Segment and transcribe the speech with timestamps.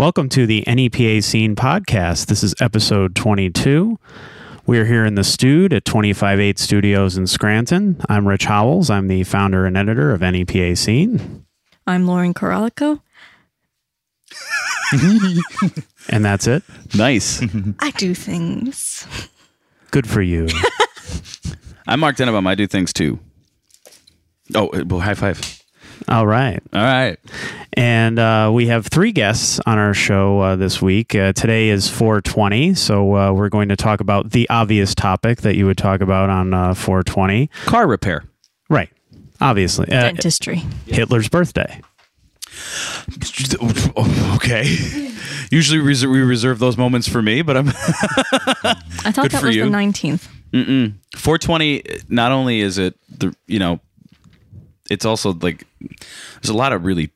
[0.00, 2.28] Welcome to the NEPA Scene Podcast.
[2.28, 3.98] This is episode 22.
[4.64, 8.00] We're here in the Stude at 258 Studios in Scranton.
[8.08, 8.88] I'm Rich Howells.
[8.88, 11.44] I'm the founder and editor of NEPA Scene.
[11.86, 13.02] I'm Lauren Coralico.
[16.08, 16.62] And that's it.
[16.96, 17.42] Nice.
[17.80, 19.06] I do things.
[19.90, 20.48] Good for you.
[21.86, 22.48] I'm Mark Dennebaum.
[22.48, 23.18] I do things too.
[24.54, 25.59] Oh, well, high five.
[26.10, 26.60] All right.
[26.72, 27.18] All right.
[27.74, 31.14] And uh, we have three guests on our show uh, this week.
[31.14, 35.54] Uh, today is 420, so uh, we're going to talk about the obvious topic that
[35.54, 37.48] you would talk about on uh, 420.
[37.66, 38.24] Car repair.
[38.68, 38.90] Right.
[39.40, 39.86] Obviously.
[39.86, 40.62] Uh, Dentistry.
[40.86, 41.80] Hitler's birthday.
[44.34, 45.10] Okay.
[45.50, 47.72] Usually we reserve, those moments for me, but I'm I
[49.12, 49.64] thought Good that for was you.
[49.64, 50.28] the 19th.
[51.16, 51.82] 420.
[52.08, 53.80] Not only is it the you know,
[54.90, 57.10] it's also like there's a lot of really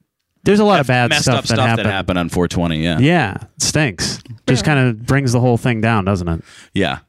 [0.44, 1.86] There's a lot of bad messed stuff, up that stuff happened.
[1.86, 2.82] that happened on 420.
[2.82, 2.98] Yeah.
[2.98, 4.22] Yeah, it stinks.
[4.46, 6.42] Just kind of brings the whole thing down, doesn't it?
[6.72, 7.00] Yeah.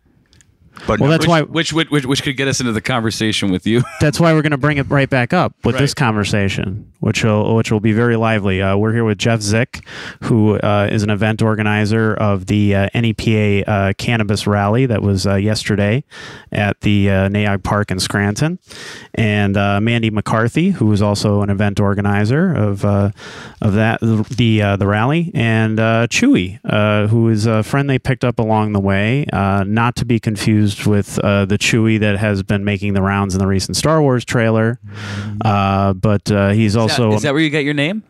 [0.87, 3.51] But Well, that's which, why which, which which which could get us into the conversation
[3.51, 3.83] with you.
[3.99, 7.55] that's why we're going to bring it right back up with this conversation, which will
[7.55, 8.61] which will be very lively.
[8.61, 9.85] Uh, we're here with Jeff Zick,
[10.23, 15.25] who uh, is an event organizer of the uh, NEPA uh, cannabis rally that was
[15.25, 16.03] uh, yesterday
[16.51, 18.59] at the uh, Nay Aug Park in Scranton,
[19.13, 23.11] and uh, Mandy McCarthy, who is also an event organizer of uh,
[23.61, 27.99] of that the uh, the rally, and uh, Chewy, uh, who is a friend they
[27.99, 32.17] picked up along the way, uh, not to be confused with uh, the Chewie that
[32.17, 34.79] has been making the rounds in the recent Star Wars trailer,
[35.43, 38.03] uh, but uh, he's also is that where you get your name?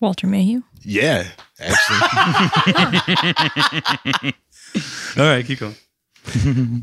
[0.00, 0.62] Walter Mayhew.
[0.82, 1.24] yeah,
[1.60, 1.98] actually,
[5.16, 5.74] All right, keep going.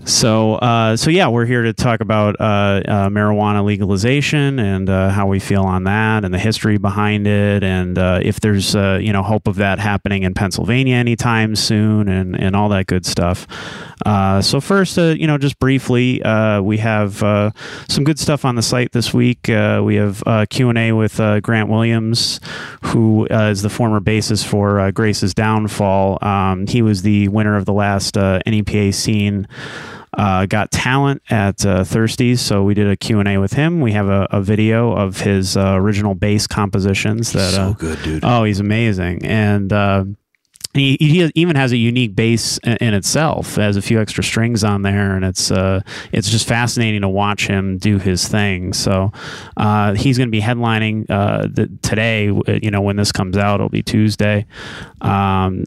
[0.06, 5.10] So, uh, so yeah, we're here to talk about uh, uh, marijuana legalization and uh,
[5.10, 9.00] how we feel on that, and the history behind it, and uh, if there's uh,
[9.02, 13.06] you know hope of that happening in Pennsylvania anytime soon, and and all that good
[13.06, 13.48] stuff.
[14.06, 17.52] Uh, so first, uh, you know, just briefly, uh, we have uh,
[17.88, 19.48] some good stuff on the site this week.
[19.50, 22.40] Uh, we have uh, Q and A with uh, Grant Williams,
[22.84, 26.24] who uh, is the former bassist for uh, Grace's Downfall.
[26.24, 29.48] Um, he was the winner of the last uh, NEPA scene
[30.18, 33.82] uh, got talent at uh, Thirsties, so we did a Q&A with him.
[33.82, 37.34] We have a, a video of his uh, original bass compositions.
[37.34, 38.24] That so uh, good, dude.
[38.24, 40.06] Oh, he's amazing, and uh,
[40.76, 43.58] he, he even has a unique bass in, itself.
[43.58, 45.82] It has a few extra strings on there, and it's uh,
[46.12, 48.74] it's just fascinating to watch him do his thing.
[48.74, 49.12] So
[49.58, 52.26] uh, he's going to be headlining uh, the, today.
[52.26, 54.46] You know, when this comes out, it'll be Tuesday.
[55.02, 55.66] Um,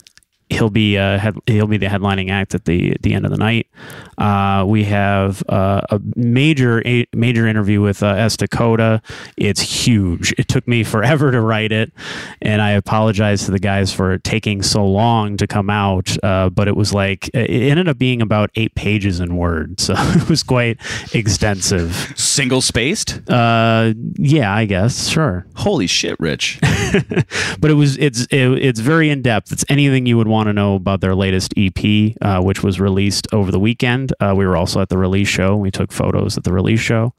[0.50, 3.38] he'll be uh, head, he'll be the headlining act at the the end of the
[3.38, 3.69] night.
[4.16, 9.03] Uh, we have uh, a major a major interview with uh, S Dakota.
[9.36, 10.34] It's huge.
[10.38, 11.92] It took me forever to write it,
[12.42, 16.16] and I apologize to the guys for taking so long to come out.
[16.25, 19.94] Uh, but it was like it ended up being about eight pages in Word, so
[19.97, 20.78] it was quite
[21.15, 22.12] extensive.
[22.16, 23.20] Single spaced.
[23.28, 26.59] Uh, yeah, I guess sure Holy shit, Rich.
[26.62, 29.53] but it was it's it, it's very in depth.
[29.53, 33.26] It's anything you would want to know about their latest EP, uh, which was released
[33.32, 34.12] over the weekend.
[34.21, 35.56] Uh, we were also at the release show.
[35.56, 37.12] We took photos at the release show.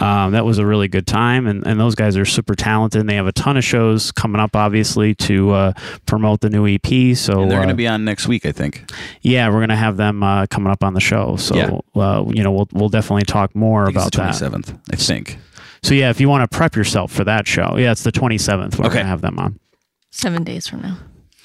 [0.00, 3.00] Um, that was a really good time, and and those guys are super talented.
[3.00, 5.72] And they have a ton of shows coming up, obviously, to uh,
[6.06, 7.16] promote the new EP.
[7.16, 8.90] So And they're going uh, to be on next week, I think.
[9.22, 11.36] yeah, we're gonna have them uh, coming up on the show.
[11.36, 12.00] So Yeah.
[12.00, 14.52] uh, you know we'll we'll definitely talk more about it's the that.
[14.52, 15.38] 27th, I think.
[15.82, 18.38] So yeah, if you want to prep yourself for that show, yeah, it's the twenty
[18.38, 18.78] seventh.
[18.78, 18.96] We're Okay.
[18.96, 19.58] gonna have them on.
[20.10, 20.96] Seven days from now.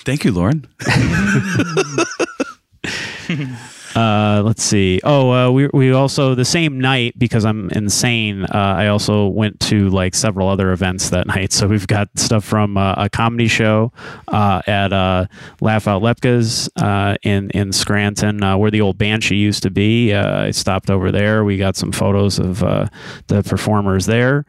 [0.07, 0.66] Thank you, Lauren.
[3.95, 5.00] Uh, let's see.
[5.03, 8.44] Oh, uh, we we also the same night because I'm insane.
[8.44, 11.51] Uh, I also went to like several other events that night.
[11.51, 13.91] So we've got stuff from uh, a comedy show
[14.28, 15.25] uh, at uh,
[15.62, 20.13] Laugh Out Lepka's uh, in in Scranton, uh, where the old Banshee used to be.
[20.13, 21.44] Uh, I stopped over there.
[21.44, 22.88] We got some photos of uh,
[23.27, 24.45] the performers there.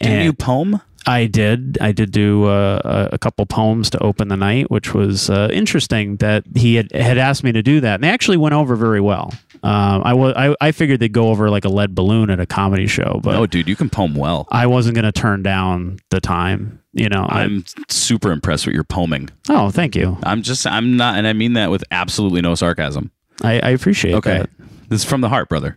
[0.00, 0.80] And- you poem?
[1.06, 1.78] I did.
[1.80, 6.16] I did do uh, a, couple poems to open the night, which was uh, interesting
[6.16, 7.96] that he had, had asked me to do that.
[7.96, 9.32] And they actually went over very well.
[9.62, 12.46] Um, I, was, I, I figured they'd go over like a lead balloon at a
[12.46, 14.46] comedy show, but Oh, dude, you can poem well.
[14.50, 16.82] I wasn't going to turn down the time.
[16.92, 19.30] You know, I, I'm super impressed with your poeming.
[19.48, 20.16] oh, thank you.
[20.22, 23.10] I'm just, I'm not, and I mean that with absolutely no sarcasm.
[23.42, 24.38] I, I appreciate Okay.
[24.38, 24.50] that.
[24.88, 25.76] This is from the heart, brother.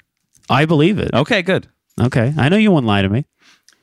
[0.50, 1.12] I believe it.
[1.14, 1.68] Okay, good.
[2.00, 2.34] Okay.
[2.38, 3.26] I know you won't lie to me.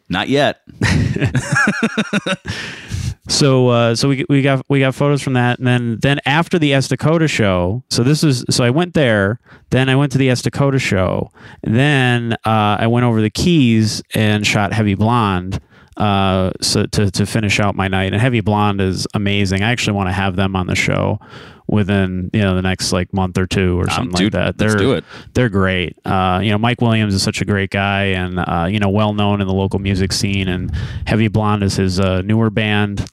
[0.08, 0.60] Not yet.
[3.26, 6.58] So uh, so we we got we got photos from that, and then then after
[6.58, 7.82] the S Dakota show.
[7.88, 9.40] So this is so I went there.
[9.70, 11.30] Then I went to the S Dakota show.
[11.62, 15.60] And then uh, I went over the Keys and shot Heavy Blonde.
[15.96, 18.12] Uh, so to to finish out my night.
[18.12, 19.62] And Heavy Blonde is amazing.
[19.62, 21.20] I actually want to have them on the show
[21.67, 24.61] within you know the next like month or two or something dude, like that.
[24.61, 25.05] let's They're do it.
[25.35, 25.96] they're great.
[26.05, 29.14] Uh, you know, Mike Williams is such a great guy, and uh, you know, well
[29.14, 30.49] known in the local music scene.
[30.49, 30.75] And
[31.06, 33.11] Heavy Blonde is his uh, newer band.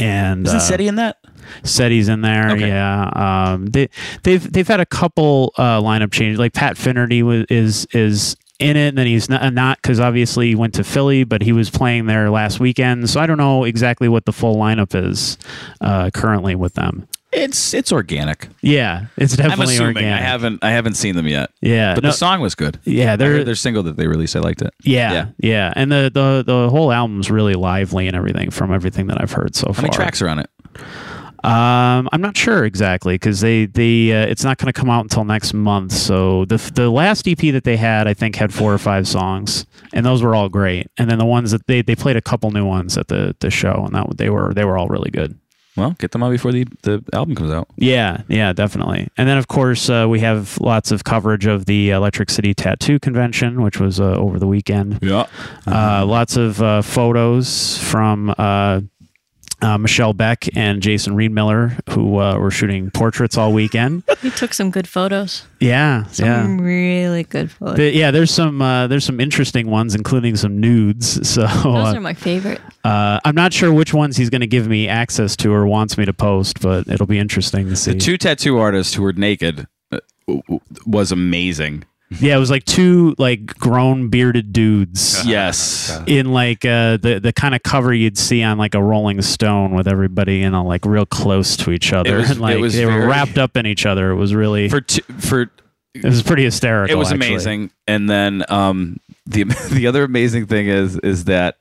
[0.00, 1.18] And Isn't uh, SETI in that?
[1.62, 2.50] SETI's in there.
[2.50, 2.66] Okay.
[2.68, 3.10] Yeah.
[3.52, 3.88] Um, they
[4.24, 6.38] they've they've had a couple uh, lineup changes.
[6.38, 10.48] Like Pat Finnerty was, is is in it, and then he's not not because obviously
[10.48, 13.10] he went to Philly, but he was playing there last weekend.
[13.10, 15.38] So I don't know exactly what the full lineup is
[15.80, 17.06] uh, currently with them.
[17.32, 18.46] It's it's organic.
[18.62, 19.96] Yeah, it's I'm definitely assuming.
[19.96, 20.20] organic.
[20.20, 21.50] I haven't I haven't seen them yet.
[21.60, 22.78] Yeah, But no- the song was good.
[22.84, 24.36] yeah, I they're heard their single that they released.
[24.36, 24.72] I liked it.
[24.84, 25.26] Yeah, Yeah.
[25.38, 29.32] yeah, and the, the the whole album's really lively and everything from everything that I've
[29.32, 29.74] heard so far.
[29.74, 29.82] How far.
[29.82, 30.50] many tracks are on it?
[31.44, 35.02] Um, I'm not sure exactly because they they uh, it's not going to come out
[35.04, 35.92] until next month.
[35.92, 39.66] So the the last EP that they had, I think, had four or five songs,
[39.92, 40.86] and those were all great.
[40.96, 43.50] And then the ones that they they played a couple new ones at the the
[43.50, 45.38] show, and that they were they were all really good.
[45.76, 47.68] Well, get them out before the the album comes out.
[47.76, 49.08] Yeah, yeah, definitely.
[49.18, 53.00] And then, of course, uh, we have lots of coverage of the Electric City Tattoo
[53.00, 55.00] Convention, which was uh, over the weekend.
[55.02, 55.26] Yeah.
[55.66, 58.30] Uh, lots of uh, photos from
[59.64, 64.02] uh, Michelle Beck and Jason Reed Miller, who uh, were shooting portraits all weekend.
[64.22, 65.44] We took some good photos.
[65.60, 66.56] Yeah, Some yeah.
[66.64, 67.76] really good photos.
[67.76, 71.20] The- yeah, there's some uh, there's some interesting ones, including some nudes.
[71.34, 72.60] So Those uh, are my favorite.
[72.84, 75.98] uh, I'm not sure which ones he's going to give me access to or wants
[75.98, 77.92] me to post, but it'll be interesting to see.
[77.92, 81.84] The two tattoo artists who were naked uh, w- w- was amazing.
[82.20, 85.24] Yeah, it was like two like grown bearded dudes.
[85.26, 85.96] Yes.
[86.06, 89.74] in like uh, the the kind of cover you'd see on like a Rolling Stone
[89.74, 92.74] with everybody you know like real close to each other was- and like it was
[92.74, 94.10] they were very- wrapped up in each other.
[94.10, 95.50] It was really For two, for
[95.94, 96.94] it was pretty hysterical.
[96.94, 97.28] it was actually.
[97.28, 97.70] amazing.
[97.86, 101.56] And then um the the other amazing thing is is that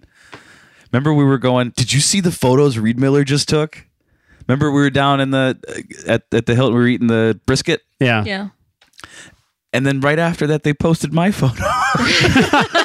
[0.91, 1.71] remember we were going.
[1.75, 3.85] Did you see the photos Reed Miller just took?
[4.47, 5.57] Remember we were down in the
[6.07, 6.75] at at the Hilton.
[6.75, 7.81] We were eating the brisket.
[7.99, 8.23] Yeah.
[8.25, 8.49] Yeah.
[9.73, 11.63] And then right after that, they posted my photo.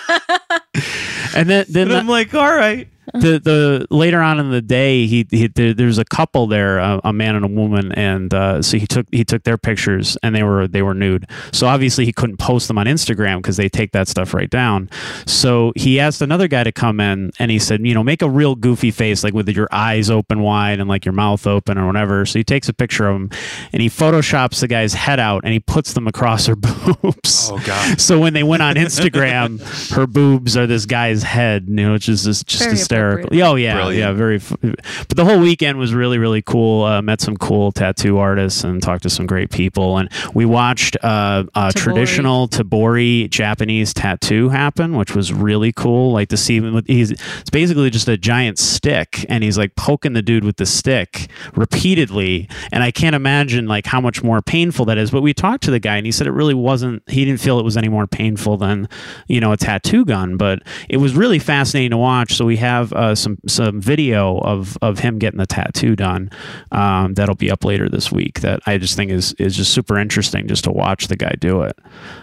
[1.35, 2.88] And then then and the, I'm like, all right.
[3.14, 7.00] The the later on in the day he, he there, there's a couple there a,
[7.05, 10.34] a man and a woman and uh, so he took he took their pictures and
[10.34, 11.28] they were they were nude.
[11.52, 14.90] So obviously he couldn't post them on Instagram because they take that stuff right down.
[15.26, 18.28] So he asked another guy to come in and he said you know make a
[18.31, 21.87] real goofy face like with your eyes open wide and like your mouth open or
[21.87, 22.26] whatever.
[22.26, 23.31] So he takes a picture of him
[23.72, 27.50] and he photoshops the guy's head out and he puts them across her boobs.
[27.50, 28.00] Oh, God.
[28.00, 29.60] so when they went on Instagram
[29.90, 33.43] her boobs are this guy's head you know which is just, just Very hysterical appropriate.
[33.45, 33.99] oh yeah Brilliant.
[33.99, 36.85] yeah very f- but the whole weekend was really really cool.
[36.85, 39.99] Uh, met some cool tattoo artists and talked to some great people.
[39.99, 41.75] And we watched uh, a Tebori.
[41.75, 46.12] traditional tebori japanese tattoo happen which was really cool.
[46.12, 49.75] Like to see him with he's it's basically just a giant stick and he's like
[49.77, 52.49] poking the dude with the stick repeatedly.
[52.73, 55.11] And i can't imagine like how much more painful that is.
[55.11, 57.59] But we talked to the guy and he said it really wasn't he didn't feel
[57.59, 58.89] it was any more painful than
[59.29, 60.37] you know a tattoo gun.
[60.37, 62.35] But it was really fascinating to watch.
[62.35, 66.31] So we have uh, some some video of of him getting the tattoo done
[66.73, 69.99] um, that'll be up later this week that i just think is is just super
[69.99, 71.76] interesting just to watch the guy do it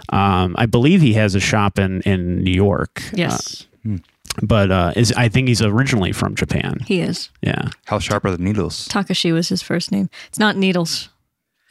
[0.10, 3.98] um, i believe he has a shop in in new york Yes, Uh,
[4.44, 7.30] but uh, is i think he's originally from japan he is.
[7.42, 8.88] yeah How sharp are the needles?
[8.90, 10.10] Takashi was his first name.
[10.28, 11.10] It's not needles.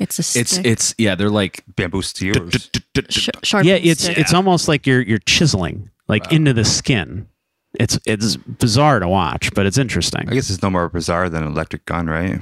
[0.00, 0.40] It's a stick.
[0.42, 1.14] It's it's yeah.
[1.14, 2.70] They're like Bamboo steers.
[3.10, 4.18] Sh- sharp yeah it's stick.
[4.18, 7.28] it's almost like you're you're chiseling like into the skin
[7.80, 11.42] it's it's bizarre to watch but it's interesting I guess it's no more bizarre than
[11.42, 12.38] an electric gun, right?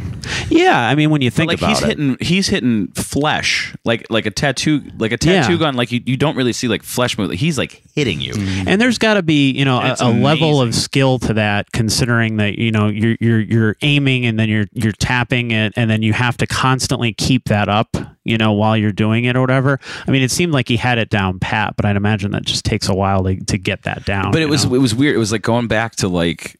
[0.50, 4.06] yeah i mean when you think like about he's it hitting he's hitting flesh like
[4.10, 5.58] like a tattoo like a tattoo Yeah.
[5.58, 7.30] gun like you, you don't really see like flesh move.
[7.32, 8.32] He's like hitting you.
[8.32, 8.68] Mm-hmm.
[8.68, 12.36] and there's got to be you know a, a level of skill to that considering
[12.36, 16.02] that you know you're you're you're aiming and then you're you're tapping it and then
[16.02, 19.80] you have to constantly keep that up you know while you're doing it or whatever
[20.06, 22.64] i mean it seemed like he had it down pat but i'd imagine that just
[22.64, 24.74] takes a while to, to get that down But it was know?
[24.74, 25.14] it was weird.
[25.14, 26.58] It was like going back to like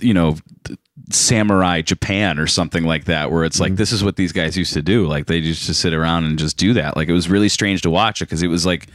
[0.00, 0.36] you know
[1.10, 3.76] samurai Japan or something like that where it's like mm-hmm.
[3.76, 5.06] this is what these guys used to do.
[5.06, 6.96] Like they used to sit around and just do that.
[6.96, 8.88] Like it was really strange to watch it because it was like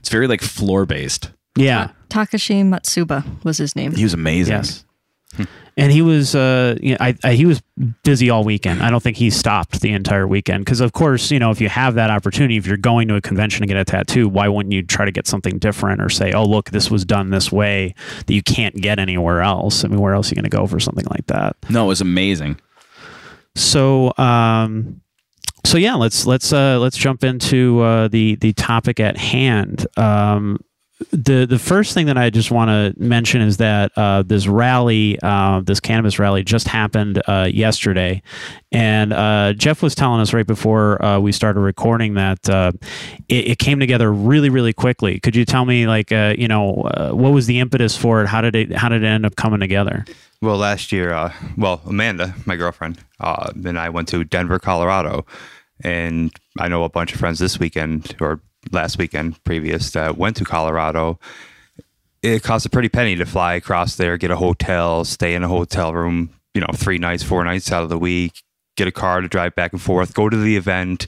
[0.00, 1.30] it's very like floor based.
[1.56, 3.94] yeah Takashi Matsuba was his name.
[3.94, 4.56] He was amazing.
[4.56, 4.84] Yes.
[5.76, 7.62] And he was, uh, you know, I, I, he was
[8.04, 8.82] busy all weekend.
[8.82, 11.70] I don't think he stopped the entire weekend because, of course, you know, if you
[11.70, 14.74] have that opportunity, if you're going to a convention to get a tattoo, why wouldn't
[14.74, 17.94] you try to get something different or say, oh, look, this was done this way
[18.26, 19.82] that you can't get anywhere else?
[19.82, 21.56] I mean, where else are you going to go for something like that?
[21.70, 22.60] No, it was amazing.
[23.54, 25.00] So, um,
[25.64, 29.86] so yeah, let's let's uh, let's jump into uh, the the topic at hand.
[29.96, 30.58] Um,
[31.10, 35.18] the the first thing that I just want to mention is that uh, this rally,
[35.22, 38.22] uh, this cannabis rally, just happened uh, yesterday,
[38.70, 42.72] and uh, Jeff was telling us right before uh, we started recording that uh,
[43.28, 45.20] it, it came together really, really quickly.
[45.20, 48.26] Could you tell me, like, you know, what was the impetus for it?
[48.26, 50.04] How did it How did it end up coming together?
[50.40, 55.24] Well, last year, well, Amanda, my girlfriend, and I went to Denver, Colorado,
[55.84, 58.40] and I know a bunch of friends this weekend or
[58.70, 61.18] last weekend previous that went to Colorado.
[62.22, 65.48] It costs a pretty penny to fly across there, get a hotel, stay in a
[65.48, 68.42] hotel room, you know, three nights, four nights out of the week,
[68.76, 71.06] get a car to drive back and forth, go to the event,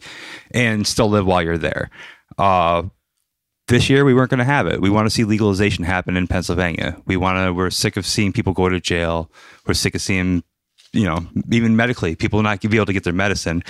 [0.50, 1.90] and still live while you're there.
[2.36, 2.82] Uh,
[3.68, 4.80] this year we weren't going to have it.
[4.80, 7.00] We want to see legalization happen in Pennsylvania.
[7.06, 7.52] We want to.
[7.52, 9.30] We're sick of seeing people go to jail.
[9.66, 10.42] We're sick of seeing,
[10.92, 13.62] you know, even medically, people not be able to get their medicine.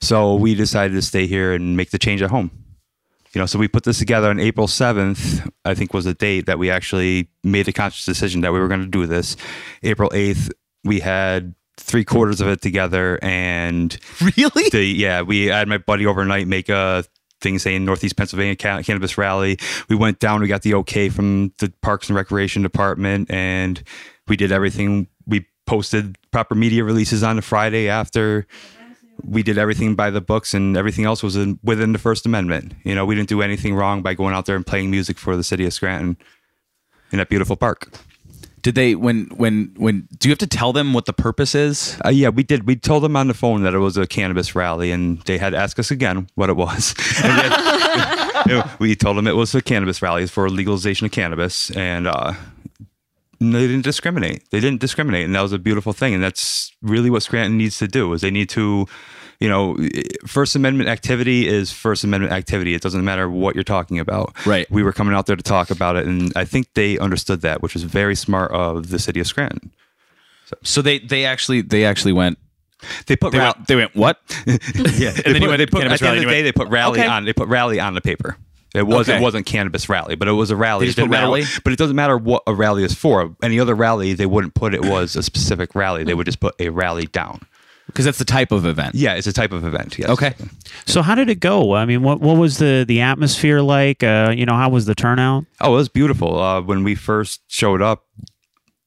[0.00, 2.61] So we decided to stay here and make the change at home.
[3.34, 5.48] You know, so we put this together on April seventh.
[5.64, 8.68] I think was the date that we actually made a conscious decision that we were
[8.68, 9.36] going to do this.
[9.82, 10.50] April eighth,
[10.84, 13.96] we had three quarters of it together, and
[14.36, 14.68] Really?
[14.70, 17.04] the yeah, we had my buddy overnight make a
[17.40, 19.58] thing saying Northeast Pennsylvania Ca- Cannabis Rally.
[19.88, 23.82] We went down, we got the okay from the Parks and Recreation Department, and
[24.28, 25.08] we did everything.
[25.26, 28.46] We posted proper media releases on the Friday after.
[29.24, 32.74] We did everything by the books, and everything else was in, within the First Amendment.
[32.84, 35.36] You know, we didn't do anything wrong by going out there and playing music for
[35.36, 36.16] the city of Scranton
[37.10, 37.88] in that beautiful park.
[38.62, 41.98] Did they when when when do you have to tell them what the purpose is?
[42.04, 42.64] Uh, yeah, we did.
[42.64, 45.50] We told them on the phone that it was a cannabis rally, and they had
[45.50, 46.94] to ask us again what it was.
[48.46, 52.34] We, we told them it was a cannabis rally for legalization of cannabis, and uh,
[53.40, 54.50] they didn't discriminate.
[54.50, 56.14] They didn't discriminate, and that was a beautiful thing.
[56.14, 58.86] And that's really what Scranton needs to do: is they need to,
[59.42, 59.76] you know,
[60.26, 62.74] First Amendment activity is First Amendment activity.
[62.74, 64.34] It doesn't matter what you're talking about.
[64.46, 64.70] Right.
[64.70, 67.60] We were coming out there to talk about it, and I think they understood that,
[67.62, 69.72] which was very smart of the city of Scranton.
[70.62, 72.38] So they they actually they actually went
[73.06, 74.18] They put they ra- went they went what?
[74.46, 76.68] yeah, then they you put, they put at the end of the day they put
[76.68, 77.08] rally Okay.
[77.08, 78.36] on they put rally on the paper.
[78.74, 79.18] It was Okay.
[79.18, 80.84] it wasn't cannabis rally, but it was a rally.
[80.86, 81.42] They just It put rally?
[81.42, 83.34] what- but it doesn't matter what a rally is for.
[83.42, 86.04] Any other rally, they wouldn't put it was a specific rally.
[86.04, 87.40] They would just put a rally down.
[87.92, 88.94] Because that's the type of event.
[88.94, 89.98] Yeah, it's a type of event.
[89.98, 90.08] Yes.
[90.08, 90.34] Okay.
[90.86, 91.74] So how did it go?
[91.74, 94.02] I mean, what what was the the atmosphere like?
[94.02, 95.44] Uh, you know, how was the turnout?
[95.60, 96.40] Oh, it was beautiful.
[96.40, 98.06] Uh, when we first showed up,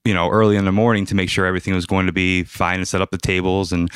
[0.04, 2.78] you know, early in the morning to make sure everything was going to be fine
[2.78, 3.92] and set up the tables and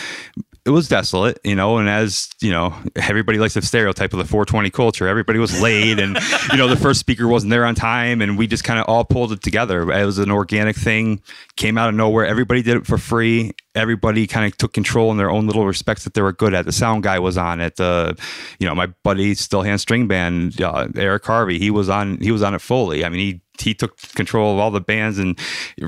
[0.65, 4.25] it was desolate, you know, and as, you know, everybody likes the stereotype of the
[4.25, 5.07] 420 culture.
[5.07, 6.17] Everybody was late and,
[6.51, 9.05] you know, the first speaker wasn't there on time and we just kind of all
[9.05, 9.89] pulled it together.
[9.91, 11.21] It was an organic thing,
[11.55, 12.25] came out of nowhere.
[12.25, 13.53] Everybody did it for free.
[13.73, 16.65] Everybody kind of took control in their own little respects that they were good at.
[16.65, 17.77] The sound guy was on it.
[17.77, 18.17] The,
[18.59, 22.31] you know, my buddy Still Hand String Band, uh, Eric Harvey, he was on, he
[22.31, 23.05] was on it fully.
[23.05, 25.37] I mean, he, he took control of all the bands and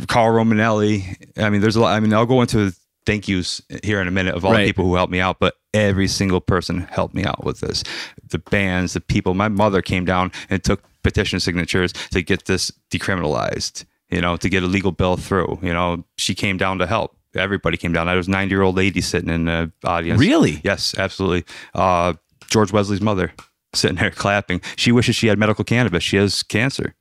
[0.08, 1.16] Carl Romanelli.
[1.38, 1.96] I mean, there's a lot.
[1.96, 2.74] I mean, I'll go into
[3.06, 4.62] thank yous here in a minute of all Right.
[4.62, 7.84] the people who helped me out, but every single person helped me out with this.
[8.30, 9.34] The bands, the people.
[9.34, 13.86] My mother came down and took petition signatures to get this decriminalized.
[14.10, 15.60] You know, to get a legal bill through.
[15.62, 17.16] You know, she came down to help.
[17.34, 18.10] Everybody came down.
[18.10, 20.20] I was ninety year old lady sitting in the audience.
[20.20, 20.60] Really?
[20.66, 21.46] Yes, absolutely.
[21.74, 22.14] Uh,
[22.50, 23.32] George Wesley's mother
[23.74, 24.60] sitting there clapping.
[24.76, 26.04] She wishes she had medical cannabis.
[26.04, 26.94] She has cancer.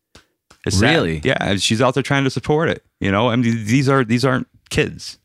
[0.64, 0.94] It's sad.
[0.94, 1.20] Really?
[1.24, 2.84] Yeah, she's out there trying to support it.
[3.00, 5.18] You know, I mean, these are these aren't kids.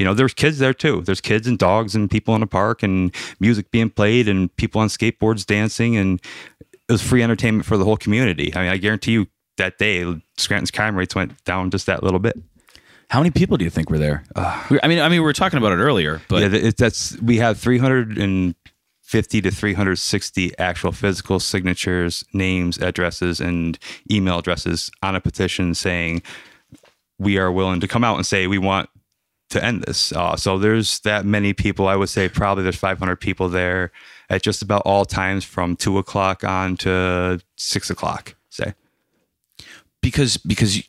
[0.00, 1.02] You know, there's kids there too.
[1.02, 4.80] There's kids and dogs and people in the park and music being played and people
[4.80, 6.18] on skateboards dancing and
[6.88, 8.50] it was free entertainment for the whole community.
[8.56, 9.26] I mean, I guarantee you
[9.58, 10.06] that day
[10.38, 12.34] Scranton's crime rates went down just that little bit.
[13.10, 14.24] How many people do you think were there?
[14.70, 17.20] We- I mean, I mean, we were talking about it earlier, but yeah, it, that's
[17.20, 23.78] we have 350 to 360 actual physical signatures, names, addresses, and
[24.10, 26.22] email addresses on a petition saying
[27.18, 28.88] we are willing to come out and say we want
[29.50, 30.12] to end this.
[30.12, 31.88] Uh, so there's that many people.
[31.88, 33.92] I would say probably there's 500 people there
[34.28, 38.34] at just about all times from two o'clock on to six o'clock.
[38.50, 38.74] Say.
[40.02, 40.82] because because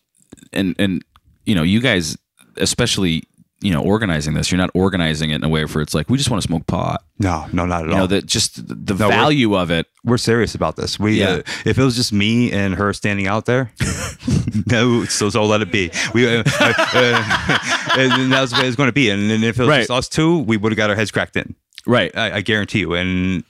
[0.52, 1.04] and and
[1.46, 2.18] you know you guys
[2.58, 3.24] especially
[3.62, 6.18] you know organizing this you're not organizing it in a way where it's like we
[6.18, 7.98] just want to smoke pot No, no, not at you all.
[8.00, 11.00] know that just the, No, value of it we're serious about this.
[11.00, 11.30] We, Yeah.
[11.30, 13.72] uh, if it was just me and her standing out there,
[14.66, 15.92] no, so so let it be.
[16.14, 17.58] We, uh, uh, uh,
[17.98, 19.12] and that's the way it's going to be.
[19.12, 19.80] And, and if it was Right.
[19.82, 21.54] just us two, we would have got our heads cracked in.
[21.86, 22.96] right I, I guarantee you.
[22.96, 23.44] And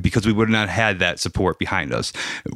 [0.00, 2.12] because we would not have had that support behind us,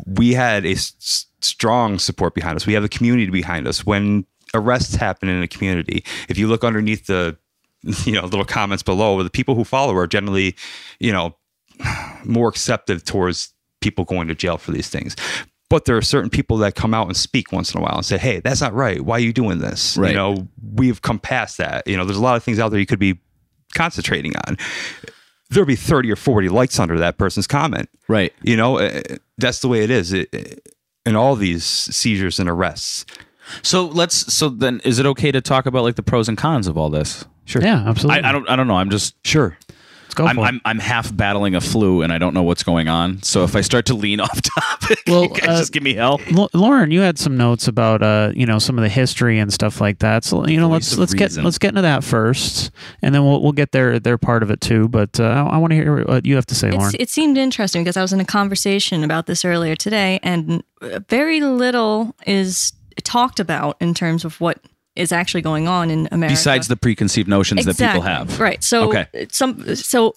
[0.06, 2.64] we had a s- strong support behind us.
[2.66, 3.84] We have a community behind us.
[3.84, 4.24] When
[4.54, 7.36] arrests happen in a community, if you look underneath the
[8.04, 10.56] you know little comments below, the people who follow are generally,
[11.00, 11.36] you know,
[12.24, 15.14] more acceptive towards people going to jail for these things.
[15.68, 18.04] But there are certain people that come out and speak once in a while and
[18.06, 19.00] say, "Hey, that's not right.
[19.00, 20.10] Why are you doing this?" Right.
[20.10, 21.86] You know, we've come past that.
[21.88, 23.18] You know, there's a lot of things out there you could be
[23.74, 24.56] concentrating on.
[25.50, 27.88] There'll be 30 or 40 likes under that person's comment.
[28.08, 28.32] Right.
[28.42, 29.00] You know, uh,
[29.38, 30.12] that's the way it is.
[30.12, 30.72] It, it-
[31.04, 33.06] in all these seizures and arrests.
[33.62, 34.32] So let's.
[34.32, 36.90] So then, is it okay to talk about like the pros and cons of all
[36.90, 37.24] this?
[37.44, 37.62] Sure.
[37.62, 38.22] Yeah, absolutely.
[38.22, 38.48] I, I don't.
[38.48, 38.76] I don't know.
[38.76, 39.14] I'm just.
[39.24, 39.56] Sure.
[40.06, 40.44] Let's go I'm, for it.
[40.44, 43.22] I'm I'm half battling a flu and I don't know what's going on.
[43.22, 45.94] So if I start to lean off topic, Well, you guys uh, just give me
[45.94, 46.20] hell.
[46.36, 49.52] L- Lauren, you had some notes about uh, you know, some of the history and
[49.52, 50.24] stuff like that.
[50.24, 51.42] So you know, Voice let's let's reason.
[51.42, 52.70] get let's get into that first,
[53.02, 54.88] and then we'll we'll get their their part of it too.
[54.88, 56.94] But uh, I, I want to hear what you have to say, Lauren.
[56.98, 60.62] It seemed interesting because I was in a conversation about this earlier today, and
[61.08, 62.72] very little is
[63.04, 64.58] talked about in terms of what
[64.94, 66.32] is actually going on in America.
[66.32, 68.40] Besides the preconceived notions that people have.
[68.40, 68.64] Right.
[68.64, 69.26] So Okay.
[69.30, 70.14] some so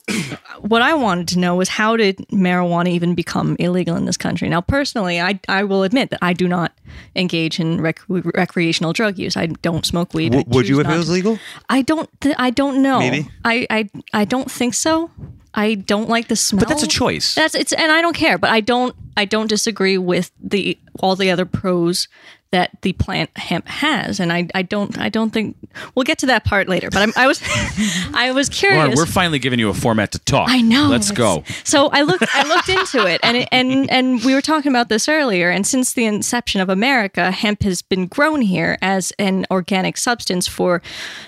[0.62, 4.48] what I wanted to know was how did marijuana even become illegal in this country?
[4.48, 6.71] Now personally, I I will admit that I do not
[7.13, 9.36] engage in rec- recreational drug use.
[9.36, 10.33] I don't smoke weed.
[10.33, 11.39] I W- would you if it was legal?
[11.67, 13.00] I don't th- I don't know.
[13.00, 13.27] Maybe.
[13.43, 15.12] I I I don't think so.
[15.53, 16.59] I don't like the smell.
[16.59, 17.36] But that's a choice.
[17.36, 21.17] That's it's and I don't care, but I don't I don't disagree with the all
[21.17, 22.07] the other pros
[22.51, 25.56] that the plant hemp has, and I I don't I don't think
[25.96, 26.89] we'll get to that part later.
[26.89, 27.41] But I'm, I was
[28.13, 28.79] I was curious.
[28.79, 30.50] Lauren, we're finally giving you a format to talk.
[30.50, 30.88] I know.
[30.88, 31.44] Let's go.
[31.63, 34.89] So I looked I looked into it and it, and and we were talking about
[34.89, 39.46] this earlier and since the inception of America, hemp has been grown here as an
[39.51, 40.82] organic substance for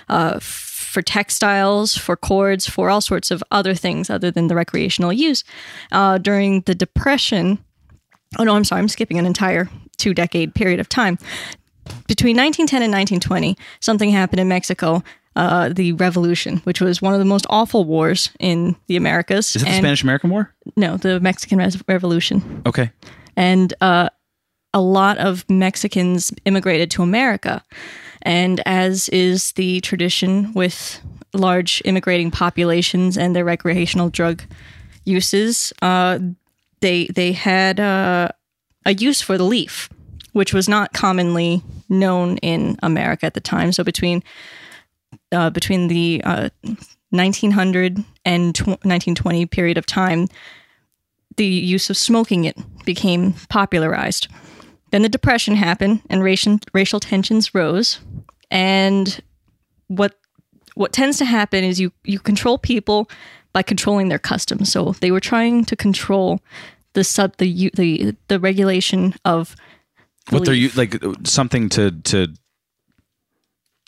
[0.08, 0.40] uh
[0.92, 5.42] for textiles, for cords, for all sorts of other things other than the recreational use.
[5.90, 7.58] Uh, during the Depression,
[8.38, 9.70] oh no, I'm sorry, I'm skipping an entire
[10.02, 11.16] two decade period of time.
[12.06, 15.02] Between 1910 and 1920, something happened in Mexico,
[15.34, 19.56] uh, the Revolution, which was one of the most awful wars in the Americas.
[19.56, 20.52] Is it the Spanish American War?
[20.76, 22.62] No, the Mexican Res- Revolution.
[22.66, 22.90] Okay.
[23.36, 24.10] And uh,
[24.74, 27.64] a lot of Mexicans immigrated to America.
[28.22, 31.00] And as is the tradition with
[31.32, 34.42] large immigrating populations and their recreational drug
[35.04, 36.18] uses, uh,
[36.80, 38.28] they they had uh,
[38.84, 39.88] a use for the leaf,
[40.32, 43.72] which was not commonly known in America at the time.
[43.72, 44.22] So between
[45.30, 46.48] uh, between the uh,
[47.10, 50.28] 1900 and tw- 1920 period of time,
[51.36, 54.28] the use of smoking it became popularized.
[54.90, 58.00] Then the depression happened, and racial racial tensions rose.
[58.50, 59.22] And
[59.88, 60.18] what
[60.74, 63.08] what tends to happen is you you control people
[63.52, 64.72] by controlling their customs.
[64.72, 66.40] So they were trying to control
[66.94, 69.54] the sub the u- the the regulation of
[70.30, 70.76] What they're belief.
[70.76, 72.28] u- like something to to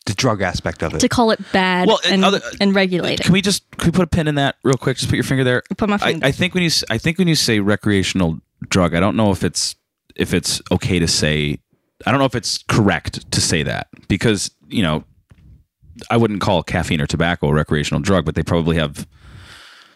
[0.06, 0.98] The drug aspect of it.
[1.00, 3.24] to call it bad Well, and and, other- and regulate it.
[3.24, 4.98] Can we just can we put a pin in that real quick?
[4.98, 5.62] Just put your finger there.
[5.76, 6.26] Put my I, finger.
[6.26, 8.38] I think when you I think when you say recreational
[8.68, 9.76] drug, I don't know if it's
[10.16, 11.58] if it's okay to say.
[12.06, 15.04] I don't know if it's correct to say that because you know
[16.10, 19.06] I wouldn't call caffeine or tobacco a recreational drug, but they probably have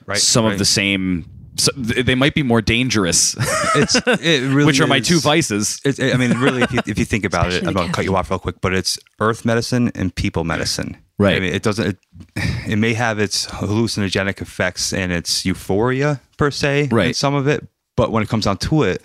[0.07, 0.16] right.
[0.16, 0.53] some right.
[0.53, 1.29] of the same.
[1.59, 3.35] So they might be more dangerous,
[3.75, 5.81] It's it really which are my two vices.
[5.85, 8.05] It's, I mean, really, if you, if you think about it, I'm going to cut
[8.05, 10.97] you off real quick, but it's earth medicine and people medicine.
[11.18, 11.37] Right.
[11.37, 11.87] I mean, it doesn't.
[11.88, 11.99] It,
[12.68, 17.16] it may have its hallucinogenic effects and its euphoria per se, in Right.
[17.16, 17.66] some of it,
[17.97, 19.03] but when it comes down to it,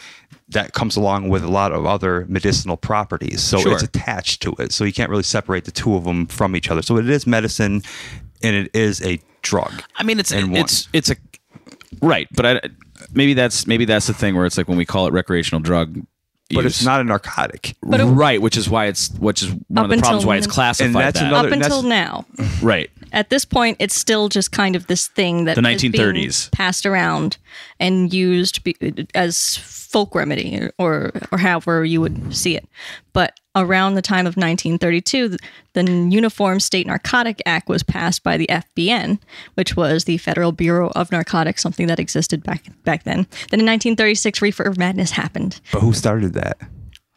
[0.49, 3.41] that comes along with a lot of other medicinal properties.
[3.41, 3.73] So Sure.
[3.73, 4.71] it's attached to it.
[4.71, 6.83] So you can't really separate the two of them from each other.
[6.83, 7.81] So it is medicine,
[8.43, 9.81] and it is a drug.
[9.95, 11.15] I mean, it's in it's it's a
[12.01, 12.61] right, but I,
[13.13, 15.99] maybe that's maybe that's the thing where it's like when we call it recreational drug,
[16.53, 17.75] But use, it's not a narcotic.
[17.83, 20.37] But it- right, which is why it's which is one of the Up problems why
[20.37, 21.27] it's then- classified And that's that.
[21.27, 22.25] another- Up until that's- now,
[22.61, 22.89] right.
[23.13, 26.51] At this point, it's still just kind of this thing that The is being 1930s.
[26.51, 27.37] passed around
[27.79, 28.75] and used be,
[29.13, 32.67] as folk remedy or or however you would see it.
[33.13, 35.37] But around the time of 1932, the,
[35.73, 39.19] the Uniform State Narcotic Act was passed by the FBN,
[39.53, 43.27] which was the Federal Bureau of Narcotics, something that existed back back then.
[43.51, 45.61] Then in 1936, Reefer Madness happened.
[45.71, 46.57] But who started that?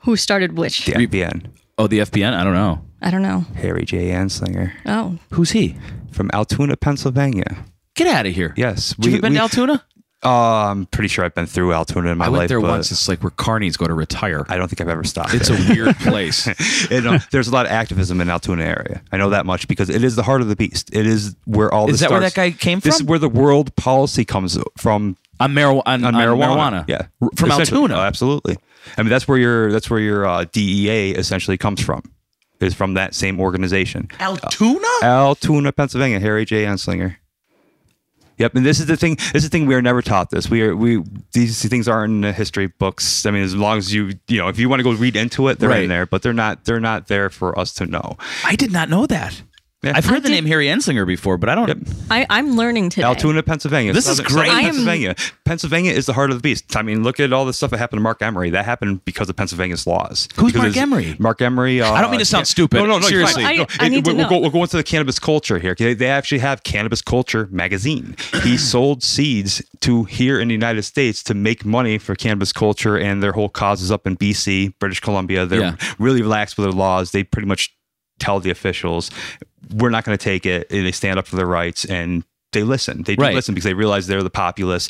[0.00, 0.84] Who started which?
[0.84, 1.48] The FBN.
[1.78, 2.32] Oh, the FBN.
[2.34, 3.40] I don't know I don't know.
[3.56, 4.08] Harry J.
[4.08, 5.76] Anslinger Oh, who's he.
[6.12, 7.64] from Altoona, Pennsylvania.
[7.94, 8.54] Get out of here.
[8.56, 9.84] Yes, you ever been to Altoona?
[10.24, 12.48] Uh, I'm pretty sure I've been through Altoona in my I went life.
[12.48, 12.90] there but once.
[12.90, 14.44] It's like where carnies go to retire.
[14.48, 15.34] I don't think I've ever stopped.
[15.34, 15.84] It's a there.
[15.84, 16.46] weird place.
[16.90, 19.02] You know, there's a lot of activism in Altoona area.
[19.12, 20.88] I know that much because it is the heart of the beast.
[20.94, 22.34] It is where all this Is this that where starts.
[22.34, 22.88] that guy came from?
[22.88, 23.04] This from?
[23.04, 25.82] is where the world policy comes from on, marijuana.
[25.86, 26.84] on, on on marijuana.
[26.88, 27.80] Yeah, from Essentially.
[27.82, 27.96] Altoona.
[27.96, 28.56] Oh, absolutely.
[28.96, 32.02] I mean, that's where your that's where your uh, DEA essentially comes from.
[32.58, 34.08] Is from that same organization.
[34.18, 34.86] Altoona.
[35.02, 36.18] Altoona, Pennsylvania.
[36.20, 36.64] Harry J.
[36.64, 37.16] Anslinger.
[38.38, 39.16] Yep, and this is the thing.
[39.16, 39.66] This is the thing.
[39.66, 40.50] We are never taught this.
[40.50, 43.24] We are we these things aren't in the history books.
[43.26, 45.48] I mean, as long as you you know, if you want to go read into
[45.48, 45.82] it, they're Right.
[45.84, 48.16] in there, but they're not they're not there for us to know.
[48.44, 49.42] I did not know that.
[49.82, 49.92] Yeah.
[49.94, 51.86] I've heard I the did- name Harry Anslinger before, but I don't.
[52.10, 53.04] I, I'm learning today.
[53.04, 53.92] Altoona, Pennsylvania.
[53.92, 54.30] This is great.
[54.48, 55.14] Southern I am- Pennsylvania.
[55.44, 56.74] Pennsylvania is the heart of the beast.
[56.76, 58.50] I mean, look at all the stuff that happened to Marc Emery.
[58.50, 60.28] That happened because of Pennsylvania's laws.
[60.36, 61.16] Who's Because Marc it's- Emery?
[61.18, 61.82] Marc Emery.
[61.82, 62.44] Uh, I don't mean to sound yeah.
[62.44, 62.78] stupid.
[62.78, 63.06] No, no, no.
[63.06, 63.42] Seriously.
[63.44, 63.52] fine.
[63.54, 64.28] I- No, I need to we'll, know.
[64.30, 65.74] Go, we'll go into the cannabis culture here.
[65.78, 68.16] They, they actually have Cannabis Culture magazine.
[68.42, 72.96] He sold seeds to here in the United States to make money for cannabis culture,
[72.96, 75.44] and their whole cause is up in BC, British Columbia.
[75.44, 75.76] They're Yeah.
[75.98, 77.10] really relaxed with their laws.
[77.10, 77.75] They pretty much
[78.18, 79.10] tell the officials,
[79.74, 82.62] "We're not going to take it." And they stand up for their rights, and they
[82.62, 83.02] listen.
[83.02, 83.34] They do Right.
[83.34, 84.88] listen because they realize they're the populace.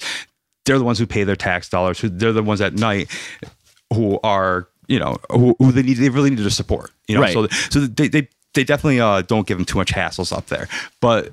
[0.64, 1.98] They're the ones who pay their tax dollars.
[2.00, 3.08] Who they're the ones at night
[3.92, 5.94] who are you know who, who they need.
[5.98, 6.90] They really need to support.
[7.08, 7.32] You know, Right.
[7.34, 10.68] so so they they they definitely uh, don't give him too much hassles up there,
[11.00, 11.32] but.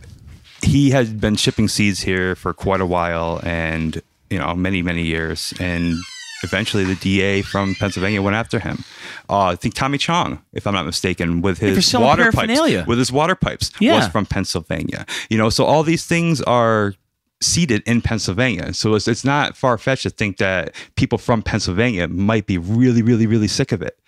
[0.66, 5.04] He has been shipping seeds here for quite a while, and you know, many many
[5.04, 5.96] years, and
[6.44, 8.84] eventually the DA from Pennsylvania went after him.
[9.30, 13.12] Uh, I think Tommy Chong, if I'm not mistaken, with his water pipes, with his
[13.12, 13.96] water pipes, Yeah.
[13.98, 15.06] was from Pennsylvania.
[15.30, 16.94] You know, so all these things are
[17.42, 18.74] seated in Pennsylvania.
[18.74, 23.02] So it's, it's not far fetched to think that people from Pennsylvania might be really,
[23.02, 24.00] really, really sick of it.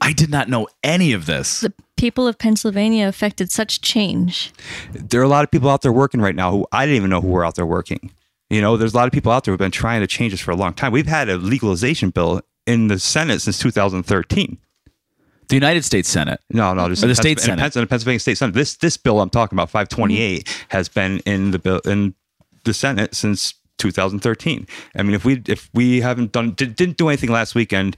[0.00, 1.60] I did not know any of this.
[1.60, 4.52] the people of Pennsylvania affected such change.
[4.94, 7.10] There are a lot of people out there working right now who I didn't even
[7.10, 8.10] know who were out there working.
[8.50, 10.40] You know, there's a lot of people out there who've been trying to change this
[10.40, 10.92] for a long time.
[10.92, 14.58] We've had a legalization bill in the Senate since 2013.
[15.48, 16.40] The United States Senate.
[16.50, 17.74] No, no, just Or the in state Senate.
[17.74, 18.54] in the Pennsylvania State Senate.
[18.54, 22.14] This this bill I'm talking about, 528, has been in the bill in
[22.64, 24.66] the Senate since 2013.
[24.94, 27.96] I mean, if we if we haven't done did, didn't do anything last weekend,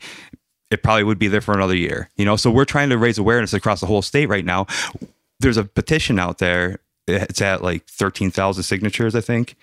[0.71, 2.09] it probably would be there for another year.
[2.17, 4.67] You know, so we're trying to raise awareness across the whole state right now.
[5.41, 6.79] There's a petition out there.
[7.07, 9.57] It's at like 13,000 signatures, I think.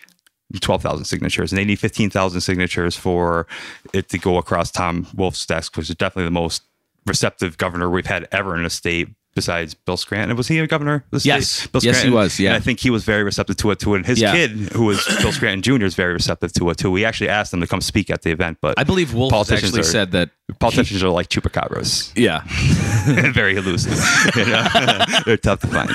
[0.60, 3.46] 12,000 signatures, and they need 15,000 signatures for
[3.94, 6.64] it to go across Tom Wolf's desk, which is definitely the most
[7.06, 10.36] receptive governor we've had ever in a state besides Bill Scranton.
[10.36, 10.96] Was he a governor?
[10.96, 11.30] of the state?
[11.30, 11.68] Yes.
[11.68, 12.14] Bill Yes, he Scranton.
[12.14, 12.50] was, yeah.
[12.50, 13.94] And I think he was very receptive to it too.
[13.96, 14.34] And his Yeah.
[14.34, 16.92] kid, who was Bill Scranton Jr., is very receptive to it too.
[16.92, 19.66] We actually asked him to come speak at the event, but I believe Wolf Politicians
[19.70, 20.30] actually are- said that.
[20.60, 22.42] politicians are like chupacabras, Yeah.
[23.32, 23.94] very elusive.
[24.36, 25.06] Know?
[25.26, 25.92] They're tough to find.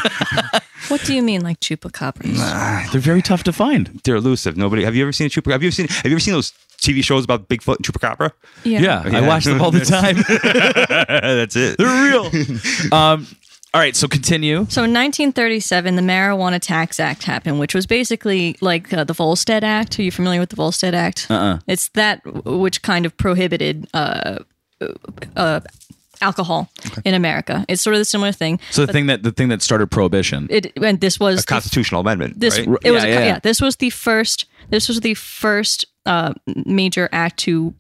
[0.89, 2.91] What do you mean, like chupacabras?
[2.93, 4.01] They're very tough to find.
[4.05, 4.57] They're elusive.
[4.57, 4.85] Nobody.
[4.85, 5.53] Have you ever seen a chupacabra?
[5.53, 5.89] Have you ever seen?
[5.89, 8.33] Have you ever seen those TV shows about Bigfoot and chupacabra?
[8.65, 9.03] Yeah.
[9.05, 9.27] I Yeah.
[9.27, 10.17] watch them all the time.
[11.09, 11.79] That's it.
[11.79, 12.31] They're real.
[12.93, 13.27] Um,
[13.75, 13.97] all right.
[13.97, 14.59] So continue.
[14.69, 19.65] So in 1937, the Marijuana Tax Act happened, which was basically like uh, the Volstead
[19.65, 19.99] Act.
[19.99, 21.27] Are you familiar with the Volstead Act?
[21.29, 21.59] Uh-uh.
[21.67, 24.39] It's that which kind of prohibited uh,
[25.35, 25.61] uh,
[26.21, 26.71] alcohol
[27.05, 27.65] in America.
[27.69, 28.61] It's sort of the similar thing.
[28.71, 30.47] So the thing that the thing that started prohibition.
[30.51, 32.39] It and this was the Constitutional amendment.
[32.39, 32.79] this right?
[32.85, 33.27] it was Yeah, a, yeah.
[33.27, 33.39] yeah.
[33.41, 36.35] this was the first this was the first uh,
[36.65, 37.75] major act to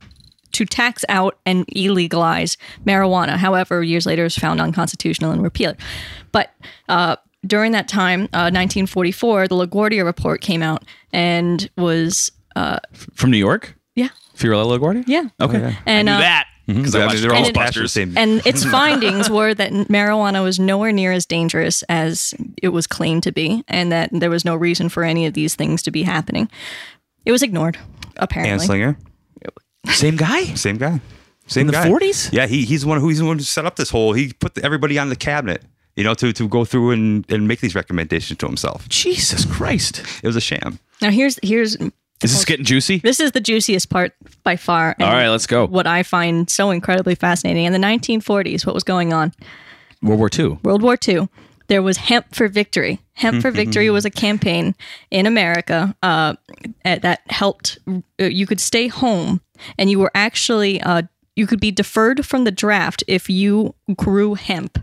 [0.54, 5.76] to tax out and illegalize marijuana however years later it was found unconstitutional and repealed
[6.32, 6.50] but
[6.88, 12.78] uh, during that time uh, 1944 the LaGuardia report came out and was uh,
[13.14, 13.74] From New York?
[13.94, 15.04] yeah Fiorello LaGuardia?
[15.06, 15.76] yeah Okay.
[15.86, 16.46] and I knew uh, that.
[16.66, 17.90] Because I I they're all And it- attached to the Ghostbusters.
[17.90, 18.16] same.
[18.16, 23.22] and its findings were that marijuana was nowhere near as dangerous as it was claimed
[23.24, 26.04] to be, and that there was no reason for any of these things to be
[26.04, 26.48] happening.
[27.26, 27.76] It was ignored,
[28.16, 28.66] apparently.
[28.66, 28.96] Anslinger,
[29.92, 30.44] Same guy?
[30.54, 31.00] same guy,
[31.46, 32.32] same In the 40s?
[32.32, 34.12] Yeah, he, he's the one who he's the one who set up this whole.
[34.12, 35.62] He put everybody on the cabinet,
[35.96, 38.88] you know, to to go through and, and make these recommendations to himself.
[38.88, 40.02] Jesus Christ.
[40.22, 40.78] It was a sham.
[41.02, 42.98] Now here's here's Is this getting juicy?
[42.98, 44.94] this is the juiciest part by far.
[44.98, 45.66] and All right, let's go.
[45.66, 49.32] What I find so incredibly fascinating in the 1940s, what was going on?
[50.02, 50.58] World War II.
[50.62, 51.28] World War II,
[51.68, 53.00] there was Hemp for Victory.
[53.14, 54.74] Hemp for Victory was a campaign
[55.10, 56.34] in America uh,
[56.84, 57.78] uh, that helped.
[57.88, 59.40] Uh, you could stay home,
[59.78, 61.02] and you were actually uh,
[61.36, 64.78] you could be deferred from the draft if you grew hemp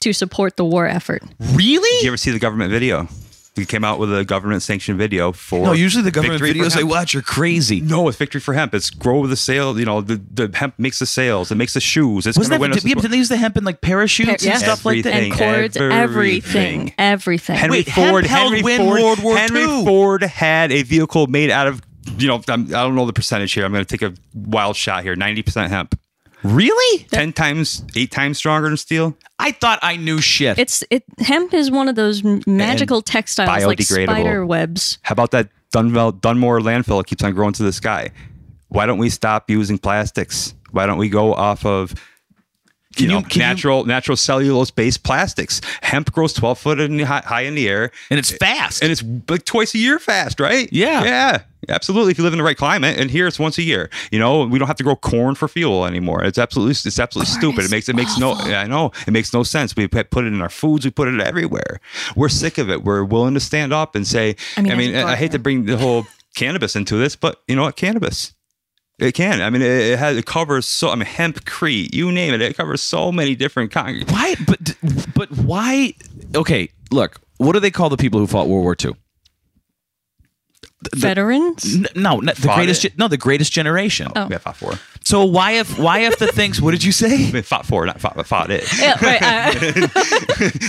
[0.00, 1.22] to support the war effort.
[1.54, 1.88] Really?
[1.98, 3.08] Did you ever see the government video?
[3.56, 5.64] He came out with a government sanctioned video for.
[5.64, 6.90] No, usually the government videos I hemp.
[6.90, 7.80] watch are crazy.
[7.80, 8.74] No, it's victory for hemp.
[8.74, 9.78] It's grow the sale.
[9.78, 11.52] You know, the, the hemp makes the sales.
[11.52, 12.26] It makes the shoes.
[12.26, 12.84] It's Wasn't going that to win us.
[12.84, 14.54] yeah, but didn't they use the hemp in like parachutes Yeah.
[14.54, 15.14] and stuff like that?
[15.14, 15.92] And cords, everything.
[15.92, 17.56] everything, everything.
[17.56, 18.26] Henry Wait, hemp Ford.
[18.26, 19.00] Henry win Ford.
[19.00, 19.84] World War Henry II.
[19.84, 21.80] Ford had a vehicle made out of.
[22.18, 23.64] You know, I'm, I don't know the percentage here.
[23.64, 25.16] I'm going to take a wild shot here.
[25.16, 25.98] Ninety percent hemp.
[26.42, 27.04] Really?
[27.04, 29.16] Ten times, eight times stronger than steel.
[29.38, 30.58] I thought I knew shit.
[30.58, 31.02] It's it.
[31.18, 34.04] Hemp is one of those m- magical textiles like biodegradable.
[34.04, 34.98] spider webs.
[35.02, 37.00] How about that Dunwell, Dunmore landfill?
[37.00, 38.10] It keeps on growing to the sky.
[38.68, 40.54] Why don't we stop using plastics?
[40.72, 41.98] Why don't we go off of Can
[42.98, 45.60] you you- know, can you- natural natural cellulose based plastics.
[45.82, 48.82] Hemp grows 12 foot in the, high, high in the air, and it's fast.
[48.82, 50.68] and it's like twice a year fast, right?
[50.72, 51.04] Yeah.
[51.04, 52.12] yeah, absolutely.
[52.12, 53.90] If you live in the right climate, and here it's once a year.
[54.10, 56.22] You know, we don't have to grow corn for fuel anymore.
[56.24, 57.64] It's absolutely it's absolutely stupid.
[57.64, 58.34] It makes it makes no.
[58.34, 59.74] I know it makes no sense.
[59.76, 60.84] We put it in our foods.
[60.84, 61.80] We put it everywhere.
[62.16, 62.84] We're sick of it.
[62.84, 64.36] We're willing to stand up and say.
[64.56, 67.16] I I mean, I, as a I hate to bring the whole cannabis into this,
[67.16, 67.76] but you know what?
[67.76, 68.33] Cannabis.
[68.98, 69.42] It can.
[69.42, 70.90] I mean, it, it has it covers so.
[70.90, 72.40] I mean, hempcrete, you name it.
[72.40, 74.10] It covers so many different kinds.
[74.12, 74.36] why?
[74.46, 74.76] But
[75.14, 75.94] but why?
[76.34, 77.20] Okay, look.
[77.38, 78.92] What do they call the people who fought World War II?
[80.94, 81.74] Veterans?
[81.76, 82.84] N- No, not the Fought greatest.
[82.84, 82.92] it?
[82.94, 84.08] Ge- no, the greatest generation.
[84.14, 84.28] Oh.
[84.30, 84.72] Yeah, fought for.
[85.02, 86.60] So why if why if the things?
[86.60, 87.26] What did you say?
[87.28, 88.64] I mean, fought for, not fought, but fought it.
[88.78, 89.22] Yeah, right.
[89.22, 89.88] uh,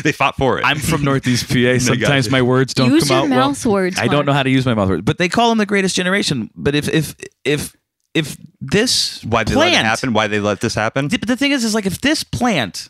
[0.03, 0.65] they fought for it.
[0.65, 1.79] I'm from Northeast PA.
[1.79, 3.49] Sometimes my words don't Use come your out well.
[3.49, 5.57] mouth words, I don't know how to use my mouth words, but they call them
[5.57, 6.49] the greatest generation.
[6.55, 7.75] But if if if
[8.15, 10.13] if this why they plant, let it happen?
[10.13, 11.09] Why they let this happen?
[11.09, 12.89] But the thing is, is like if this plant,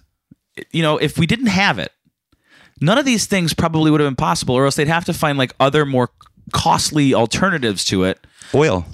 [0.71, 1.91] you know, if we didn't have it,
[2.79, 5.37] none of these things probably would have been possible, or else they'd have to find
[5.37, 6.11] like other more
[6.53, 8.25] costly alternatives to it.
[8.53, 8.85] Oil,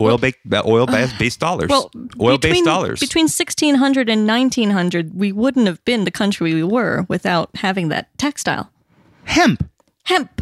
[0.00, 1.68] oil baked, oil based based dollars.
[1.70, 1.90] well,
[2.20, 2.98] oil based dollars.
[2.98, 8.08] Between 1600 and 1900, we wouldn't have been the country we were without having that
[8.18, 8.70] textile.
[9.24, 9.68] Hemp.
[10.04, 10.39] Hemp.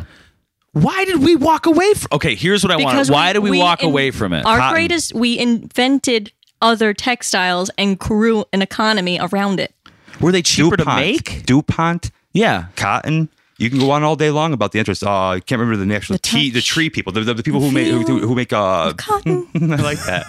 [0.83, 2.09] Why did we walk away from?
[2.13, 3.09] Okay, here's what I want.
[3.11, 4.45] Why did we, walk in- away from it?
[4.47, 4.75] Our Cotton.
[4.75, 9.75] greatest, we invented other textiles and grew an economy around it.
[10.21, 11.45] Were they cheaper to make?
[11.47, 12.67] DuPont, Yeah.
[12.77, 13.29] cotton.
[13.59, 15.03] You can go on all day long about the interest.
[15.03, 17.61] Uh, I can't remember the actual The tea, the tree people, the, the, the people
[17.61, 18.53] who make who, who make.
[18.53, 19.49] Uh, Cotton.
[19.55, 20.25] I like that.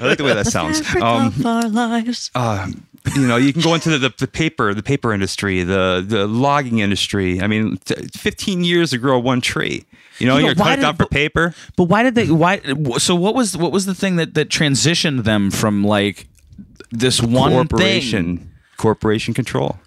[0.00, 0.80] I like the way that sounds.
[0.94, 2.30] Um, of our lives.
[2.36, 2.68] uh,
[3.16, 6.28] you know, you can go into the, the, the paper, the paper industry, the the
[6.28, 7.40] logging industry.
[7.40, 9.84] I mean, t- 15 years to grow one tree.
[10.18, 11.52] You know, You know, you're why cut down for paper.
[11.76, 12.30] But why did they?
[12.30, 12.60] Why?
[12.98, 16.28] So what was what was the thing that that transitioned them from like
[16.92, 18.50] this one corporation, thing?
[18.76, 19.78] corporation control.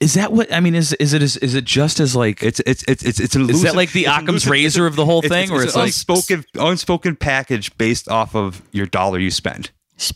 [0.00, 0.74] Is that what I mean?
[0.74, 3.48] Is is it is, is it just as like It's it's it's it's it's an
[3.48, 5.88] Is that like the Occam's elusive- razor of the whole thing, where it's an like-
[5.88, 9.70] unspoken unspoken package based off of your dollar you spend.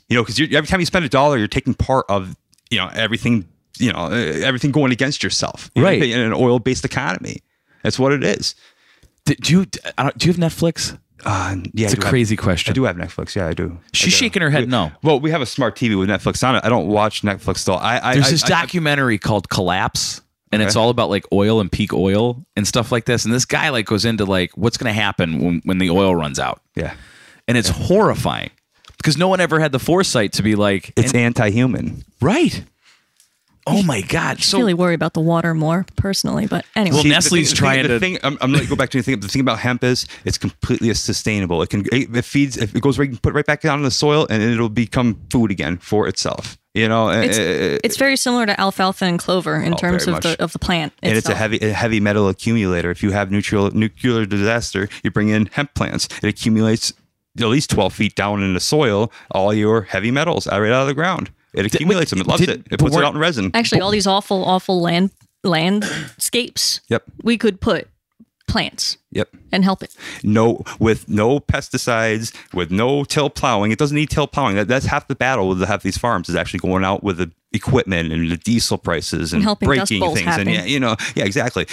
[0.09, 2.37] You know, because every time you spend a dollar, you're taking part of
[2.71, 3.47] you know everything.
[3.79, 5.71] You know, everything going against yourself.
[5.77, 6.03] You know, Right.
[6.03, 7.43] in an oil based economy.
[7.85, 8.57] That's what it is.
[9.25, 9.79] do you do
[10.27, 10.99] you have Netflix?
[11.25, 12.73] Uh, yeah, It's I a do have- crazy question.
[12.73, 13.35] I do have Netflix.
[13.35, 13.79] Yeah, I do.
[13.83, 14.19] I She's do.
[14.19, 14.93] shaking her head no.
[15.03, 16.65] Well, we have a smart TV with Netflix on it.
[16.65, 17.75] I don't watch Netflix though.
[17.75, 20.21] I, I There's I- this I- documentary called Collapse,
[20.53, 23.25] and it's all about like oil and peak oil and stuff like this.
[23.25, 26.15] And this guy like goes into like what's going to happen when when the oil
[26.15, 26.95] runs out, yeah,
[27.49, 28.51] and it's horrifying
[28.97, 32.03] because no one ever had the foresight to be like, it's anti-human.
[32.21, 32.65] right.
[33.69, 34.39] Oh my god!
[34.39, 36.95] I So really worry about the water more personally, but anyway.
[36.95, 38.69] Well, See, the Nestle's thing- the trying thing, to- The thing, I'm, I'm going to
[38.69, 39.21] go back to the thing.
[39.21, 41.63] The thing about hemp is it's completely sustainable.
[41.63, 42.57] It can it, it feeds.
[42.57, 45.79] It goes right, put right back down in the soil, and it'll become food again
[45.79, 46.57] for itself.
[46.75, 49.77] You know, uh, it's, uh, uh, it's very similar to alfalfa and clover in Oh,
[49.77, 50.23] terms of much.
[50.23, 50.93] the of the plant.
[51.03, 52.91] and it's a heavy a heavy metal accumulator.
[52.91, 56.09] If you have nuclear nuclear disaster, you bring in hemp plants.
[56.23, 56.93] It accumulates
[57.41, 60.83] at least 12 feet down in the soil all your heavy metals out right out
[60.83, 61.31] of the ground.
[61.59, 62.21] It accumulates them.
[62.21, 62.67] It loves did- it.
[62.71, 63.51] It puts it out in resin.
[63.55, 65.11] Actually, all these awful, awful land
[65.45, 66.81] landscapes.
[66.89, 67.05] Yep.
[67.23, 67.89] We could put
[68.49, 69.29] plants Yep.
[69.53, 69.95] and help it.
[70.23, 74.87] no with no pesticides with no till plowing it doesn't need till plowing that, that's
[74.87, 78.31] half the battle with half these farms is actually going out with the equipment and
[78.31, 81.67] the diesel prices and, And breaking Bowls things and yeah you know yeah exactly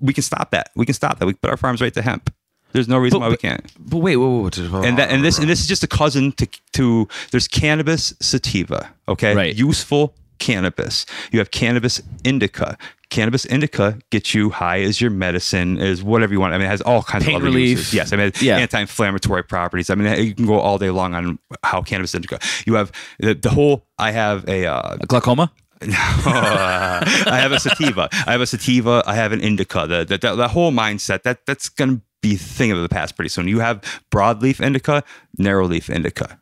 [0.00, 2.02] we can stop that we can stop that we can put our farms right to
[2.02, 2.32] hemp
[2.76, 4.84] there's no reason why we can't but wait, wait, wait, wait.
[4.88, 8.80] and that and this and this is just a cousin to to there's cannabis sativa
[9.08, 9.54] okay Right.
[9.56, 12.76] useful cannabis you have cannabis indica
[13.08, 16.70] cannabis indica gets you high as your medicine is whatever you want i mean it
[16.76, 17.78] has all kinds Pain of other relief.
[17.78, 17.94] uses.
[17.94, 18.58] yes i mean Yeah.
[18.58, 21.38] anti-inflammatory properties i mean you can go all day long on
[21.70, 25.50] how cannabis indica you have the, the whole i have a uh, glaucoma.
[25.82, 28.08] I have a sativa.
[28.26, 29.02] I have a sativa.
[29.06, 29.86] I have an indica.
[29.86, 33.16] The, the, the, the whole mindset that that's going to be thing of the past
[33.16, 33.48] pretty soon.
[33.48, 35.04] You have broadleaf indica,
[35.38, 36.40] narrowleaf indica.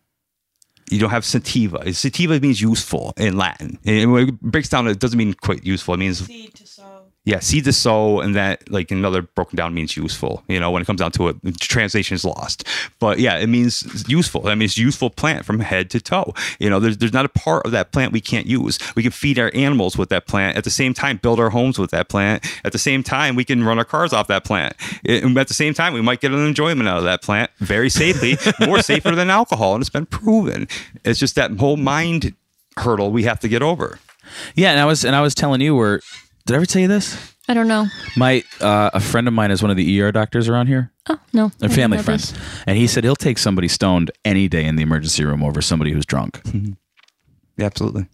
[0.90, 1.92] You don't have sativa.
[1.92, 3.78] Sativa means useful in Latin.
[3.84, 5.94] It breaks down, it doesn't mean quite useful.
[5.94, 6.66] It means seed to
[7.26, 10.44] and that like another broken down means useful.
[10.46, 12.66] You know, when it comes down to it, translation is lost.
[12.98, 14.42] But yeah, it means useful.
[14.42, 16.34] That means useful plant from head to toe.
[16.58, 18.78] You know, there's there's not a part of that plant we can't use.
[18.94, 20.58] We can feed our animals with that plant.
[20.58, 22.44] At the same time, build our homes with that plant.
[22.64, 24.74] At the same time, we can run our cars off that plant.
[25.06, 27.88] And at the same time, we might get an enjoyment out of that plant very
[27.88, 30.68] safely, more safer than alcohol, and it's been proven.
[31.04, 32.34] It's just that whole mind
[32.76, 33.98] hurdle we have to get over.
[34.54, 36.00] Yeah, and I was and I was telling you where.
[36.46, 37.34] Did I ever tell you this?
[37.48, 37.86] I don't know.
[38.16, 40.92] My uh, a friend of mine is one of the ER doctors around here.
[41.08, 42.34] Oh no, I A didn't family know friend, this.
[42.66, 45.92] and he said he'll take somebody stoned any day in the emergency room over somebody
[45.92, 46.40] who's drunk.
[47.56, 48.06] Yeah, absolutely.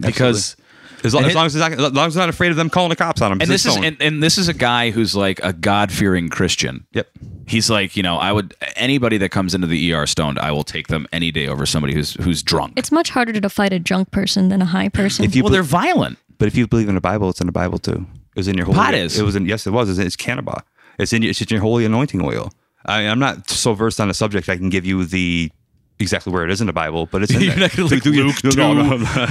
[0.00, 0.56] because
[1.04, 2.56] As long, And as, long as, he's not, as long as he's not afraid of
[2.56, 3.32] them calling the cops on him.
[3.42, 6.30] and 'cause this is and, and this is a guy who's like a God fearing
[6.30, 6.86] Christian.
[6.92, 7.06] yep.
[7.46, 10.64] He's like, you know, I would anybody that comes into the ER stoned, I will
[10.64, 12.72] take them any day over somebody who's who's drunk.
[12.76, 15.26] It's much harder to fight a drunk person than a high person.
[15.26, 16.16] If you well, they're violent.
[16.40, 18.04] But if you believe in the Bible, it's in the Bible too.
[18.34, 18.76] It was in your holy.
[18.78, 19.16] Pot is.
[19.18, 19.46] It was in.
[19.46, 19.88] Yes, it was.
[19.88, 20.60] It's, it's cannabis.
[20.98, 21.22] It's in.
[21.22, 22.50] your- It's in your holy anointing oil.
[22.86, 24.48] I, I'm not so versed on the subject.
[24.48, 25.52] I can give you the
[25.98, 27.60] exactly where it is in the Bible, but it's in You're there.
[27.68, 29.26] not gonna Do- like do your- no, no, no.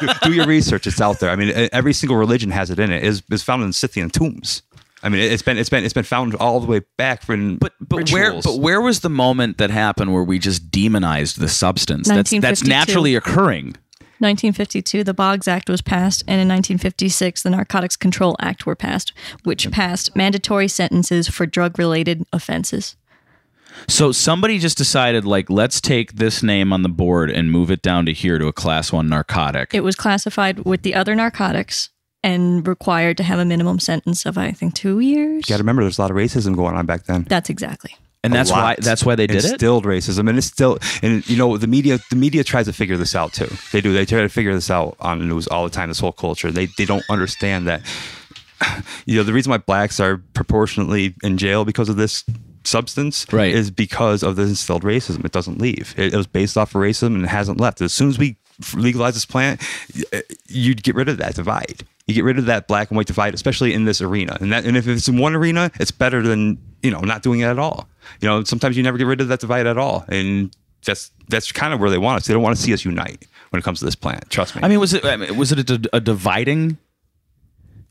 [0.00, 0.86] do, do your research.
[0.86, 1.30] It's out there.
[1.30, 3.04] I mean, every single religion has it in it.
[3.04, 4.62] It's, it's found in Scythian tombs.
[5.02, 7.56] I mean, it's been it's been it's been found all the way back from.
[7.56, 11.48] But but where but where was the moment that happened where we just demonized the
[11.48, 12.06] substance?
[12.06, 13.76] That's that's naturally occurring.
[14.20, 19.12] 1952, the Boggs Act was passed, and in 1956, the Narcotics Control Act were passed,
[19.44, 22.96] which passed mandatory sentences for drug-related offenses.
[23.88, 27.82] So somebody just decided like let's take this name on the board and move it
[27.82, 29.74] down to here to a class 1 narcotic.
[29.74, 31.90] It was classified with the other narcotics
[32.22, 35.48] and required to have a minimum sentence of, I think, two years.
[35.48, 37.24] you got to remember, there's a lot of racism going on back then.
[37.28, 37.96] That's exactly.
[38.22, 39.50] And that's why that's why they did it.
[39.52, 42.96] instilled racism and it's still and you know the media the media tries to figure
[42.96, 43.48] this out too.
[43.72, 46.00] They do they try to figure this out on the news all the time this
[46.00, 46.50] whole culture.
[46.50, 47.82] They they don't understand that
[49.06, 52.24] you know the reason why blacks are proportionately in jail because of this
[52.64, 53.54] substance Right.
[53.54, 55.24] is because of the instilled racism.
[55.24, 55.94] It doesn't leave.
[55.96, 57.80] It, it was based off of racism and it hasn't left.
[57.80, 58.36] As soon as we
[58.74, 59.62] legalize this plant
[60.46, 63.34] you'd get rid of that divide you get rid of that black and white divide
[63.34, 64.36] especially in this arena.
[64.40, 67.40] And that and if it's in one arena it's better than you know not doing
[67.40, 67.88] it at all.
[68.20, 70.04] You know sometimes you never get rid of that divide at all.
[70.08, 72.26] And that's that's kind of where they want us.
[72.26, 74.28] They don't want to see us unite when it comes to this plant.
[74.30, 74.62] Trust me.
[74.62, 76.78] I mean was it I mean, was it a, a dividing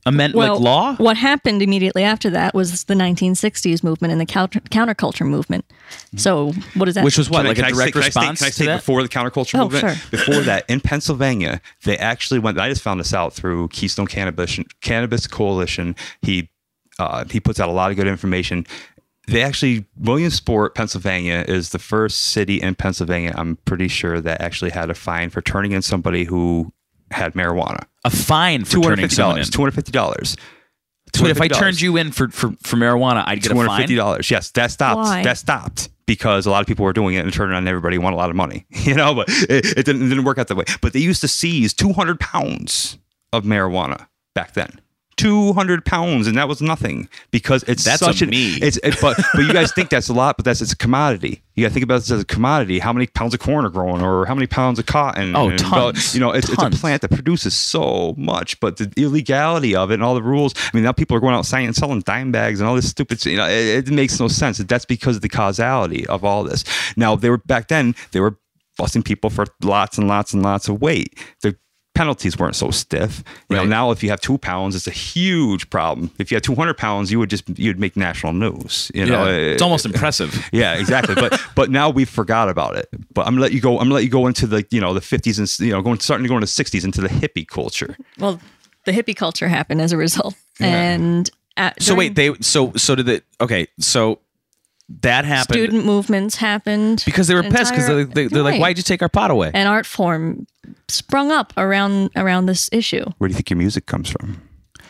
[0.06, 0.96] amend Well, like law?
[0.96, 5.66] what happened immediately after that was the 1960s movement and the counter- counterculture movement.
[6.16, 8.00] So, what does that Which was what Can like can a I direct say- can
[8.00, 8.76] I say- response Can I to say that?
[8.78, 9.98] before the counterculture Oh, movement?
[9.98, 10.10] sure.
[10.12, 12.60] Before that, in Pennsylvania, they actually went.
[12.60, 15.96] I just found this out through Keystone Cannabis Cannabis Coalition.
[16.22, 16.50] He
[16.98, 18.66] uh, he puts out a lot of good information.
[19.28, 23.34] They actually Williamsport, Pennsylvania, is the first city in Pennsylvania.
[23.38, 26.74] I'm pretty sure that actually had a fine for turning in somebody who
[27.12, 27.86] had marijuana.
[28.06, 29.36] a fine for Two hundred turning fifty someone in.
[29.42, 29.50] dollars.
[29.50, 30.38] Two hundred fifty dollars.
[31.16, 33.68] So if I turned you in for, for, for marijuana, I'd get two a hundred
[33.70, 33.82] fine.
[33.82, 34.30] fifty dollars.
[34.30, 34.98] Yes, that stopped.
[34.98, 35.24] Why?
[35.24, 38.02] That stopped because a lot of people were doing it and turning on everybody who
[38.02, 38.66] wanted a lot of money.
[38.84, 40.66] You know, but it, it, didn't, it didn't work out that way.
[40.82, 42.98] But they used to seize two hundred pounds
[43.34, 44.80] of marijuana back then.
[45.20, 48.56] 200 pounds and that was nothing because it's That's such a an me.
[48.62, 51.42] it's it, but but you guys think that's a lot but that's it's a commodity.
[51.56, 52.80] You got to think about this as a commodity.
[52.80, 55.36] How many pounds of corn are growing or how many pounds of cotton?
[55.36, 56.14] Oh, and, tons.
[56.14, 59.96] you know it's, it's a plant that produces so much but the illegality of it
[59.96, 62.60] and all the rules i mean now people are going outside and selling dime bags
[62.60, 65.30] and all this stupid you know it, it makes no sense that's because of the
[65.30, 66.64] causality of all this.
[66.96, 68.38] Now they were back then they were
[68.78, 71.18] busting people for lots and lots and lots of weight.
[71.42, 71.58] The
[71.96, 75.70] penalties weren't so stiff you know now if you have two pounds it's a huge
[75.70, 79.26] problem if you had 200 pounds you would just you'd make national news you know
[79.26, 80.48] Yeah, it's Uh, almost impressive.
[80.54, 81.16] yeah, exactly.
[81.16, 82.88] But but now we forgot about it.
[83.14, 83.74] But I'm gonna let you go.
[83.80, 86.00] I'm gonna let you go into the you know the 50s and you know going
[86.00, 87.98] starting to go into the 60s into the hippie culture.
[88.18, 88.40] Well,
[88.86, 90.36] the hippie culture happened as a result.
[90.62, 93.26] And at, So during wait, they so so did it?
[93.42, 94.20] Okay, so
[95.02, 98.60] that happened student movements happened because they were pissed because Entire- they, they, they're like,
[98.60, 100.48] "Why'd you take our pot away?" an art form
[100.88, 103.06] sprung up around around this issue.
[103.18, 104.42] Where do you think your music comes from?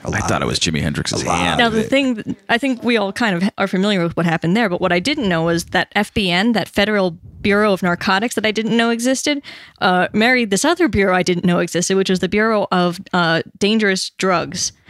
[0.06, 1.60] I thought it was Jimi Hendrix's hand.
[1.60, 4.70] Now, the thing, I think we all kind of are familiar with what happened there,
[4.70, 8.52] but what I didn't know was that FBN, that Federal Bureau of Narcotics that I
[8.52, 9.42] didn't know existed,
[9.82, 13.42] uh, married this other bureau I didn't know existed, which was the Bureau of uh,
[13.60, 14.72] Dangerous Drugs.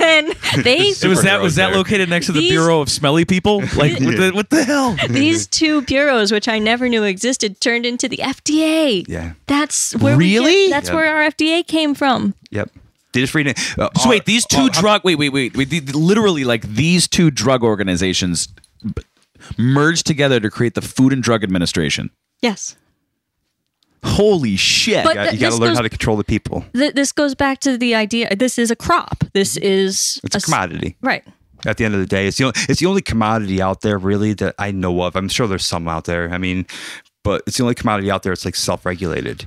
[0.00, 0.32] and
[0.64, 1.76] they, So was that was that there.
[1.76, 3.60] located next to the These- Bureau of Smelly People?
[3.76, 4.96] Like what, the, what the hell?
[5.08, 9.04] these two bureaus, which I never knew existed, turned into the FDA.
[9.08, 9.32] Yeah.
[9.46, 10.52] That's where we Really?
[10.68, 10.96] get- that's Yep.
[10.96, 12.11] where our FDA came from.
[12.50, 12.70] Yep.
[13.12, 13.58] They just read it.
[13.78, 16.62] Uh, So wait, these two uh, drug wait wait wait wait the- the- literally like
[16.74, 18.48] these two drug organizations
[18.82, 19.02] b-
[19.58, 22.10] merged together to create the Food and Drug Administration.
[22.40, 22.76] Yes.
[24.04, 25.04] Holy shit!
[25.04, 26.64] But- You got to this learn goes- how to control the people.
[26.74, 28.34] Th- this goes back to the idea.
[28.34, 29.24] This is a crop.
[29.32, 30.96] This is It's a s- commodity.
[31.02, 31.24] Right.
[31.64, 33.96] At the end of the day, it's the only, it's the only commodity out there
[33.98, 35.14] really that I know of.
[35.14, 36.32] I'm sure there's some out there.
[36.32, 36.66] I mean,
[37.22, 38.32] but it's the only commodity out there.
[38.32, 39.46] It's like self-regulated,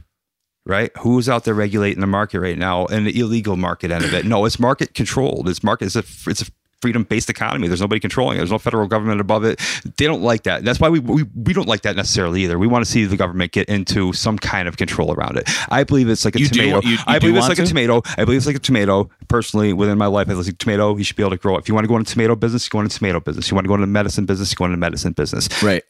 [0.65, 0.91] right?
[0.99, 4.25] Who's out there regulating the market right now and the illegal market end of it?
[4.25, 5.47] No, it's market controlled.
[5.49, 5.85] It's market.
[5.85, 6.45] It's a it's a
[6.81, 7.67] freedom-based economy.
[7.67, 8.39] There's nobody controlling it.
[8.41, 9.59] There's no federal government above it.
[9.97, 10.63] They don't like that.
[10.63, 12.59] That's why we we, we don't like that necessarily either.
[12.59, 15.49] We want to see the government get into some kind of control around it.
[15.71, 16.81] I believe it's like a You do- tomato.
[16.87, 18.01] you- you I believe it's like a tomato.
[18.17, 19.09] I believe it's like a tomato.
[19.29, 20.95] Personally, within my life, I like tomato.
[20.95, 21.59] You should be able to grow it.
[21.61, 23.49] If you want to go into tomato business, you go into tomato business.
[23.49, 25.49] You want to go into medicine business, you go into medicine business.
[25.63, 25.83] right.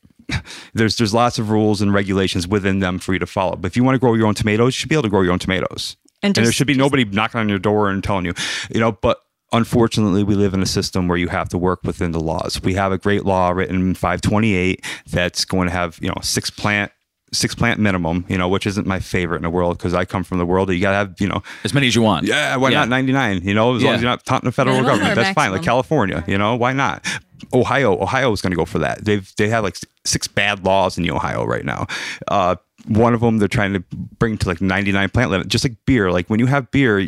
[0.73, 3.55] There's there's lots of rules and regulations within them for you to follow.
[3.55, 5.21] But if you want to grow your own tomatoes, you should be able to grow
[5.21, 5.97] your own tomatoes.
[6.23, 8.33] And And, there should be nobody knocking on your door and telling you,
[8.73, 9.19] you know, but
[9.51, 12.61] unfortunately we live in a system where you have to work within the laws.
[12.61, 16.49] We have a great law written in 528 that's going to have, you know, six
[16.49, 16.91] plant
[17.33, 20.23] six plant minimum, you know, which isn't my favorite in the world because I come
[20.23, 22.25] from the world that you got to have, you know, As many as you want.
[22.25, 22.79] yeah, why Yeah.
[22.79, 23.41] not 99?
[23.43, 25.51] You know, as long as you're not taunting the federal government, or that's fine.
[25.51, 25.61] Like?
[25.63, 27.05] California, you know, why not?
[27.53, 29.03] Ohio, Ohio is going to go for that.
[29.05, 31.87] They've they have like six bad laws in the Ohio right now.
[32.27, 32.55] Uh,
[32.87, 33.83] one of them they're trying to
[34.19, 36.11] bring to like 99 plant limit, just like beer.
[36.11, 37.07] Like when you have beer.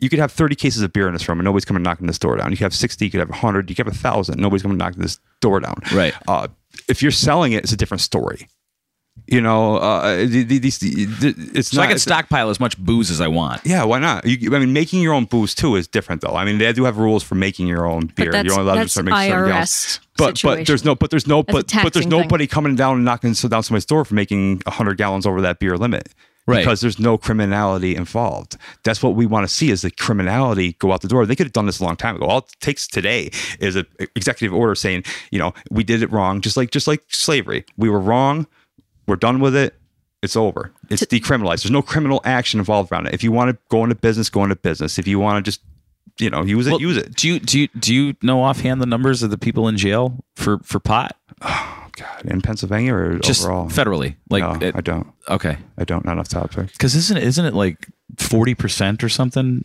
[0.00, 2.18] You could have 30 cases of beer in this room and nobody's coming knocking this
[2.18, 2.50] door down.
[2.50, 4.38] You could have 60, you could have 100, you could have 1,000.
[4.38, 5.80] Nobody's coming knocking this door down.
[5.94, 6.12] Right.
[6.28, 6.48] Uh,
[6.88, 8.48] if you're selling it, it's a different story.
[9.26, 11.84] You know, uh, the- the- these, it's So not.
[11.84, 13.62] I can stockpile as much booze as I want.
[13.64, 14.26] yeah, why not?
[14.26, 16.36] You, I mean, making your own booze too is different, though.
[16.36, 18.26] I mean, they do have rules for making your own beer.
[18.32, 20.00] that's- You're only allowed to start making certain IRS gallons.
[20.18, 22.20] But but there's no but there's no but but there's taxing thing.
[22.20, 25.58] nobody coming down and knocking so down somebody's door for making hundred gallons over that
[25.58, 26.10] beer limit.
[26.46, 26.58] Right.
[26.58, 28.58] Because there's no criminality involved.
[28.82, 31.24] That's what we want to see is the criminality go out the door.
[31.24, 32.26] They could have done this a long time ago.
[32.26, 36.42] All it takes today is an executive order saying, you know, we did it wrong,
[36.42, 37.64] just like just like slavery.
[37.78, 38.46] We were wrong.
[39.06, 39.74] We're done with it.
[40.22, 40.72] It's over.
[40.88, 41.62] It's decriminalized.
[41.64, 43.14] There's no criminal action involved around it.
[43.14, 44.98] If you want to go into business, go into business.
[44.98, 45.60] If you want to just,
[46.18, 47.14] you know, use it, Well, use it.
[47.14, 50.24] Do you do you do you know offhand the numbers of the people in jail
[50.36, 51.16] for for pot?
[51.96, 53.68] Oh God, in Pennsylvania or Just overall?
[53.68, 55.12] federally, like no, it- I don't.
[55.28, 56.04] okay, I don't.
[56.04, 56.72] Not off topic.
[56.72, 57.86] because isn't it, isn't it like
[58.18, 59.64] forty percent or something?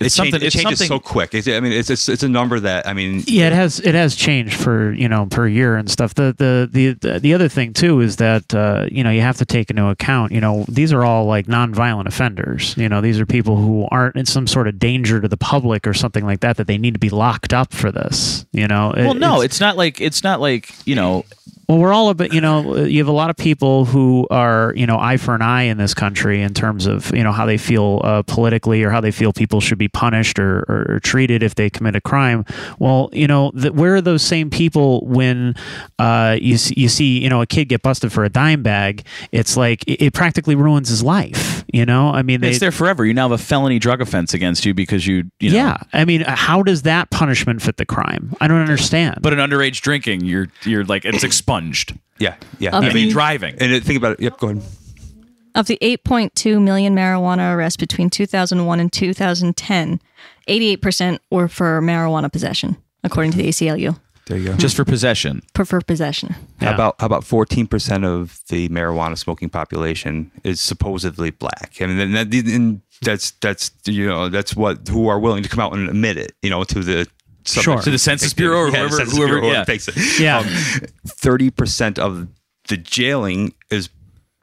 [0.00, 1.34] It, It's change- something- it it's changes something- so quick.
[1.34, 3.94] It's, I mean, it's, it's it's a number that I mean, Yeah, it has it
[3.94, 6.14] has changed for you know per year and stuff.
[6.14, 9.36] The the the the, the other thing too is that uh, you know you have
[9.38, 12.76] to take into account you know these are all like nonviolent offenders.
[12.76, 15.86] You know these are people who aren't in some sort of danger to the public
[15.86, 18.46] or something like that that they need to be locked up for this.
[18.52, 18.90] You know.
[18.92, 21.24] It- Well, no, it's- it's not like it's not like you know.
[21.68, 24.72] Well, we're all a bit, you know, you have a lot of people who are,
[24.76, 27.46] you know, eye for an eye in this country in terms of, you know, how
[27.46, 31.00] they feel uh, politically or how they feel people should be punished or, or, or
[31.00, 32.44] treated if they commit a crime.
[32.78, 35.54] Well, you know, th- where are those same people when
[35.98, 39.06] uh, you, you see, you know, a kid get busted for a dime bag?
[39.32, 42.10] It's like it, it practically ruins his life, you know?
[42.10, 43.04] I mean, they, It's there forever.
[43.04, 45.56] You now have a felony drug offense against you because you, you know.
[45.56, 45.76] yeah.
[45.92, 48.34] I mean, how does that punishment fit the crime?
[48.40, 49.20] I don't understand.
[49.22, 51.24] But an underage drinking, you're you're like it's
[51.56, 51.98] expunged.
[52.18, 52.76] yeah, yeah.
[52.76, 53.54] Of I the- mean, driving.
[53.60, 54.20] and it, think about it.
[54.20, 54.62] Yep, go ahead.
[55.54, 60.00] Of the 8.2 million marijuana arrests between 2001 and 2010,
[60.48, 63.98] 88% were for marijuana possession, according to the ACLU.
[64.26, 64.56] There you go.
[64.56, 65.42] just for possession.
[65.54, 66.34] For, for possession.
[66.60, 66.68] Yeah.
[66.68, 71.74] How about how about fourteen percent of the marijuana smoking population is supposedly black?
[71.80, 75.60] I mean, that, and that's that's you know that's what who are willing to come
[75.60, 76.32] out and admit it.
[76.40, 77.06] You know, to the
[77.44, 77.78] Sure.
[77.80, 79.64] To the Census Bureau or Yeah, whoever, Census whoever, Bureau, yeah.
[79.64, 79.94] takes it.
[80.20, 80.38] Yeah.
[80.38, 80.46] Um,
[81.06, 82.26] thirty percent of
[82.68, 83.88] the jailing is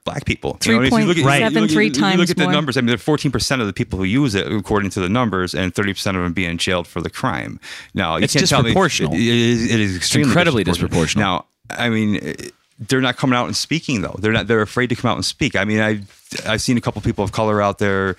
[0.06, 0.58] black people.
[0.66, 1.42] You know, if you look at- Right.
[1.42, 2.52] you look at- 3.73 you look times at the more.
[2.52, 2.78] numbers.
[2.78, 5.10] I mean, there are fourteen percent of the people who use it, according to the
[5.10, 7.60] numbers, and thirty percent of them being jailed for the crime.
[7.94, 9.14] Now, you It's can't tell me- disproportional.
[9.14, 11.18] it- it is, it is extremely incredibly disproportional.
[11.18, 12.16] Now, I mean.
[12.18, 12.54] it-
[12.88, 14.16] they're not coming out and speaking though.
[14.18, 14.48] They're not.
[14.48, 15.56] They're afraid to come out and speak.
[15.56, 16.00] I mean, I
[16.48, 18.16] I've seen a couple people of color out there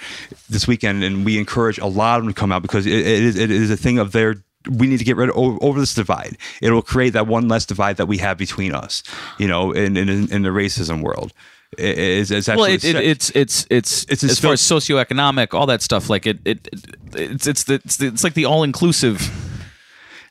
[0.49, 3.05] this weekend, and we encourage a lot of them to come out because it, it
[3.25, 4.37] is it is a thing of their.
[4.69, 6.37] We need to get rid of over, over this divide.
[6.61, 9.03] It will create that one less divide that we have between us.
[9.39, 11.33] You know, in in, in the racism world,
[11.79, 15.67] it, it's, it's Well, it, it, it's it's it's It's as far as socioeconomic, all
[15.67, 16.11] that stuff.
[16.11, 16.81] Like it, it, it
[17.15, 19.31] it's it's the, it's, the, it's like the all inclusive.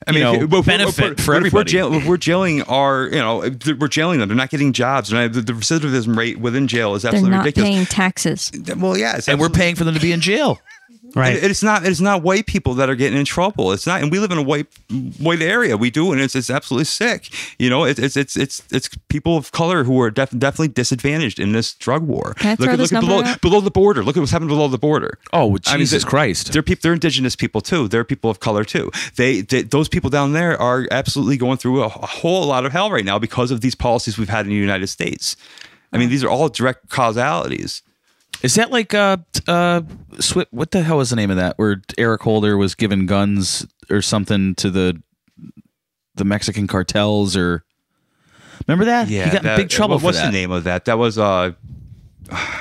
[0.08, 1.72] I mean, you know, if- if- benefit if- for if we're, everybody.
[1.72, 3.48] jail, if we're jailing our, you know,
[3.80, 4.30] we're jailing them.
[4.30, 5.14] They're not getting jobs.
[5.14, 7.38] And the, the recidivism rate within jail is absolutely ridiculous.
[7.38, 7.70] They're not ridiculous.
[7.70, 8.52] paying taxes.
[8.78, 10.60] well, yeah, it's and we're paying for them to be in jail.
[11.16, 11.36] Right.
[11.36, 11.86] It- it's not.
[11.86, 13.72] It's not white people that are getting in trouble.
[13.72, 14.02] It's not.
[14.02, 14.68] And we live in a white
[15.20, 15.78] white area.
[15.78, 17.30] We do, and it's it's absolutely sick.
[17.60, 21.40] You know, it's it's it's it's, it's people of color who are def- definitely disadvantaged
[21.40, 22.34] in this drug war.
[22.36, 23.42] Can I look throw at this look at number below out?
[23.42, 24.04] below the border.
[24.04, 25.18] Look at what's happening below the border.
[25.34, 26.54] Oh, well, I mean, Jesus they're- Christ!
[26.54, 26.82] They're people.
[26.84, 27.88] They're indigenous people too.
[27.88, 28.92] They're people of color too.
[29.16, 32.72] They, they those people down there are absolutely going through a, a whole lot of
[32.72, 35.36] hell right now because of these policies we've had in the United States.
[35.94, 37.82] I mean, these are all direct causalities.
[38.44, 39.18] Is that like uh
[39.48, 39.82] uh
[40.16, 41.58] Swi What the hell was the name of that?
[41.58, 45.02] Where Eric Holder was giving guns or something to the
[46.16, 47.64] the Mexican cartels or
[48.68, 49.08] remember that?
[49.10, 50.28] Yeah, he got in big trouble what- What's that.
[50.28, 50.86] the name of that?
[50.86, 51.52] That was uh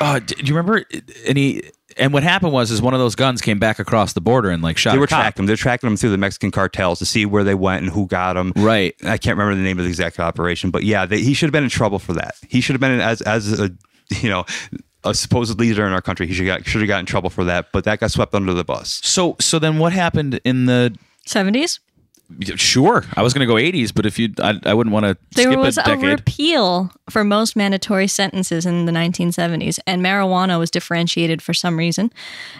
[0.00, 0.84] Uh, do you remember?
[1.28, 4.20] And he and what happened was is one of those guns came back across the
[4.20, 4.92] border and like shot.
[4.92, 5.46] they were tracking them.
[5.46, 8.34] They're tracking them through the Mexican cartels to see where they went and who got
[8.34, 8.52] them.
[8.56, 8.94] Right.
[9.04, 11.52] I can't remember the name of the exact operation, but yeah, they, he should have
[11.52, 12.34] been in trouble for that.
[12.48, 13.70] He should have been in, as as a
[14.20, 14.44] you know
[15.04, 16.26] a supposed leader in our country.
[16.26, 18.54] He should got should have got in trouble for that, but that got swept under
[18.54, 19.00] the bus.
[19.02, 20.96] So so then what happened in the
[21.26, 21.78] 70s?
[22.54, 25.16] Sure, I was going to go 80s, but if you, I, I wouldn't want to
[25.34, 30.56] There skip was a a, repeal for most mandatory sentences in the 1970s, and marijuana
[30.56, 32.12] was differentiated for some reason.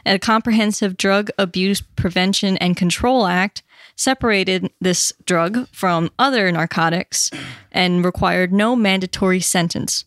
[0.05, 3.63] A comprehensive Drug Abuse Prevention and Control Act
[3.95, 7.31] separated this drug from other narcotics
[7.71, 10.05] and required no mandatory sentence.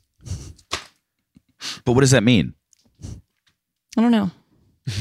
[1.86, 2.54] But what does that mean?
[3.98, 4.32] I don't know.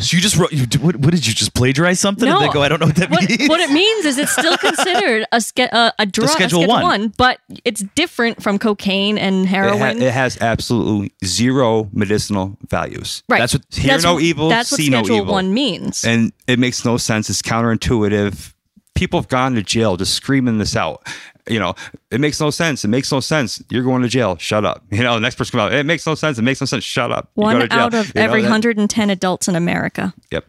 [0.00, 0.52] So you just wrote.
[0.52, 2.28] You, what, what did you just plagiarize something?
[2.28, 2.36] No.
[2.36, 2.62] And then go.
[2.62, 3.48] I don't know what that What, means.
[3.48, 6.68] what it means is it's still considered a, ske- a, a drug, a Schedule Schedule
[6.68, 6.82] One.
[6.82, 10.02] one, but it's different from cocaine and It, ha- heroin.
[10.02, 13.22] it has absolutely zero medicinal values.
[13.28, 13.38] right.
[13.38, 15.32] That's what- hear no evil, That's what see no Schedule evil.
[15.32, 16.04] One means.
[16.04, 17.28] And it makes no sense.
[17.30, 18.52] It's counterintuitive.
[18.94, 21.06] People have gone to jail just screaming this out.
[21.48, 21.74] You know,
[22.10, 22.84] it makes no sense.
[22.84, 23.62] It makes no sense.
[23.70, 24.36] You're going to jail.
[24.38, 24.84] Shut up.
[24.90, 25.78] You know, the next person comes out.
[25.78, 26.38] It makes no sense.
[26.38, 26.84] It makes no sense.
[26.84, 27.30] Shut up.
[27.36, 27.78] You go One to jail.
[27.78, 30.12] out of You know, every that- 110 adults in America.
[30.30, 30.44] Yep.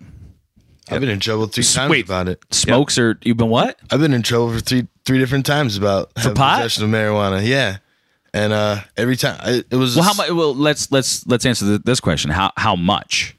[0.89, 2.05] I've been in trouble three times Wait.
[2.05, 2.43] about it.
[2.51, 3.79] Smokes or you've been what?
[3.91, 6.57] I've been in trouble for three three different times about having pot?
[6.57, 7.45] possession of marijuana.
[7.47, 7.77] Yeah,
[8.33, 10.31] and uh, every time I, it was Well, how much?
[10.31, 12.29] Well, let's let's let's answer th- this question.
[12.29, 13.37] How how much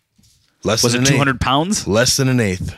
[0.65, 1.09] less was than it?
[1.09, 1.41] an Two hundred eighth.
[1.43, 1.87] pounds?
[1.87, 2.75] Less than an eighth.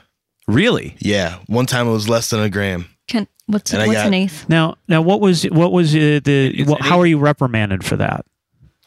[0.48, 0.96] Really?
[0.98, 2.86] Yeah, one time it was less than a gram.
[3.06, 4.48] Can what's And what's got- an eighth?
[4.48, 8.24] Now, now, what was what was uh, the what, how are you reprimanded for that?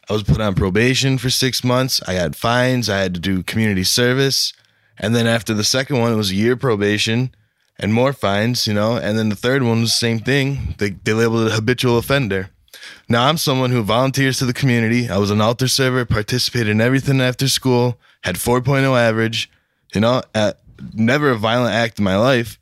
[0.09, 2.01] I was put on probation for six months.
[2.07, 2.89] I had fines.
[2.89, 4.53] I had to do community service,
[4.97, 7.35] and then after the second one, it was a year probation
[7.77, 8.67] and more fines.
[8.67, 10.75] You know, and then the third one was the same thing.
[10.77, 12.49] They they labeled it habitual offender.
[13.09, 15.09] Now I'm someone who volunteers to the community.
[15.09, 19.49] I was an altar server, participated in everything after school, had 4.0 average.
[19.93, 20.59] You know, at,
[20.93, 22.59] never a violent act in my life,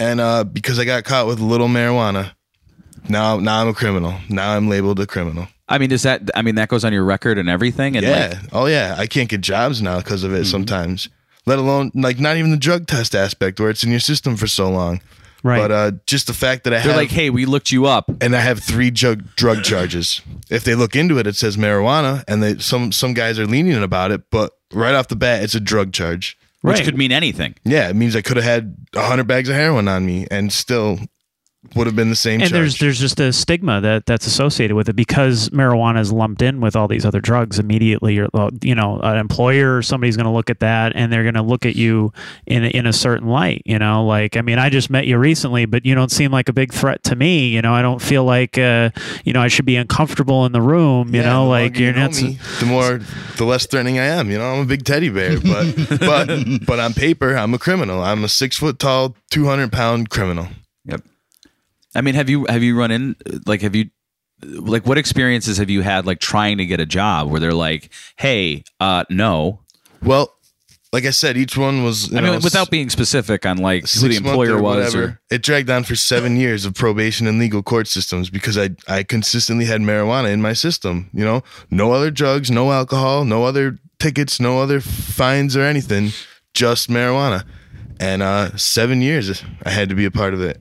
[0.00, 2.32] and uh, because I got caught with a little marijuana,
[3.08, 4.14] now now I'm a criminal.
[4.28, 5.46] Now I'm labeled a criminal.
[5.68, 6.22] I mean, does that?
[6.34, 7.96] I mean, that goes on your record and everything.
[7.96, 8.28] And Yeah.
[8.42, 8.96] like, oh yeah.
[8.98, 10.44] I can't get jobs now because of it Mm-hmm.
[10.50, 11.08] sometimes.
[11.46, 14.46] Let alone like not even the drug test aspect where it's in your system for
[14.48, 15.00] so long.
[15.42, 15.58] Right.
[15.58, 18.10] But uh, just the fact that I they're have like, hey, we looked you up.
[18.20, 20.20] and I have three drug drug charges.
[20.50, 23.82] If they look into it, it says marijuana, and they some some guys are lenient
[23.82, 24.22] about it.
[24.30, 26.36] But right off the bat, it's a drug charge.
[26.62, 26.84] Which Right.
[26.84, 27.54] could mean anything.
[27.64, 30.98] Yeah, it means I could have had hundred bags of heroin on me and still
[31.74, 32.44] would have been the same thing.
[32.44, 32.60] and charge.
[32.60, 36.58] there's there's just a stigma that that's associated with it because marijuana is lumped in
[36.58, 38.28] with all these other drugs immediately you're
[38.62, 41.42] you know an employer or somebody's going to look at that and they're going to
[41.42, 42.12] look at you
[42.46, 45.18] in a, in a certain light you know like i mean i just met you
[45.18, 48.00] recently but you don't seem like a big threat to me you know i don't
[48.00, 48.88] feel like uh,
[49.26, 51.94] you know i should be uncomfortable in the room you Yeah, know like you're you
[51.94, 53.00] know not me, the more
[53.36, 54.30] the less threatening I am.
[54.30, 56.28] You know, I'm a big teddy bear, but but
[56.66, 58.02] but on paper, I'm a criminal.
[58.02, 60.48] I'm a six foot tall, two hundred pound criminal.
[60.84, 61.02] Yep.
[61.94, 63.16] I mean, have you have you run in
[63.46, 63.90] like have you
[64.42, 67.90] like what experiences have you had like trying to get a job where they're like,
[68.16, 69.60] hey, uh, no.
[70.02, 70.34] Well,
[70.92, 72.10] like I said, each one was.
[72.10, 75.70] I mean, know, without being specific on like who the employer was, or It dragged
[75.70, 79.80] on for seven years of probation and legal court systems because I I consistently had
[79.80, 81.08] marijuana in my system.
[81.12, 86.10] You know, no other drugs, no alcohol, no other tickets, no other fines or anything,
[86.54, 87.44] just marijuana.
[88.00, 90.60] And uh, seven years, I had to be a part of it.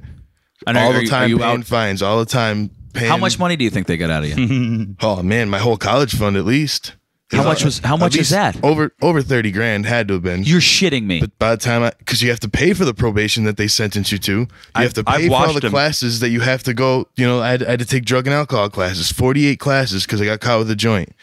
[0.69, 3.09] And all are the are time you paying out- fines, all the time paying.
[3.09, 4.95] how much money do you think they got out of you?
[5.01, 6.93] Oh man, my whole college fund at least.
[7.31, 8.57] How much was- how much is that?
[8.63, 10.43] Over over thirty grand had to have been.
[10.43, 11.19] You're shitting me.
[11.19, 13.67] But by the time I, because you have to pay for the probation that they
[13.67, 15.69] sentence you to, you I've- have to I've pay for all the them.
[15.71, 17.07] classes that you have to go.
[17.17, 20.21] You know, I had, I had to take drug and alcohol classes, forty-eight classes, because
[20.21, 21.13] I got caught with a joint.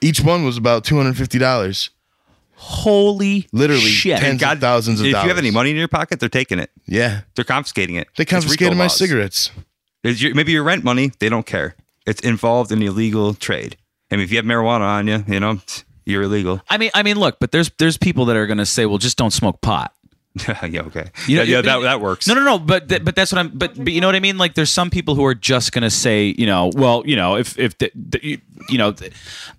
[0.00, 1.90] Each one was about two hundred fifty dollars.
[2.56, 4.18] Holy Literally shit!
[4.18, 5.08] tens of thousands of dollars.
[5.08, 5.24] if dollars.
[5.24, 6.70] you have any money in your pocket, they're taking it.
[6.86, 8.08] yeah, They're confiscating it.
[8.16, 8.96] they It's confiscated RICO my laws.
[8.96, 9.50] cigarettes.
[10.02, 11.12] It's your, maybe your rent money.
[11.18, 11.76] They don't care.
[12.06, 13.76] It's involved in illegal trade.
[14.10, 15.60] I mean, if you have marijuana on you, you know,
[16.04, 16.60] you're illegal.
[16.70, 18.98] I mean, I mean, look, but there's there's people that are going to say, well,
[18.98, 19.92] just don't smoke pot.
[20.48, 21.10] yeah, okay.
[21.26, 22.26] You know, yeah, yeah, that, that works.
[22.28, 22.58] No, no, no.
[22.58, 23.48] But th- but that's what I'm.
[23.50, 24.38] But but you know what I mean.
[24.38, 27.58] Like there's some people who are just gonna say, you know, well, you know, if
[27.58, 29.12] if the, the, you, you know, th-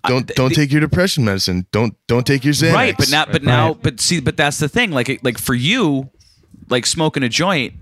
[0.06, 1.66] Don't don't take your depression medicine.
[1.72, 2.72] Don't don't take your Xanax.
[2.72, 2.96] right.
[2.96, 4.90] But now, but now, but see, but that's the thing.
[4.92, 6.08] Like it- like for you,
[6.70, 7.74] like smoking a joint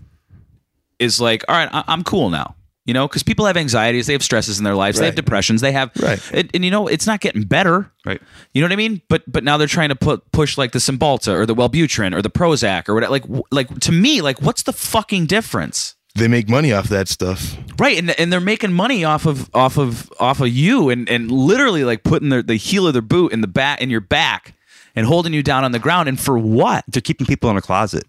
[0.99, 2.56] is like, all right, I, I'm cool now.
[2.87, 5.61] You know, because people have anxieties, they have stresses in their lives, they have depressions,
[5.61, 6.21] they have, Right.
[6.33, 7.91] it, and you know, it's not getting better.
[8.05, 8.23] Right.
[8.55, 9.03] You know what I mean?
[9.09, 12.23] But but now they're trying to put push like the Cymbalta or the Wellbutrin or
[12.23, 13.11] the Prozac or whatever.
[13.11, 15.95] Like like to me, like what's the fucking difference?
[16.15, 17.59] they make money off that stuff.
[17.79, 21.31] Right, and and they're making money off of off of off of you, and and
[21.31, 24.55] literally like putting their the heel of their boot in the back in your back,
[24.95, 26.85] and holding you down on the ground, and for what?
[26.89, 28.05] They're keeping people in a closet.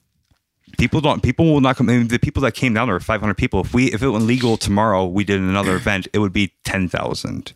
[0.78, 1.24] People don't.
[1.24, 1.90] People will not come.
[1.90, 3.62] I mean, the people that came down there were 500 people.
[3.62, 7.54] If we, if it went legal tomorrow, we did another event, it would be 10,000.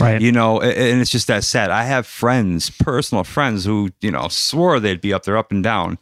[0.00, 1.70] right You know, and it's just that sad.
[1.70, 5.62] I have friends, personal friends, who you know swore they'd be up there, up and
[5.62, 5.98] down.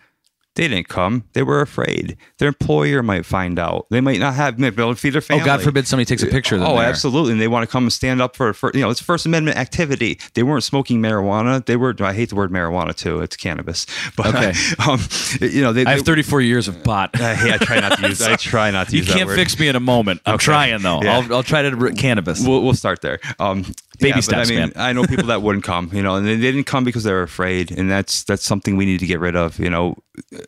[0.57, 1.25] They didn't come.
[1.35, 2.17] They were afraid.
[2.39, 3.87] Their employer might find out.
[3.91, 5.43] They might not have might be able to feed their family.
[5.43, 6.71] Oh, God forbid somebody takes a picture of them.
[6.71, 6.89] Oh, there.
[6.89, 7.33] absolutely.
[7.33, 9.59] And they want to come and stand up for, for you know, it's First Amendment
[9.59, 10.19] activity.
[10.35, 11.65] They weren't smoking marijuana.
[11.65, 13.21] They were, I hate the word marijuana too.
[13.21, 13.87] It's cannabis.
[14.17, 14.53] But, Okay.
[14.89, 14.99] um,
[15.41, 17.11] you know, they, I have 34 years of pot.
[17.21, 19.31] I, hey, I try not to use, I try not to You use that can't
[19.31, 20.23] fix me in a moment.
[20.25, 20.45] I'm Okay.
[20.45, 21.03] trying though.
[21.03, 21.19] Yeah.
[21.19, 22.47] I'll, I'll try to re- cannabis.
[22.47, 23.21] We'll, we'll start there.
[23.39, 23.67] Um,
[23.99, 24.73] Baby yeah, steps, I mean, man.
[24.77, 27.23] I know people that wouldn't come, you know, and they didn't come because they were
[27.23, 29.59] afraid, and that's that's something we need to get rid of.
[29.59, 29.97] You know,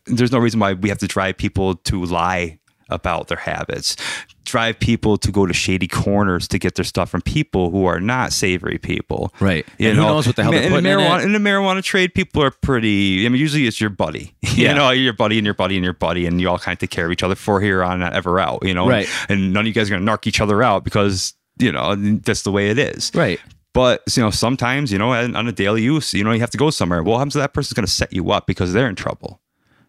[0.07, 2.59] there's no reason why we have to drive people to lie
[2.91, 3.97] about their habits,
[4.47, 8.01] drive people to go to shady corners to get their stuff from people who are
[8.01, 9.31] not savory people.
[9.41, 9.67] Right.
[9.79, 11.25] You And who knows what the hell they're in the putting in marijuana it.
[11.25, 12.15] in the marijuana trade.
[12.15, 13.27] People are pretty.
[13.27, 14.35] I mean, usually it's your buddy.
[14.59, 14.71] Yeah.
[14.71, 16.81] You know, your buddy and your buddy and your buddy, and you all kind of
[16.81, 18.65] take care of each other for here on ever out.
[18.65, 19.09] You know, Right.
[19.29, 22.43] And none of you guys are gonna narc each other out because you know that's
[22.43, 23.11] the way it is.
[23.15, 23.41] Right.
[23.75, 26.59] But you know, sometimes you know, on a daily use, you know, you have to
[26.59, 27.03] go somewhere.
[27.03, 29.41] Well, what happens to that person's going to set you up because they're in trouble.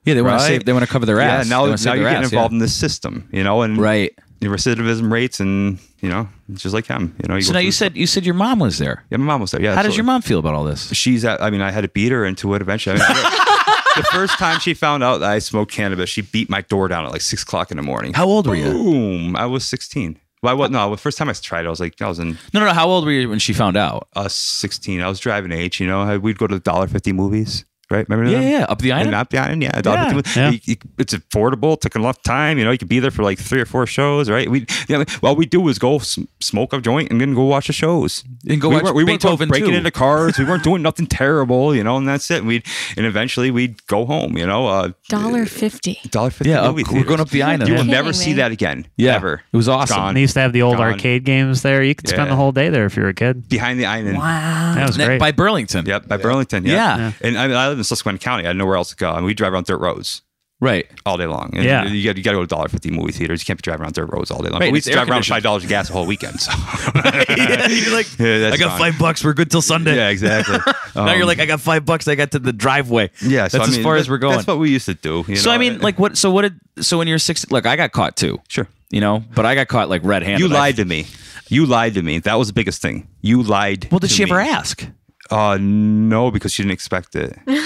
[0.05, 0.37] Yeah, they want Right.
[0.39, 0.65] to save.
[0.65, 1.45] They want to cover their ass.
[1.45, 2.55] Yeah, now, now you're getting ass, involved yeah.
[2.55, 4.13] in this system, you know, and Right.
[4.41, 7.15] your recidivism rates, and you know, it's just like him.
[7.21, 9.03] You know, you So now you said you said your mom was there.
[9.09, 9.61] yeah, my mom was there.
[9.61, 10.93] Yeah, How does your mom feel about all this?
[10.93, 11.41] She's at.
[11.41, 12.99] I mean, I had to beat her into it eventually.
[13.01, 13.23] I mean,
[13.97, 17.05] the first time she found out that I smoked cannabis, she beat my door down
[17.05, 18.13] at like six o'clock in the morning.
[18.13, 18.71] How old were you?
[18.71, 19.35] Boom!
[19.35, 20.19] I was sixteen.
[20.41, 20.89] Well, I was no.
[20.91, 22.73] The first time I tried, it, I was like, I was in No, no, no.
[22.73, 24.07] How old were you when she found out?
[24.15, 25.01] uh, 16.
[25.01, 26.17] I was driving age, you know.
[26.19, 28.07] We'd go to the dollar fifty movies, right?
[28.09, 28.51] Remember Yeah, them?
[28.51, 29.11] yeah, up the And island.
[29.11, 29.71] not behind, yeah.
[29.81, 30.39] dollar Yeah, fifty.
[30.39, 30.49] yeah.
[30.51, 31.79] You- you- it's affordable.
[31.79, 32.57] Took a lot of time.
[32.57, 34.49] You know, you could be there for like three or four shows, right?
[34.49, 35.03] We, yeah.
[35.23, 35.99] All we do is go
[36.39, 38.23] smoke a joint and then go watch the shows.
[38.47, 39.75] And go we watch weren't, we weren't Beethoven breaking too.
[39.77, 40.37] into cars.
[40.37, 41.97] We weren't doing nothing terrible, you know.
[41.97, 42.39] And that's it.
[42.39, 42.65] And we'd
[42.97, 44.67] and eventually we'd go home, you know.
[44.67, 45.99] Uh, Dollar fifty.
[46.09, 46.49] dollar fifty.
[46.51, 47.67] Yeah, up- movie we're going up the island.
[47.69, 48.13] You will never me.
[48.13, 48.85] see that again.
[48.97, 49.41] Yeah, ever.
[49.51, 49.97] it was awesome.
[49.97, 50.13] Gone.
[50.13, 50.93] They used to have the old Gone.
[50.93, 51.83] arcade games there.
[51.83, 52.29] You could spend Yeah.
[52.31, 53.47] the whole day there if you were a kid.
[53.49, 54.17] behind the island.
[54.17, 54.73] Wow.
[54.75, 55.19] That was great.
[55.19, 55.85] by Burlington.
[55.85, 56.65] Yep, by Burlington.
[56.65, 56.97] Yeah.
[56.97, 57.11] Yeah.
[57.21, 58.43] And I, I in Susquehanna County.
[58.43, 59.11] I had nowhere else to go.
[59.11, 60.21] I And we drive around dirt roads
[60.61, 60.87] Right.
[61.05, 61.51] all day long.
[61.55, 61.85] And Yeah.
[61.85, 63.41] You got you got to go to dollar fifty movie theaters.
[63.41, 64.59] You can't be driving around dirt roads all day long.
[64.59, 66.39] Right, But we used drive around five dollars of gas the whole weekend.
[66.41, 66.51] So
[66.95, 68.79] yeah, you're like, Yeah, I got gone.
[68.79, 69.23] five bucks.
[69.23, 69.95] We're good till Sunday.
[69.95, 70.57] yeah, exactly.
[70.95, 72.07] now you're Um, like, I got five bucks.
[72.09, 73.09] I got to the driveway.
[73.21, 73.43] yeah.
[73.47, 74.35] that's So, I as far that- as we're going.
[74.35, 75.23] That's what we used to do.
[75.27, 75.55] you so know?
[75.55, 76.17] I mean, like, what?
[76.17, 76.59] So what did?
[76.85, 78.39] So when you're six, look, I got caught too.
[78.49, 78.67] sure.
[78.91, 80.39] You know, but I got caught like red-handed.
[80.39, 81.05] You I- lied to me.
[81.47, 82.19] You lied to me.
[82.19, 83.07] That was the biggest thing.
[83.21, 83.87] You lied.
[83.91, 84.85] Well, did she ever ask?
[85.31, 87.37] Uh, no, because she didn't expect it.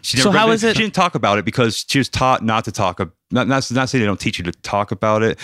[0.00, 2.64] She So how is it- She didn't talk about it because she was taught not
[2.66, 3.00] to talk.
[3.00, 5.38] ab- Not not not saying they don't teach you to talk about it,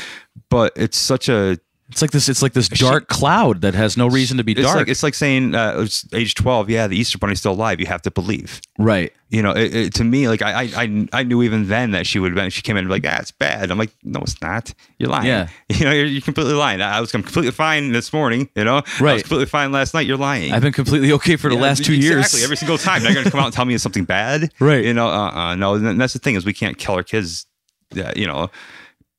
[0.48, 1.58] but it's such a
[1.94, 2.28] It's like this.
[2.28, 4.76] It's like this dark cloud that has no reason to be It's dark.
[4.78, 6.68] like it's like saying uh, it's age twelve.
[6.68, 7.78] Yeah, the Easter Bunny's still alive.
[7.78, 8.60] You have to believe.
[8.80, 9.12] right.
[9.30, 12.06] You know, it, it, to me, like I, I, I, I knew even then that
[12.06, 12.50] she would have been.
[12.50, 14.74] She came in and be like, "Ah, it's bad." I'm like, "No, it's not.
[14.98, 15.26] You're lying.
[15.26, 15.48] Yeah.
[15.70, 16.80] You know, you're, you're completely lying.
[16.80, 18.48] I, I was completely fine this morning.
[18.56, 19.12] You know, I Right.
[19.14, 20.06] was completely fine last night.
[20.06, 20.52] You're lying.
[20.52, 22.06] I've been completely okay for the Yeah, last two exactly.
[22.06, 22.24] years.
[22.26, 22.44] Exactly.
[22.44, 24.52] Every single time, they're going to come out and tell me it's something bad.
[24.60, 24.84] Right.
[24.84, 25.74] You know, uh, uh no.
[25.74, 27.46] And that's the thing is we can't kill our kids.
[27.92, 28.50] Yeah, you know,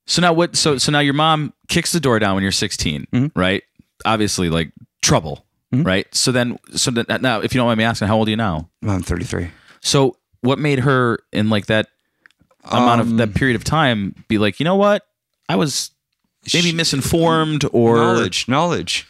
[0.08, 0.56] So now what?
[0.56, 3.40] So so now your mom kicks the door down when you're 16, Mm-hmm.
[3.40, 3.64] right?
[4.06, 6.06] Obviously, like trouble, right?
[6.14, 8.38] So then, so then, now, if you don't mind me asking, how old are you
[8.38, 8.70] now?
[8.88, 9.50] I'm 33.
[9.82, 11.88] So what made her in like that
[12.66, 15.04] amount of Um, that period of time be like, you know what?
[15.50, 15.92] I was
[16.54, 19.08] maybe misinformed or knowledge, knowledge.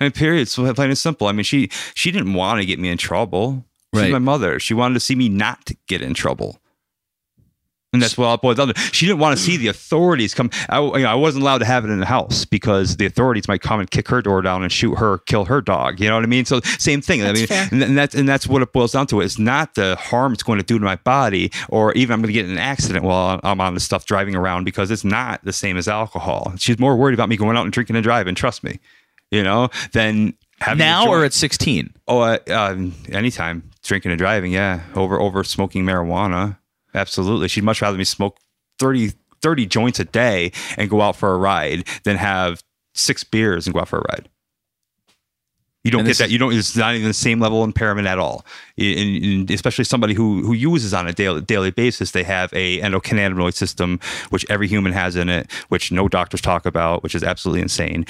[0.00, 0.48] I mean, period.
[0.48, 1.26] So plain and simple.
[1.28, 3.64] I mean, she she didn't want to get me in trouble.
[3.94, 4.12] She's Right.
[4.12, 4.58] my mother.
[4.60, 6.60] She wanted to see me not get in trouble.
[7.92, 8.80] And that's what it boiled down to.
[8.92, 10.50] She didn't want to see the authorities come.
[10.68, 13.48] I, you know, I wasn't allowed to have it in the house because the authorities
[13.48, 16.00] might come and kick her door down and shoot her, kill her dog.
[16.00, 16.44] You know what I mean?
[16.44, 17.22] So same thing.
[17.22, 17.68] I That's mean, fair.
[17.70, 19.20] and, and that's and that's what it boils down to.
[19.20, 22.28] It's not the harm it's going to do to my body, or even I'm going
[22.28, 25.42] to get in an accident while I'm on the stuff driving around because it's not
[25.44, 26.52] the same as alcohol.
[26.58, 28.34] She's more worried about me going out and drinking and driving.
[28.34, 28.78] Trust me,
[29.30, 31.94] you know, than having a now or at 16?
[32.08, 36.58] oh, uh, um, anytime drinking and driving, yeah, over over smoking marijuana,
[36.96, 37.48] absolutely.
[37.48, 38.38] She'd much rather me smoke
[38.78, 42.62] 30, 30 joints a day and go out for a ride than have
[42.94, 44.28] six beers and go out for a ride.
[45.86, 46.30] You don't And get that.
[46.30, 46.52] You don't.
[46.52, 48.44] It's not even the same level of impairment at all.
[48.76, 52.80] And, and especially somebody who who uses on a daily daily basis, they have a
[52.80, 57.22] endocannabinoid system, which every human has in it, which no doctors talk about, which is
[57.22, 58.04] absolutely insane.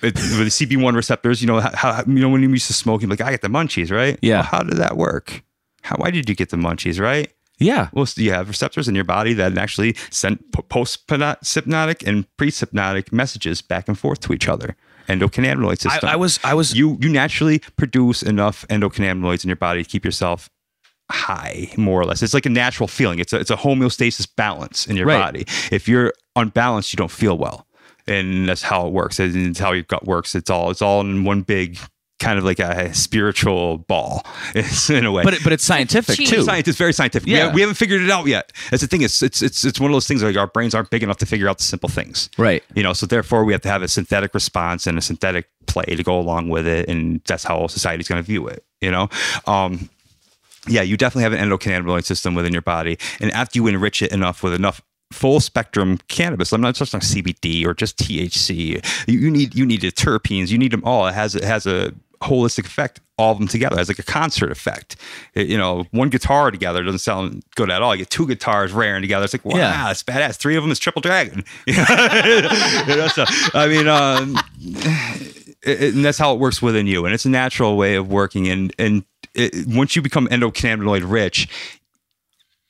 [0.00, 2.72] It, with the CB1 receptors, you know how, how you know when you used to
[2.72, 4.18] smoke, you're like, I get the munchies, right?
[4.22, 4.36] Yeah.
[4.36, 5.42] Well, how did that work?
[5.82, 7.30] How why did you get the munchies, right?
[7.58, 7.88] Yeah.
[7.92, 13.88] Well, you have receptors in your body that actually send postsynaptic and presynaptic messages back
[13.88, 14.76] and forth to each other.
[15.08, 19.56] Endocannabinoid I, system I was I was you you naturally produce enough endocannabinoids in your
[19.56, 20.50] body to keep yourself
[21.10, 22.22] high, more or less.
[22.22, 23.18] It's like a natural feeling.
[23.18, 25.18] It's a it's a homeostasis balance in your Right.
[25.18, 25.44] body.
[25.72, 27.66] If you're unbalanced, you don't feel well,
[28.06, 29.18] and that's how it works.
[29.18, 30.34] And It's how your gut works.
[30.34, 31.78] It's all it's all in one big
[32.18, 34.26] kind of like a spiritual ball
[34.90, 36.42] in a way But it, but it's scientific too.
[36.42, 37.26] Science, it's very scientific.
[37.26, 37.52] We, Yeah.
[37.52, 38.52] we haven't figured it out yet.
[38.70, 39.02] That's the thing.
[39.02, 41.26] It's, it's it's it's one of those things like our brains aren't big enough to
[41.26, 42.28] figure out the simple things.
[42.36, 42.62] Right.
[42.74, 45.84] You know, so therefore we have to have a synthetic response and a synthetic play
[45.84, 48.64] to go along with it, and that's how society's going to view it.
[48.80, 49.08] You know.
[49.46, 49.88] Um,
[50.66, 54.12] yeah, you definitely have an endocannabinoid system within your body, and after you enrich it
[54.12, 58.84] enough with enough full spectrum cannabis, I'm not just on CBD or just THC.
[59.08, 61.06] You, you need you need the terpenes, you need them all.
[61.06, 63.76] It has it has a holistic effect, all of them together.
[63.76, 64.96] Has like a concert effect.
[65.34, 67.94] It- you know, one guitar together doesn't sound good at all.
[67.94, 69.24] You get two guitars raring together.
[69.24, 69.86] It's like wow, Yeah.
[69.88, 70.36] that's badass.
[70.36, 71.44] Three of them is triple dragon.
[71.66, 73.88] You know, so, I mean.
[73.88, 74.36] Um,
[75.62, 78.08] it, it- and that's how it works within you and it's a natural way of
[78.08, 79.04] working and and
[79.34, 81.48] it, once you become endocannabinoid rich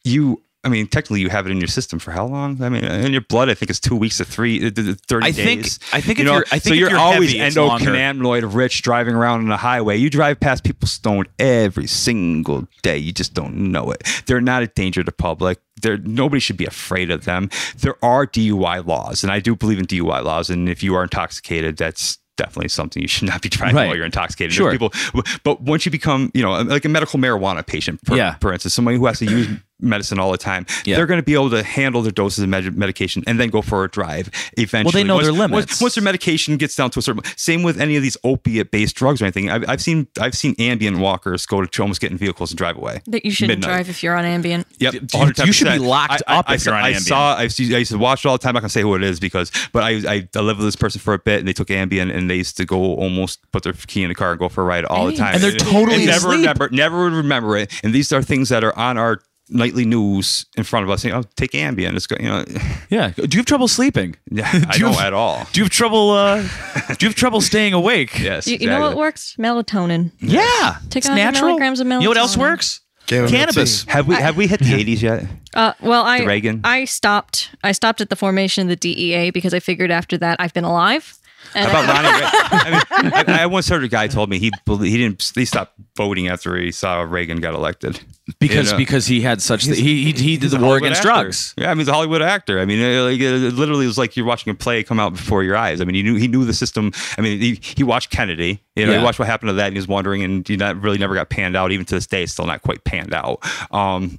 [0.04, 2.62] you I mean, technically, you have it in your system for how long?
[2.62, 5.26] I mean, in your blood, I think it's two weeks to three, uh, th- thirty
[5.26, 5.78] I think- days.
[5.92, 7.86] I think you if know, you're- I think so you're, you're always heavy, it's longer.
[7.90, 9.96] endocannabinoid rich driving around on the highway.
[9.96, 12.98] You drive past people stoned every single day.
[12.98, 14.02] You just don't know it.
[14.26, 15.58] They're not a danger to public.
[15.80, 17.48] There, nobody should be afraid of them.
[17.78, 20.50] There are DUI laws, and I do believe in DUI laws.
[20.50, 23.86] And if you are intoxicated, that's definitely something you should not be driving Right.
[23.88, 24.52] while you're intoxicated.
[24.52, 24.66] Sure.
[24.76, 28.36] There's People, but once you become, you know, like a medical marijuana patient, for, Yeah.
[28.40, 29.48] for instance, somebody who has to use
[29.80, 30.96] medicine all the time, Yeah.
[30.96, 33.62] they're going to be able to handle their doses of med- medication and then go
[33.62, 34.84] for a drive eventually.
[34.84, 35.80] Well, they know once, their once- limits.
[35.80, 39.20] Once, their medication gets down to a certain, same with any of these opiate-based drugs
[39.22, 39.50] or anything.
[39.50, 42.76] I've, I've seen I've seen Ambien walkers go to almost get in vehicles and drive
[42.76, 43.00] away.
[43.06, 43.74] That you shouldn't Midnight.
[43.76, 44.64] drive if you're on Ambien.
[44.78, 47.00] Yep, You- you should be locked I, I, up I, if you're on I Ambien.
[47.00, 47.34] saw.
[47.36, 48.56] I used, to, I used to watch it all the time.
[48.56, 51.00] I can't say who it is because, but I, I I lived with this person
[51.00, 53.72] for a bit, and they took Ambien, and they used to go almost put their
[53.72, 55.34] key in the car and go for a ride all the time.
[55.34, 56.38] And they're totally never asleep.
[56.40, 57.72] remember, never would remember it.
[57.84, 59.20] And these are things that are on our
[59.50, 61.02] nightly news in front of us.
[61.02, 62.44] saying, "Oh, take Ambien." It's go- you know,
[62.90, 63.10] Yeah.
[63.16, 64.16] Do you have trouble sleeping?
[64.30, 65.46] yeah, Do I you don't have- at all.
[65.52, 66.10] Do you have trouble?
[66.10, 68.18] Uh, do you have trouble staying awake?
[68.18, 69.36] Yes, You, you know what works?
[69.38, 70.12] Melatonin.
[70.20, 70.76] Yeah.
[70.90, 71.48] Take it's 100 natural.
[71.50, 72.80] milligrams of You know what else works?
[73.08, 73.84] Chamomile Cannabis.
[73.84, 75.24] Have we have we hit the 80s yet?
[75.54, 76.60] Uh, well, I Reagan?
[76.62, 77.50] I stopped.
[77.64, 80.64] I stopped at the formation of the DEA because I figured after that I've been
[80.64, 81.17] alive.
[81.54, 82.08] And How about Ronnie?
[82.08, 82.30] Reagan?
[82.50, 85.74] I, mean, I, I once heard a guy told me he he didn't he stopped
[85.96, 88.00] voting after he saw Reagan got elected
[88.38, 88.78] Because You know?
[88.78, 91.08] because he had such he he, he did the a war against actor.
[91.08, 91.54] drugs.
[91.56, 92.58] Yeah, I mean, he's a Hollywood actor.
[92.60, 95.42] I mean, it, like, it literally was like you're watching a play come out before
[95.42, 95.80] your eyes.
[95.80, 96.92] I mean, he knew he knew the system.
[97.16, 98.62] I mean, he, he watched Kennedy.
[98.76, 98.98] You know, Yeah.
[98.98, 101.14] he watched what happened to that, and he was wondering, and he not really never
[101.14, 101.72] got panned out.
[101.72, 103.40] Even to this day, it's still not quite panned out.
[103.72, 104.18] Um,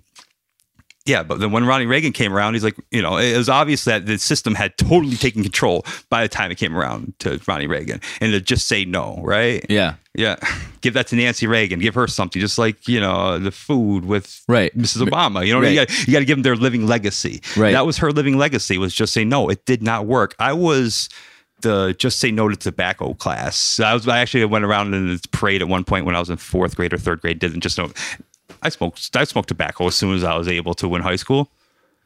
[1.10, 3.84] yeah, but then when Ronnie Reagan came around, he's like, you know, it was obvious
[3.86, 7.68] that the system had totally taken control by the time it came around to Ronnie
[7.68, 9.66] Reagan, and to just say no, right?
[9.70, 9.96] Yeah.
[10.16, 10.36] Yeah,
[10.82, 11.80] give that to Nancy Reagan.
[11.80, 14.76] Give her something, just like you know the food with Right.
[14.78, 15.06] Mrs.
[15.08, 15.46] Obama.
[15.46, 15.88] You know, you Right.
[15.88, 17.42] got you got to give them their living legacy.
[17.56, 17.72] Right.
[17.72, 18.78] That was her living legacy.
[18.78, 19.50] Was just say no.
[19.50, 20.36] It did not work.
[20.40, 21.10] I was
[21.62, 23.80] the just say no to tobacco class.
[23.80, 26.30] I was I actually went around in this parade at one point when I was
[26.30, 27.38] in fourth grade or third grade.
[27.40, 27.92] Didn't just know.
[28.62, 29.16] I smoked.
[29.16, 31.50] I smoked tobacco as soon as I was able to in high school.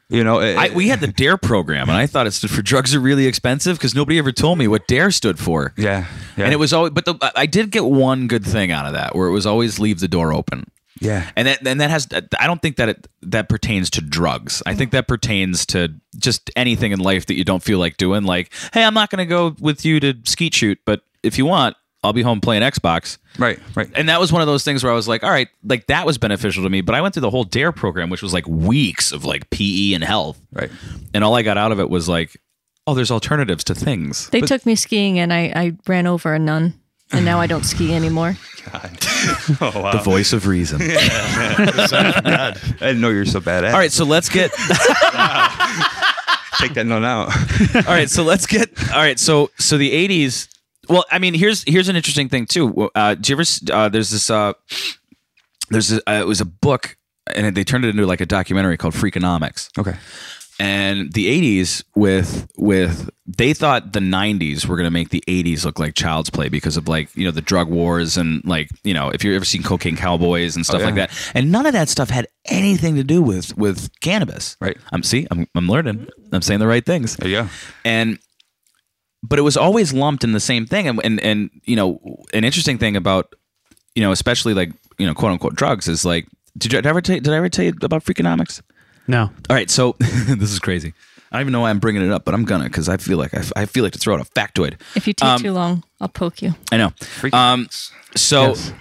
[0.10, 2.62] You know, it- I, we had the DARE program, and I thought it stood for
[2.62, 5.74] drugs are really expensive because nobody ever told me what DARE stood for.
[5.78, 6.06] yeah,
[6.38, 8.94] yeah, And it was always, but the, I did get one good thing out of
[8.94, 10.70] that, where it was always leave the door open.
[11.00, 11.32] yeah.
[11.36, 12.08] And that, and that has,
[12.40, 14.62] I don't think that it, that pertains to drugs.
[14.66, 18.24] I think that pertains to just anything in life that you don't feel like doing.
[18.24, 21.46] Like, hey, I'm not going to go with you to skeet shoot, but if you
[21.46, 23.18] want, I'll be home playing Xbox.
[23.38, 23.90] Right, right.
[23.96, 26.06] And that was one of those things where I was like, all right, like that
[26.06, 26.82] was beneficial to me.
[26.82, 29.94] But I went through the whole DARE program, which was like weeks of like PE
[29.94, 30.40] and health.
[30.52, 30.70] Right.
[31.14, 32.36] And all I got out of it was like,
[32.86, 34.30] oh, there's alternatives to things.
[34.30, 36.74] they took me skiing, and I, I ran over a nun,
[37.14, 38.36] and now I don't ski anymore.
[39.62, 39.92] Oh wow.
[39.94, 40.80] The voice of reason.
[40.80, 40.90] God.
[40.92, 43.74] I didn't know you were so bad at.
[43.74, 44.52] all right, so let's get
[46.60, 47.30] take that note out.
[47.88, 50.48] all right so let's get all right so so the 80s
[50.90, 54.10] well i mean here's here's an interesting thing too uh do you ever uh there's
[54.12, 54.54] this uh
[55.70, 56.98] there's a, uh, it was a book
[57.36, 59.96] and they turned it into like a documentary called freakonomics Okay.
[60.60, 65.64] and the 80s with with they thought the 90s were going to make the 80s
[65.64, 68.94] look like child's play because of like you know the drug wars and like you
[68.94, 70.86] know if you've ever seen cocaine cowboys and stuff yeah.
[70.86, 74.78] like that and none of that stuff had anything to do with with cannabis Right.
[74.92, 77.48] i'm see i'm, I'm learning i'm saying the right things Yeah.
[77.86, 78.20] and
[79.24, 82.00] but it was always lumped in the same thing and and, and you know
[82.34, 83.34] an interesting thing about
[83.96, 86.90] you know especially like you know quote unquote drugs is like did you did I
[86.90, 88.62] ever tell, did I ever tell you about freakonomics?
[89.08, 89.22] No.
[89.50, 90.94] All right, so this is crazy.
[91.32, 93.18] I don't even know why I'm bringing it up, but I'm gonna because I feel
[93.18, 94.80] like I, f- I feel like to throw out a factoid.
[94.96, 96.54] If you take Um, too long, I'll poke you.
[96.72, 96.94] I know.
[97.34, 97.68] Um,
[98.16, 98.72] so Yes.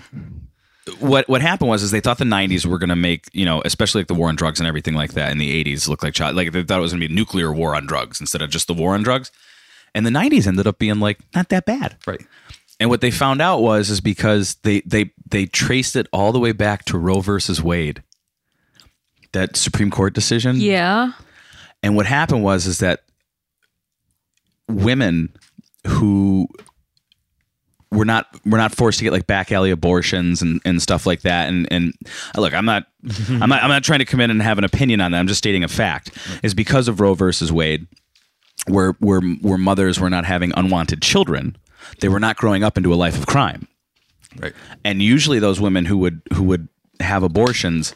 [0.99, 3.63] what what happened was is they thought the 90s were going to make you know
[3.65, 6.13] especially like the war on drugs and everything like that in the 80s look like
[6.13, 8.43] child like they thought it was going to be a nuclear war on drugs instead
[8.43, 9.31] of just the war on drugs
[9.95, 12.21] and the 90s ended up being like not that bad Right.
[12.81, 16.41] And what they found out was is because they they they traced it all the
[16.41, 18.03] way back to Roe versus Wade,
[19.31, 20.57] that Supreme Court decision.
[20.57, 21.13] Yeah.
[21.85, 23.05] And what happened was is that
[24.69, 25.33] women
[25.87, 26.49] who
[27.93, 31.21] were not were not forced to get like back alley abortions and, and stuff like
[31.21, 31.49] that.
[31.49, 31.95] And and
[32.37, 32.87] uh, look, I'm not
[33.29, 35.19] I'm not I'm not trying to come in and have an opinion on that.
[35.19, 36.11] I'm just stating a fact.
[36.43, 37.87] Is because of Roe versus Wade,
[38.67, 41.57] where where where mothers were not having unwanted children,
[42.01, 43.67] they were not growing up into a life of crime.
[44.37, 44.55] Right.
[44.85, 46.69] And usually those women who would who would
[47.01, 47.95] have abortions,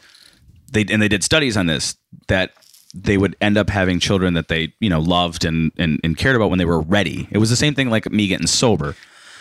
[0.71, 1.95] they and they did studies on this
[2.27, 2.51] that
[2.93, 6.35] they would end up having children that they you know loved and, and and cared
[6.35, 7.27] about when they were ready.
[7.31, 8.95] It was the same thing like me getting sober.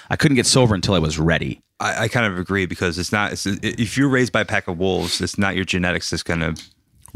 [0.08, 1.62] I couldn't get sober until I was ready.
[1.80, 3.32] I, I kind of agree because it's not.
[3.32, 6.40] It's, if you're raised by a pack of wolves, it's not your genetics that's going
[6.40, 6.54] to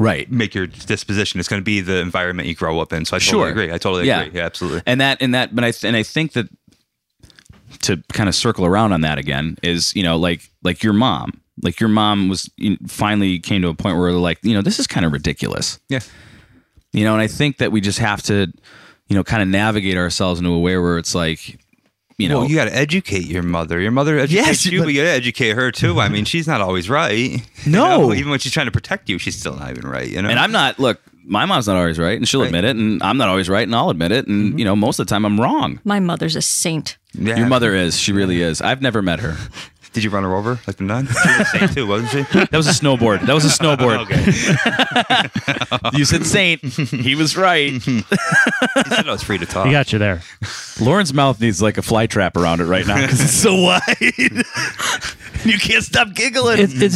[0.01, 0.31] Right.
[0.31, 1.39] make your disposition.
[1.39, 3.05] It's going to be the environment you grow up in.
[3.05, 3.49] So I totally Sure.
[3.49, 3.71] agree.
[3.71, 4.21] I totally Yeah.
[4.21, 4.39] agree.
[4.39, 4.81] Yeah, absolutely.
[4.85, 6.47] and that and that but i th- and i think that
[7.81, 11.31] to kind of circle around on that again is you know like like your mom
[11.63, 14.61] like your mom was you know, finally came to a point where like you know
[14.61, 15.99] this is kind of ridiculous Yeah.
[16.91, 18.51] you know and i think that we just have to
[19.07, 21.59] you know kind of navigate ourselves into a way where it's like
[22.17, 23.79] you know well, you got to educate your mother.
[23.79, 25.99] Your mother educates Yes, you, but- but you got to educate her too.
[25.99, 27.41] I mean, she's not always right.
[27.65, 28.07] You No.
[28.07, 30.07] know, even when she's trying to protect you, she's still not even right.
[30.09, 32.47] You know, and i'm not look my mom's not always right and she'll Right.
[32.47, 32.55] Mm-hmm.
[32.55, 34.97] admit it and i'm not always right and i'll admit it and you know most
[34.99, 36.97] of the time i'm wrong My mother's a saint.
[37.13, 37.37] Yeah.
[37.37, 39.37] your mother is she really is i've never met her
[39.93, 41.05] Did you run her over like the nun?
[41.07, 42.39] She was the same too, wasn't she?
[42.39, 43.99] that was a snowboard that was a snowboard
[45.91, 45.91] okay.
[45.97, 49.65] you said saint he was right You said I was free to talk.
[49.65, 50.21] You got you there.
[50.79, 53.81] Lauren's mouth needs like a fly trap around it right now because it's so wide.
[55.45, 56.59] you can't stop giggling.
[56.59, 56.95] It, it's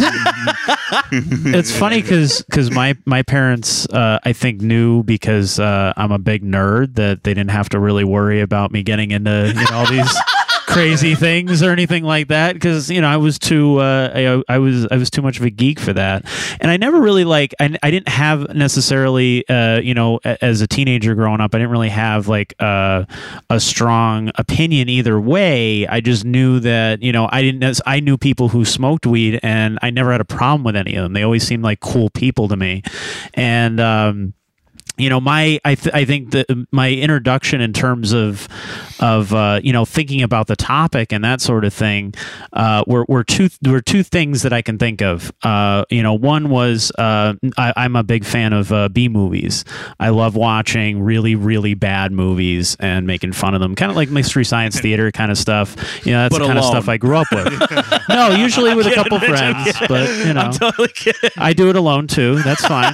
[1.11, 6.43] it's funny because my my parents uh, I think knew because uh, I'm a big
[6.43, 9.85] nerd that they didn't have to really worry about me getting into you know all
[9.85, 10.17] these
[10.65, 14.57] crazy things or anything like that because you know I was too uh, I, I
[14.59, 16.25] was I was too much of a geek for that.
[16.59, 20.61] And I never really like I, I didn't have necessarily uh, you know a- as
[20.61, 23.05] a teenager growing up I didn't really have like uh,
[23.49, 25.87] a strong opinion either way.
[25.87, 29.79] I just knew that you know I didn't I knew people who smoked weed and
[29.81, 31.13] I never had a problem with any of them.
[31.13, 32.83] They always seemed like cool people to me.
[33.33, 34.33] And um
[34.97, 38.47] you know my I, th- I think that my introduction in terms of
[38.99, 42.13] of uh, you know thinking about the topic and that sort of thing
[42.53, 45.31] uh, were, were two were two things that I can think of.
[45.43, 49.65] Uh, you know one was uh, I, I'm a big fan of uh, B movies.
[49.99, 54.09] I love watching really really bad movies and making fun of them kind of like
[54.09, 55.75] mystery science theater kind of stuff.
[56.05, 57.45] You know that's But the kind of stuff I grew up with.
[58.09, 60.51] No usually with a couple friends but you know.
[60.51, 60.89] totally.
[61.37, 62.41] I do it alone too.
[62.43, 62.93] That's fine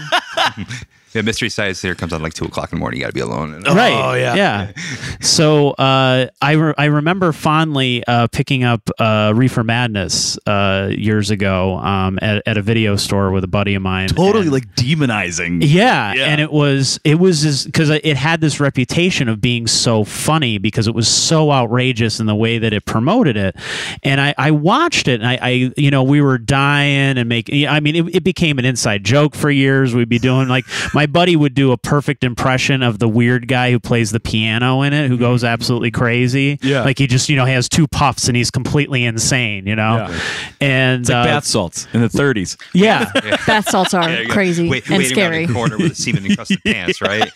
[1.13, 2.99] Yeah, Mystery Science Theater comes on like two o'clock in the morning.
[2.99, 3.53] You got to be alone.
[3.53, 4.35] And, right Oh, yeah.
[4.35, 4.71] yeah
[5.21, 11.29] so uh, I, re- I remember fondly uh, picking up uh, reefer madness uh, years
[11.29, 14.73] ago um, at, at a video store with a buddy of mine Totally And- like
[14.75, 15.59] demonizing.
[15.65, 16.25] yeah, Yeah.
[16.25, 20.87] and it was it was because it had this reputation of being so funny because
[20.87, 23.55] it was so outrageous in the way that it promoted it,
[24.03, 27.67] and I, I watched it and I, I you know we were dying and making
[27.67, 29.93] I mean it, it became an inside joke for years.
[29.93, 33.71] We'd be doing like my buddy would do a perfect impression of the weird guy
[33.71, 36.57] who plays the piano in it who goes absolutely crazy.
[36.61, 36.83] Yeah.
[36.83, 39.65] like he just you know has two puffs and he's completely insane.
[39.67, 40.19] You know, Yeah.
[40.61, 42.57] and It's like uh, bath salts in the 30s.
[42.73, 43.11] yeah.
[43.47, 45.47] Bath salts are Yeah, crazy wait, and scary.
[45.47, 47.31] corner with semen encrusted pants, right?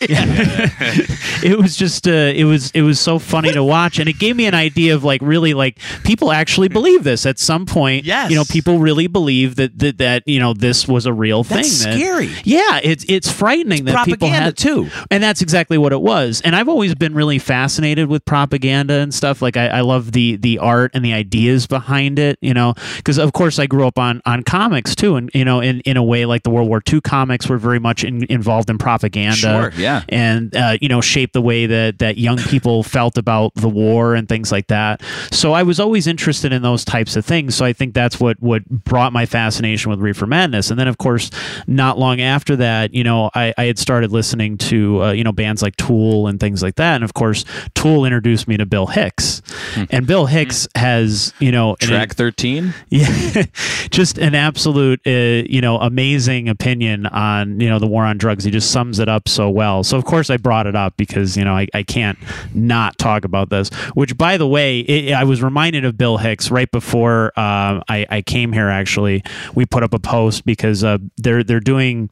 [1.42, 4.36] it was just uh, it was it was so funny to watch and it gave
[4.36, 8.30] me an idea of like really like people actually believe this at some point Yes.
[8.30, 11.58] you know people really believe that that, that you know this was a real thing
[11.58, 12.30] That's that- scary.
[12.44, 13.55] yeah it's it's frightening
[13.86, 14.88] that people propaganda, had too.
[15.10, 19.14] and that's exactly what it was and i've always been really fascinated with propaganda and
[19.14, 22.74] stuff like i, I love the the art and the ideas behind it you know
[22.96, 25.96] because of course i grew up on on comics too and you know in in
[25.96, 29.36] a way like the world war ii comics were very much in, involved in propaganda
[29.36, 30.02] Sure, yeah.
[30.08, 34.14] and uh, you know shape the way that that young people felt about the war
[34.14, 35.02] and things like that.
[35.30, 37.54] So I was always interested in those types of things.
[37.54, 40.70] So I think that's what what brought my fascination with Reefer Madness.
[40.70, 41.30] And then of course,
[41.66, 45.32] not long after that, you know, I, I had started listening to uh, you know
[45.32, 46.96] bands like Tool and things like that.
[46.96, 47.44] And of course,
[47.74, 49.42] Tool introduced me to Bill Hicks,
[49.90, 52.74] and Bill Hicks has you know Track 13?
[52.90, 53.44] yeah,
[53.90, 58.44] just an absolute, uh, you know, amazing opinion on you know the war on drugs.
[58.44, 59.82] He just sums it up so well.
[59.84, 62.18] So of course I brought it up because you know I, I can't
[62.54, 63.68] not talk about this.
[63.94, 68.06] Which by the way, it, I was reminded of Bill Hicks right before uh, I,
[68.08, 68.68] I came here.
[68.68, 69.22] Actually,
[69.54, 72.10] we put up a post because uh, they're they're doing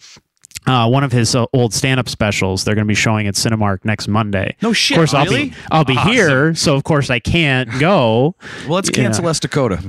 [0.67, 2.65] uh, one of his uh, old stand-up specials.
[2.65, 4.57] They're going to be showing at Cinemark next Monday.
[4.63, 5.51] No shit, Of course, I'll really?
[5.51, 8.35] be I'll be here, so of course I can't go.
[8.65, 9.05] Well, let's Yeah.
[9.05, 9.79] cancel West Dakota.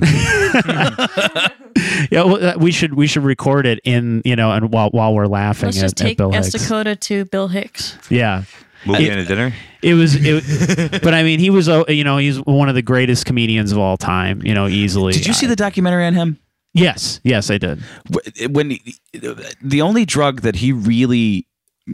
[2.10, 5.14] yeah, well, uh, we should we should record it in you know, and while while
[5.14, 6.62] we're laughing Let's at, just at take Bill S Hicks.
[6.64, 7.98] Dakota to Bill Hicks.
[8.10, 8.44] Yeah.
[8.86, 9.52] Movie It- and a dinner.
[9.82, 12.82] It was, it, but I mean, he was, uh, you know, he's one of the
[12.82, 15.12] greatest comedians of all time, you know, easily.
[15.12, 16.40] Did you see the documentary on him?
[16.82, 17.82] Yes, yes, I did.
[18.50, 18.94] When he-
[19.62, 21.46] the only drug that he really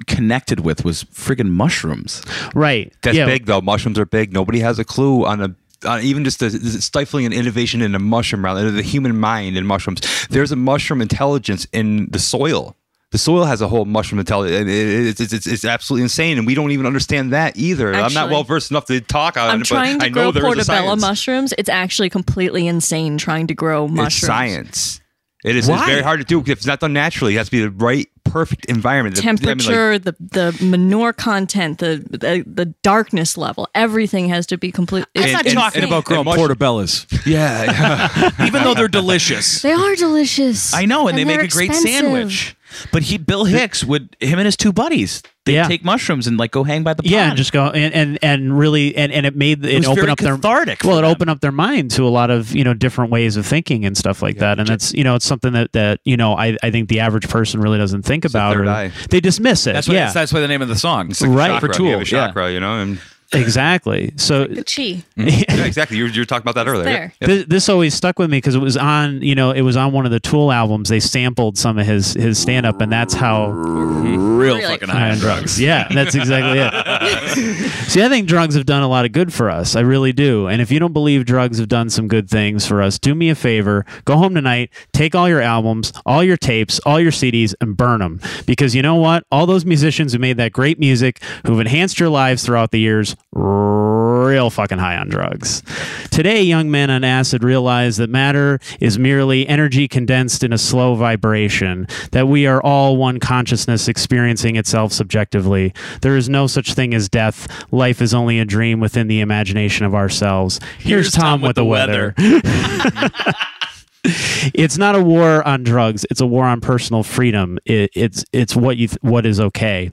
[0.06, 2.22] connected with was friggin' mushrooms.
[2.54, 2.92] Right.
[3.02, 3.26] That's yeah.
[3.26, 3.60] big though.
[3.60, 4.32] Mushrooms are big.
[4.32, 5.54] Nobody has a clue on a.
[5.84, 9.18] On even just the, the stifling an innovation in the mushroom realm, in the human
[9.18, 10.00] mind in mushrooms.
[10.28, 12.76] There's a mushroom intelligence in the soil.
[13.12, 14.62] The soil has a whole mushroom intelligence.
[14.62, 17.94] It- it- It's, it's, it's, it's absolutely insane, and we don't even understand that either.
[17.94, 20.14] I'm not well versed enough to talk on I'm it, trying but to I know
[20.14, 21.00] grow there is a portobello science.
[21.02, 21.54] mushrooms.
[21.58, 24.14] It's actually completely insane trying to grow mushrooms.
[24.14, 24.98] It's science.
[25.44, 25.68] It is.
[25.68, 27.34] It's very hard to do if it's not done naturally.
[27.34, 29.16] It has to be the right, perfect environment.
[29.16, 34.28] The- I mean, like- Temperature, the the manure content, the, the the darkness level, everything
[34.28, 35.04] has to be complete.
[35.16, 36.04] It's And- not and- talking and about.
[36.04, 39.60] growing mush- portobellos, yeah, even though they're delicious.
[39.62, 40.72] They are delicious.
[40.72, 42.00] I know, and, they they're make a great expensive.
[42.04, 42.56] sandwich.
[42.92, 45.66] But he, Bill Hicks, would him and his two buddies, they Yeah.
[45.68, 47.10] take mushrooms and like go hang by the pond.
[47.10, 50.00] Yeah, and just go and, and and really and and it made it, was open
[50.02, 51.10] very up their Well, it them.
[51.10, 53.96] opened up their mind to a lot of you know different ways of thinking and
[53.96, 54.58] stuff like that.
[54.58, 57.28] And it's you know it's something that that you know I, I think the average
[57.28, 58.92] person really doesn't think about or eye.
[59.10, 59.72] they dismiss it.
[59.72, 61.10] that's what, yeah, that's, that's why the name of the song.
[61.10, 61.60] It's Right.
[61.60, 61.74] for chakra.
[61.74, 61.86] Tool.
[61.86, 62.26] You have a yeah.
[62.28, 63.00] chakra, you know, and
[63.32, 64.12] exactly.
[64.16, 65.02] So The chi.
[65.16, 65.28] Mm-hmm.
[65.58, 65.96] yeah, exactly.
[65.96, 66.84] You were, you were talking about that earlier.
[66.84, 67.14] there.
[67.20, 67.26] Yeah.
[67.26, 69.92] This, this always stuck with me because it was on, you know, it was on
[69.92, 70.88] one of the Tool albums.
[70.88, 74.36] They sampled some of his his stand up, and that's how mm-hmm.
[74.36, 74.62] Real Really?
[74.62, 75.60] fucking high high on on drugs.
[75.60, 77.70] Yeah, that's exactly it.
[77.90, 79.76] See, I think drugs have done a lot of good for us.
[79.76, 80.46] I really do.
[80.48, 83.30] And if you don't believe drugs have done some good things for us, do me
[83.30, 83.84] a favor.
[84.04, 88.00] Go home tonight, take all your albums, all your tapes, all your CDs, and burn
[88.00, 88.20] them.
[88.46, 89.24] Because you know what?
[89.30, 93.16] All those musicians who made that great music, who've enhanced your lives throughout the years,
[93.34, 95.62] real fucking high on drugs.
[96.10, 100.94] Today, young men on acid realize that matter is merely energy condensed in a slow
[100.94, 105.72] vibration, that we are all one consciousness experiencing itself subjectively.
[106.02, 107.48] There is no such thing as death.
[107.72, 110.60] Life is only a dream within the imagination of ourselves.
[110.78, 112.14] Here's, Tom, with, the weather.
[114.04, 116.04] it's not a war on drugs.
[116.10, 117.58] It's a war on personal freedom.
[117.64, 119.92] It, it's it's what you th- what is okay.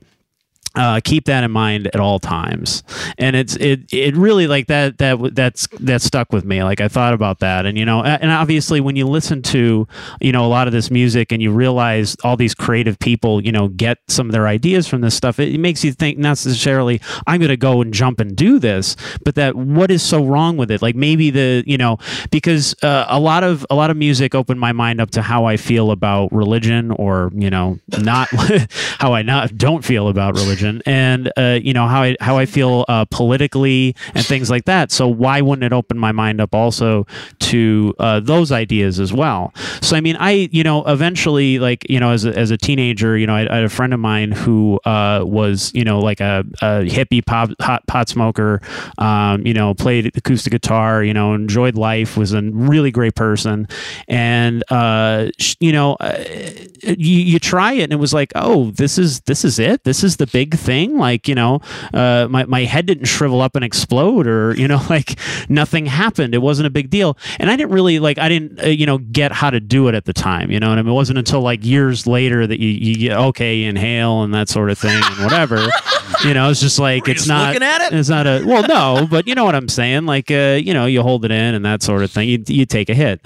[0.75, 2.83] Uh, keep that in mind at all times,
[3.17, 6.63] and it's it it really like that that that's that stuck with me.
[6.63, 9.87] Like I thought about that, and you know, and obviously when you listen to
[10.21, 13.51] you know a lot of this music and you realize all these creative people you
[13.51, 16.29] know get some of their ideas from this stuff, it, it makes you think not
[16.29, 20.23] necessarily I'm going to go and jump and do this, but that what is so
[20.23, 20.81] wrong with it?
[20.81, 21.97] Like maybe the you know
[22.31, 25.45] because uh, a lot of a lot of music opened my mind up to how
[25.45, 28.29] I feel about religion, or you know not
[28.99, 32.45] how I not don't feel about religion, and uh, you know how I how I
[32.45, 34.91] feel uh, politically and things like that.
[34.91, 37.05] So why wouldn't it open my mind up also
[37.39, 39.53] to uh, those ideas as well?
[39.81, 43.17] So I mean, I you know eventually like you know as a, as a teenager,
[43.17, 46.19] you know I, I had a friend of mine who uh, was you know like
[46.19, 48.61] a, a hippie pop hot pot smoker,
[48.97, 53.67] um, you know played acoustic guitar, you know enjoyed life, was a really great person,
[54.07, 55.29] and uh,
[55.59, 56.23] you know uh,
[56.83, 60.03] you, you try it and it was like oh this is this is it this
[60.03, 61.61] is the big thing like you know
[61.93, 65.19] uh, my, my head didn't shrivel up and explode or you know like
[65.49, 66.33] nothing happened.
[66.33, 67.17] It wasn't a big deal.
[67.39, 69.95] And i didn't really like i didn't uh, you know get how to do it
[69.95, 72.95] at the time you know and it wasn't until like years later that you, you
[72.95, 75.67] get okay you inhale and that sort of thing and whatever.
[76.23, 77.93] You know it's just like it's just not looking at it?
[77.93, 80.05] it's not a well no but you know what i'm saying?
[80.05, 82.27] Like uh, you know you hold it in and that sort of thing.
[82.27, 83.21] You, you take a hit.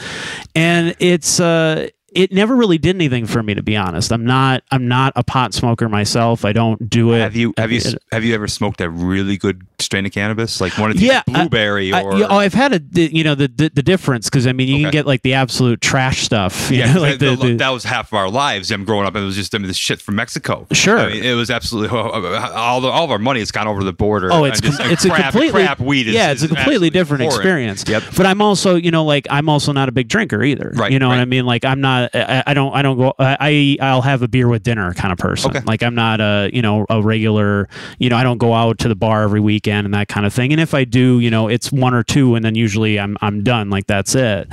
[0.53, 4.63] And it's uh it never really did anything for me to be honest i'm not
[4.71, 8.01] i'm not a pot smoker myself i don't do it Have you have you It-
[8.11, 11.23] have you ever smoked a really good strain of cannabis, like one of these Yeah,
[11.27, 12.15] blueberry I, or?
[12.17, 14.81] yeah, oh, I've had a you know the the, the difference because I mean you
[14.81, 16.71] can get like the absolute trash stuff.
[16.71, 18.69] Yeah, know, like that, the, the- that was half of our lives.
[18.69, 20.67] Them growing up, and it was just I mean, this shit from Mexico.
[20.71, 20.97] Sure.
[20.99, 23.91] I mean, it was absolutely all the, all of our money has gone over the
[23.93, 24.31] border.
[24.31, 26.07] Oh, it's just- com- it's a crap, completely crap weed.
[26.07, 27.41] Is, yeah, it's a completely different abhorrent.
[27.41, 27.83] experience.
[27.87, 28.03] Yep.
[28.15, 30.71] But I'm also you know like I'm also not a big drinker either.
[30.75, 31.19] Right, You know what.
[31.19, 31.45] I mean?
[31.45, 32.02] Like I'm not.
[32.13, 32.73] I, I don't.
[32.73, 33.13] I don't go.
[33.19, 35.51] I I'll have a beer with dinner kind of person.
[35.51, 35.61] Okay.
[35.65, 37.67] Like I'm not a you know a regular.
[37.99, 40.33] You know I don't go out to the bar every weekend and that kind of
[40.33, 40.51] thing.
[40.51, 43.43] And if I do, you know it's one or two, and then usually I'm I'm
[43.43, 43.69] done.
[43.69, 44.47] Like that's it.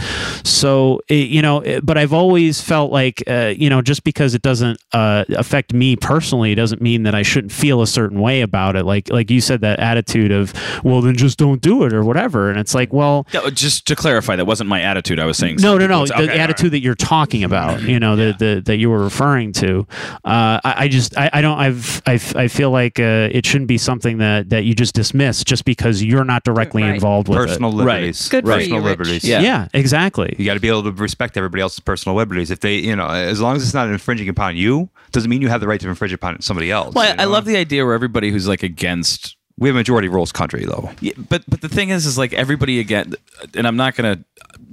[0.44, 4.34] So it, you know, it- but I've always felt like uh, you know just because
[4.34, 8.42] it doesn't uh, affect me personally doesn't mean that I shouldn't feel a certain way
[8.42, 8.84] about it.
[8.84, 10.53] Like like you said that attitude of
[10.84, 12.51] well then just don't do it or whatever.
[12.51, 15.18] And it's like well Yeah, just to clarify, that wasn't my attitude.
[15.18, 16.07] I was saying no, no, no.
[16.07, 16.38] The okay, all right.
[16.40, 17.82] attitude that you're talking talking about.
[17.82, 19.86] You know, that that that you were referring to.
[20.24, 23.68] Uh, I, I just I, I don't I've, I've I feel like uh, it shouldn't
[23.68, 26.95] be something that that you just dismiss just because you're not directly Right.
[26.95, 27.74] involved with personal it.
[27.74, 28.28] liberties.
[28.28, 29.24] Good for personal you, liberties.
[29.24, 29.41] Yeah.
[29.41, 30.34] Yeah, exactly.
[30.38, 32.51] You got to be able to respect everybody else's personal liberties.
[32.51, 35.49] If they, you know, as long as it's not infringing upon you, doesn't mean you
[35.49, 36.95] have the right to infringe upon somebody else.
[36.95, 40.09] Well, you I, I love the idea where everybody who's like against We have majority
[40.09, 40.91] rules country though.
[41.01, 43.14] Yeah, but but the thing is, is like everybody again,
[43.55, 44.24] and I'm not gonna.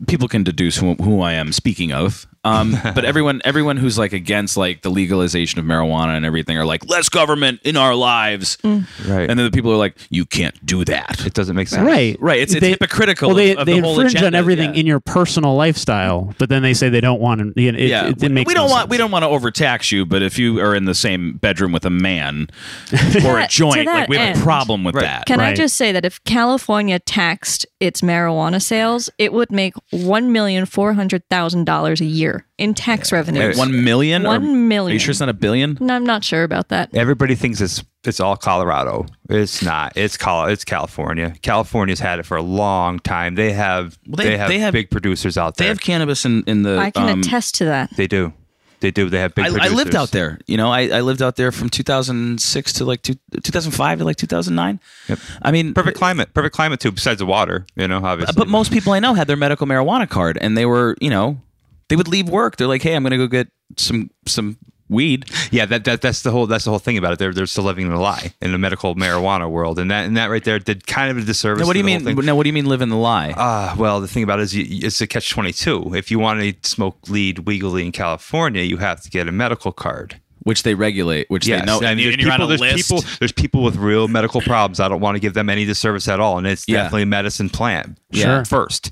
[0.08, 2.28] People can deduce who, who I am speaking of.
[2.44, 6.66] Um, but everyone, everyone who's like against like the legalization of marijuana and everything are
[6.66, 8.86] like less government in our lives, Mm.
[9.08, 9.30] Right.
[9.30, 11.26] and then the people are like, you can't do that.
[11.26, 11.86] It doesn't make sense.
[11.86, 14.74] Right, Right, it's- it's hypocritical Well, they, of- of they the whole infringe on everything
[14.74, 14.80] yeah.
[14.80, 17.62] in your personal lifestyle, but then they say they don't want to.
[17.62, 18.90] You know, it, yeah, it, it makes we don't want sense.
[18.92, 21.86] we don't want to overtax you, but if you are in the same bedroom with
[21.86, 22.48] a man
[23.26, 25.04] or a joint, like we have end- a problem with Right.
[25.04, 25.26] that.
[25.26, 30.32] Can I just say that if California taxed its marijuana sales, it would make one
[30.32, 33.58] million four hundred thousand dollars a year in tax revenues.
[33.58, 34.26] One million?
[34.26, 34.92] or- One million.
[34.92, 35.78] Are you sure it's not a billion?
[35.80, 36.94] No, I'm not sure about that.
[36.96, 39.06] Everybody thinks it's it's all Colorado.
[39.30, 39.94] It's not.
[39.98, 41.34] It's Col- It's California.
[41.42, 43.36] California's had it for a long time.
[43.36, 45.66] They have Well, they- they, have they have- big producers out there.
[45.66, 46.78] They have cannabis in in the.
[46.78, 47.90] I can um, attest to that.
[47.98, 48.34] they do.
[48.80, 49.10] They do.
[49.10, 49.46] They have big.
[49.46, 50.38] I, I lived out there.
[50.46, 54.18] You know, I, I lived out there from 2006 to like two, 2005 to like
[54.18, 54.80] 2009.
[55.10, 55.20] Yep.
[55.42, 56.32] I mean, Perfect climate.
[56.36, 56.92] Perfect climate too.
[56.92, 58.36] Besides the water, you know, obviously.
[58.38, 61.42] But most people I know had their medical marijuana card, and they were, you know,
[61.90, 62.58] they would leave work.
[62.58, 64.58] They're like, "Hey, I'm going to go get some some
[64.90, 67.20] weed." Yeah, that, that that's the whole that's the whole thing about it.
[67.20, 70.18] They're they're still living in a lie in the medical marijuana world, and that and
[70.18, 71.62] that right there did kind of a disservice.
[71.62, 72.04] Now, what do you mean?
[72.26, 73.34] Now, what do you mean living the lie?
[73.38, 75.94] Ah, well, the thing about it is, you, it's a catch twenty two.
[75.96, 79.72] If you want to smoke lead legally in California, you have to get a medical
[79.72, 80.20] card.
[80.48, 82.62] Which they regulate, which Yes, they know, and, there's and you're on people, a there's
[82.62, 82.88] list.
[82.90, 84.80] people, there's people with real medical problems.
[84.80, 86.84] I don't want to give them any disservice at all, and it's Yeah.
[86.84, 87.98] definitely a medicine plant.
[88.14, 88.46] Sure.
[88.46, 88.90] first,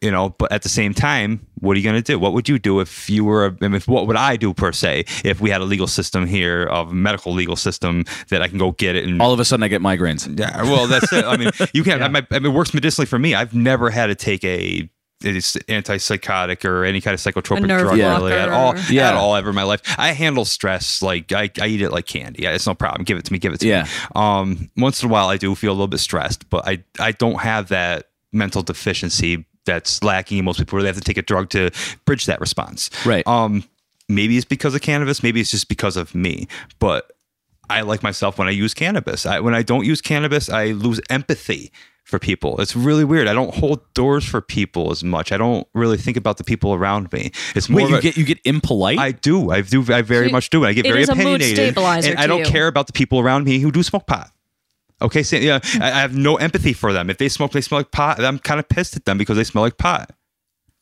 [0.00, 0.30] you know.
[0.38, 2.18] But at the same time, what are you going to do?
[2.18, 3.44] What would you do if you were?
[3.46, 6.26] a- I mean, what would I do per se if we had a legal system
[6.26, 9.44] here of medical legal system that I can go get it and All of a
[9.44, 10.26] sudden, I get migraines.
[10.40, 11.26] yeah, well, that's it.
[11.26, 12.02] I mean, you can't.
[12.02, 13.34] I, mean, it works medicinally for me.
[13.34, 14.88] I've never had to take a
[15.24, 18.76] it's antipsychotic or any kind of psychotropic A nerve drug really at all.
[18.90, 19.08] Yeah.
[19.10, 19.80] at all ever in my life.
[19.98, 22.42] I handle stress like I, I eat it like candy.
[22.42, 23.04] Yeah, It's no problem.
[23.04, 23.38] Give it to me.
[23.38, 23.82] Give it to Yeah.
[23.84, 23.88] me.
[24.14, 27.12] Um, once in a while, I do feel a little bit stressed, but I I
[27.12, 31.16] don't have that mental deficiency that's lacking in most people where they have to take
[31.18, 31.70] a drug to
[32.04, 32.90] bridge that response.
[33.06, 33.26] Right.
[33.26, 33.64] Um,
[34.08, 35.22] maybe it's because of cannabis.
[35.22, 36.48] Maybe it's just because of me.
[36.78, 37.10] But
[37.70, 39.24] I like myself when I use cannabis.
[39.24, 41.72] I, when I don't use cannabis, I lose empathy
[42.04, 42.60] for people.
[42.60, 43.26] It's really weird.
[43.28, 45.32] I don't hold doors for people as much.
[45.32, 47.32] I don't really think about the people around me.
[47.56, 48.98] It's more Wait, you a- get you get impolite?
[48.98, 49.50] I do.
[49.50, 49.84] I do.
[49.92, 50.64] I very So much do.
[50.64, 52.44] I get it very is a mood opinionated, stabilizer and I don't you.
[52.46, 54.30] care about the people around me who do smoke pot.
[55.02, 57.10] Okay, so yeah, I I have no empathy for them.
[57.10, 58.22] If they smoke, they smell like pot.
[58.22, 60.10] I'm kind of pissed at them because they smell like pot.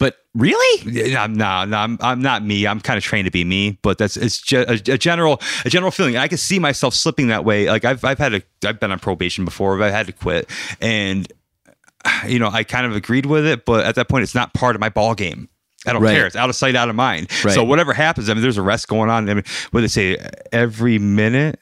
[0.03, 2.67] But really, I'm no, no, I'm, I'm not me.
[2.67, 5.71] I'm kind of trained to be me, but that's it's ge- a, a general a
[5.71, 6.17] general feeling.
[6.17, 7.69] I can see myself slipping that way.
[7.71, 9.81] Like I've I've had a I've been on probation before.
[9.83, 10.51] I've had to quit,
[10.81, 11.33] and
[12.27, 14.75] you know I kind of agreed with it, but at that point, it's not part
[14.75, 15.49] of my ball game.
[15.87, 16.15] I don't Right.
[16.15, 16.27] care.
[16.27, 17.29] It's out of sight, out of mind.
[17.45, 17.55] Right.
[17.55, 19.29] So whatever happens, I mean, there's arrests going on.
[19.29, 20.17] I mean, what they say?
[20.53, 21.59] Every minute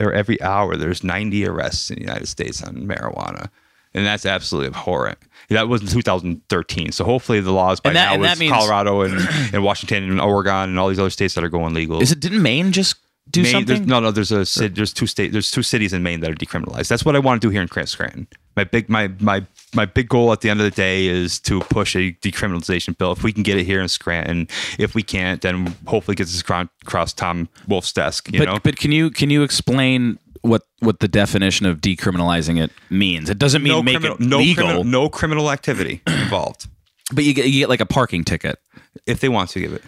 [0.00, 3.48] or every hour, there's 90 arrests in the United States on marijuana,
[3.94, 5.18] and that's absolutely abhorrent.
[5.48, 6.92] That was in 2013.
[6.92, 9.14] So hopefully the laws by And that- now and is means- Colorado and,
[9.52, 12.00] and Washington and Oregon and all these other states that are going legal.
[12.00, 12.20] is it?
[12.20, 12.96] Didn't Maine just
[13.30, 13.86] do Maine, there's- something?
[13.88, 14.10] No, no.
[14.10, 16.88] There's a there's two state there's two cities in Maine that are decriminalized.
[16.88, 18.26] That's what I want to do here in Cran- Scranton.
[18.56, 21.60] My big my my my big goal at the end of the day is to
[21.60, 23.12] push a decriminalization bill.
[23.12, 26.40] If we can get it here in Scranton, if we can't, then hopefully get this
[26.40, 28.28] across, across Tom Wolf's desk.
[28.32, 28.58] You but know.
[28.62, 33.28] but can you can you explain what what the definition of decriminalizing it means?
[33.30, 36.66] It doesn't mean no make criminal, it no legal, criminal, no criminal activity involved.
[37.12, 38.58] but you get you get like a parking ticket.
[39.06, 39.82] If they want to give it.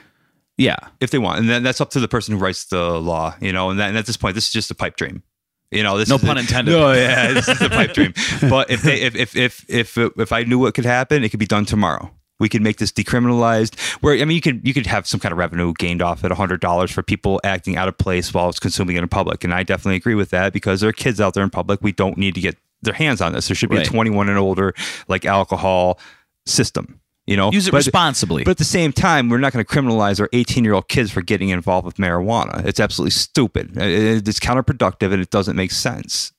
[0.58, 3.34] Yeah, if they want, and then that's up to the person who writes the law,
[3.40, 3.70] you know.
[3.70, 5.22] And, that, and at this point, this is just a pipe dream,
[5.70, 5.96] you know.
[5.96, 6.72] This No is pun a- intended.
[6.78, 8.12] No, yeah, this is a pipe dream.
[8.50, 11.40] But if they, if if if if if I knew what could happen, it could
[11.40, 12.10] be done tomorrow.
[12.42, 13.78] We could make this decriminalized.
[14.02, 16.60] Where I mean, you could you could have some kind of revenue gained off hundred
[16.60, 19.44] dollars for people acting out of place while it's consuming it in public.
[19.44, 21.80] And I definitely agree with that because there are kids out there in public.
[21.82, 23.48] We don't need to get their hands on this.
[23.48, 23.86] There should be Right.
[23.86, 24.74] a twenty-one and older
[25.08, 25.98] like alcohol
[26.46, 26.98] system.
[27.26, 28.42] You know, use it But- responsibly.
[28.42, 31.12] but at the same time, we're not going to criminalize our 18 year old kids
[31.12, 32.64] for getting involved with marijuana.
[32.66, 33.70] It's absolutely stupid.
[33.76, 36.32] It's counterproductive and it doesn't make sense.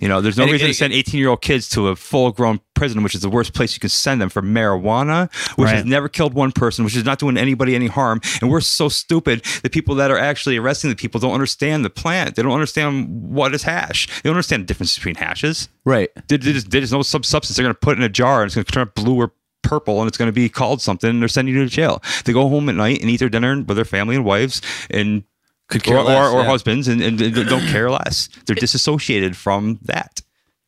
[0.00, 1.96] You know, there's no And reason it- to send 18 year old kids to a
[1.96, 5.68] full grown prison, which is the worst place you can send them for marijuana, which
[5.76, 8.20] has never killed one person, which is not doing anybody any harm.
[8.40, 9.42] And we're so stupid.
[9.62, 12.36] The people that are actually arresting the people don't understand the plant.
[12.36, 14.06] They don't understand what is hash.
[14.22, 15.68] They don't understand the difference between hashes.
[15.84, 16.08] right.
[16.28, 18.54] There- There's, there's no sub substance they're going to put in a jar and it's
[18.54, 19.32] going to turn blue or
[19.62, 22.02] purple and it's going to be called something and they're sending you to jail.
[22.24, 25.24] They go home at night and eat their dinner with their family and wives and
[25.70, 26.48] Could care or, less, or, or yeah.
[26.48, 28.28] husbands and, and don't care less.
[28.46, 30.20] They're disassociated from that.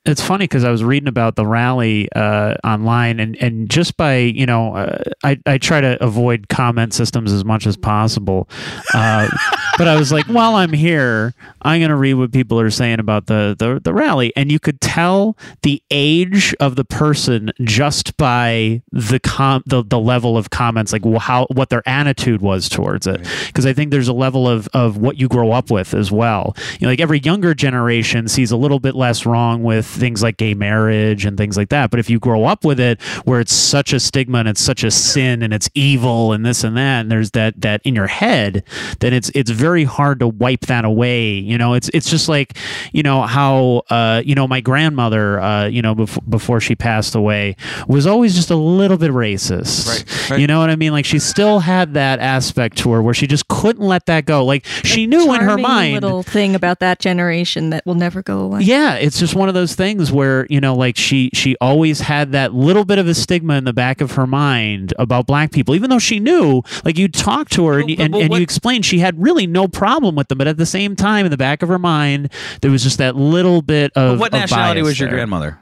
[0.04, 4.16] It's funny because I was reading about the rally uh, online, and, and just by
[4.16, 8.48] you know, uh, I I try to avoid comment systems as much as possible,
[8.94, 9.28] uh,
[9.78, 12.98] but I was like, while I'm here, I'm going to read what people are saying
[12.98, 18.16] about the, the the rally, and you could tell the age of the person just
[18.16, 23.06] by the com the, the level of comments, like how what their attitude was towards
[23.06, 26.10] it, because I think there's a level of of what you grow up with as
[26.10, 26.56] well.
[26.80, 30.36] You know, like every younger generation sees a little bit less wrong with things like
[30.36, 31.90] gay marriage and things like that.
[31.90, 34.84] But if you grow up with it where it's such a stigma and it's such
[34.84, 38.06] a sin and it's evil and this and that, and there's that that in your
[38.06, 38.64] head,
[39.00, 41.32] then it's it's very hard to wipe that away.
[41.32, 42.56] You know, it's it's just like
[42.92, 47.14] you know how uh, you know my grandmother, uh, you know, before before she passed
[47.14, 47.56] away,
[47.86, 49.88] was always just a little bit racist.
[49.88, 50.40] Right, right.
[50.40, 50.92] You know what I mean?
[50.92, 54.44] Like she still had that aspect to her where she just couldn't let that go.
[54.44, 58.40] Like she knew in her mind little thing about that generation that will never go
[58.40, 58.62] away.
[58.62, 59.81] yeah, it's just one of those things
[60.12, 63.64] where you know, like she she always had that little bit of a stigma in
[63.64, 67.48] the back of her mind about black people, even though she knew, like you talk
[67.50, 70.46] to her and, and, and you explained she had really no problem with them, but
[70.46, 73.62] at the same time, in the back of her mind, there was just that little
[73.62, 75.18] bit of what of nationality was your there.
[75.18, 75.58] grandmother?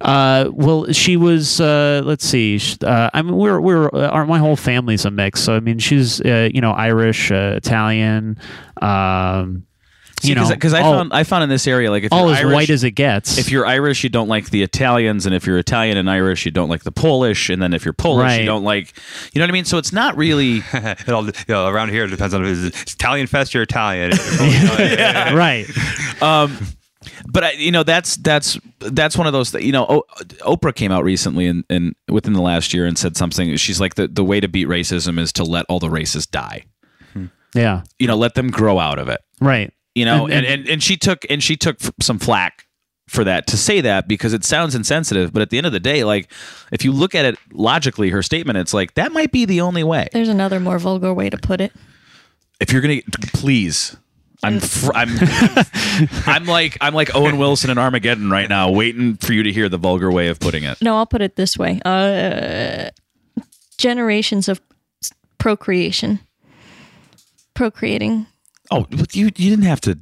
[0.00, 1.60] Uh, well, she was.
[1.60, 2.60] Uh, let's see.
[2.82, 5.40] Uh, I mean, we're we're uh, our, my whole family's a mix.
[5.40, 8.38] So I mean, she's uh, you know Irish, uh, Italian.
[8.80, 9.66] Um,
[10.28, 12.34] you know, because I all, found I found in this area like if all you're
[12.34, 13.38] as Irish, white as it gets.
[13.38, 16.50] if you're Irish, you don't like the Italians, and if you're Italian and Irish, you
[16.50, 18.40] don't like the Polish, and then if you're Polish, Right.
[18.40, 18.92] you don't like,
[19.32, 19.64] you know what I mean?
[19.64, 20.62] So it's not really.
[20.72, 24.10] it all, you know, around here, it depends on if it's Italian fest, you're Italian.
[25.34, 25.66] right.
[26.22, 26.56] Um,
[27.26, 30.04] but I, you know that's that's that's one of those that you know o-
[30.56, 33.94] Oprah came out recently and, and within the last year and said something she's like
[33.96, 36.64] the, the way to beat racism is to let all the racists die
[37.54, 37.82] Yeah.
[37.98, 39.70] you know let them grow out of it Right.
[39.94, 42.66] You know And- and, and- she took and she took f- some flack
[43.08, 45.80] for that to say that because it sounds insensitive but at the end of the
[45.80, 46.30] day like
[46.72, 49.84] if you look at it logically her statement it's like that might be the only
[49.84, 51.72] way There's another more vulgar way to put it.
[52.60, 53.00] if you're gonna
[53.34, 53.96] please
[54.42, 55.08] I'm, fr- I'm
[56.26, 59.70] I'm like I'm like Owen Wilson in Armageddon right now, waiting for you to hear
[59.70, 60.82] the vulgar way of putting it.
[60.82, 62.90] No, I'll put it this way: uh,
[63.78, 64.60] generations of
[65.38, 66.20] procreation,
[67.54, 68.26] procreating.
[68.70, 69.98] Oh, you you didn't have to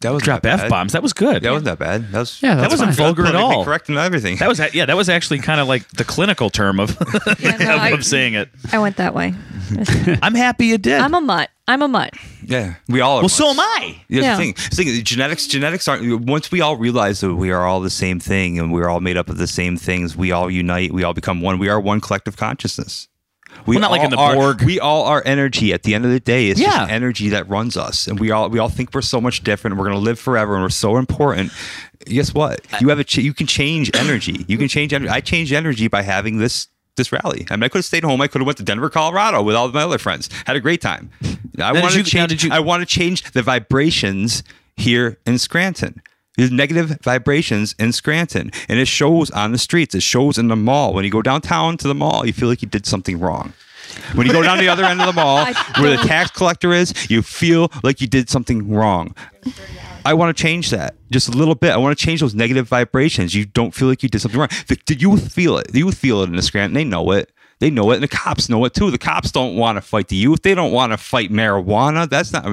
[0.00, 0.92] that was drop f bombs.
[0.94, 1.42] That was good.
[1.42, 2.10] That wasn't that bad.
[2.12, 2.96] That was Yeah, that that's wasn't fine.
[2.96, 3.64] vulgar at politically all.
[3.66, 4.36] correct and everything.
[4.36, 4.86] That was yeah.
[4.86, 6.90] That was actually kind of like the clinical term of,
[7.38, 8.48] Yeah, no, of, I- of saying it.
[8.72, 9.34] I went that way.
[10.22, 11.00] I'm happy you did.
[11.00, 11.50] I'm a mutt.
[11.68, 12.14] I'm a mutt.
[12.42, 13.18] yeah, we all.
[13.18, 14.02] Are well, so am I.
[14.08, 14.36] Yeah, Yeah.
[14.36, 16.24] The thing, the thing, genetics, genetics aren't.
[16.26, 19.16] Once we all realize that we are all the same thing and we're all made
[19.18, 20.92] up of the same things, we all unite.
[20.92, 21.58] We all become one.
[21.58, 23.06] We are one collective consciousness.
[23.66, 24.62] We Well, not like all in the are- Borg.
[24.62, 25.72] We all are energy.
[25.72, 26.70] At the end of the day, it's Yeah.
[26.78, 29.76] just energy that runs us, and we all we all think we're so much different.
[29.76, 31.52] We're gonna live forever, and we're so important.
[32.06, 32.60] Guess what?
[32.80, 34.44] You have a ch- you can change energy.
[34.48, 35.10] You can change energy.
[35.10, 37.46] I changed energy by having this this rally.
[37.50, 38.20] I mean, I could have stayed home.
[38.20, 40.28] I could have went to Denver, Colorado, with all of my other friends.
[40.46, 41.08] Had a great time.
[41.58, 42.44] I you- to change.
[42.44, 44.42] you- I want to change the vibrations
[44.76, 46.02] here in Scranton.
[46.36, 49.94] There's negative vibrations in Scranton, and it shows on the streets.
[49.94, 50.94] It shows in the mall.
[50.94, 53.52] When you go downtown to the mall, you feel like you did something wrong.
[54.14, 55.44] When you go down to the other end of the mall,
[55.78, 59.14] where the tax collector is, you feel like you did something wrong.
[60.04, 61.72] I want to change that just a little bit.
[61.72, 63.34] I want to change those negative vibrations.
[63.34, 64.48] You don't feel like you did something wrong.
[64.68, 65.72] The, the youth feel it.
[65.72, 66.74] The youth feel it in the Scranton.
[66.74, 67.32] They know it.
[67.58, 68.90] They know it, and the cops know it too.
[68.90, 70.42] The cops don't want to fight the youth.
[70.42, 72.08] They don't want to fight marijuana.
[72.08, 72.46] That's not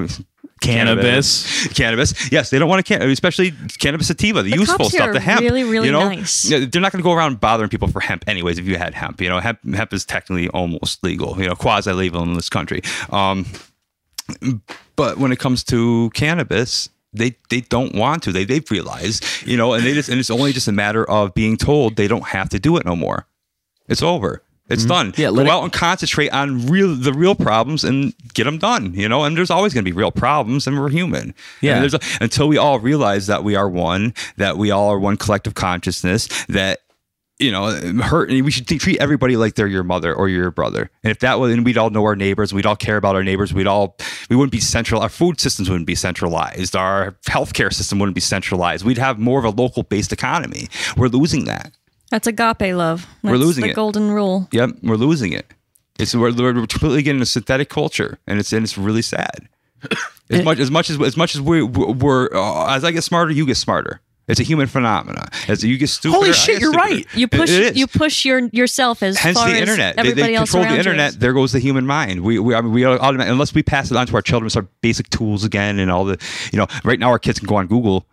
[0.60, 1.66] Cannabis.
[1.68, 2.30] Cannabis.
[2.32, 5.12] Yes, they don't want to, can- especially cannabis sativa, the, The useful cops here stuff,
[5.14, 5.40] the hemp.
[5.40, 6.08] really, really you know?
[6.08, 6.42] nice.
[6.42, 8.58] They're not going to go around bothering people for hemp, anyways.
[8.58, 11.92] If you had hemp, you know, hemp, hemp is technically almost legal, you know, quasi
[11.92, 12.82] legal in this country.
[13.10, 13.46] Um,
[14.96, 18.32] but when it comes to cannabis, they they don't want to.
[18.32, 21.32] They they've realized, you know, and they just and it's only just a matter of
[21.34, 23.26] being told they don't have to do it no more.
[23.88, 24.42] It's over.
[24.68, 24.88] It's mm-hmm.
[24.88, 25.14] done.
[25.16, 28.94] Yeah, go it- out and concentrate on real the real problems and get them done.
[28.94, 31.34] You know, and there's always going to be real problems, and we're human.
[31.60, 31.74] Yeah.
[31.74, 34.98] And there's a, until we all realize that we are one, that we all are
[34.98, 36.80] one collective consciousness, that
[37.38, 37.70] you know,
[38.02, 38.30] hurt.
[38.30, 40.90] We should treat everybody like they're your mother or your brother.
[41.04, 43.22] And if that was, and we'd all know our neighbors, we'd all care about our
[43.22, 43.54] neighbors.
[43.54, 43.96] We'd all,
[44.28, 45.00] we wouldn't be central.
[45.00, 46.74] Our food systems wouldn't be centralized.
[46.74, 48.84] Our healthcare system wouldn't be centralized.
[48.84, 50.68] We'd have more of a local based economy.
[50.96, 51.72] We're losing that.
[52.10, 53.06] That's agape love.
[53.22, 53.74] That's we're losing the it.
[53.74, 54.48] golden rule.
[54.52, 55.46] Yep, we're losing it.
[55.98, 59.48] It's we're, we're completely getting a synthetic culture, and it's and it's really sad.
[60.30, 63.30] As much as much as as much as we we're uh, as I get smarter,
[63.32, 64.00] you get smarter.
[64.26, 65.26] It's a human phenomena.
[65.48, 66.94] As you get stupider, Holy I shit, get you're stupider.
[66.96, 67.06] right.
[67.14, 69.96] You It- push you push your yourself as Hence far the internet.
[69.96, 71.10] They, everybody they else control the internet.
[71.12, 71.18] is.
[71.18, 72.20] There goes the human mind.
[72.20, 74.68] We, we, I mean, we automatically, unless we pass it on to our children, our
[74.82, 76.18] basic tools again, and all the,
[76.52, 78.04] you know, right now our kids can go on Google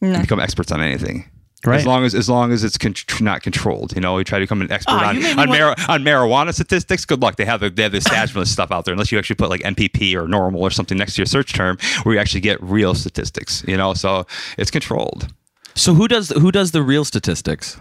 [0.00, 1.28] and become experts on anything.
[1.66, 1.80] Right.
[1.80, 4.42] As long as as long as it's con- not controlled, you know, we try to
[4.44, 7.04] become an expert Ah, on you made me on, want- mar- on marijuana statistics.
[7.04, 7.36] Good luck.
[7.36, 8.92] They have the, they have the stats from this stuff out there.
[8.92, 11.78] Unless you actually put like MPP or NORML or something next to your search term,
[12.02, 13.64] where you actually get real statistics.
[13.66, 14.26] You know, so
[14.58, 15.28] it's controlled.
[15.74, 17.78] So who does who does the real statistics?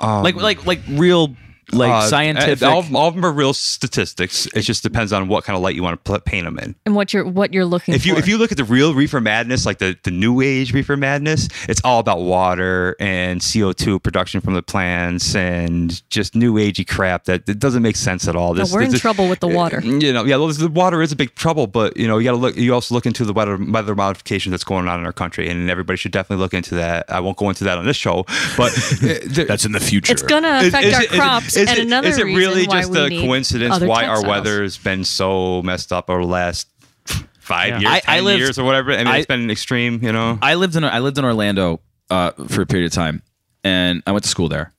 [0.00, 1.34] like like like real
[1.70, 2.66] like Uh, scientific.
[2.66, 4.46] All, of- all of them are real statistics.
[4.54, 6.74] It just depends on what kind of light you want to paint them in.
[6.86, 8.18] and what you're what you're looking If you for.
[8.18, 11.48] if you look at the real reefer madness, like the, the new age reefer madness,
[11.68, 16.86] it's all about water and CO two production from the plants and just new agey
[16.88, 18.54] crap that, that doesn't make sense at all.
[18.54, 19.80] No, we're in this- trouble with the water.
[19.82, 22.32] You know, yeah, well, the water is a big trouble, but you know, you got
[22.32, 22.56] to look.
[22.56, 25.70] You also look into the weather weather modification that's going on in our country, and
[25.70, 27.10] everybody should definitely look into that.
[27.10, 28.24] I won't go into that on this show,
[28.56, 28.72] but
[29.02, 30.12] uh, That's in the future.
[30.12, 32.24] it's gonna affect is our it- is it- crops, is and it- another is it
[32.24, 36.28] really just a coincidence other why our weather has been so messed up over the
[36.28, 36.68] last
[37.40, 37.92] five Yeah.
[37.94, 38.92] years, I- I lived- years, or whatever?
[38.92, 40.38] I mean, I- it's been extreme, you know.
[40.42, 41.80] I lived in I lived in Orlando
[42.10, 43.22] uh, for a period of time,
[43.64, 44.72] and I went to school there.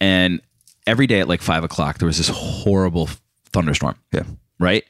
[0.00, 0.40] And
[0.86, 3.08] every day at like five o'clock, there was this horrible
[3.52, 3.96] thunderstorm.
[4.12, 4.22] Yeah.
[4.60, 4.84] right.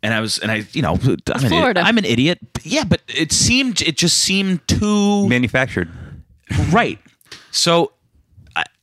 [0.00, 1.48] And I was, and I, you know, I'm an, idiot.
[1.48, 1.80] Florida.
[1.80, 2.38] I'm an idiot.
[2.62, 5.88] Yeah, but it seemed, it just seemed too Manufactured.
[6.70, 7.00] right.
[7.50, 7.90] So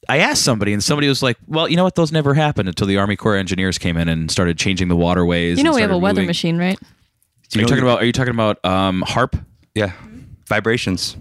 [0.10, 1.96] I, I asked somebody, and somebody was like, "Well, you know what?
[1.96, 4.96] Those never happened until the Army Corps of engineers came in and started changing the
[4.96, 6.78] waterways." You know we have a started weather moving- machine, right?
[7.56, 8.00] Are you talking about?
[8.02, 9.44] Are you talking about um, HAARP?
[9.76, 9.92] Yeah.
[10.48, 11.16] Vibrations.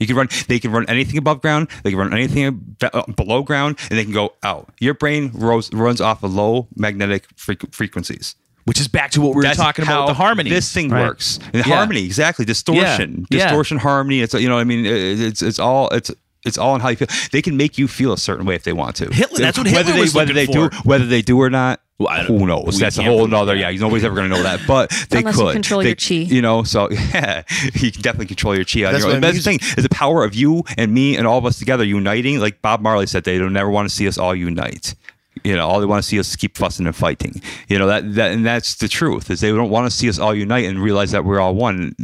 [0.00, 0.28] You can run.
[0.46, 1.68] They can run anything above ground.
[1.82, 4.68] They can run anything be- uh, below ground, and they can go out.
[4.80, 8.34] Your brain rose, runs off of low magnetic freq- frequencies.
[8.64, 10.02] Which is back to what we were That's talking about.
[10.08, 10.50] With the harmony.
[10.50, 11.06] This thing Right.
[11.06, 11.38] works.
[11.54, 11.74] And Yeah.
[11.74, 12.44] Harmony, exactly.
[12.44, 13.38] Distortion, Yeah.
[13.38, 13.44] Yeah.
[13.46, 14.20] distortion, harmony.
[14.20, 16.10] It's you know, what I mean, it's it's all it's.
[16.48, 17.08] It's all on how you feel.
[17.30, 19.04] They can make you feel a certain way if they want to.
[19.12, 20.88] Hitler- that's what whether Hitler they was whether looking they do for.
[20.88, 21.80] whether they do or not.
[22.00, 22.78] Well, who knows?
[22.78, 23.54] That's a whole prove nother.
[23.56, 23.72] that.
[23.72, 24.60] Yeah, nobody's ever going to know that.
[24.68, 26.14] But they Unless you could control They- your chi.
[26.32, 27.42] You know, so yeah,
[27.74, 28.84] you can definitely control your chi.
[28.84, 29.20] On That's your own.
[29.20, 31.58] why That's the thing is the power of you and me and all of us
[31.58, 32.38] together uniting.
[32.38, 34.94] Like Bob Marley said, they don't never want to see us all unite.
[35.44, 37.40] You know, all they want to see us is keep fussing and fighting.
[37.68, 40.18] You know that that and that's the truth is they don't want to see us
[40.20, 41.94] all unite and realize that we're all one.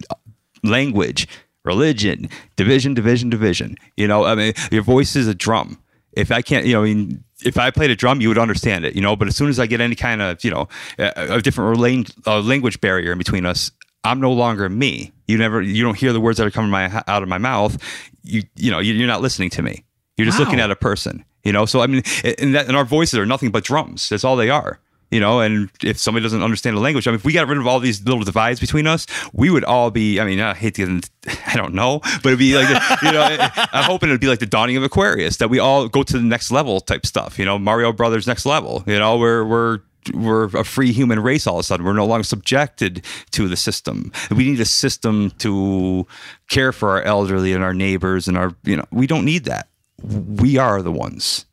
[0.62, 1.29] Language,
[1.65, 3.77] religion, division, division, division.
[3.97, 5.78] You know, I mean, your voice is a drum.
[6.12, 8.85] If I can't, you know, I mean, if I played a drum, you would understand
[8.85, 8.95] it.
[8.95, 10.69] You know, but as soon as I get any kind of, you know,
[10.99, 13.70] a, a different lang- uh, language barrier in between us,
[14.05, 15.12] I'm no longer me.
[15.27, 17.77] You never, you don't hear the words that are coming my out of my mouth.
[18.23, 19.85] You, you know, you- you're not listening to me.
[20.16, 20.45] You're just Wow.
[20.45, 21.24] looking at a person.
[21.43, 22.03] You know, so I mean,
[22.39, 24.09] and that, and our voices are nothing but drums.
[24.09, 24.78] That's all they are.
[25.10, 27.59] You know, and if somebody doesn't understand the language, I mean, if we got rid
[27.59, 30.18] of all these little divides between us, we would all be.
[30.18, 31.01] I mean, I hate to,
[31.47, 32.68] I don't know, but it'd be like,
[33.02, 33.22] you know,
[33.72, 36.24] I'm hoping it'd be like the dawning of Aquarius that we all go to the
[36.24, 37.39] next level type stuff.
[37.39, 38.82] You know, Mario Brothers next level.
[38.86, 39.81] You know, we're we're
[40.12, 41.86] we're a free human race all of a sudden.
[41.86, 44.12] We're no longer subjected to the system.
[44.31, 46.06] We need a system to
[46.48, 49.68] care for our elderly and our neighbors and our, you know, we don't need that.
[50.02, 51.47] We are the ones.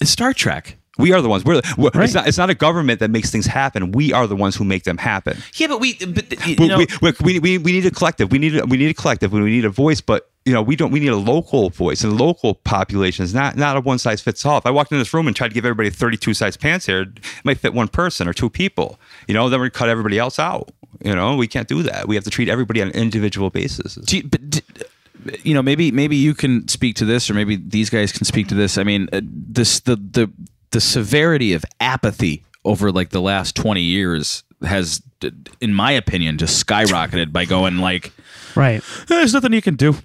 [0.00, 0.76] It's Star Trek.
[0.98, 1.44] We are the ones.
[1.44, 2.04] We're, we're Right.
[2.04, 2.28] it's not.
[2.28, 3.92] It's not a government that makes things happen.
[3.92, 5.38] We are the ones who make them happen.
[5.54, 8.30] Yeah, but we, but you We, know, we, we, we, we need a collective.
[8.30, 9.32] We need a, we need a collective.
[9.32, 10.00] We need a voice.
[10.00, 10.90] But you know, we don't.
[10.92, 13.34] We need a local voice and local populations.
[13.34, 14.58] Not not a one size fits all.
[14.58, 17.02] If I walked in this room and tried to give everybody 32 size pants here,
[17.02, 17.08] it
[17.44, 18.98] might fit one person or two people.
[19.26, 20.70] You know, then we cut everybody else out.
[21.04, 22.06] You know, we can't do that.
[22.06, 23.94] We have to treat everybody on an individual basis.
[23.96, 24.60] Do you, but d-
[25.42, 28.48] you know, maybe maybe you can speak to this, or maybe these guys can speak
[28.48, 28.76] to this.
[28.78, 30.30] I mean, uh, this the the
[30.74, 35.00] the severity of apathy over like the last twenty years has,
[35.60, 38.12] in my opinion, just skyrocketed by going like,
[38.54, 38.82] Right.
[39.08, 39.96] "There's nothing you can do.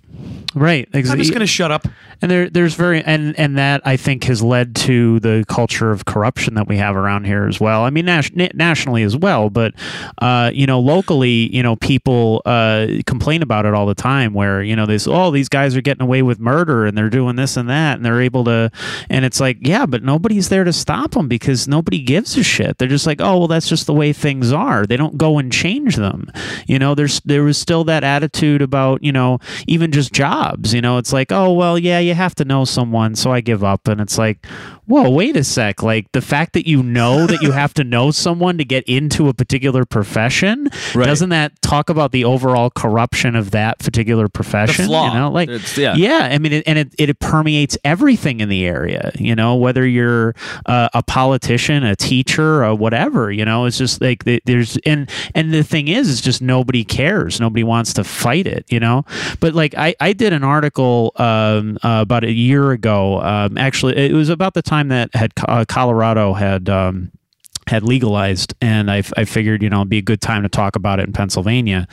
[0.56, 0.88] Right.
[0.94, 1.24] I'm Exactly.
[1.24, 1.88] just going to shut up."
[2.22, 6.04] And there, there's very, and and that I think has led to the culture of
[6.04, 7.84] corruption that we have around here as well.
[7.84, 9.74] I mean, nas- nationally as well, but
[10.22, 14.34] uh, you know, locally, you know, people uh, complain about it all the time.
[14.34, 17.10] Where you know, they say, "Oh, these guys are getting away with murder, and they're
[17.10, 18.70] doing this and that, and they're able to,"
[19.10, 22.80] and it's like, yeah, but nobody's there to stop them because nobody gives a shit.
[22.80, 25.54] They're just like, "Oh, well, that's just the way things are." They don't go and
[25.54, 26.30] change them.
[26.68, 30.74] You know, there's there was still that attitude about you know even just jobs.
[30.74, 33.64] You know, it's like, oh well, yeah, you have to know someone, so I give
[33.64, 33.88] up.
[33.88, 34.46] And it's like,
[34.90, 35.82] whoa, wait a sec.
[35.84, 39.30] Like the fact that you know that you have to know someone to get into
[39.30, 41.06] a particular profession, Right.
[41.06, 44.86] doesn't that talk about the overall corruption of that particular profession?
[44.86, 45.08] flaw.
[45.14, 46.30] You know, like It's- yeah.
[46.32, 49.12] I mean, it, and it, it permeates everything in the area.
[49.16, 50.34] You know, whether you're
[50.66, 53.32] uh, a politician, a teacher, or whatever.
[53.32, 57.40] You know, it's just like there's and and the thing is, it's just nobody cares.
[57.40, 58.66] Nobody wants to fight it.
[58.70, 59.06] You know,
[59.40, 63.22] but like I I did an article um, uh, about a year ago.
[63.22, 66.70] Um, actually, it was about the time that had uh, Colorado had.
[66.70, 67.12] Um,
[67.68, 70.76] had legalized, and I, I figured, you know, it'd be a good time to talk
[70.76, 71.88] about it in Pennsylvania.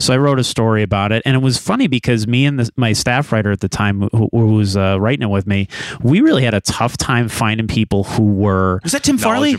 [0.00, 2.68] So I wrote a story about it, and it was funny because me and the,
[2.76, 5.68] my staff writer at the time, who, who was uh, writing it with me,
[6.02, 9.56] we really had a tough time finding people who were Was that Tim Farley?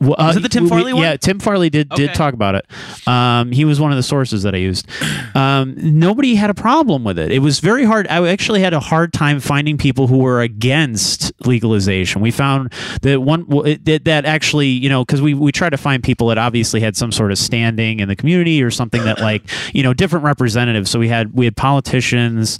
[0.00, 1.02] Well, uh, Was it the Tim we- Farley one?
[1.02, 2.66] Yeah, Tim Farley did did talk about it.
[3.06, 4.86] Um, he was one of the sources that I used.
[5.34, 7.30] Um, nobody had a problem with it.
[7.30, 8.08] It was very hard.
[8.08, 12.22] I actually had a hard time finding people who were against legalization.
[12.22, 12.72] We found
[13.02, 13.46] that one
[13.84, 16.96] that, that actually, you know, because we we tried to find people that obviously had
[16.96, 19.42] some sort of standing in the community or something that like
[19.74, 20.90] you know different representatives.
[20.90, 22.58] So we had we had politicians,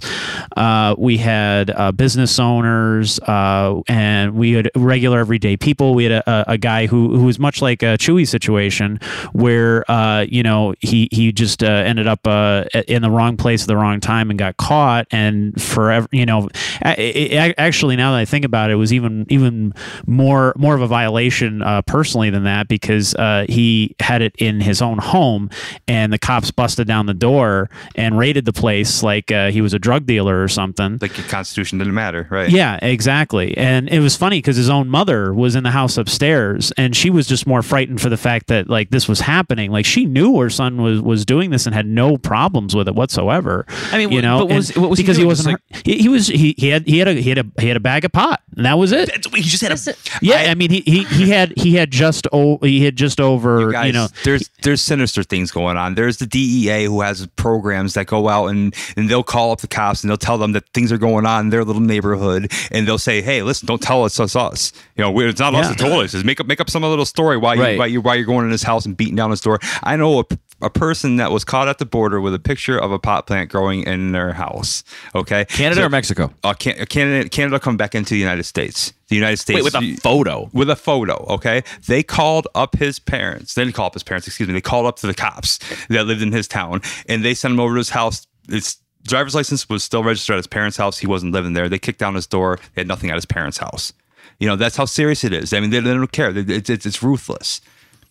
[0.57, 5.95] uh, we had uh, business owners, uh, and we had regular everyday people.
[5.95, 8.99] We had a, a, a guy who who was much like a Chewy situation,
[9.31, 13.61] where uh, you know he he just uh, ended up uh, in the wrong place
[13.63, 16.49] at the wrong time and got caught, and forever, you know,
[16.83, 19.73] actually now that I think about it, it was even even
[20.05, 24.59] more more of a violation uh, personally than that because uh, he had it in
[24.59, 25.49] his own home,
[25.87, 29.73] and the cops busted down the door and raided the place like uh, he was
[29.73, 30.97] a drug dealer or something.
[31.01, 32.49] Like your constitution didn't matter, right?
[32.49, 33.55] Yeah, exactly.
[33.57, 37.09] And it was funny because his own mother was in the house upstairs, and she
[37.09, 39.71] was just more frightened for the fact that like this was happening.
[39.71, 42.95] Like she knew her son was was doing this and had no problems with it
[42.95, 43.65] whatsoever.
[43.91, 45.27] I mean, you know, but what was- what was because he, doing?
[45.27, 45.59] wasn't.
[45.71, 47.67] Just hurt- he, he was he, he had he had a he had a he
[47.67, 49.09] had a bag of pot, and that was it.
[49.35, 49.95] He just had a.
[50.21, 53.61] Yeah, I, mean he, he he had he had just o- he had just over
[53.61, 55.95] you, Guys, know there's there's sinister things going on.
[55.95, 59.67] There's the DEA who has programs that go out and and they'll call up the
[59.67, 62.87] cops and they'll tell them that things are going on in their little neighborhood and
[62.87, 64.71] they'll say, "Hey, listen, don't tell us it's us.
[64.95, 65.69] You know, it's not us Yeah.
[65.73, 66.11] that told us.
[66.11, 67.77] Just make up make up some little story why you Right.
[67.77, 70.19] why you why you're going in his house and beating down his door." I know
[70.21, 70.23] a
[70.63, 73.49] a person that was caught at the border with a picture of a pot plant
[73.49, 74.83] growing in their house.
[75.15, 76.31] Okay, Canada So- or Mexico?
[76.43, 78.93] Uh, Can- Canada, Canada come back into the United States.
[79.09, 79.55] The United States.
[79.55, 80.49] Wait, with a photo.
[80.53, 81.63] With a photo, okay?
[81.87, 83.55] They called up his parents.
[83.55, 84.53] They didn't call up his parents, excuse me.
[84.53, 85.57] They called up to the cops
[85.89, 88.27] that lived in his town and they sent him over to his house.
[88.47, 88.77] His
[89.07, 90.99] driver's license was still registered at his parents' house.
[90.99, 91.69] He wasn't living there.
[91.69, 92.59] They kicked down his door.
[92.75, 93.93] They had nothing at his parents' house.
[94.41, 95.53] You know, that's how serious it is.
[95.53, 96.35] I mean, they, they don't care.
[96.35, 97.61] It's, it's, it's ruthless.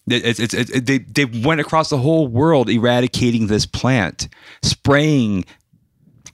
[0.09, 4.29] It- It's, it's, it's, they, they went across the whole world eradicating this plant,
[4.63, 5.45] spraying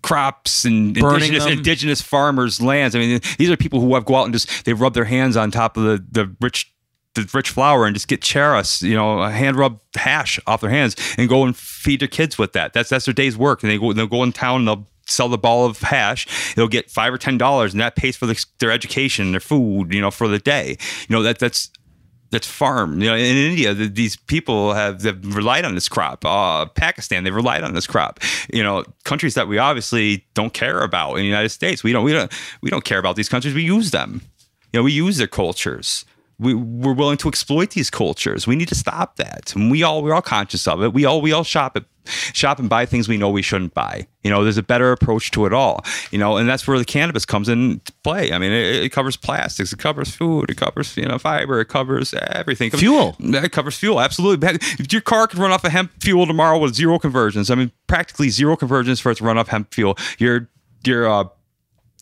[0.03, 2.95] crops and Burning indigenous, indigenous farmers' lands.
[2.95, 5.37] I mean, these are people who have go out and just they rub their hands
[5.37, 6.73] on top of the, the rich
[7.15, 10.69] the rich flower and just get charas, you know, a hand rub hash off their
[10.71, 12.73] hands and go and feed their kids with that.
[12.75, 13.63] That's that's their day's work.
[13.63, 16.55] And they go they'll go in town and they'll sell the ball of hash.
[16.55, 19.93] They'll get five or ten dollars and that pays for the, their education, their food,
[19.93, 20.77] you know, for the day.
[21.09, 21.71] You know, that that's
[22.31, 23.01] that's farm.
[23.01, 26.25] You know, in India, the, these people have they've relied on this crop.
[26.25, 28.21] Uh, Pakistan, they've relied on this crop.
[28.53, 31.15] You know, countries that we obviously don't care about.
[31.15, 33.55] In the United States, we don't we don't we don't care about these countries.
[33.55, 34.23] We use them.
[34.73, 36.05] You know, we use their cultures.
[36.39, 38.47] We, we're willing to exploit these cultures.
[38.47, 39.55] We need to stop that.
[39.57, 40.93] And we all we're all conscious of it.
[40.93, 41.85] We all we all shop at
[42.33, 44.07] shop and buy things we know we shouldn't buy.
[44.23, 45.85] You know, there's a better approach to it all.
[46.11, 48.33] You know, and that's where the cannabis comes into play.
[48.33, 51.67] I mean, it, it covers plastics, it covers food, it covers you know fiber, it
[51.69, 52.69] covers everything.
[52.69, 53.17] It covers- Fuel.
[53.21, 54.01] It covers fuel.
[54.01, 54.49] Absolutely.
[54.79, 57.73] If your car could run off of hemp fuel tomorrow with zero conversions, I mean,
[57.87, 59.97] practically zero conversions for it to run off hemp fuel.
[60.19, 60.49] Your
[60.85, 61.25] your uh,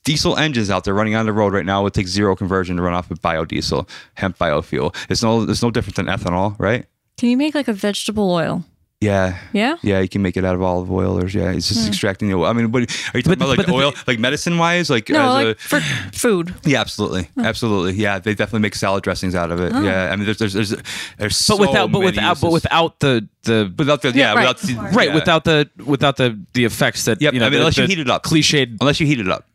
[0.05, 2.83] diesel engines out there running on the road right now would take zero conversion to
[2.83, 4.95] run off of biodiesel, hemp biofuel.
[5.11, 6.87] It's no it's no different than ethanol, right?
[7.17, 8.65] Can you make like a vegetable oil?
[9.01, 9.39] Yeah.
[9.53, 9.77] Yeah.
[9.83, 11.89] Yeah, you can make it out of olive oil, or yeah, it's just hmm.
[11.89, 12.47] extracting the oil.
[12.47, 13.49] I mean, what are you talking But- about?
[13.49, 15.81] Like but the oil, like medicine wise, like No, as like a, for
[16.17, 16.55] food.
[16.65, 17.93] yeah, absolutely, absolutely.
[17.95, 19.73] Yeah, they definitely make salad dressings out of it.
[19.75, 19.83] Oh.
[19.83, 20.83] Yeah, I mean, there's there's there's, there's
[21.19, 24.37] But so without, but many without, but without the the without the yeah, right.
[24.37, 25.15] without the, right yeah.
[25.15, 27.87] without the without the the effects that Yep, you know I mean, the- unless you
[27.87, 28.23] heat it up.
[28.23, 28.79] cliched.
[28.81, 29.47] unless you heat it up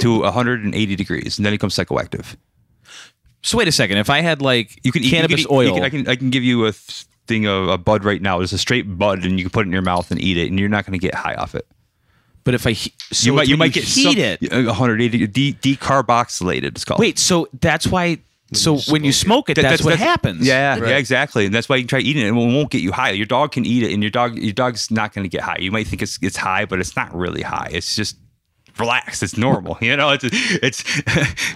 [0.00, 2.36] to 180 degrees, and then it becomes psychoactive.
[3.42, 3.98] So wait a second.
[3.98, 6.16] If I had like You can you cannabis can, you oil, can- I can I
[6.16, 8.40] can give you a thing of a bud right now.
[8.40, 10.48] It's a straight bud, and you can put it in your mouth and eat it,
[10.50, 11.66] and you're not going to get high off it.
[12.44, 14.52] but if I he- so you might you when might get heat some- it.
[14.52, 16.64] uh, 180 de- decarboxylated.
[16.64, 17.00] It's called.
[17.00, 18.18] Wait, so that's why.
[18.54, 20.46] So when you smoke it, That- that's, what happens.
[20.46, 21.46] Yeah, yeah, exactly.
[21.46, 22.28] And that's why you can try eating it.
[22.28, 23.10] and It won't get you high.
[23.10, 25.56] Your dog can eat it, and your dog your dog's not going to get high.
[25.58, 27.70] You might think it's it's high, but it's not really high.
[27.72, 28.16] It's just
[28.78, 29.22] relax.
[29.22, 29.76] It's normal.
[29.80, 30.84] You know, it's it's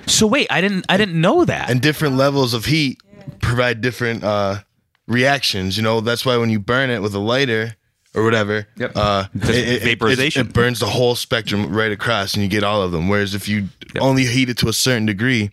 [0.12, 1.70] So wait, I didn't I didn't know that.
[1.70, 2.98] and different levels of heat
[3.40, 4.59] provide different uh,
[5.06, 5.76] reactions.
[5.76, 7.76] You know, that's why when you burn it with a lighter
[8.14, 8.93] or whatever, Yep.
[8.94, 10.47] uh, it, it- it- vaporization.
[10.47, 13.09] It, burns the whole spectrum right across, and you get all of them.
[13.09, 13.68] Whereas if you
[14.01, 15.51] only heat it to a certain degree,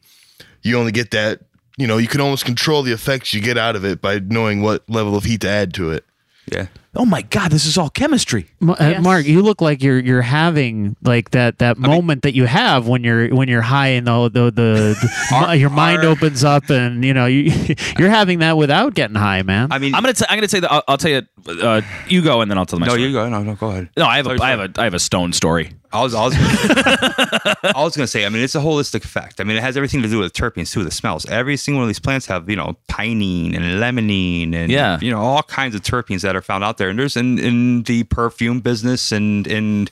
[0.62, 1.42] you only get that.
[1.78, 4.62] You know, you can almost control the effects you get out of it by knowing
[4.62, 6.06] what level of heat to add to it.
[6.52, 6.68] yeah.
[6.96, 8.48] Oh my god, this is all chemistry.
[8.62, 9.02] Uh, Yes.
[9.04, 13.04] Mark, you look like you're you're having like that that moment that you have when
[13.04, 15.10] you're when you're high and the the, the,
[15.48, 17.52] the your mind our- opens up and you know you
[17.98, 19.72] you're having that without getting high, man.
[19.72, 21.22] I mean, I'm gonna t- I'm gonna say that I'll, I'll tell you.
[21.48, 23.04] Uh, you go and then I'll tell my no, story.
[23.08, 23.28] you go.
[23.30, 23.90] No, no, go ahead.
[23.98, 25.72] No, I have a Sorry, I have a I have a stone story.
[25.94, 29.40] I was, I was, I was going to say, I mean, it's a holistic effect.
[29.40, 31.26] I mean, it has everything to do with terpenes too, the smells.
[31.28, 34.98] Every single one of these plants have, you know, pinene and limonene and, Yeah.
[35.02, 36.90] you know, all kinds of terpenes that are found out there.
[36.90, 39.88] And there's in, in the perfume business and in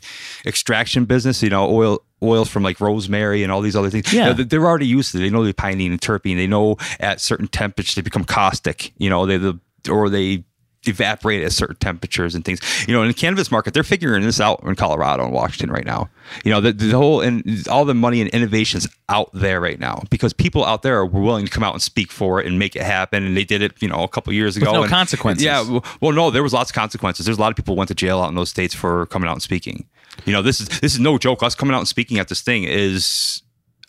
[0.46, 4.12] extraction business, you know, oil, oils from like rosemary and all these other things.
[4.14, 4.34] Yeah.
[4.34, 5.22] Know, they're already used to it.
[5.22, 6.36] They know the pinene and terpene.
[6.36, 9.60] They know at certain temperatures they become caustic, you know, they, the,
[9.90, 10.44] or they,
[10.86, 12.60] evaporate at certain temperatures and things.
[12.88, 15.86] You know, in the cannabis market, they're figuring this out in Colorado and Washington right
[15.86, 16.10] now.
[16.44, 20.04] You know, the, the whole and all the money and innovations out there right now
[20.10, 22.76] because people out there are willing to come out and speak for it and make
[22.76, 23.24] it happen.
[23.24, 24.72] And they did it, you know, a couple years ago.
[24.72, 25.44] no and- consequences.
[25.44, 25.62] Yeah.
[25.62, 27.26] Well, well, no, there was lots of consequences.
[27.26, 29.34] There's a lot of people went to jail out in those states for coming out
[29.34, 29.88] and speaking.
[30.26, 31.42] You know, this is this is no joke.
[31.44, 33.42] Us coming out and speaking at this thing is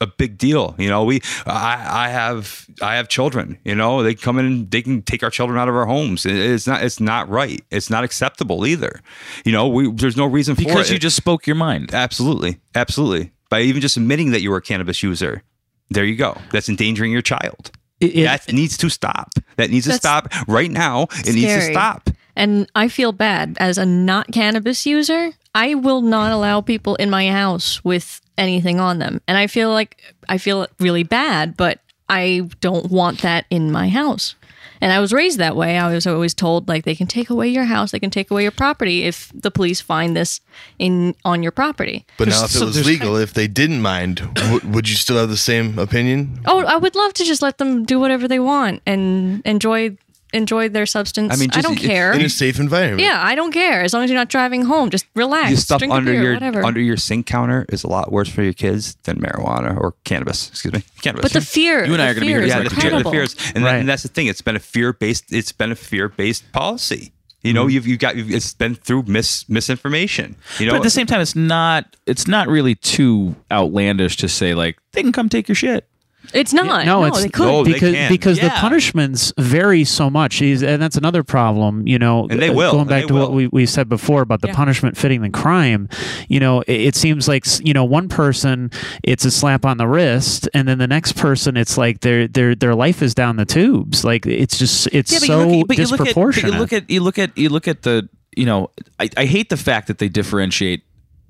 [0.02, 0.74] a big deal.
[0.78, 3.58] You know, we I, I have I have children.
[3.64, 6.26] You know, they come in and they can take our children out of our homes.
[6.26, 7.62] It- it's not it's not right.
[7.70, 9.00] It's not acceptable either.
[9.44, 10.94] You know, we there's no reason for it Because it.
[10.94, 11.94] you just spoke your mind.
[11.94, 15.42] absolutely absolutely by even just admitting that you were a cannabis user.
[15.90, 16.36] There you go.
[16.52, 17.70] That's endangering your child.
[18.00, 19.34] It- it- that needs to stop.
[19.56, 21.06] That needs to stop right now.
[21.26, 22.08] It needs to stop.
[22.34, 25.32] And I feel bad as a not cannabis user.
[25.54, 29.20] I will not allow people in my house with anything on them.
[29.28, 33.88] And I feel like I feel really bad, but I don't want that in my
[33.88, 34.34] house.
[34.80, 35.78] And I was raised that way.
[35.78, 38.42] I was always told like they can take away your house, they can take away
[38.42, 40.40] your property if the police find this
[40.78, 42.04] in on your property.
[42.18, 45.16] But now, if it was there's- legal, if they didn't mind, w- would you still
[45.18, 46.40] have the same opinion?
[46.46, 49.96] Oh, I would love to just let them do whatever they want and enjoy
[50.32, 51.32] enjoy their substance.
[51.32, 52.12] I mean, I don't care.
[52.12, 53.00] In a safe environment.
[53.00, 53.82] Yeah, I don't care.
[53.82, 55.50] As long as you're not driving home, just relax.
[55.50, 56.64] Your stuff drink a under beer, your whatever.
[56.64, 60.48] under your sink counter is a lot worse for your kids than marijuana or cannabis.
[60.48, 61.22] Excuse me, cannabis.
[61.22, 62.80] but the fear, You and I are gonna be fear here is yeah, the like
[62.80, 63.72] fear, the fears, and, Right.
[63.72, 64.26] that, and that's the thing.
[64.26, 65.32] It's been a fear based.
[65.32, 67.12] It's been a fear based policy.
[67.42, 67.70] You know, mm-hmm.
[67.70, 70.36] you've you got you've, it's been through mis misinformation.
[70.58, 74.28] You know, But at the same time, it's not it's not really too outlandish to
[74.28, 75.88] say like they can come take your shit.
[76.32, 76.86] It's not.
[76.86, 77.44] no, No, it's they could.
[77.46, 78.10] no, they because can.
[78.10, 81.86] because the punishments vary so much, and that's another problem.
[81.86, 84.40] You know, And they will, Going back they to what we, we said before about
[84.40, 84.54] the Yeah.
[84.54, 85.88] punishment fitting the crime.
[86.28, 88.70] You know, it, it seems like you know one person
[89.02, 92.54] it's a slap on the wrist, and then the next person it's like their their
[92.54, 94.04] their life is down the tubes.
[94.04, 96.52] Like it's just it's so you look at, but you look at, but disproportionate.
[96.54, 99.50] you look at you look at you look at the you know I, I hate
[99.50, 100.82] the fact that they differentiate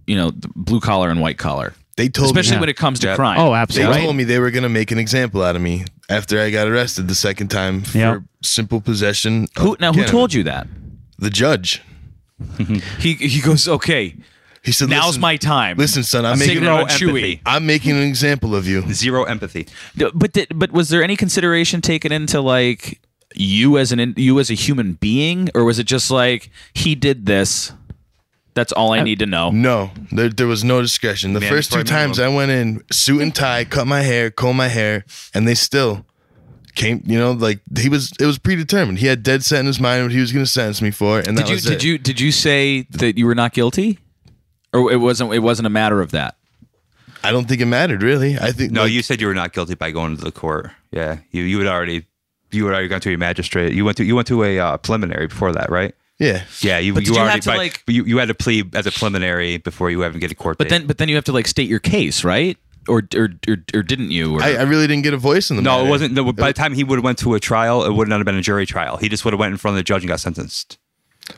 [0.06, 2.60] you know the blue collar and white collar, They told especially me.
[2.60, 3.16] when it comes to Yeah.
[3.16, 3.38] crime.
[3.38, 3.84] oh, absolutely.
[3.84, 4.06] They absolutely.
[4.06, 6.66] told me they were going to make an example out of me after I got
[6.66, 8.18] arrested the second time for Yeah.
[8.42, 9.46] simple possession.
[9.56, 9.88] of Who now?
[9.92, 10.10] Who cannabis.
[10.10, 10.66] told you that?
[11.18, 11.82] The judge.
[12.98, 14.16] He he goes okay.
[14.64, 15.76] He said, Now's "Listen- my time.
[15.76, 17.04] Listen, son, I'm I'm making, taking it empathy.
[17.04, 17.40] Chewy.
[17.44, 18.92] I'm making an example of you.
[18.92, 19.66] zero empathy.
[20.14, 23.00] But did, but was there any consideration taken into like
[23.34, 26.94] you as an in- you as a human being, or was it just like he
[26.94, 27.72] did this?
[28.54, 29.50] That's all I need to know.
[29.50, 31.32] No, there, there was no discretion.
[31.32, 34.68] The first two times I went in, suit and tie, cut my hair, comb my
[34.68, 36.04] hair, and they still
[36.74, 37.02] came.
[37.06, 38.12] You know, like he was.
[38.20, 38.98] It was predetermined.
[38.98, 41.18] He had dead set in his mind what he was going to sentence me for,
[41.18, 41.84] and that Did you was did it.
[41.84, 43.98] you did you say that you were not guilty,
[44.72, 46.36] or it wasn't it wasn't a matter of that?
[47.24, 48.36] I don't think it mattered really.
[48.38, 50.70] I think No, like, you said you were not guilty by going to the court.
[50.90, 52.04] Yeah, you you had already
[52.50, 53.72] you had already gone to a magistrate.
[53.72, 55.94] You went to you went to a uh, preliminary before that, right?
[56.22, 58.34] Yeah, Yeah, you But you you already have to, by- like- you you had to
[58.34, 60.78] plead as a preliminary before you even get a court But date.
[60.78, 62.56] then but then you have to like state your case, right?
[62.88, 64.36] Or or or, or didn't you?
[64.36, 65.86] Or, I, I really didn't get a voice in the no, matter.
[65.86, 66.14] it wasn't.
[66.14, 68.26] No, by the time he would have went to a trial, it would not have
[68.26, 68.96] been a jury trial.
[68.96, 70.78] He just would have went in front of the judge and got sentenced.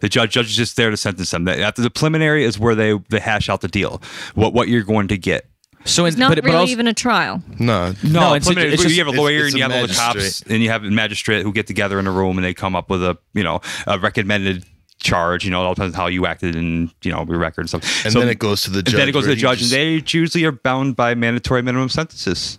[0.00, 1.46] The judge judge is just there to sentence them.
[1.46, 4.00] After the preliminary is where they they hash out the deal,
[4.34, 5.46] what what you're going to get.
[5.84, 7.42] so in, It's not but, but really also, even a trial.
[7.58, 9.82] No, No, it's- preliminary- it's just- you have a lawyer it's and you a have
[9.82, 12.44] all the cops and you have a magistrate who get together in a room and
[12.46, 14.64] they come up with a you know a recommended
[15.04, 15.44] charge.
[15.44, 17.68] You know, it all depends on how you acted and you know your record and
[17.68, 18.04] stuff.
[18.04, 18.96] and So- then it goes to the and judge.
[18.96, 21.88] then it goes to the judge, just- and they usually are bound by mandatory minimum
[21.88, 22.58] sentences.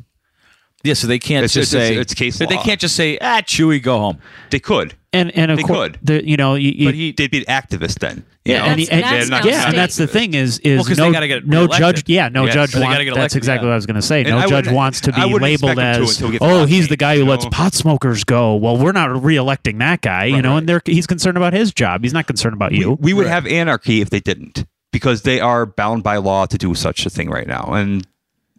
[0.83, 2.63] yeah, so they can't It's- just it's- say it's case but They law.
[2.63, 4.17] can't just say ah, Chewy, go home.
[4.51, 4.93] They could.
[5.11, 6.23] and and of They course, could.
[6.27, 8.23] you know, you, you, But he they'd be activists then.
[8.45, 8.65] You yeah, know?
[8.67, 10.97] and, he- That's- and- that's not yeah, and that's the thing is is Well, 'cause
[10.97, 12.53] no they get no judge yeah no Yes.
[12.53, 13.69] judge So they wants gotta get that's exactly yeah.
[13.71, 15.71] what I was going to say And no I judge wants to be labeled expect
[15.71, 17.73] him to as until he gets oh he's elected, the guy who you lets pot
[17.73, 20.57] smokers go well we're not reelecting that guy you know right.
[20.59, 23.47] and they're he's concerned about his job he's not concerned about you we would have
[23.47, 27.29] anarchy if they didn't because they are bound by law to do such a thing
[27.29, 28.05] right now and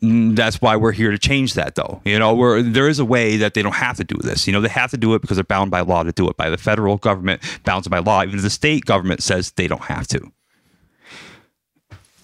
[0.03, 3.37] that's why we're here to change that though you know where there is a way
[3.39, 5.37] that they don't have to do this you know they have to do it because
[5.39, 8.35] they're bound by law to do it by the federal government bound by law even
[8.37, 10.21] if the state government says they don't have to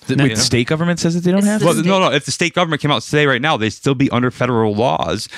[0.07, 1.67] The, wait, the state government says that they don't It's have to?
[1.67, 4.11] well no no if the state government came out today right now they'd still be
[4.11, 5.29] under federal laws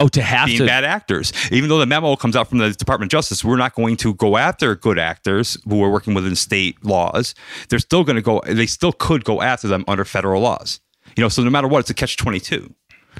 [0.00, 0.64] Oh, to have being to.
[0.66, 1.32] bad actors.
[1.50, 4.14] Even though the memo comes out from the Department of Justice, we're not going to
[4.14, 7.34] go after good actors who are working within state laws.
[7.68, 8.40] They're still going to go.
[8.46, 10.78] They still could go after them under federal laws.
[11.18, 12.72] You know, so no matter what, it's a catch twenty two.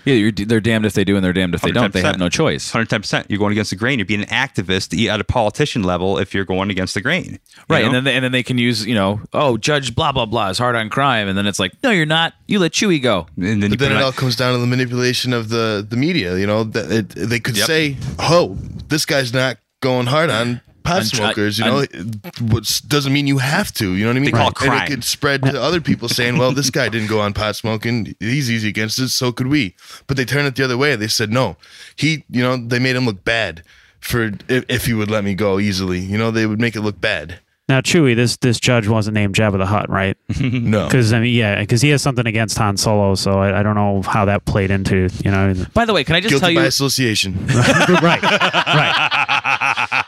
[0.04, 1.92] Yeah, you're, they're damned if they do and they're damned if they don't.
[1.92, 2.70] They have no choice.
[2.70, 3.26] 110%.
[3.28, 3.98] You're going against the grain.
[3.98, 7.40] You're being an activist at a politician level if you're going against the grain.
[7.68, 7.86] Right, know?
[7.86, 10.50] and then they, and then they can use you know oh judge blah blah blah
[10.50, 13.26] is hard on crime, and then it's like no you're not you let Chewy go.
[13.36, 15.96] and then But then it it all comes down to the manipulation of the the
[15.96, 16.38] media.
[16.38, 17.66] You know, that it, they could Yep.
[17.66, 18.56] say, "Oh,
[18.86, 22.20] this guy's not going hard on pot On- smokers." You know, on-
[22.52, 23.94] which doesn't mean you have to.
[23.94, 24.24] You know what I mean?
[24.32, 24.82] They call it And crime.
[24.84, 28.14] it could spread to other people saying, "Well, this guy didn't go on pot smoking.
[28.20, 29.08] He's easy against it.
[29.10, 29.74] So could we."
[30.06, 30.96] But they turned it the other way.
[30.96, 31.56] They said, "No,
[31.96, 33.62] he." You know, they made him look bad
[34.00, 35.98] for if, if he would let me go easily.
[36.00, 37.40] You know, they would make it look bad.
[37.68, 40.86] now chewy this this judge wasn't named jabba the hutt right No.
[40.86, 43.74] because i mean yeah because he has something against han solo so I, I don't
[43.74, 46.54] know how that played into you know By the way, can I just tell you?
[46.54, 46.68] Guilty tell by you?
[46.68, 47.30] association.
[48.10, 48.22] right
[48.80, 50.04] right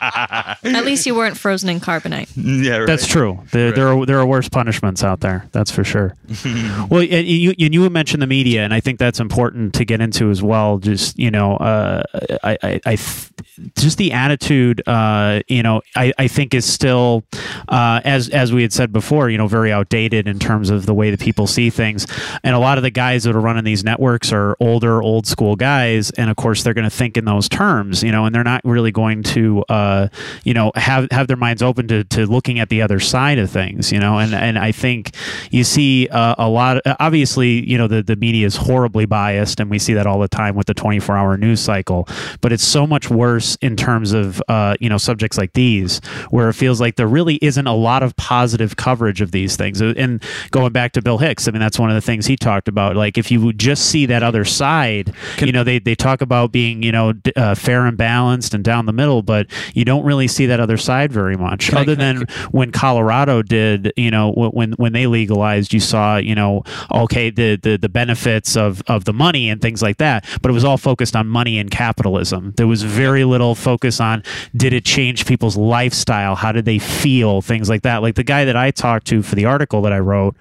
[0.63, 2.29] At least you weren't frozen in carbonite.
[2.35, 2.87] yeah, right.
[2.87, 3.39] That's true.
[3.51, 5.47] There, there are there are worse punishments out there.
[5.51, 6.15] That's for sure.
[6.89, 10.01] well, and you and you mentioned the media, and I think that's important to get
[10.01, 10.77] into as well.
[10.77, 12.03] Just you know, uh,
[12.43, 13.29] I, I, I th-
[13.77, 17.23] just the attitude, uh, you know, I, I think is still,
[17.67, 20.93] uh, as as we had said before, you know, very outdated in terms of the
[20.93, 22.07] way that people see things.
[22.43, 25.55] And a lot of the guys that are running these networks are older, old school
[25.55, 28.43] guys, and of course they're going to think in those terms, you know, and they're
[28.43, 30.07] not really going to, uh,
[30.43, 33.49] you know, have have their minds open to, to looking at the other side of
[33.49, 34.17] things, you know.
[34.17, 35.15] And and I think
[35.51, 36.77] you see uh, a lot.
[36.77, 40.19] Of, obviously, you know, the the media is horribly biased, and we see that all
[40.19, 42.07] the time with the twenty four hour news cycle.
[42.41, 45.99] But it's so much worse in terms of uh, you know subjects like these,
[46.29, 49.81] where it feels like there really isn't a lot of positive coverage of these things.
[49.81, 52.67] And going back to Bill Hicks, I mean, that's one of the things he talked
[52.67, 52.95] about.
[52.95, 56.51] Like if you would just see that other side, you know, they they talk about
[56.51, 60.27] being you know uh, fair and balanced and down the middle, but you don't really
[60.31, 61.73] see that other side very much.
[61.73, 66.63] Other than when Colorado did, you know, when when they legalized, you saw, you know,
[66.91, 70.53] okay, the the the benefits of of the money and things like that, but it
[70.53, 72.53] was all focused on money and capitalism.
[72.57, 74.23] There was very little focus on
[74.55, 78.01] did it change people's lifestyle, how did they feel, things like that.
[78.01, 80.35] Like the guy that I talked to for the article that I wrote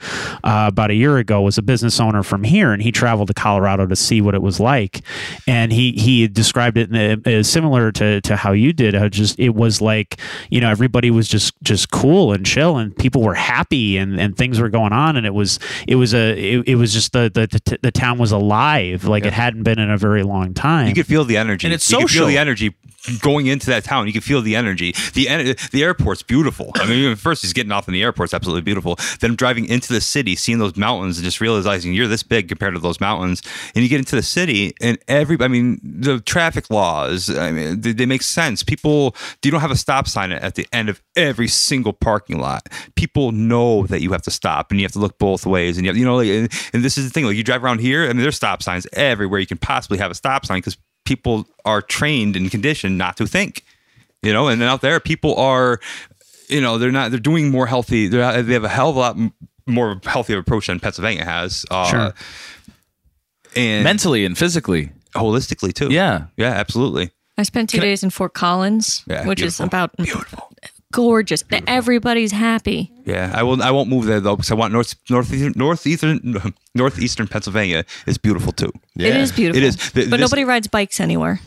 [0.45, 3.35] uh, about a year ago was a business owner from here, and he traveled to
[3.35, 5.03] Colorado to see what it was like,
[5.47, 8.95] and he he described it in a, as similar to to how you did.
[8.95, 10.19] How just it was like
[10.51, 14.37] you know everybody was just just cool and chill, and people were happy, and and
[14.37, 17.31] things were going on, and it was it was a it, it was just the
[17.33, 20.89] the the, the town was alive like it hadn't been in a very long time.
[20.89, 22.01] You could feel the energy, And it's social.
[22.01, 22.75] You could feel the energy
[23.21, 24.07] going into that town.
[24.07, 24.95] You can feel the energy.
[25.15, 26.73] The en- the airport's beautiful.
[26.75, 28.99] I mean, even first he's getting off in the airport's absolutely beautiful.
[29.21, 32.75] Then driving into the city, seeing those mountains, and just realizing you're this big compared
[32.75, 33.43] to those mountains.
[33.75, 37.31] And you get into the city, and every I mean, the traffic laws.
[37.31, 38.63] I mean, they, they make sense.
[38.63, 42.69] People, you don't have a stop sign at the end of every single parking lot.
[42.95, 45.77] People know that you have to stop, and you have to look both ways.
[45.77, 47.25] And you, have, you know, like, and, and this is the thing.
[47.25, 50.11] Like you drive around here, I mean, there's stop signs everywhere you can possibly have
[50.11, 53.65] a stop sign because people are trained and conditioned not to think
[54.23, 55.81] you know and then out there people are
[56.49, 58.99] you know they're not they're doing more healthy they're, they have a hell of a
[58.99, 59.17] lot
[59.67, 62.15] more healthy approach than pennsylvania has uh, Sure.
[63.57, 64.91] and mentally and physically.
[65.15, 66.27] holistically too Yeah.
[66.37, 67.11] yeah absolutely
[67.41, 70.47] I spent two Can I- days in Fort Collins, Yeah, which is about beautiful
[70.93, 71.45] gorgeous.
[71.69, 72.91] Everybody's happy.
[73.07, 76.19] yeah i will i won't move there though because i want north northeastern northeastern
[76.75, 79.63] northeastern pennsylvania is beautiful too It is beautiful.
[79.63, 79.77] It is.
[79.77, 81.39] Th- but this- nobody rides bikes anywhere.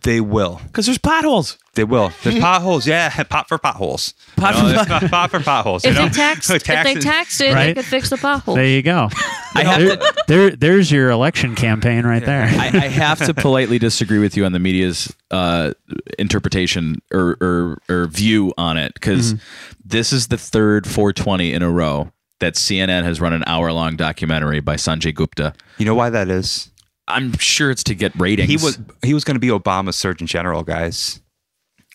[0.00, 1.58] They will Because there's potholes.
[1.74, 5.40] they will there's potholes yeah pot for potholes Pot You know, for there's pot for
[5.40, 6.04] potholes you If know?
[6.08, 7.66] they taxed, if they Taxes- taxed it, Right.
[7.66, 8.54] they could fix the pothole.
[8.56, 9.08] there you go.
[9.54, 10.14] I have there, to.
[10.28, 12.44] there, there's your election campaign right there.
[12.44, 15.72] I, I have to politely disagree with you on the media's uh,
[16.18, 19.34] interpretation or, or, or view on it because
[19.84, 23.94] this is the third 420 in a row that CNN has run an hour long
[23.96, 25.52] documentary by Sanjay Gupta.
[25.78, 26.70] you know why that is
[27.12, 28.48] I'm sure it's to get ratings.
[28.48, 31.20] He was he was going to be Obama's Surgeon General, guys.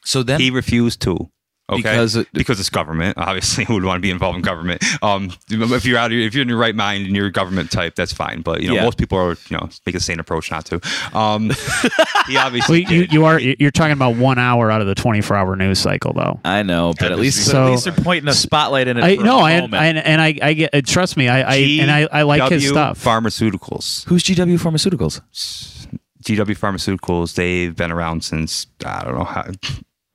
[0.04, 1.30] So then He refused to.
[1.70, 3.18] Okay, Because it- because it's government.
[3.20, 4.82] Obviously, who would want to be involved in government?
[5.04, 7.72] Um, if you're out, of, if you're in your right mind and you're a government
[7.72, 8.42] type, that's fine.
[8.42, 8.84] But you know, Yeah.
[8.86, 10.76] most people are, you know, make a sane approach not to.
[11.18, 11.50] Um,
[12.28, 15.36] he Well, obviously you, you are you're talking about one hour out of the 24
[15.36, 16.40] hour news cycle, though.
[16.46, 19.04] I know, but at least So- at least they're pointing a spotlight in it.
[19.04, 19.84] I for no, a I moment.
[19.84, 22.66] and, and I I get uh, trust me, I, I and I, I like his
[22.68, 23.04] stuff.
[23.04, 24.06] Pharmaceuticals.
[24.08, 25.20] Who's GW Pharmaceuticals?
[26.24, 27.36] GW Pharmaceuticals.
[27.36, 29.46] They've been around since I don't know how.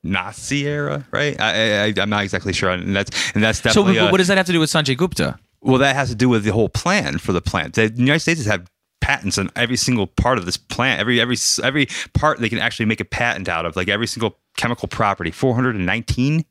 [0.03, 1.39] Nazi era, right?
[1.39, 3.97] I, I, I'm not exactly sure, and that's and that's definitely.
[3.97, 5.39] what uh, what does that have to do with Sanjay Gupta?
[5.61, 7.75] Well, that has to do with the whole plan for the plant.
[7.75, 8.67] The United States has had
[8.99, 10.99] patents on every single part of this plant.
[10.99, 14.37] Every every every part they can actually make a patent out of, like every single
[14.57, 15.31] chemical property.
[15.31, 16.45] Four hundred and nineteen.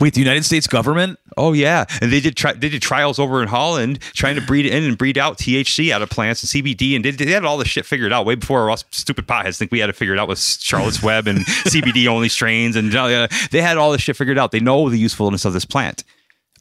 [0.00, 1.18] Wait, the United States government?
[1.36, 4.64] Oh yeah, and they did try, they did trials over in Holland trying to breed
[4.66, 7.58] in and breed out THC out of plants and CBD, and they, they had all
[7.58, 10.18] this shit figured out way before us stupid potheads think we had to figure it
[10.18, 14.16] out with Charlotte's Web and CBD only strains, and uh, they had all this shit
[14.16, 14.50] figured out.
[14.50, 16.04] They know the usefulness of this plant.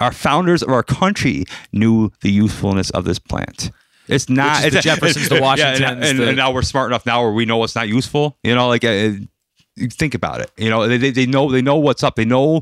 [0.01, 3.71] Our founders of our country knew the usefulness of this plant.
[4.09, 6.63] It's not is the it's- Jeffersons, the yeah, and- Washingtons, and, the- and now we're
[6.63, 8.37] smart enough now where we know it's not useful.
[8.43, 9.11] You know, like uh,
[9.89, 10.51] think about it.
[10.57, 12.15] You know, they they know they know what's up.
[12.15, 12.61] They know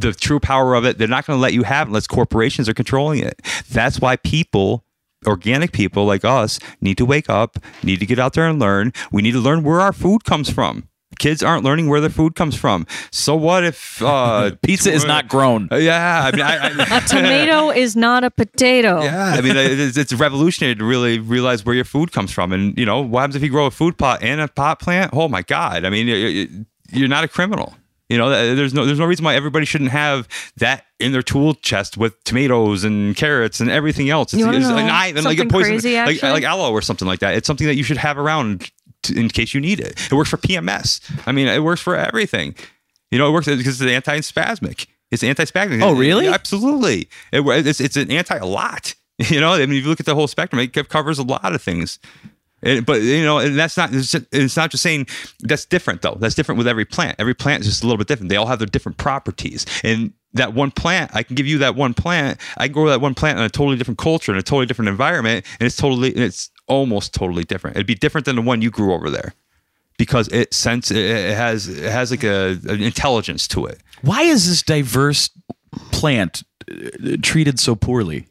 [0.00, 0.98] the true power of it.
[0.98, 3.40] They're not going to let you have it unless corporations are controlling it.
[3.70, 4.84] That's why people,
[5.26, 8.92] organic people like us, need to wake up, need to get out there and learn.
[9.12, 10.86] We need to learn where our food comes from.
[11.18, 12.86] Kids aren't learning where their food comes from.
[13.10, 15.68] So what if uh, Pizza is not grown.
[15.70, 16.68] Uh, yeah, I mean, I, I,
[16.98, 19.02] A tomato is not a potato.
[19.02, 22.52] yeah, I mean, it's, it's revolutionary to really realize where your food comes from.
[22.52, 25.10] And, you know, what happens if you grow a food pot and a pot plant?
[25.12, 25.84] Oh, my God.
[25.84, 27.74] I mean, you- you- you're not a criminal.
[28.10, 30.26] You know, there's no there's no reason why everybody shouldn't have
[30.56, 34.34] that in their tool chest with tomatoes and carrots and everything else.
[34.34, 37.06] You it's know an eye- and like a poison, crazy, like, like aloe or something
[37.06, 37.36] like that.
[37.36, 38.68] It's something that you should have around
[39.04, 39.92] to, in case you need it.
[40.10, 41.00] It works for PMS.
[41.24, 42.56] I mean, it works for everything.
[43.12, 44.88] You know, it works because it's anti-spasmic.
[45.12, 45.80] It's anti-spasmic.
[45.80, 46.26] Oh, really?
[46.26, 47.08] Absolutely.
[47.32, 48.94] It, it's it's an anti a lot.
[49.28, 51.54] You know, I mean, if you look at the whole spectrum, it covers a lot
[51.54, 51.98] of things.
[52.62, 55.06] But you know, and that's not it's, just, it's not just saying
[55.40, 56.16] that's different though.
[56.18, 57.16] That's different with every plant.
[57.18, 58.28] Every plant is just a little bit different.
[58.28, 59.64] They all have their different properties.
[59.82, 62.38] And that one plant, I can give you that one plant.
[62.56, 64.88] I can grow that one plant in a totally different culture in a totally different
[64.88, 67.76] environment, and it's totally it's almost totally different.
[67.76, 69.34] It'd be different than the one you grew over there
[69.98, 73.80] because it sense it, it has it has like a an intelligence to it.
[74.02, 75.30] Why is this diverse
[75.92, 78.26] plant uh, treated so poorly?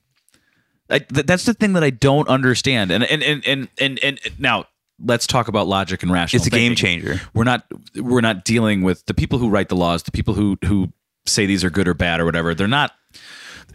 [0.89, 2.91] I, th- that's the thing that I don't understand.
[2.91, 4.65] And and and and and, and now
[5.03, 6.39] let's talk about logic and rational.
[6.39, 7.21] It's a game changer.
[7.33, 10.57] We're not we're not dealing with the people who write the laws, the people who
[10.65, 10.91] who
[11.25, 12.53] say these are good or bad or whatever.
[12.55, 12.91] They're not.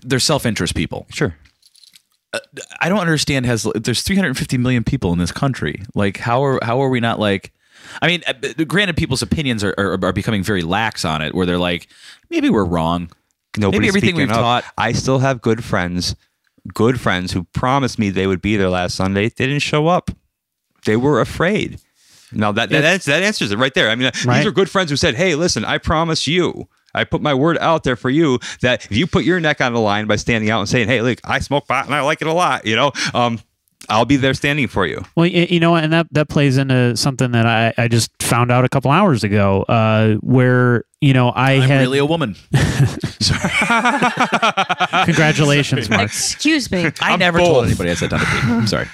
[0.02, 1.06] They're self interest people.
[1.10, 1.36] Sure.
[2.80, 3.46] I don't understand.
[3.46, 5.82] Has there's 350 million people in this country?
[5.94, 7.52] Like how are how are we not like?
[8.02, 11.46] I mean, uh, granted, people's opinions are, are are becoming very lax on it, where
[11.46, 11.88] they're like,
[12.30, 13.10] maybe we're wrong.
[13.56, 14.36] Nobody's maybe everything we've up.
[14.36, 14.64] taught.
[14.76, 16.16] I still have good friends,
[16.72, 19.28] good friends who promised me they would be there last Sunday.
[19.28, 20.10] They didn't show up.
[20.86, 21.78] They were afraid.
[22.32, 23.90] Now that that, ans- that answers it right there.
[23.90, 24.38] I mean, Right.
[24.38, 27.58] these are good friends who said, "Hey, listen, I promise you." I put my word
[27.58, 30.48] out there for you that if you put your neck on the line by standing
[30.50, 32.76] out and saying, "Hey, look, I smoke pot and I like it a lot," you
[32.76, 33.40] know, um,
[33.88, 35.04] I'll be there standing for you.
[35.16, 38.64] Well, you know, and that that plays into something that I, I just found out
[38.64, 42.36] a couple hours ago, uh, where you know I I'm had really a woman.
[45.04, 46.04] congratulations, Mark.
[46.04, 46.90] Excuse me.
[47.00, 47.48] I never both.
[47.48, 48.24] told anybody I said Dr.
[48.24, 48.32] P.
[48.44, 48.88] I'm sorry.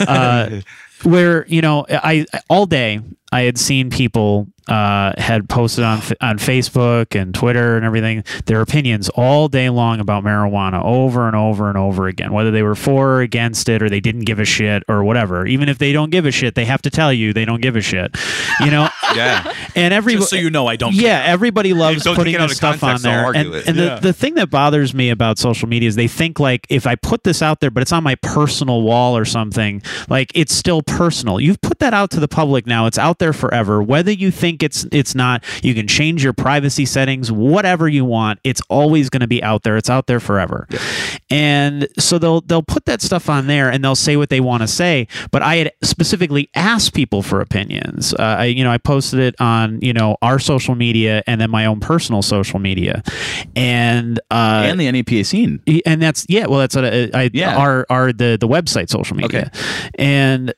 [0.06, 0.60] uh,
[1.04, 3.00] where you know I all day
[3.32, 8.60] I had seen people uh, had posted on on Facebook and Twitter and everything their
[8.60, 12.74] opinions all day long about marijuana over and over and over again, whether they were
[12.74, 15.46] for or against it or they didn't give a shit or whatever.
[15.46, 17.74] Even if they don't give a shit, they have to tell you they don't give
[17.76, 18.16] a shit.
[18.60, 19.52] You know, Yeah.
[19.74, 20.94] and every Just so you know, I don't.
[20.94, 23.24] yeah, everybody loves don't putting take this of stuff on context, they'll there.
[23.26, 23.66] argue And, it.
[23.68, 26.86] and the, the thing that bothers me about social media is they think like if
[26.86, 30.54] I put this out there, but it's on my personal wall or something, like it's
[30.54, 31.40] still personal.
[31.40, 32.86] You've put that out to the public now.
[32.86, 33.82] It's out there forever.
[33.82, 38.40] Whether you think it's it's not, you can change your privacy settings, whatever you want.
[38.42, 39.76] It's always going to be out there.
[39.76, 40.66] It's out there forever.
[41.30, 44.62] And so they'll they'll put that stuff on there and they'll say what they want
[44.62, 45.06] to say.
[45.30, 48.12] But I had specifically asked people for opinions.
[48.14, 51.50] Uh, I you know I posted it on you know our social media and then
[51.50, 53.02] my own personal social media,
[53.54, 55.60] and uh, and the NEPA scene.
[55.86, 57.56] and that's yeah well that's what I, I Yeah.
[57.56, 59.50] our our the the website social media
[59.98, 60.52] and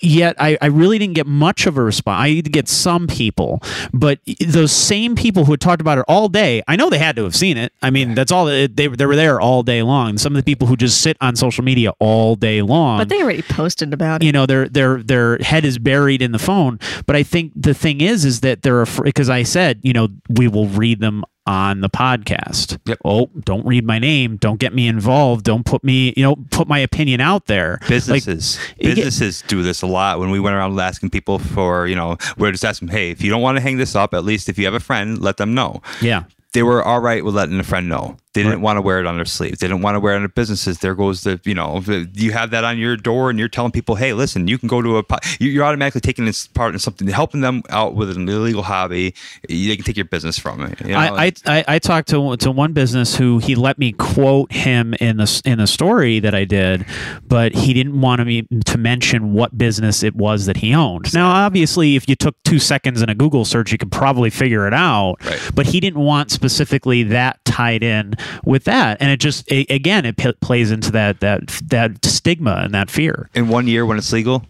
[0.00, 2.18] yet I, I really didn't get much of a response.
[2.22, 3.60] I did get some people,
[3.92, 7.16] but those same people who had talked about it all day, I know they had
[7.16, 7.72] to have seen it.
[7.82, 10.16] I mean, that's all they, they were there all day long.
[10.18, 13.22] Some of the people who just sit on social media all day long, But they
[13.22, 14.26] already posted about it.
[14.26, 17.74] you know their their their head is buried in the phone but i think the
[17.74, 21.22] thing is is that they're afraid because i said you know we will read them
[21.46, 22.98] on the podcast Yep.
[23.04, 26.66] oh don't read my name don't get me involved don't put me you know put
[26.68, 30.18] my opinion out there Like, Businesses, get- businesses do this a lot.
[30.18, 33.30] When we went around asking people for, you know, we're just asking, hey, if you
[33.30, 35.54] don't want to hang this up, at least if you have a friend, let them
[35.54, 35.80] know.
[36.00, 38.16] yeah They were all right with letting a friend know.
[38.42, 39.58] They didn't want to wear it on their sleeves.
[39.58, 40.78] They didn't want to wear it in their businesses.
[40.78, 41.82] There goes the, you know,
[42.14, 44.82] you have that on your door and you're telling people, hey, listen, you can go
[44.82, 45.04] to a,
[45.38, 49.14] you're automatically taking this part in something, helping them out with an illegal hobby.
[49.48, 50.80] They can take your business from it.
[50.80, 50.98] You know?
[50.98, 54.94] I, I, I I talked to to one business who he let me quote him
[54.94, 56.86] in the in the story that I did,
[57.26, 61.12] but he didn't want me to mention what business it was that he owned.
[61.12, 64.66] Now, obviously, if you took two seconds in a Google search, you could probably figure
[64.66, 65.16] it out.
[65.24, 65.50] Right.
[65.54, 68.14] But he didn't want specifically that tied in
[68.44, 72.60] with that, and it just a again it p- plays into that that that stigma
[72.62, 73.28] and that fear.
[73.34, 74.44] in one year when it's legal,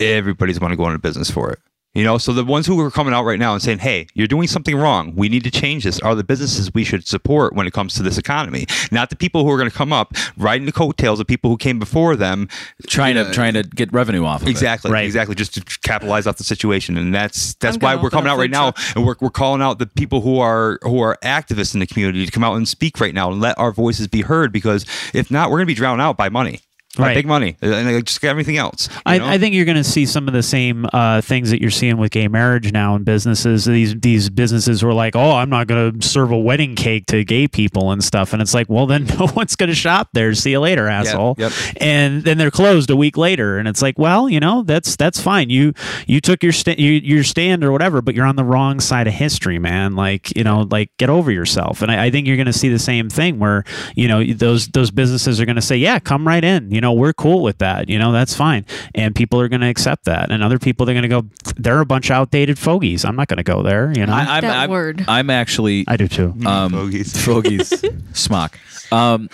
[0.00, 1.58] everybody's going to go into business for it.
[1.94, 4.26] You know, so the ones who are coming out right now and saying, "Hey, you're
[4.26, 5.12] doing something wrong.
[5.14, 8.02] We need to change this," are the businesses we should support when it comes to
[8.02, 8.66] this economy.
[8.90, 11.58] Not the people who are going to come up riding the coattails of people who
[11.58, 12.48] came before them.
[12.88, 14.50] trying to trying to get revenue off of it.
[14.52, 15.04] Exactly, Right.
[15.04, 18.38] exactly, just to capitalize off the situation, and that's that's I'm why we're coming out
[18.38, 18.96] right food now, truck.
[18.96, 22.24] and we're we're calling out the people who are who are activists in the community
[22.24, 24.50] to come out and speak right now and let our voices be heard.
[24.50, 26.60] Because if not, we're going to be drowned out by money,
[26.98, 27.14] Right.
[27.14, 28.90] big money, and like, just everything else.
[29.06, 31.70] I, I think you're going to see some of the same uh, things that you're
[31.70, 33.64] seeing with gay marriage now in businesses.
[33.64, 37.24] These these businesses were like, "Oh, I'm not going to serve a wedding cake to
[37.24, 40.34] gay people and stuff," and it's like, "Well, then no one's going to shop there.
[40.34, 41.52] See you later, asshole." yep.
[41.80, 45.18] And then they're closed a week later, and it's like, "Well, you know, that's that's
[45.18, 45.48] fine.
[45.48, 45.72] You
[46.06, 49.06] you took your sta- you, your stand or whatever, but you're on the wrong side
[49.06, 49.96] of history, man.
[49.96, 52.68] Like, you know, like get over yourself." And I, I think you're going to see
[52.68, 53.64] the same thing where
[53.96, 56.70] you know those those businesses are going to say, "Yeah, come right in.
[56.70, 57.88] You know, we're cool with that.
[57.88, 60.94] You know, that's fine." And people are going to accept that, and other people they're
[60.94, 61.24] going to go,
[61.56, 63.04] "They're a bunch of outdated fogies.
[63.06, 65.04] I'm not going to go there." You know, I, I, I'm, That I'm, word.
[65.08, 66.34] I'm actually I do too.
[66.44, 67.16] um, Fogies.
[67.24, 68.58] fogies, smock.
[68.92, 69.30] Um,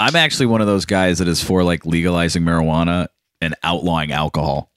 [0.00, 3.08] I'm actually one of those guys that is for like legalizing marijuana
[3.42, 4.70] and outlawing alcohol.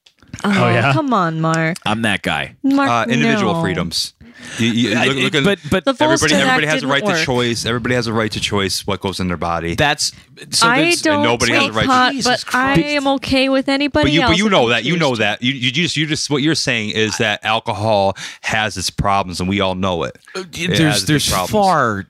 [0.44, 0.94] Oh, yeah?
[0.94, 1.78] come on, Mark.
[1.86, 2.56] I'm that guy.
[2.62, 3.62] Mark, uh, individual no.
[3.62, 4.14] freedoms.
[4.60, 7.18] You, you, look, look at- but but The everybody, everybody has a right work.
[7.18, 7.66] to choice.
[7.66, 9.76] Everybody has a right to choice what goes in their body.
[9.76, 10.14] that's
[10.52, 13.50] so I don't nobody has take the right to- pot, Jesus but I am okay
[13.50, 14.32] with anybody but you, else.
[14.32, 14.84] but you know that.
[14.86, 15.20] You know to.
[15.20, 15.42] that.
[15.42, 19.50] You, you just, you just, what you're saying is that alcohol has its problems, and
[19.50, 20.18] we all know it.
[20.36, 22.06] It Uh, there's there's far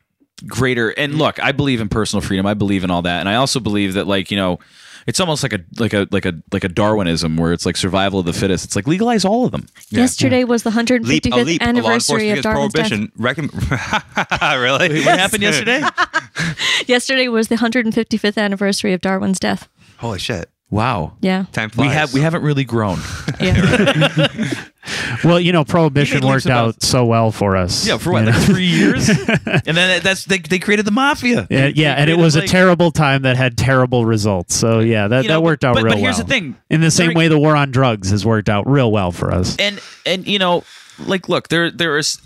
[0.45, 3.33] greater and look i believe in personal freedom i believe in all that and i
[3.33, 4.59] also believe that like you know
[5.07, 8.19] it's almost like a like a like a like a darwinism where it's like survival
[8.19, 11.35] of the fittest it's like legalize all of them Yesterday was the 155th Leap, a
[11.37, 11.61] leap.
[11.63, 12.89] Anniversary enforcement of against Darwin's death.
[12.89, 13.49] prohibition.
[13.59, 15.05] Recom- really?
[15.05, 15.81] what happened yesterday
[16.87, 19.67] Yesterday was the 155th anniversary of Darwin's death.
[19.97, 20.49] Holy shit!
[20.69, 21.45] Wow Yeah.
[21.53, 21.87] Time flies.
[21.87, 22.99] we have we haven't really grown
[23.39, 24.27] Yeah.
[25.23, 27.85] well, you know, prohibition You made leaps worked out so well for us.
[27.87, 28.37] yeah for what you know?
[28.37, 29.09] like three years
[29.45, 32.47] and then that's they, they created the mafia Yeah, yeah, and it created, was a
[32.47, 34.55] terrible time that had terrible results.
[34.55, 36.25] So yeah, that, You know, that worked out but- real but here's well.
[36.25, 36.55] the thing.
[36.69, 39.31] In the same During- way, the war on drugs has worked out real well for
[39.33, 39.55] us.
[39.57, 40.63] and and you know
[40.99, 42.19] like look there there is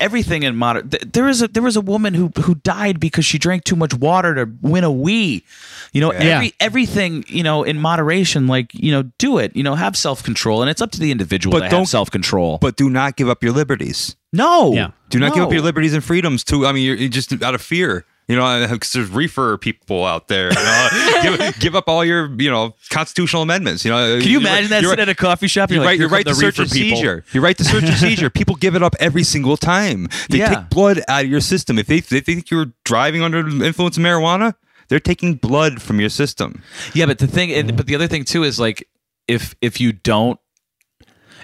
[0.00, 3.24] everything in modern th- there is a there was a woman who who died because
[3.24, 5.44] she drank too much water to win a wee
[5.92, 9.74] you know every everything you know in moderation like you know do it you know
[9.74, 12.88] have self-control and it's up to the individual But to don't- have self-control But do
[12.90, 14.16] not give up your liberties.
[14.32, 14.90] no Yeah.
[15.10, 16.44] Do not give up your liberties and freedoms.
[16.44, 18.04] To I mean, you're, you're just out of fear.
[18.28, 20.50] You know, because there's reefer people out there.
[20.50, 20.88] You know?
[21.38, 23.86] give, give up all your, you know, constitutional amendments.
[23.86, 25.98] You know, can you imagine that sitting at a coffee shop You're you're right.
[25.98, 27.24] You're right to the search and reefer people." seizure.
[27.32, 28.28] You're right to search and seizure.
[28.28, 30.08] People give it up every single time.
[30.28, 30.54] They Yeah.
[30.56, 31.78] take blood out of your system.
[31.78, 34.54] If they, they think you're driving under the influence of marijuana,
[34.88, 36.62] they're taking blood from your system.
[36.92, 38.86] Yeah, but the thing, and, but the other thing too is like
[39.26, 40.38] if if you don't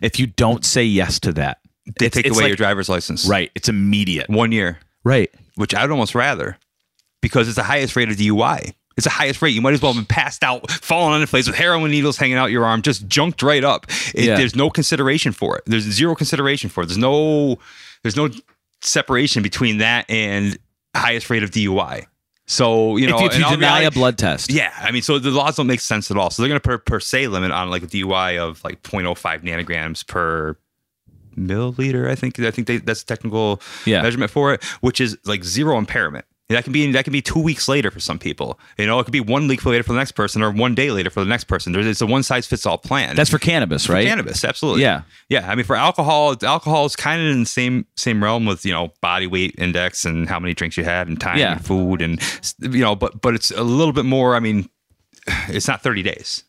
[0.02, 1.58] if you don't say yes to that,
[1.98, 3.26] They it's- take it's away like- your driver's license.
[3.26, 4.28] Right, it's immediate.
[4.28, 5.30] One year, Right.
[5.54, 6.58] which I'd almost rather,
[7.24, 8.74] because it's the highest rate of DUI.
[8.96, 9.54] It's the highest rate.
[9.54, 12.16] You might as well have been passed out, falling on the place with heroin needles
[12.18, 13.86] hanging out your arm, just junked right up.
[14.14, 14.36] It, Yeah.
[14.36, 15.64] There's no consideration for it.
[15.66, 16.86] There's zero consideration for it.
[16.86, 17.58] There's no,
[18.02, 18.28] there's no
[18.82, 20.58] separation between that and
[20.94, 22.04] highest rate of DUI.
[22.46, 25.00] So you know, if you, if you deny reality- a blood test, Yeah, I mean,
[25.02, 26.28] so the laws don't make sense at all.
[26.30, 28.82] So they're going to put a per se limit on like a DUI of like
[28.82, 30.56] 0.05 nanograms per
[31.36, 32.08] milliliter.
[32.08, 34.02] I think I think they, that's the technical Yeah.
[34.02, 36.26] measurement for it, which is like zero impairment.
[36.50, 38.60] That can be that can be two weeks later for some people.
[38.76, 40.90] You know, it could be one week later for the next person, or one day
[40.90, 41.72] later for the next person.
[41.72, 43.16] There's it's a one size fits all plan.
[43.16, 44.06] That's for cannabis, right?
[44.06, 44.82] cannabis, absolutely.
[44.82, 45.02] Yeah.
[45.30, 45.50] yeah.
[45.50, 48.72] I mean, for alcohol, alcohol is kind of in the same same realm with you
[48.72, 51.52] know body weight index and how many drinks you had and time Yeah.
[51.52, 52.20] and food and
[52.60, 54.36] you know, but but it's a little bit more.
[54.36, 54.68] I mean,
[55.48, 56.44] it's not 30 days.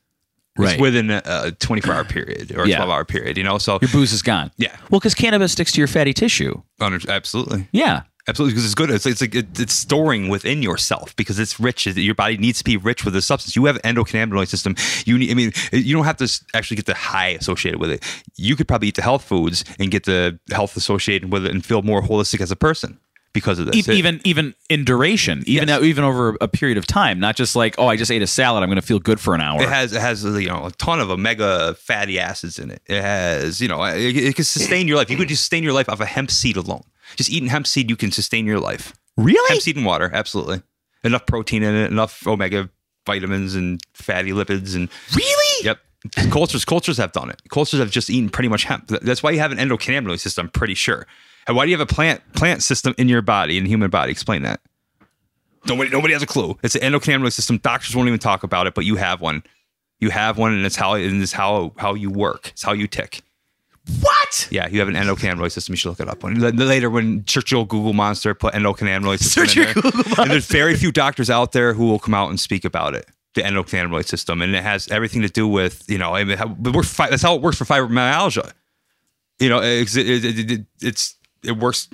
[0.57, 0.73] Right.
[0.73, 2.77] It's within a, a 24 hour period or a Yeah.
[2.77, 3.37] 12 hour period.
[3.37, 4.51] You know, so Your booze is gone.
[4.57, 6.61] yeah, Well, because cannabis sticks to your fatty tissue.
[6.81, 7.67] under- absolutely.
[7.71, 8.01] Yeah.
[8.27, 8.89] Absolutely, because it's good.
[8.89, 11.85] It's it's like it, it's storing within yourself because it's rich.
[11.85, 13.55] Your body needs to be rich with the substance.
[13.55, 14.75] You have endocannabinoid system.
[15.05, 15.29] You need.
[15.31, 18.03] I mean, you don't have to actually get the high associated with it.
[18.35, 21.63] You could probably eat the health foods and get the health associated with it and
[21.63, 22.99] feel more holistic as a person
[23.31, 23.87] because of this.
[23.87, 25.83] Even even in duration, even Yes.
[25.83, 28.63] even over a period of time, not just like oh, I just ate a salad,
[28.63, 29.61] I'm going to feel good for an hour.
[29.61, 32.81] It has it has you know a ton of omega fatty acids in it.
[32.87, 35.11] It has you know it, it can sustain your life.
[35.11, 36.83] You could just sustain your life off a hemp seed alone.
[37.15, 38.93] Just eating hemp seed, you can sustain your life.
[39.17, 39.47] really?
[39.49, 40.61] Hemp seed and water, absolutely.
[41.03, 42.69] Enough protein in it, enough omega
[43.05, 45.65] vitamins and fatty lipids and Really?
[45.65, 45.79] yep.
[46.31, 47.41] Cultures cultures have done it.
[47.49, 48.87] Cultures have just eaten pretty much hemp.
[48.87, 50.45] That's why you have an endocannabinoid system.
[50.47, 51.07] I'm pretty sure.
[51.47, 53.89] And why do you have a plant plant system in your body, in the human
[53.89, 54.11] body?
[54.11, 54.59] Explain that.
[55.67, 56.57] Nobody nobody has a clue.
[56.63, 57.57] It's an endocannabinoid system.
[57.57, 59.43] Doctors won't even talk about it, but you have one.
[59.99, 62.49] You have one, and it's how and it's how how you work.
[62.49, 63.21] It's how you tick.
[63.99, 64.47] What?
[64.51, 65.73] Yeah, you have an endocannabinoid system.
[65.73, 66.23] You should look it up.
[66.23, 69.45] When later, when Churchill Google monster, put endocannabinoid system.
[69.45, 69.73] Search in there.
[69.73, 72.95] Google And there's very few doctors out there who will come out and speak about
[72.95, 73.07] it.
[73.35, 76.73] The endocannabinoid system, and it has everything to do with you know, I mean, it
[76.73, 78.51] works, fi- that's how it works for fibromyalgia.
[79.39, 81.89] You know, it's it, it, it, it's it works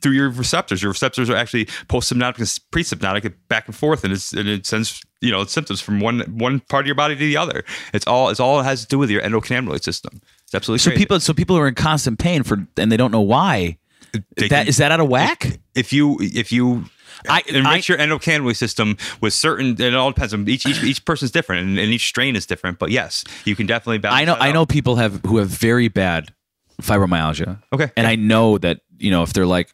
[0.00, 0.82] through your receptors.
[0.82, 5.02] Your receptors are actually post-synaptic and pre-synaptic, back and forth, and, it's, and it sends
[5.20, 7.64] you know symptoms from one one part of your body to the other.
[7.92, 10.20] It's all it's all it has to do with your endocannabinoid system.
[10.54, 10.98] It's absolutely So crazy.
[11.00, 13.78] people, so people are in constant pain for, and they don't know why.
[14.12, 15.58] They that can- is that out of whack?
[15.74, 16.84] if you if you
[17.28, 21.04] I- enrich I- your endocannabinoid system with certain it all depends on each each, each
[21.04, 24.24] person's different and, and each strain is different but yes you can definitely balance I
[24.24, 24.54] know, I out.
[24.54, 26.32] know people have who have very bad
[26.80, 27.60] fibromyalgia.
[27.72, 27.90] Okay.
[27.96, 29.72] and I know that you know if they're like,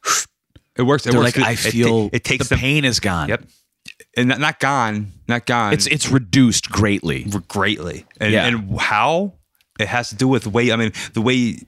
[0.76, 2.98] it works it they're works like, I it, feel it, takes the them pain is
[3.00, 3.28] gone.
[3.28, 3.44] yep
[4.16, 7.26] and not, not gone not gone It's it's reduced greatly.
[7.48, 8.46] greatly and, Yeah.
[8.46, 9.34] and how
[9.80, 11.58] it has to do with the way I mean the way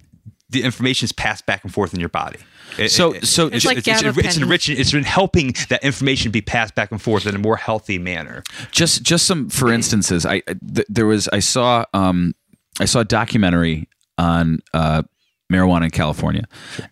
[0.50, 2.38] the information is passed back and forth in your body.
[2.78, 6.30] It- So- it- so- It's like it's, it's, it's enriching it's been helping that information
[6.30, 8.42] be passed back and forth in a more healthy manner.
[8.70, 12.34] Just just some for instances i I- th- there was i saw um
[12.80, 15.02] i saw a documentary on uh
[15.50, 16.44] marijuana in california.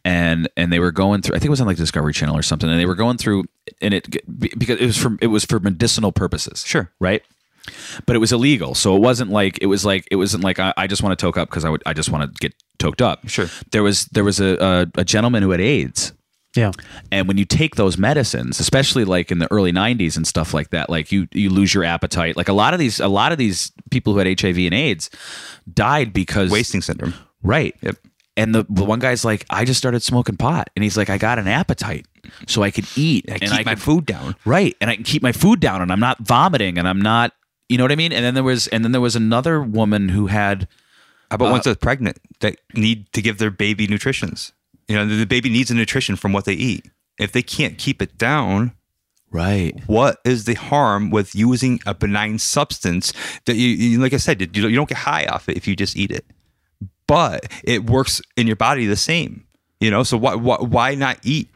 [0.04, 2.42] And and they were going through i think it was on like discovery channel or
[2.42, 3.44] something and they were going through
[3.82, 4.08] and it
[4.58, 6.64] because it was for it was for medicinal purposes.
[6.66, 6.90] Sure.
[6.98, 7.22] right
[8.06, 10.72] but it was illegal so it wasn't like it was like it wasn't like i,
[10.76, 13.02] I just want to toke up because i would i just want to get toked
[13.02, 13.46] up Sure.
[13.72, 14.56] there was there was a,
[14.96, 16.12] a, a gentleman who had aids
[16.56, 16.72] Yeah.
[17.12, 20.70] and when you take those medicines, especially like in the early '90s and stuff like
[20.70, 22.36] that, like you you lose your appetite.
[22.36, 25.10] Like a lot of these, a lot of these people who had HIV and AIDS
[25.72, 27.74] died because wasting syndrome Right.
[27.82, 27.96] Yep.
[28.36, 31.18] And the, the one guy's like, I just started smoking pot, and he's like, I
[31.18, 32.06] got an appetite,
[32.46, 34.94] so I could eat I and keep I my could- food down Right, and I
[34.96, 37.32] can keep my food down, and I'm not vomiting, and I'm not,
[37.70, 38.12] you know what I mean.
[38.12, 40.66] And then there was, and then there was another woman who had
[41.30, 44.52] How about ones uh, that are pregnant that need to give their baby nutritions?
[44.88, 46.90] You know, the, baby needs a nutrition from what they eat.
[47.18, 48.72] If they can't keep it down,
[49.30, 49.80] right.
[49.86, 53.12] what is the harm with using a benign substance
[53.44, 55.68] that you, you like I said, you don't, you don't get high off it if
[55.68, 56.24] you just eat it,
[57.06, 59.46] but it works in your body the same.
[59.78, 61.48] You know, so why why, why not eat?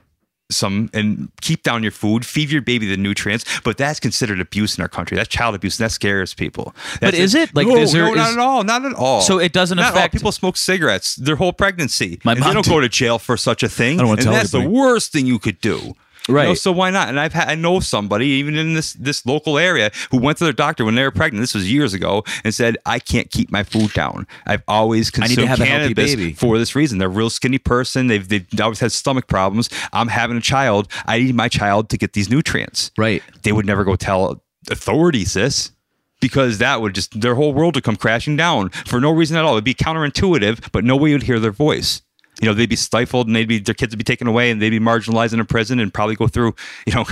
[0.51, 4.77] Some and keep down your food, feed your baby the nutrients, but that's considered abuse
[4.77, 5.17] in our country.
[5.17, 6.75] That's child abuse, and that scares people.
[7.01, 7.55] That's is it?
[7.55, 9.23] Like, no, is there- no, not is- at all, not at all.
[9.23, 12.21] So it doesn't Not affect- people smoke cigarettes their whole pregnancy.
[12.25, 12.71] My and mom they don't did.
[12.71, 13.99] go to jail for such a thing.
[13.99, 15.95] I don't wanna and tell that's the worst thing you could do.
[16.29, 16.59] You know, Right.
[16.59, 17.09] so why not?
[17.09, 20.45] And I've had, I know somebody even in this this local area who went to
[20.45, 21.43] their doctor when they were pregnant.
[21.43, 24.27] This was years ago, and said, "I can't keep my food down.
[24.47, 26.97] I've always I need consumed to have a healthy cannabis baby." for this reason.
[26.99, 28.07] They're a real skinny person.
[28.07, 29.69] They've they've always had stomach problems.
[29.93, 30.89] I'm having a child.
[31.05, 32.91] I need my child to get these nutrients.
[32.97, 33.23] Right.
[33.43, 35.73] They would never go tell authorities this.
[36.21, 39.45] Because that would just their whole world would come crashing down for no reason at
[39.45, 39.53] all.
[39.55, 42.01] It'd be counterintuitive, but nobody would hear their voice
[42.41, 44.61] you know they'd be stifled and they'd be their kids would be taken away and
[44.61, 46.55] they'd be marginalized in a prison and probably go through
[46.87, 47.05] you know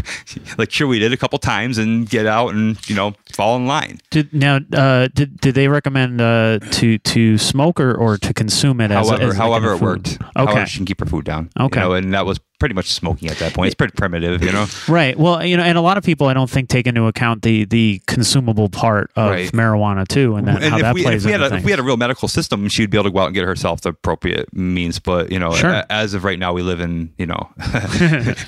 [0.59, 3.67] like sure we did a couple times and get out and you know fall in
[3.67, 8.35] line Did now uh, did did they recommend uh, to to smoke or, or to
[8.35, 9.85] consume it as however as like however a it food?
[9.87, 10.53] worked Okay.
[10.53, 11.81] however she can keep her food down Okay.
[11.81, 13.67] you know, and that was pretty much smoking at that point.
[13.67, 14.67] It's pretty primitive, you know.
[14.89, 15.19] Right.
[15.19, 17.65] Well, you know, and a lot of people I don't think take into account the
[17.65, 19.51] the consumable part of Right.
[19.53, 21.65] marijuana too, and, that, and how if that we, plays if we had a, if
[21.65, 23.81] we had a real medical system, she'd be able to go out and get herself
[23.81, 25.01] the appropriate means.
[25.01, 25.83] But you know, Sure.
[25.91, 27.51] as of right now, we live in you know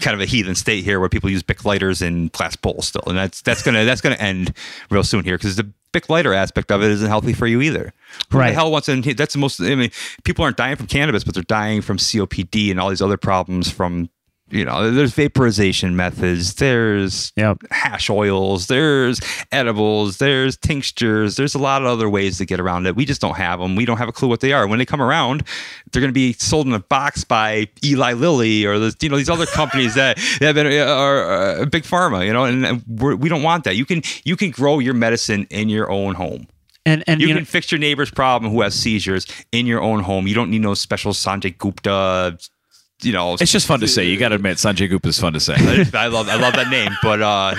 [0.01, 3.03] kind of a heathen state here where people use Bic lighters and glass bowls still,
[3.07, 4.53] and that's that's gonna that's gonna end
[4.91, 7.93] real soon here because the Bic lighter aspect of it isn't healthy for you either.
[8.31, 8.49] Who Right.
[8.51, 9.01] the hell wants to?
[9.15, 9.61] That's the most.
[9.61, 9.91] I mean,
[10.25, 13.71] people aren't dying from cannabis, but they're dying from COPD and all these other problems
[13.71, 14.11] from.
[14.51, 16.55] You know, there's vaporization methods.
[16.57, 17.63] There's Yep.
[17.71, 19.19] hash oils, there's
[19.51, 22.95] edibles, there's tinctures, there's a lot of other ways to get around it.
[22.95, 23.75] We just don't have them.
[23.75, 24.67] We don't have a clue what they are.
[24.67, 25.45] When they come around,
[25.91, 29.17] they're going to be sold in a box by Eli Lilly or the, you know
[29.17, 32.25] these other companies that, that have been uh, are uh, big pharma.
[32.27, 33.77] You know, and, and we're, we don't want that.
[33.77, 36.47] You can you can grow your medicine in your own home.
[36.85, 39.81] and and You, you, can know, fix your neighbor's problem who has seizures in your
[39.81, 40.27] own home.
[40.29, 42.39] You don't need no special Sanjay Gupta.
[43.05, 44.05] You know, It's just fun to say.
[44.07, 45.55] You got to admit, Sanjay Gupta is fun to say.
[45.95, 47.55] I love I love that name, but uh,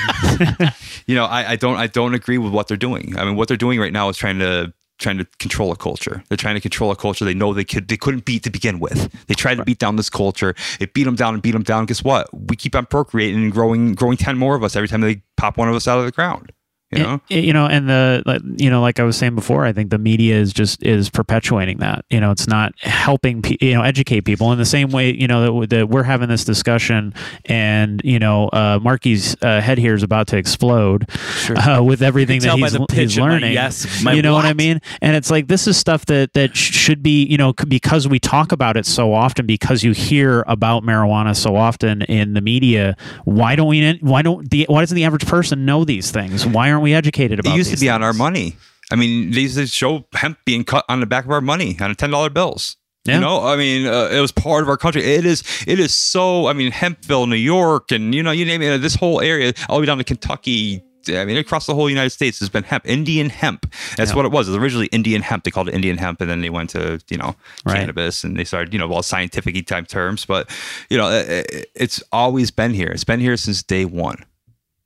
[1.06, 3.18] you know, I, I don't I don't agree with what they're doing.
[3.18, 6.24] I mean, what they're doing right now is trying to trying to control a culture.
[6.30, 8.80] They're trying to control a culture they know they could they couldn't beat to begin
[8.80, 9.12] with.
[9.28, 10.56] They tried to beat down this culture.
[10.80, 11.86] They beat them down and beat them down.
[11.86, 12.28] Guess what?
[12.34, 15.58] We keep on procreating and growing growing ten more of us every time they pop
[15.58, 16.52] one of us out of the ground.
[16.98, 17.22] You know.
[17.30, 19.90] y- you know, and the like, you know, like I was saying before, I think
[19.90, 22.06] the media is just is perpetuating that.
[22.10, 25.14] You know, it's not helping pe- you know educate people in the same way.
[25.14, 27.14] You know that, w- that we're having this discussion,
[27.46, 31.08] and you know, uh, Marky's uh, head here is about to explode
[31.50, 33.54] uh, with everything that he's, he's in my learning.
[33.54, 34.82] yes, my you know what I mean?
[35.02, 38.20] And it's like this is stuff that that sh- should be you know because we
[38.20, 42.96] talk about it so often because you hear about marijuana so often in the media.
[43.26, 43.98] Why don't we?
[44.02, 44.66] Why don't the?
[44.70, 46.46] Why doesn't the average person know these things?
[46.46, 47.54] Why aren't we educated about?
[47.54, 48.56] It used to be on our money.
[48.92, 51.76] I mean, they used to show hemp being cut on the back of our money
[51.82, 52.78] on ten dollar bills.
[53.06, 53.16] Yeah.
[53.16, 55.04] You know, I mean, uh, it was part of our country.
[55.04, 56.48] It is, it is so.
[56.48, 58.78] I mean, Hempville, New York, and you know, you name it.
[58.82, 60.82] This whole area, all the way down to Kentucky.
[61.08, 63.72] I mean, across the whole United States has been hemp, Indian hemp.
[63.96, 64.48] That's what it was.
[64.48, 65.44] It was originally Indian hemp.
[65.44, 67.78] They called it Indian hemp, and then they went to you know Right.
[67.78, 70.26] cannabis, and they started you know all scientific type terms.
[70.26, 70.50] But
[70.90, 72.88] you know, it- it's always been here.
[72.88, 74.26] It's been here since day one.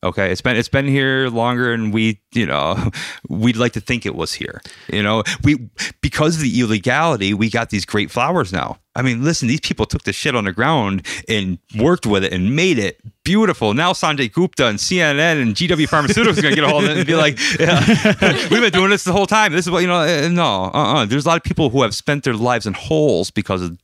[0.01, 2.77] Okay, it's been it's been here longer, and we you know
[3.29, 4.61] we'd like to think it was here.
[4.91, 5.69] You know, we
[6.01, 8.77] because of the illegality, we got these great flowers now.
[8.95, 12.31] I mean, listen, these people took the shit on the ground and worked with it
[12.31, 13.73] and made it beautiful.
[13.73, 16.97] Now Sanjay Gupta and CNN and GW Pharmaceuticals are gonna get a hold of it
[16.97, 17.85] and be like, yeah,
[18.49, 19.51] "We've been doing this the whole time.
[19.51, 21.81] This is what you know." uh, No, uh, uh there's a lot of people who
[21.81, 23.77] have spent their lives in holes because of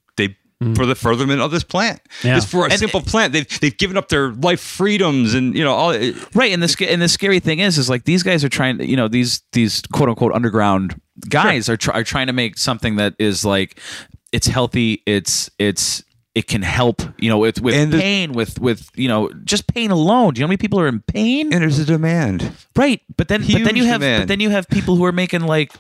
[0.62, 0.74] they.
[0.74, 2.36] For the furtherment of this plant, Yeah.
[2.36, 5.64] just for a And- simple plant, they've they've given up their life freedoms and you
[5.64, 5.92] know all.
[6.34, 8.80] Right, and the sca- and the scary thing is, is like these guys are trying,
[8.82, 10.96] you know, these these quote unquote underground
[11.30, 13.80] guys are try- are trying to make something that is like
[14.32, 16.04] it's healthy, it's it's
[16.36, 19.68] it can help, you know, with with And the- pain, with with you know, just
[19.74, 20.34] pain alone.
[20.34, 21.54] Do you know how many people are in pain?
[21.54, 22.52] And there's a demand.
[22.76, 25.12] Right, but then but then Huge you have but then you have people who are
[25.14, 25.72] making like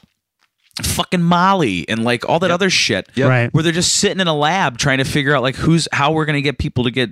[0.83, 3.29] fucking Molly and like all that other shit, Yep.
[3.29, 3.53] Right.
[3.53, 6.25] where they're just sitting in a lab trying to figure out like who's how we're
[6.25, 7.11] gonna get people to get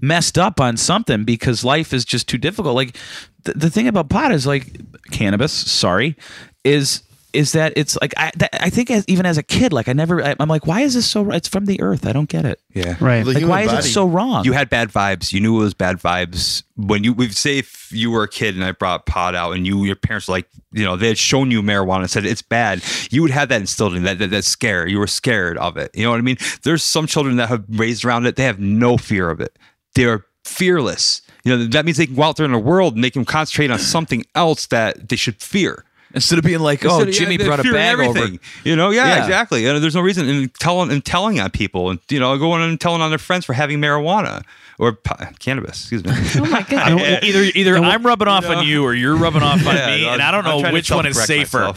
[0.00, 2.74] messed up on something because life is just too difficult.
[2.74, 2.96] Like
[3.44, 4.76] the, the thing about pot is like
[5.10, 5.52] cannabis.
[5.52, 6.16] Sorry,
[6.64, 7.02] is
[7.32, 9.92] is that it's like I that, I think as, even as a kid, like I
[9.92, 11.30] never I, I'm like why is this so?
[11.30, 12.06] It's from the earth.
[12.06, 12.60] I don't get it.
[12.74, 12.96] Yeah.
[13.00, 13.24] Right.
[13.24, 14.44] Like human why is it so wrong?
[14.44, 15.32] You had bad vibes.
[15.32, 17.12] You knew it was bad vibes when you.
[17.12, 19.96] We say if you were a kid and I brought pot out, and you, your
[19.96, 22.82] parents, were like you know, they had shown you marijuana and said it's bad.
[23.10, 24.86] You would have that instilled in you, that, that that scare.
[24.86, 25.90] You were scared of it.
[25.94, 26.38] You know what I mean?
[26.62, 28.36] There's some children that have raised around it.
[28.36, 29.58] They have no fear of it.
[29.94, 31.22] They're fearless.
[31.44, 33.24] You know that means they can go out there in the world and they can
[33.24, 35.84] concentrate on something else that they should fear.
[36.14, 38.18] Instead of being like, oh, Instead of- Jimmy yeah, brought a fearing bag over.
[38.18, 38.40] everything.
[38.64, 39.22] You know, yeah, Yeah.
[39.24, 39.66] exactly.
[39.66, 42.80] And there's no reason in telling and telling on people, and you know, going and
[42.80, 44.42] telling on their friends for having marijuana
[44.78, 45.90] or po- cannabis.
[45.90, 46.12] Excuse me.
[46.42, 47.22] Oh my goodness.
[47.22, 50.14] Either either I'm rubbing off on you or you're rubbing off on Yeah, me, I'm-
[50.14, 51.72] and I don't I'm know trying to which one is safer.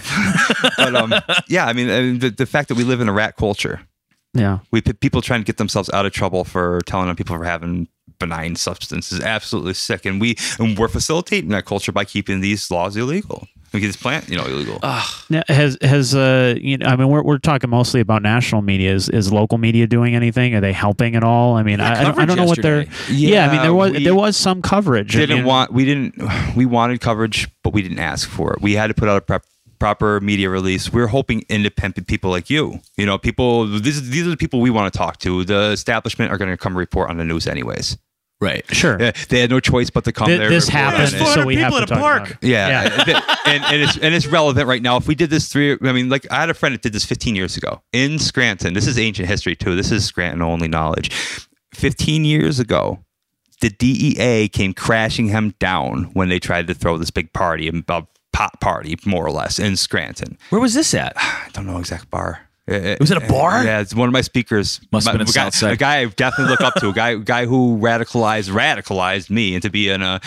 [0.77, 1.13] but um,
[1.47, 3.81] yeah, I mean, I mean the, the fact that we live in a rat culture,
[4.33, 4.59] Yeah.
[4.71, 7.87] we people trying to get themselves out of trouble for telling on people for having
[8.17, 12.71] benign substance is absolutely sick, and we and we're facilitating that culture by keeping these
[12.71, 13.47] laws illegal.
[13.76, 14.80] We get this plant, you know, illegal.
[15.30, 18.93] Now, Has has uh you know I mean we're we're talking mostly about national media.
[18.93, 20.56] Is is local media doing anything?
[20.56, 21.56] Are they helping at all?
[21.56, 22.84] I mean I, I, don't, I don't know what they're.
[22.84, 23.18] yesterday.
[23.18, 25.15] Yeah, I mean there was there was some coverage.
[25.15, 26.15] I didn't mean, want we didn't
[26.56, 29.22] we wanted coverage but we didn't ask for it we had to put out a
[29.22, 29.43] prep,
[29.80, 34.26] proper media release we are hoping independent people like you you know people these, these
[34.26, 37.10] are the people we want to talk to the establishment are going to come report
[37.10, 37.97] on the news anyways
[38.41, 38.63] Right.
[38.75, 38.97] Sure.
[38.99, 41.33] Yeah, they had no choice but to come Th- there this happened, it.
[41.33, 42.37] so we have to talk about it.
[42.41, 42.81] Yeah,
[43.45, 44.97] and, and it's and it's relevant right now.
[44.97, 47.05] If we did this three, I mean, like I had a friend that did this
[47.05, 48.73] 15 years ago in Scranton.
[48.73, 49.75] This is ancient history too.
[49.75, 51.11] This is Scranton only knowledge.
[51.73, 52.99] 15 years ago,
[53.61, 58.03] the DEA came crashing him down when they tried to throw this big party, a
[58.33, 60.37] pop party, more or less, in Scranton.
[60.49, 61.13] Where was this at?
[61.17, 62.49] I don't know exact bar.
[62.67, 63.63] It was it a bar?
[63.63, 64.81] Yeah, it's one of my speakers.
[64.91, 65.73] Must have been a guy, Southside.
[65.73, 66.89] A guy I definitely look up to.
[66.89, 70.19] A guy, guy who radicalized radicalized me into being a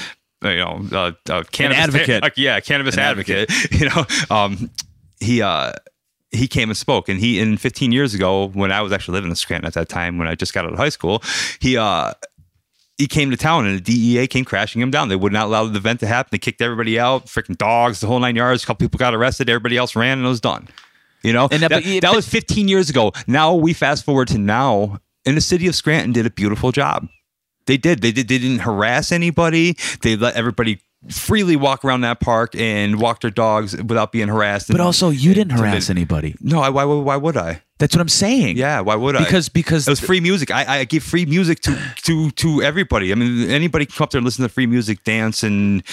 [0.44, 2.22] you know a, a cannabis advocate.
[2.22, 3.50] uh, yeah, cannabis An advocate.
[3.72, 4.70] You know, um,
[5.18, 5.72] he uh
[6.30, 9.30] he came and spoke, and he in 15 years ago when I was actually living
[9.30, 11.22] in Scranton at that time when I just got out of high school,
[11.60, 12.12] he uh
[12.98, 15.08] he came to town and the DEA came crashing him down.
[15.08, 16.30] They would not allow the event to happen.
[16.32, 18.64] They kicked everybody out, freaking dogs, the whole nine yards.
[18.64, 19.48] A couple people got arrested.
[19.48, 20.68] Everybody else ran and it was done.
[21.28, 23.12] You know, And that- that, but- that was 15 years ago.
[23.26, 27.06] Now we fast forward to now, and the city of Scranton did a beautiful job.
[27.66, 28.00] They did.
[28.00, 28.28] They did.
[28.28, 29.76] They didn't harass anybody.
[30.00, 30.80] They let everybody
[31.10, 34.68] freely walk around that park and walk their dogs without being harassed.
[34.68, 36.34] But and- also, you didn't harass anybody.
[36.40, 37.62] No, I, why, would- why would I?
[37.78, 38.56] That's what I'm saying.
[38.56, 39.20] Yeah, why would I?
[39.20, 40.50] Because because it was free music.
[40.50, 43.12] I, I give free music to to to everybody.
[43.12, 45.84] I mean, anybody can come up there and listen to free music, dance, and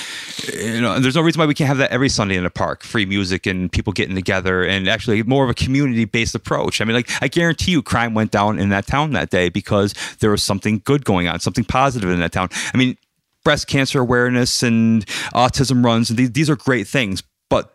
[0.51, 0.99] you know.
[0.99, 2.81] There's no reason why we can't have that every Sunday in the park.
[2.83, 6.81] Free music and people getting together, and actually more of a community based approach.
[6.81, 9.93] I mean, like I guarantee you, crime went down in that town that day because
[10.21, 12.49] there was something good going on, something positive in that town.
[12.73, 12.97] I mean,
[13.45, 16.09] breast cancer awareness and autism runs.
[16.09, 17.73] These, these are great things, but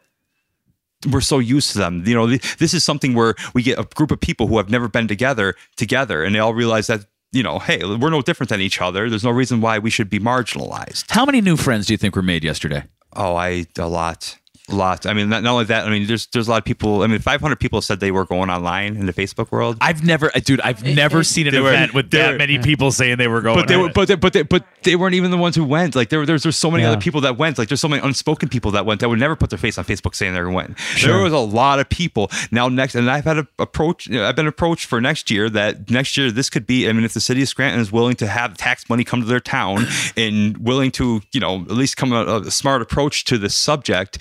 [1.10, 2.05] we're so used to them.
[2.05, 4.68] You know, th- this is something where we get a group of people who have
[4.68, 8.51] never been together together, and they all realize that you know, hey, we're no different
[8.51, 9.09] than each other.
[9.09, 11.10] There's no reason why we should be marginalized.
[11.10, 12.82] how many new friends do you think were made yesterday?
[13.14, 14.36] Oh, I a lot.
[14.70, 15.06] A lot.
[15.06, 15.86] I mean, not, not only that.
[15.86, 17.02] I mean, there's there's a lot of people.
[17.02, 19.76] I mean, 500 people said they were going online in the Facebook world.
[19.80, 22.59] I've never, uh, dude, I've never seen an They were- event with that were- many
[22.59, 23.56] people saying they were going.
[23.59, 25.94] but they were, but they, but they, but they weren't even the ones who went.
[25.97, 26.90] Like there, there's there's so many Yeah.
[26.92, 27.59] other people that went.
[27.59, 29.84] Like there's so many unspoken people that went that would never put their face on
[29.84, 30.78] Facebook saying they went.
[31.02, 32.30] There was a lot of people.
[32.51, 34.06] Now next, and I've had a approach.
[34.06, 36.88] you know, I've been approached for next year that next year this could be.
[36.88, 39.26] I mean, if the city of Scranton is willing to have tax money come to
[39.26, 39.86] their town
[40.16, 44.18] and willing to, you know, at least come a, a smart approach to this subject,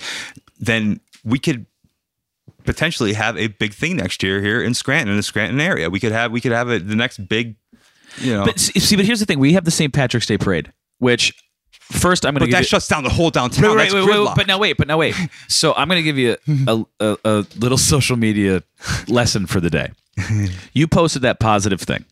[0.60, 1.66] then we could
[2.64, 5.90] potentially have a big thing next year here in Scranton in the Scranton area.
[5.90, 7.56] We could have we could have it the next big.
[8.18, 9.92] You know, But see, see, but here's the thing: we have the St.
[9.92, 11.32] Patrick's Day parade, which
[11.70, 12.66] first I'm going to But give that you.
[12.68, 13.64] shuts down the whole downtown.
[13.64, 15.14] Right, right, That's wait, wait, wait, but now wait, but now wait.
[15.48, 18.62] So I'm going to give you a, a, a little social media
[19.08, 19.90] lesson for the day.
[20.74, 22.04] You posted that positive thing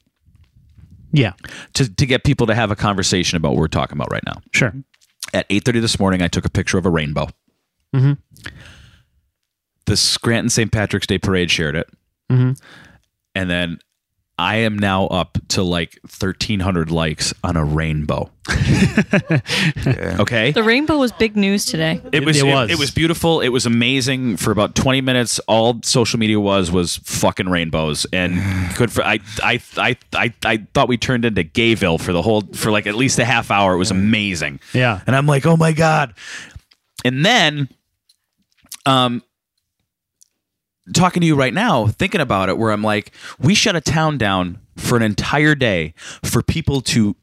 [1.12, 1.32] Yeah,
[1.74, 4.40] to, to get people to have a conversation about what we're talking about right now.
[4.52, 4.72] sure.
[5.34, 7.28] At 8:30 this morning, I took a picture of a rainbow.
[7.94, 8.12] Mm-hmm.
[9.86, 10.70] The Scranton St.
[10.70, 11.88] Patrick's Day parade shared it,
[12.30, 12.52] mm-hmm.
[13.34, 13.78] and then
[14.38, 18.30] I am now up to like 1,300 likes on a rainbow.
[20.20, 20.52] Okay.
[20.52, 22.00] The rainbow was big news today.
[22.12, 22.70] It was, It it, was.
[22.70, 23.40] it was beautiful.
[23.40, 25.38] It was amazing for about 20 minutes.
[25.40, 28.40] All social media was was fucking rainbows and
[28.76, 32.42] good for I I I I, I thought we turned into Gayville for the whole
[32.52, 33.74] for like at least a half hour.
[33.74, 34.60] It was amazing.
[34.72, 35.00] Yeah.
[35.06, 36.14] And I'm like, "Oh my god."
[37.04, 37.68] And then
[38.88, 39.22] um
[40.94, 44.18] talking to you right now, thinking about it where I'm like, we shut a town
[44.18, 45.94] down for an entire day
[46.24, 47.14] for people to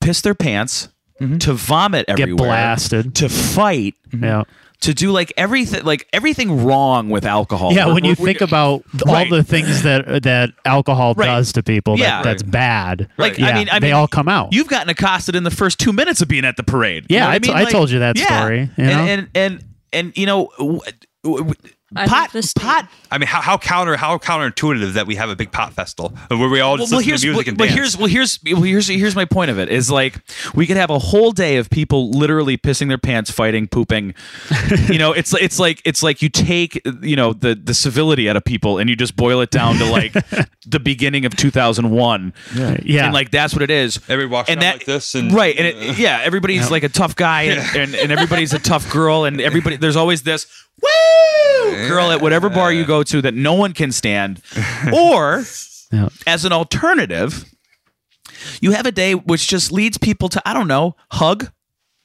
[0.00, 0.88] piss their pants,
[1.20, 3.14] to vomit everywhere, Get blasted.
[3.16, 4.42] to fight, Yeah.
[4.80, 7.72] to do like everything like everything wrong with alcohol.
[7.72, 9.30] Yeah, We're- when you we're- think about Right.
[9.30, 11.26] all the things that that alcohol Right.
[11.26, 12.22] does to people, Yeah.
[12.22, 13.08] that, that's bad.
[13.18, 14.52] Like, yeah, I mean, I they mean, all come out.
[14.52, 17.06] You've gotten accosted in the first two minutes of being at the parade.
[17.08, 17.56] You Yeah, know I I t- mean?
[17.56, 18.90] I told you that story, you know?
[18.90, 19.64] and, and and
[19.96, 20.50] and you know,
[21.94, 22.88] pot think the state- pot.
[23.10, 26.48] I mean, how, how counter how counterintuitive that we have a big pot festival where
[26.48, 27.78] we all just Well, listen here's to music well, and well, dance.
[27.78, 30.18] here's well here's well, here's here's my point of it is like
[30.54, 34.14] we could have a whole day of people literally pissing their pants, fighting, pooping.
[34.88, 38.36] you know, it's it's like it's like you take you know the the civility out
[38.36, 40.12] of people and you just boil it down to like
[40.66, 42.32] the beginning of 2001.
[42.84, 43.04] yeah.
[43.04, 43.96] and like that's what it is.
[44.08, 46.88] Everybody walks and around like this and- right, and it, uh, yeah, everybody's like a
[46.88, 50.46] tough guy, and, and, and everybody's a tough girl, and everybody there's always this
[50.82, 54.40] woo girl at whatever bar you go to that no one can stand,
[54.92, 55.44] or
[55.92, 56.08] Yeah.
[56.26, 57.44] as an alternative,
[58.60, 61.50] you have a day which just leads people to I don't know hug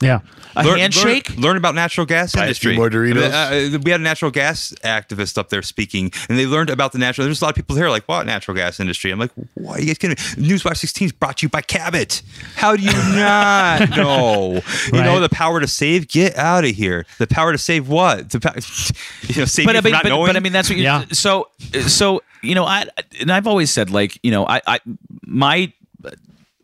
[0.01, 0.19] yeah.
[0.55, 1.29] a Learn- handshake.
[1.31, 2.75] Learn, learn about natural gas Buy industry.
[2.75, 3.31] more Doritos.
[3.31, 6.91] Uh, uh, we had a natural gas activist up there speaking, and they learned about
[6.91, 7.25] the natural.
[7.25, 9.79] There's a lot of people here like, "What natural gas industry?" I'm like, "Why are
[9.79, 12.21] you guys kidding me?" Newswatch 16 is brought to you by Cabot.
[12.55, 14.61] How do you not know?
[14.91, 16.07] You know the power to save.
[16.07, 17.05] Get out of here.
[17.19, 18.29] The power to save what?
[18.31, 18.53] The pow-
[19.29, 20.27] you know, save but, me I from mean, not but, knowing.
[20.27, 21.05] but I mean that's what you Yeah.
[21.11, 21.47] so
[21.87, 22.85] so you know I
[23.19, 24.79] and I've always said like you know I I
[25.25, 25.71] my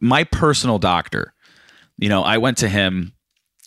[0.02, 1.34] my personal doctor
[1.98, 3.14] you know I went to him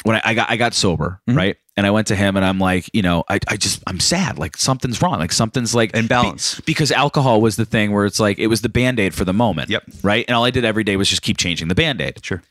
[0.03, 1.37] when I, I got I got sober, Mm-hmm.
[1.39, 1.57] right?
[1.77, 4.39] And I went to him and I'm like, you know, I, I just I'm sad.
[4.39, 5.19] Like something's wrong.
[5.19, 6.57] Like something's like Imbalance.
[6.57, 9.33] be- because alcohol was the thing where it's like it was the band-aid for the
[9.33, 9.71] moment.
[9.71, 9.85] Yep.
[10.03, 10.25] Right.
[10.29, 12.23] And all I did every day was just keep changing the band-aid.
[12.25, 12.43] Sure.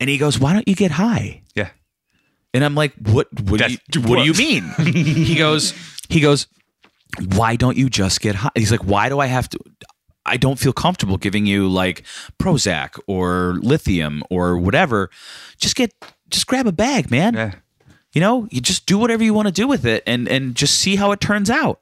[0.00, 1.42] And he goes, Why don't you get high?
[1.54, 1.70] Yeah.
[2.52, 4.64] And I'm like, What what, do you, what do you mean?
[4.94, 5.72] he goes,
[6.10, 6.46] he goes,
[7.34, 8.50] Why don't you just get high?
[8.54, 9.58] He's like, Why do I have to
[10.26, 12.02] I don't feel comfortable giving you like
[12.38, 15.08] Prozac or lithium or whatever.
[15.56, 15.94] Just get
[16.30, 17.34] just grab a bag, man.
[17.34, 17.54] Yeah.
[18.12, 20.78] You know, you just do whatever you want to do with it and and just
[20.78, 21.80] see how it turns out.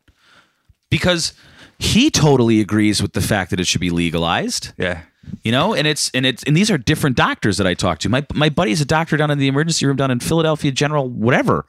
[0.90, 1.32] Because
[1.78, 4.72] he totally agrees with the fact that it should be legalized.
[4.76, 5.02] Yeah.
[5.42, 8.08] You know, and it's and it's and these are different doctors that I talk to.
[8.08, 11.64] My my buddy's a doctor down in the emergency room down in Philadelphia General, whatever.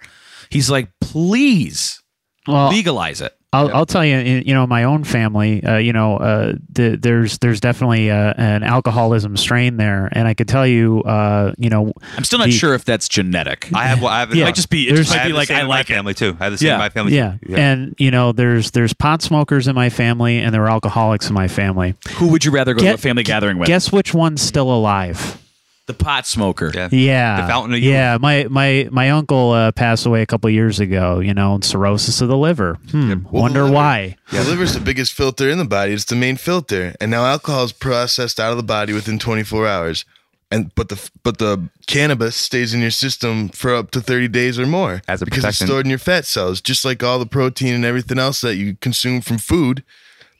[0.49, 2.01] He's like, please
[2.47, 3.36] Well, legalize it.
[3.57, 6.95] I'll, I'll tell you, in- you know, my own family, uh, you know, uh, the,
[6.95, 11.69] there's there's definitely uh, an alcoholism strain there, and I could tell you, uh, you
[11.69, 13.69] know, I'm still not the- sure if that's genetic.
[13.73, 14.03] I have.
[14.03, 14.33] I have.
[14.35, 14.43] Yeah.
[14.43, 16.13] it Might just be- it There's- just might be like I in my like family
[16.13, 16.37] too.
[16.39, 16.73] I have the same Yeah.
[16.75, 17.15] in my family.
[17.15, 17.35] yeah.
[17.45, 17.55] too.
[17.55, 21.33] and you know, there's there's pot smokers in my family, and there are alcoholics in
[21.33, 21.95] my family.
[22.17, 23.67] Who would you rather go Get- to a family gathering with?
[23.67, 25.41] Guess which one's still alive?
[25.87, 26.71] The pot smoker.
[26.73, 26.89] Yeah.
[26.91, 27.91] Yeah, The fountain of youth.
[27.93, 28.17] yeah.
[28.21, 31.19] My my my uncle uh, passed away a couple years ago.
[31.19, 32.77] You know, cirrhosis of the liver.
[32.91, 33.23] Hmm.
[33.31, 34.17] Well, Wonder the liver- why?
[34.31, 35.93] The liver's the biggest filter in the body.
[35.93, 39.67] It's the main filter, and now alcohol is processed out of the body within 24
[39.67, 40.05] hours.
[40.49, 44.57] And but the but the cannabis stays in your system for up to 30 days
[44.57, 47.25] or more As a because it's stored in your fat cells, just like all the
[47.25, 49.83] protein and everything else that you consume from food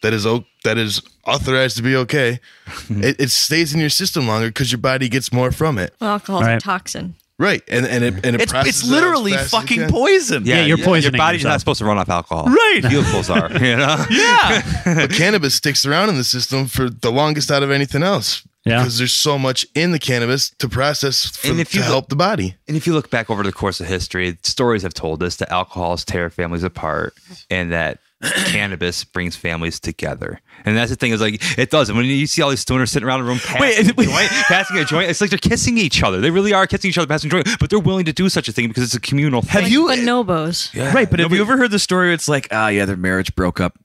[0.02, 2.40] that is o- that is authorized to be okay.
[2.90, 5.94] it, it stays in your system longer because your body gets more from it.
[6.00, 6.62] Well, alcohol's a Right.
[6.62, 7.16] toxin.
[7.40, 10.44] Right, and and it and it It's it's it out as literally it fucking poison.
[10.44, 11.54] Yeah, you're Your poisoning body's yourself.
[11.54, 12.46] not supposed to run off alcohol.
[12.46, 12.80] Right.
[12.82, 13.52] Vehicles are.
[13.54, 14.06] You know.
[14.10, 14.62] Yeah.
[14.86, 18.42] but cannabis sticks around in the system for the longest out of anything else.
[18.66, 18.80] Yeah.
[18.80, 22.10] Because there's so much in the cannabis to process for, And if to you help
[22.10, 22.56] the body.
[22.68, 25.52] And if you look back over the course of history, stories have told us that
[25.52, 27.14] alcohols tear families apart
[27.52, 30.42] and that cannabis brings families together.
[30.66, 31.90] And that's the thing is like it does.
[31.90, 34.30] And when you see all these stoners sitting around the room passing, Wait, a, joint,
[34.48, 36.20] passing a joint, it's like they're kissing each other.
[36.20, 38.48] They really are kissing each other, passing a joint, but they're willing to do such
[38.48, 39.62] a thing because it's a communal thing.
[39.62, 40.76] Have you Bonobos.
[40.94, 41.10] right?
[41.10, 42.08] But have you ever heard the story?
[42.08, 43.78] Where it's like, ah, yeah, their marriage broke up.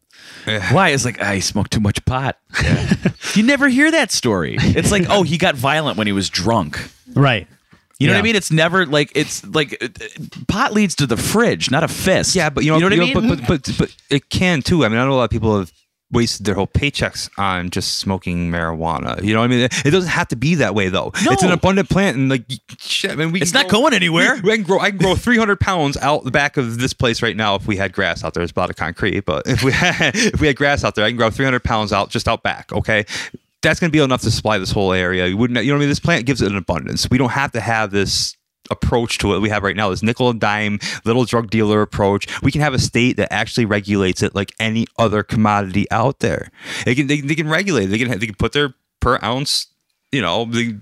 [0.44, 0.90] Why?
[0.90, 2.38] It's like, I he smoked too much pot.
[3.34, 4.56] you never hear that story.
[4.58, 6.80] It's like, oh, he got violent when he was drunk.
[7.14, 7.46] Right.
[8.02, 8.36] You know what I mean?
[8.36, 9.88] It's never like it's like uh,
[10.48, 12.34] pot leads to the fridge, not a fist.
[12.34, 13.14] Yeah, but you know, what I mean?
[13.14, 14.84] But, but but but it can too.
[14.84, 15.72] I mean, I know a lot of people have
[16.10, 19.22] wasted their whole paychecks on just smoking marijuana.
[19.24, 19.68] You know what I mean?
[19.84, 21.10] It doesn't have to be that way though.
[21.14, 22.44] It's an abundant plant, and like
[22.78, 23.10] shit.
[23.10, 24.34] I mean, we It's not grow- going anywhere.
[24.36, 24.78] We, we can grow.
[24.78, 27.76] I can grow 300 pounds out the back of this place right now if we
[27.78, 28.42] had grass out there.
[28.42, 31.04] It's a lot of concrete, but if we had, if we had grass out there,
[31.04, 32.72] I can grow 300 pounds out just out back.
[32.72, 33.06] Okay.
[33.62, 35.26] That's going to be enough to supply this whole area.
[35.26, 35.88] You wouldn't, you know what I mean?
[35.88, 37.08] This plant gives it an abundance.
[37.10, 38.36] We don't have to have this
[38.70, 42.26] approach to what we have right now this nickel and dime little drug dealer approach
[42.42, 46.48] we can have a state that actually regulates it like any other commodity out there
[46.84, 49.66] they can they, they can regulate it they can they can put their per ounce
[50.12, 50.78] you know the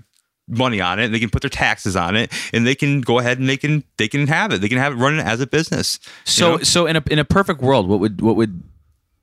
[0.47, 3.39] money on it they can put their taxes on it and they can go ahead
[3.39, 5.99] and they can they can have it they can have it running as a business
[6.03, 6.63] you so know?
[6.63, 8.61] so in a in a perfect world, what would what would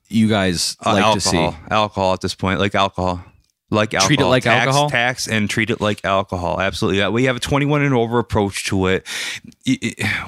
[0.09, 1.59] you guys Uh, like alcohol to see?
[1.71, 3.23] alcohol at this point like alcohol
[3.71, 4.07] like alcohol.
[4.07, 4.91] Treat it like tax, alcohol?
[4.91, 8.65] tax and treat it like alcohol absolutely yeah, we have a 21 and over approach
[8.67, 9.07] to it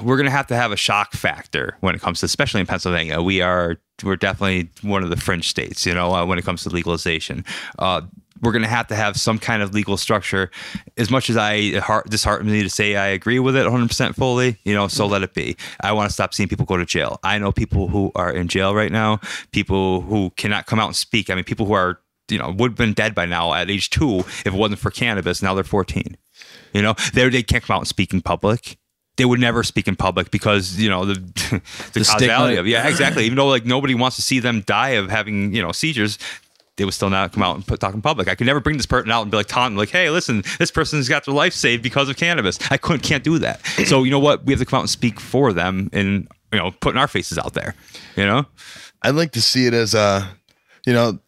[0.03, 3.21] we're gonna have to have a shock factor when it comes to especially in pennsylvania
[3.21, 6.63] we are we're definitely one of the fringe states you know uh, when it comes
[6.63, 7.43] to legalization
[7.79, 8.01] uh,
[8.41, 10.49] we're going to have to have some kind of legal structure.
[10.97, 14.57] As much as I heart, disheartens me to say I agree with it 100% fully,
[14.63, 15.55] you know, so let it be.
[15.81, 17.19] I want to stop seeing people go to jail.
[17.23, 19.19] I know people who are in jail right now,
[19.51, 21.29] people who cannot come out and speak.
[21.29, 23.89] I mean, people who are, you know, would have been dead by now at age
[23.89, 25.41] two if it wasn't for cannabis.
[25.41, 26.17] Now they're 14.
[26.73, 28.77] You know, they they can't come out and speak in public.
[29.17, 31.13] They would never speak in public because you know the
[31.93, 33.25] the, The causality of yeah exactly.
[33.25, 36.17] Even though like nobody wants to see them die of having you know seizures,
[36.77, 38.27] they would still not come out and put, talk in public.
[38.27, 40.71] I could never bring this person out and be like them, like, hey, listen, this
[40.71, 42.57] person's got their life saved because of cannabis.
[42.71, 43.61] I couldn't can't do that.
[43.91, 44.45] So you know what?
[44.45, 47.37] We have to come out and speak for them and you know putting our faces
[47.37, 47.75] out there.
[48.15, 48.45] You know,
[49.01, 50.29] I'd like to see it as a,
[50.85, 51.19] you know,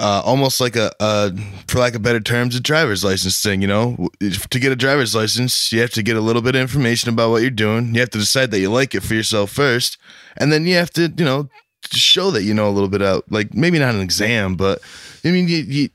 [0.00, 1.30] uh, almost like a, a,
[1.68, 3.60] for lack of better terms, a driver's license thing.
[3.62, 6.54] You know, If- to get a driver's license, you have to get a little bit
[6.56, 7.94] of information about what you're doing.
[7.94, 9.98] You have to decide that you like it for yourself first,
[10.36, 11.48] and then you have to, you know,
[11.92, 13.24] show that you know a little bit out.
[13.30, 14.80] Like maybe not an exam, but
[15.24, 15.88] I mean, you you.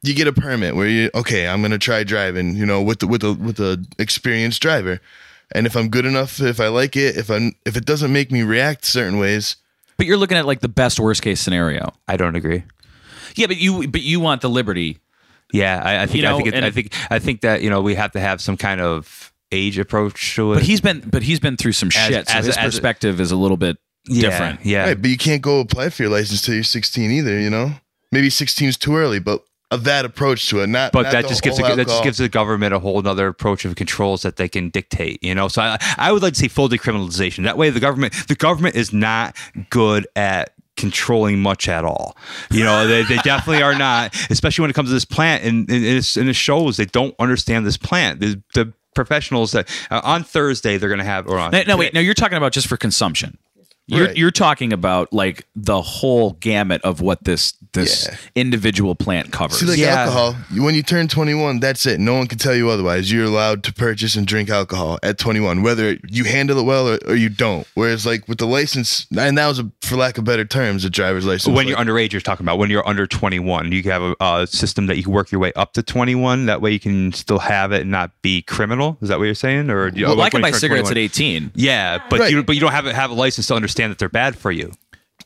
[0.00, 1.48] You get a permit where you okay.
[1.48, 5.00] I'm gonna try driving, you know, with the with the with the experienced driver,
[5.50, 8.30] and if I'm good enough, if I like it, if I'm if it doesn't make
[8.30, 9.56] me react certain ways,
[9.96, 11.92] But you're looking at like the best worst case scenario.
[12.06, 12.62] I don't agree.
[13.36, 14.98] Yeah, but you but you want the liberty.
[15.52, 17.70] Yeah, I, I think You know, I think it, I think I think that you
[17.70, 20.56] know we have to have some kind of age approach to it.
[20.56, 23.20] But he's been but he's been through some As- shit, so as- his as- perspective
[23.20, 24.64] is a little bit yeah, different.
[24.64, 27.38] Yeah, Right, but you can't go apply for your license till you're 16 either.
[27.38, 27.72] You know,
[28.12, 30.92] maybe 16 is too early, but of that approach to it, not.
[30.92, 33.26] but not that just gives whole the, that just gives the government a whole other
[33.26, 35.22] approach of controls that they can dictate.
[35.22, 37.44] You know, so I, I would like to see full decriminalization.
[37.44, 39.36] That way, the government the government is not
[39.70, 42.16] good at controlling much at all.
[42.50, 45.44] You know, they, they definitely are not, especially when it comes to this plant.
[45.44, 48.20] And, and, it's, and it shows they don't understand this plant.
[48.20, 51.76] The, the professionals that uh, on Thursday they're going to have or on No, no,
[51.76, 51.92] wait.
[51.92, 53.36] No, you're talking about just for consumption.
[53.86, 54.16] You're Right.
[54.16, 58.16] you're talking about like the whole gamut of what this this Yeah.
[58.34, 59.58] individual plant covers.
[59.60, 60.00] See, like Yeah.
[60.02, 62.00] alcohol, when you turn 21, that's it.
[62.00, 63.10] No one can tell you otherwise.
[63.12, 66.98] You're allowed to purchase and drink alcohol at 21, whether you handle it well or,
[67.06, 67.66] or you don't.
[67.74, 70.90] Whereas, like with the license, and that was, a, for lack of better terms, a
[70.90, 71.46] driver's license.
[71.54, 73.72] when like, you're underage, you're talking about when you're under 21.
[73.72, 76.46] You have a, a system that you can work your way up to 21.
[76.46, 78.98] That way, you can still have it and not be criminal.
[79.02, 79.70] Is that what you're saying?
[79.70, 80.92] Or do you- well, like I can buy cigarettes 21?
[80.92, 81.50] at 18.
[81.54, 82.30] Yeah, but Right.
[82.30, 84.72] you but you don't have have a license to understand that they're bad for you.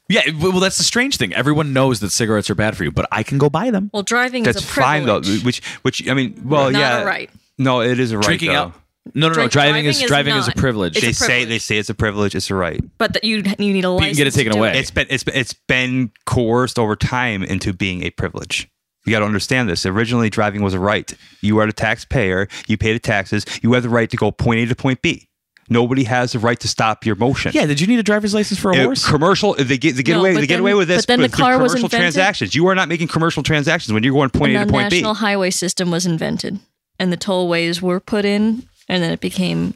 [0.09, 1.33] Yeah, well, that's the strange thing.
[1.33, 3.89] Everyone knows that cigarettes are bad for you, but I can go buy them.
[3.95, 5.05] Well, driving That's is a right.
[5.07, 5.45] That's fine though.
[5.45, 7.31] Which which I mean, well, Not yeah, a right.
[7.59, 8.25] No, it is a right.
[8.27, 8.55] Drinking though.
[8.55, 8.75] out.
[9.15, 9.35] No, no, no.
[9.35, 10.57] Drink- Driving, driving is is driving is a not.
[10.57, 10.97] privilege.
[10.97, 12.35] It's a They say they say it's a privilege.
[12.35, 12.81] It's a right.
[12.99, 13.43] but that you you
[13.73, 13.91] need a license.
[13.91, 14.17] you license.
[14.17, 14.79] can get it taken to do away.
[14.79, 18.69] It's been it's been, it's been coerced over time into being a privilege.
[19.05, 19.85] You got to understand this.
[19.85, 21.13] Originally, driving was a right.
[21.41, 22.47] You are the taxpayer.
[22.69, 23.45] You pay the taxes.
[23.61, 25.29] You have the right to go point A to point B.
[25.69, 27.53] Nobody has the right to stop your motion.
[27.55, 29.09] yeah, did you need a driver's license for a Uh, horse?
[29.09, 31.03] commercial, they get they get No, away but they get then- away with this.
[31.03, 32.01] but then the with car was commercial invented.
[32.15, 32.55] transactions.
[32.55, 34.97] You are not making commercial transactions when you're going point and A to point B.
[34.97, 36.59] The national highway system was invented,
[36.99, 39.75] and the tollways were put in, and then it became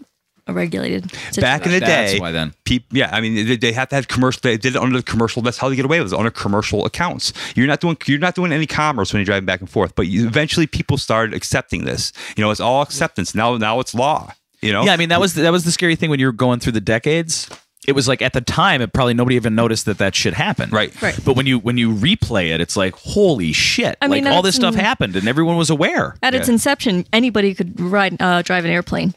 [0.49, 1.11] a regulated.
[1.41, 1.81] Back in the situation.
[1.81, 2.55] That's day, why then.
[2.65, 4.41] peop yeah, I mean, they, they have to have commercial.
[4.43, 5.43] They did it under the commercial.
[5.43, 7.33] That's how they get away with it under commercial accounts.
[7.57, 9.95] You're not doing you're not doing any commerce when you're driving back and forth.
[9.97, 12.13] But you, eventually, people started accepting this.
[12.37, 13.57] You know, it's all acceptance now.
[13.57, 14.35] Now it's law.
[14.67, 16.33] You know, Yeah, I mean that was that was the scary thing when you were
[16.33, 17.49] going through the decades.
[17.87, 20.73] It was like at the time, it probably nobody even noticed that that shit happened.
[20.73, 20.91] Right.
[21.01, 21.17] Right.
[21.25, 23.97] But when you when you replay it, it's like holy shit!
[24.03, 26.17] I mean, like all this stuff happened, and everyone was aware.
[26.21, 29.15] At its inception, anybody could ride, uh, drive an airplane.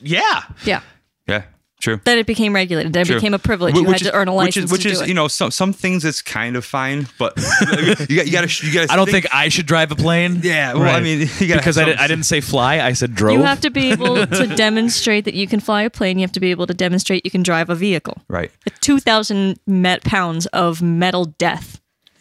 [0.00, 0.44] Yeah.
[0.64, 0.80] Yeah.
[1.26, 1.42] yeah,
[1.80, 2.00] true.
[2.04, 2.92] Then it became regulated.
[2.92, 3.16] Then it True.
[3.16, 3.74] became a privilege.
[3.74, 5.08] Wh- You had to earn a which license is, which to is do it.
[5.08, 7.34] you know some some things it's kind of fine, but
[8.08, 8.90] you got you got to you got.
[8.90, 10.40] I don't think I should drive a plane.
[10.42, 12.80] Yeah, well, I mean, you gotta because I, did, I didn't say fly.
[12.80, 13.38] I said drove.
[13.38, 16.18] You have to be able to demonstrate that you can fly a plane.
[16.18, 18.22] You have to be able to demonstrate you can drive a vehicle.
[18.28, 18.50] right.
[18.80, 21.80] 2,000 met pounds of metal death.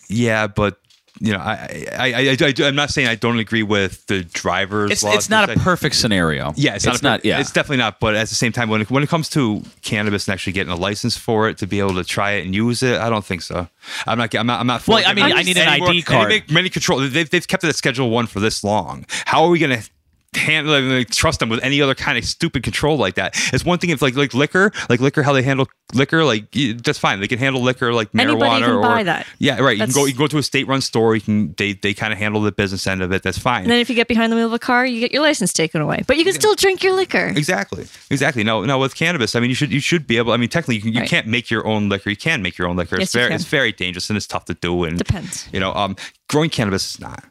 [0.09, 0.77] Yeah, but
[1.19, 4.91] you know, I I, I, I, am not saying I don't agree with the driver's.
[4.91, 6.53] it's laws it's not a perfect scenario.
[6.55, 7.23] Yeah, it's, it's not.
[7.23, 7.99] Yeah, it's definitely not.
[7.99, 10.73] But at the same time, when it, when it comes to cannabis and actually getting
[10.73, 13.25] a license for it to be able to try it and use it, I don't
[13.25, 13.67] think so.
[14.05, 14.33] I'm not.
[14.35, 14.59] I'm not.
[14.59, 14.87] I'm not.
[14.87, 15.03] Well.
[15.05, 16.31] I mean, I need an Anymore- ID and card.
[16.31, 16.99] They make many control.
[16.99, 19.05] They've they've kept it at Schedule One for this long.
[19.09, 19.89] How are we going to?
[20.35, 23.33] Handle like, trust them with any other kind of stupid control like that.
[23.53, 26.99] It's one thing if like like liquor, like liquor, how they handle liquor, like that's
[26.99, 27.19] fine.
[27.19, 29.27] They can handle liquor like Anybody marijuana can or buy that.
[29.39, 29.77] Yeah, right.
[29.77, 30.05] You can go.
[30.05, 31.15] You can go to a state-run store.
[31.15, 31.53] You can.
[31.57, 33.23] They they kind of handle the business end of it.
[33.23, 33.63] That's fine.
[33.63, 35.53] And then if you get behind the wheel of a car, you get your license
[35.53, 36.03] taken away.
[36.07, 37.27] But you can still drink your liquor.
[37.35, 37.85] Exactly.
[38.09, 38.43] Exactly.
[38.43, 38.77] No, no.
[38.77, 40.33] With cannabis, I mean, you should you should be able.
[40.33, 41.09] I mean, technically, you, can, you Right.
[41.09, 42.09] can't make your own liquor.
[42.09, 42.97] You can make your own liquor.
[42.97, 44.83] Yes, it's very it's very dangerous and it's tough to do.
[44.83, 45.47] And Depends.
[45.51, 45.95] You know, um,
[46.29, 47.23] growing cannabis is not.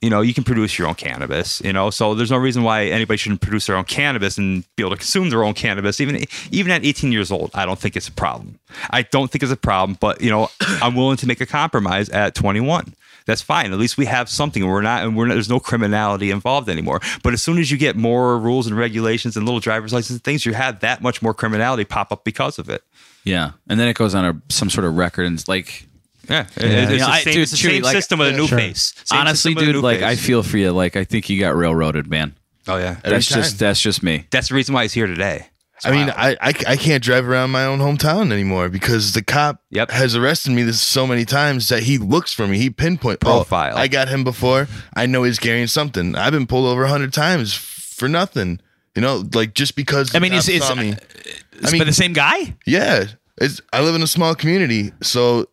[0.00, 1.60] You know, you can produce your own cannabis.
[1.62, 4.82] You know, so there's no reason why anybody shouldn't produce their own cannabis and be
[4.82, 6.00] able to consume their own cannabis.
[6.00, 8.58] Even even at 18 years old, I don't think it's a problem.
[8.90, 9.98] I don't think it's a problem.
[10.00, 12.94] But you know, I'm willing to make a compromise at 21
[13.26, 13.72] that's fine.
[13.72, 14.66] At least we have something.
[14.66, 17.00] We're not, and we're not, there's no criminality involved anymore.
[17.22, 20.44] But as soon as you get more rules and regulations and little driver's license things,
[20.44, 22.82] you have that much more criminality pop up because of it.
[23.24, 25.86] yeah, and then it goes on a some sort of record and like
[26.28, 28.28] Yeah, It- it's, Yeah, the I- same, dude, it's the Chewy, same like- system with
[28.28, 28.58] a new Sure.
[28.58, 28.92] face.
[29.04, 29.74] Same honestly, system with a dude.
[29.76, 30.70] new Like I feel for you.
[30.72, 32.34] Like I think you got railroaded, man.
[32.68, 33.68] oh yeah, Every That's just time.
[33.68, 34.26] that's just me.
[34.30, 35.46] that's the reason why he's here today.
[35.82, 39.62] I mean, I, I I can't drive around my own hometown anymore because the cop
[39.70, 39.90] Yep.
[39.92, 42.58] has arrested me this so many times that he looks for me.
[42.58, 43.78] He pinpoint oh, Profile.
[43.78, 44.68] I got him before.
[44.94, 46.14] I know he's carrying something.
[46.16, 48.60] I've been pulled over a hundred times for nothing.
[48.94, 50.14] You know, like just because.
[50.14, 50.92] I mean, the it's cop it's, saw me.
[50.92, 50.96] Uh,
[51.62, 52.56] it's mean- but the same guy.
[52.66, 53.06] Yeah.
[53.40, 55.46] It's, I live in a small community, so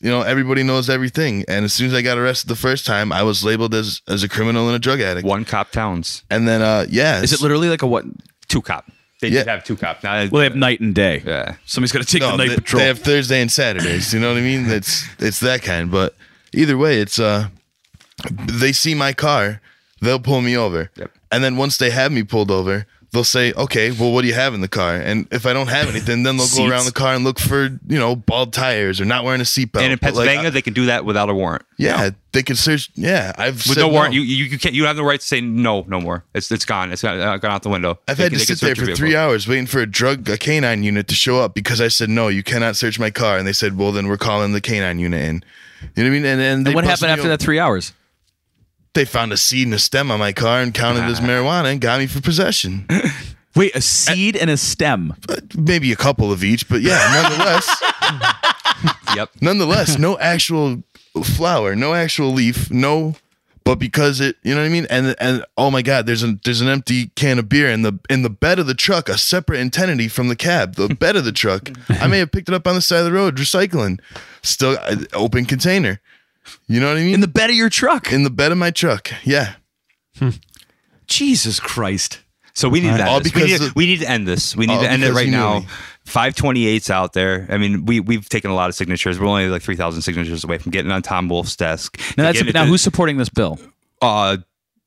[0.00, 1.44] you know everybody knows everything.
[1.46, 4.22] And as soon as I got arrested the first time, I was labeled as as
[4.22, 5.26] a criminal and a drug addict.
[5.26, 8.04] One cop towns, And then, uh, yeah, Is it literally like a what?
[8.48, 8.90] two cop.
[9.20, 9.40] They Yeah.
[9.40, 10.02] did have two cop.
[10.02, 11.22] Now, Well, they have night and day.
[11.26, 11.56] yeah.
[11.66, 12.80] Somebody's got to take no, the night they, patrol.
[12.80, 14.12] they have Thursday and Saturdays.
[14.14, 14.70] You know what I mean?
[14.70, 15.90] It's it's that kind.
[15.90, 16.14] But
[16.54, 17.48] either way, it's uh,
[18.46, 19.60] they see my car,
[20.00, 21.10] they'll pull me over, Yep.
[21.30, 24.34] and then once they have me pulled over, they'll say, okay, well, what do you
[24.34, 24.96] have in the car?
[24.96, 27.64] And if I don't have anything, then they'll go around the car and look for,
[27.64, 29.80] you know, bald tires or not wearing a seatbelt.
[29.80, 31.62] and in But, like, Pennsylvania, I- they can do that without a warrant.
[31.78, 32.90] yeah, they can search.
[32.94, 35.26] Yeah, I've With said no warrant, you, you you can't you have the right to
[35.26, 36.24] say no, no more.
[36.34, 36.92] It's it's gone.
[36.92, 37.98] It's gone, uh, gone out the window.
[38.06, 40.36] I've They had can- to sit there for three hours waiting for a drug, a
[40.36, 43.46] canine unit to show up because I said no, you cannot search my car, and
[43.46, 45.44] they said, well, then we're calling the canine unit in.
[45.94, 46.24] You know what I mean?
[46.24, 47.28] And then And what happened after over.
[47.30, 47.92] that three hours?
[48.94, 51.80] They found a seed and a stem on my car and counted as marijuana and
[51.80, 52.86] got me for possession.
[53.56, 55.14] Wait, a seed and a stem.
[55.56, 57.82] Maybe a couple of each, but yeah, nonetheless,
[59.16, 59.30] Yep.
[59.40, 60.82] nonetheless, no actual
[61.22, 63.14] flower, no actual leaf, no.
[63.64, 66.38] But because it, you know what I mean, and and oh my God, there's an
[66.44, 69.16] there's an empty can of beer in the in the bed of the truck, a
[69.16, 71.70] separate entity from the cab, the bed of the truck.
[71.88, 74.00] I may have picked it up on the side of the road, recycling,
[74.42, 76.00] still uh, open container.
[76.66, 77.14] You know what I mean?
[77.14, 78.12] In the bed of your truck.
[78.12, 79.54] in the bed of my truck, yeah.
[81.06, 82.20] Jesus Christ.
[82.54, 83.34] So we need to All end this.
[83.34, 84.54] We need, of- we need to end this.
[84.56, 85.60] We need to end it right now.
[85.60, 85.66] me.
[86.06, 87.46] 528's out there.
[87.50, 89.18] I mean, we we've taken a lot of signatures.
[89.18, 91.98] We're only like 3,000 signatures away from getting on Tom Wolf's desk.
[92.16, 93.58] Now that's Getting it now to- who's supporting this bill?
[94.02, 94.36] uh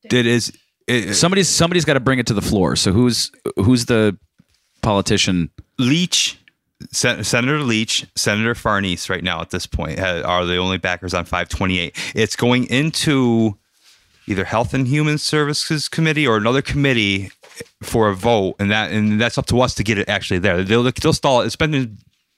[0.04, 0.54] it is
[0.88, 2.76] it, Somebody's somebody's got to bring it to the floor.
[2.78, 4.18] So who's who's the
[4.82, 5.50] politician?
[5.80, 6.37] Leach,
[6.92, 11.14] Sen- Senator Leach, Senator Farnese, right now at this point ha- are the only backers
[11.14, 11.96] on 528.
[12.16, 13.58] It's going into
[14.28, 17.32] either Health and Human Services Committee or another committee
[17.82, 20.64] for a vote, and that and that's up to us to get it actually there.
[20.64, 21.46] They'll, they'll stall it.
[21.48, 21.98] It's been in,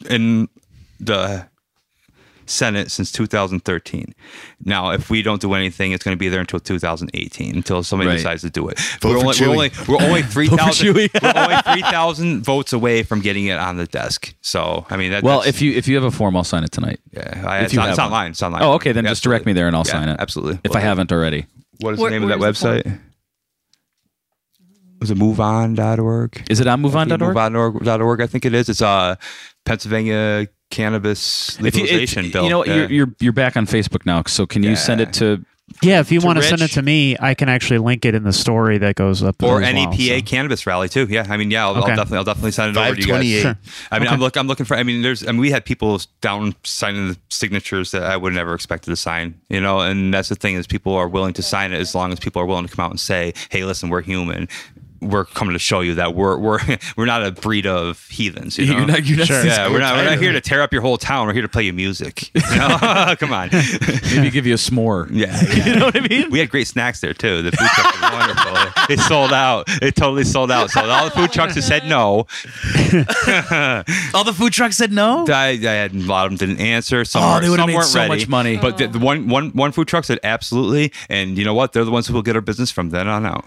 [0.09, 0.49] in
[0.99, 1.47] the
[2.49, 4.13] Senate since 2013.
[4.65, 8.09] Now, if we don't do anything, it's going to be there until 2018 until somebody
[8.09, 8.15] Right.
[8.17, 8.79] decides to do it.
[9.01, 11.09] Vote we're, for only, we're only we're only 3,000 Chewy.
[11.21, 14.33] we're only 3,000 votes away from getting it on the desk.
[14.41, 16.63] So, I mean, that, Well, that's- if you if you have a form, I'll sign
[16.63, 16.99] it tonight.
[17.13, 18.05] yeah, I, if it's, you on, it's one.
[18.07, 18.31] online.
[18.31, 18.63] It's online.
[18.63, 18.91] Oh, okay.
[18.91, 20.19] Then Yeah, just direct me there and I'll Yeah, sign it.
[20.19, 20.59] Absolutely.
[20.63, 21.45] If I haven't already.
[21.81, 22.77] What is Where- the name of that where's the form?
[22.95, 22.99] website?
[24.99, 26.45] Was it moveon.org?
[26.49, 27.35] Is it on moveon.org?
[27.35, 28.67] MoveOn.org, I think it is.
[28.67, 29.15] It's uh,
[29.65, 32.43] Pennsylvania cannabis If you, legalization it- bill.
[32.43, 32.75] you know, Yeah.
[32.75, 34.23] you're, you're you're back on Facebook now.
[34.27, 35.43] So can you send it to?
[35.83, 38.15] Yeah, if you To want to send it to me, I can actually link it
[38.15, 39.43] in the story that goes up.
[39.43, 40.21] or as well, NEPA so.
[40.25, 41.05] cannabis rally too.
[41.07, 41.91] Yeah, I mean, yeah, I'll, Okay.
[41.91, 43.21] I'll definitely, I'll definitely send it over to you guys.
[43.21, 43.41] 528.
[43.43, 43.57] Sure.
[43.91, 44.75] I mean, I'm look, I'm looking for.
[44.75, 48.33] I mean, there's, I mean, we had people down signing the signatures that I would
[48.33, 49.39] never expected to sign.
[49.49, 52.11] You know, and that's the thing is people are willing to sign it as long
[52.11, 54.47] as people are willing to come out and say, "Hey, listen, we're human."
[55.01, 56.59] We're coming to show you that we're we're
[56.97, 58.57] we're not a breed of heathens.
[58.57, 58.77] You know?
[58.77, 59.45] You're not- you're not- Sure.
[59.45, 61.27] yeah, we're not we're not here to tear up your whole town.
[61.27, 62.31] We're here to play you music.
[62.49, 63.15] You know?
[63.19, 63.49] Come on.
[63.51, 65.07] Maybe give you a s'more.
[65.11, 66.29] Yeah, you know what I mean.
[66.31, 67.43] We had great snacks there too.
[67.43, 68.93] The food truck was wonderful.
[68.93, 69.65] It sold out.
[69.83, 70.69] It totally sold out.
[70.71, 72.25] So all the food trucks that said no,
[74.13, 75.25] All the food trucks said no.
[75.29, 77.05] I, I had a lot of them didn't answer.
[77.05, 78.09] Some, Oh, were- they would've some made weren't so ready.
[78.09, 78.57] much money.
[78.57, 81.73] But the, the one one one food truck said absolutely, and you know what?
[81.73, 83.45] They're the ones who will get our business from then on out.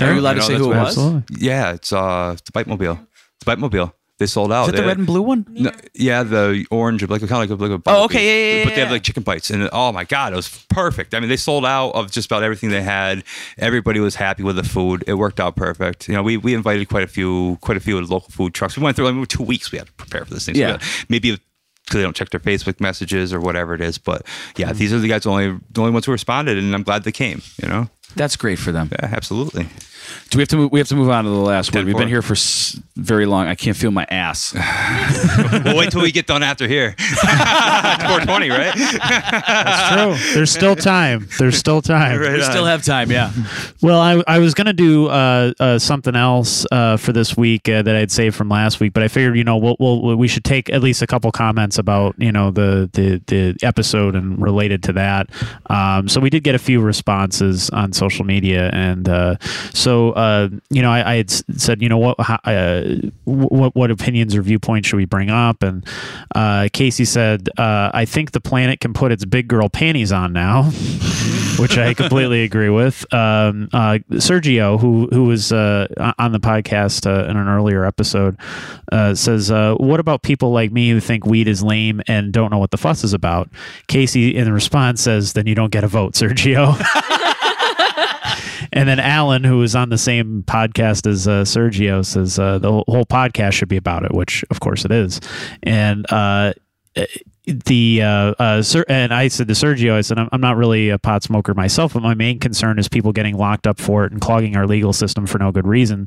[0.00, 0.88] Are you allowed You to say who it was?
[0.98, 1.36] Absolutely.
[1.46, 2.98] Yeah, it's uh the Bite Mobile.
[3.36, 3.92] It's Bite Mobile.
[4.18, 4.62] They sold out.
[4.62, 5.44] Is it the They- red and blue one?
[5.50, 8.64] no, yeah, the orange, like kind of like a, like a Oh, okay, yeah, yeah,
[8.64, 11.14] But they have like chicken bites, and oh my god, it was perfect.
[11.14, 13.24] I mean, they sold out of just about everything they had.
[13.58, 15.04] Everybody was happy with the food.
[15.06, 16.08] It worked out perfect.
[16.08, 18.74] You know, we, we invited quite a few quite a few local food trucks.
[18.78, 19.70] We went through like two weeks.
[19.70, 20.54] We had to prepare for this thing.
[20.54, 20.78] So Yeah.
[21.10, 21.38] maybe
[21.86, 23.96] because they don't check their Facebook messages or whatever it is.
[23.96, 24.26] But
[24.56, 24.78] yeah, hmm.
[24.78, 27.42] these are the guys only the only ones who responded, and I'm glad they came.
[27.62, 28.90] You know, That's great for them.
[28.92, 29.68] yeah, absolutely.
[30.30, 31.86] Do we have to move, we have to move on to the last one?
[31.86, 33.46] We've been here for s- very long.
[33.46, 34.54] I can't feel my ass.
[35.64, 36.94] we'll wait till we get done after here.
[36.98, 38.74] 420, right?
[38.76, 39.92] That's
[40.22, 40.34] true.
[40.34, 41.28] There's still time.
[41.38, 42.20] There's still time.
[42.20, 43.10] we still have time.
[43.10, 43.32] Yeah.
[43.82, 47.68] Well, I, I was going to do uh, uh, something else uh, for this week
[47.68, 50.28] uh, that I'd saved from last week, but I figured, you know, we'll, we'll, we
[50.28, 54.40] should take at least a couple comments about, you know, the, the, the episode and
[54.40, 55.30] related to that.
[55.70, 58.70] Um, so we did get a few responses on social media.
[58.72, 59.36] And uh,
[59.96, 62.82] so, uh, you know, I, I had said, you know, what, uh,
[63.24, 65.62] what, what opinions or viewpoints should we bring up?
[65.62, 65.86] And
[66.34, 70.34] uh, Casey said, uh, I think the planet can put its big girl panties on
[70.34, 70.64] now
[71.58, 73.02] which I completely agree with.
[73.14, 75.86] Um, uh, Sergio, who who was uh,
[76.18, 78.36] on the podcast in an earlier episode,
[79.14, 82.70] says, "What about people like me who think weed is lame and don't know what
[82.70, 83.48] the fuss is about?"
[83.88, 86.76] Casey, in response, says, "Then you don't get a vote, Sergio."
[88.76, 92.70] and then Alan, who is on the same podcast as uh, Sergio, says uh, the
[92.70, 95.20] whole- podcast should be about it, which of course it is.
[95.62, 96.52] And uh,
[97.46, 100.90] the uh, uh, Ser- and I said to Sergio, I said I'm, I'm not really
[100.90, 104.12] a pot smoker myself, but my main concern is people getting locked up for it
[104.12, 106.06] and clogging our legal system for no good reason,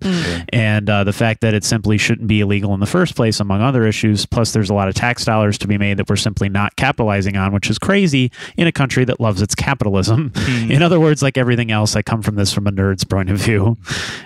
[0.50, 3.62] and uh, the fact that it simply shouldn't be illegal in the first place, among
[3.62, 4.26] other issues.
[4.26, 7.38] Plus, there's a lot of tax dollars to be made that we're simply not capitalizing
[7.38, 10.32] on, which is crazy in a country that loves its capitalism.
[10.70, 13.38] In other words, like everything else, I come from this from a nerd's point of
[13.38, 13.78] view.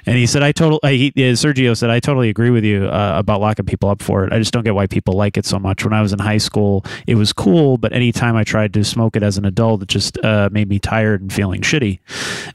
[0.06, 3.14] And he said, I totally, uh, uh, Sergio said, I totally agree with you uh,
[3.18, 4.34] about locking people up for it.
[4.34, 5.84] I just don't get why people like it so much.
[5.84, 9.15] When I was in high school, it was cool, but anytime I tried to smoke
[9.15, 11.99] it as an adult, it just uh, made me tired and feeling shitty.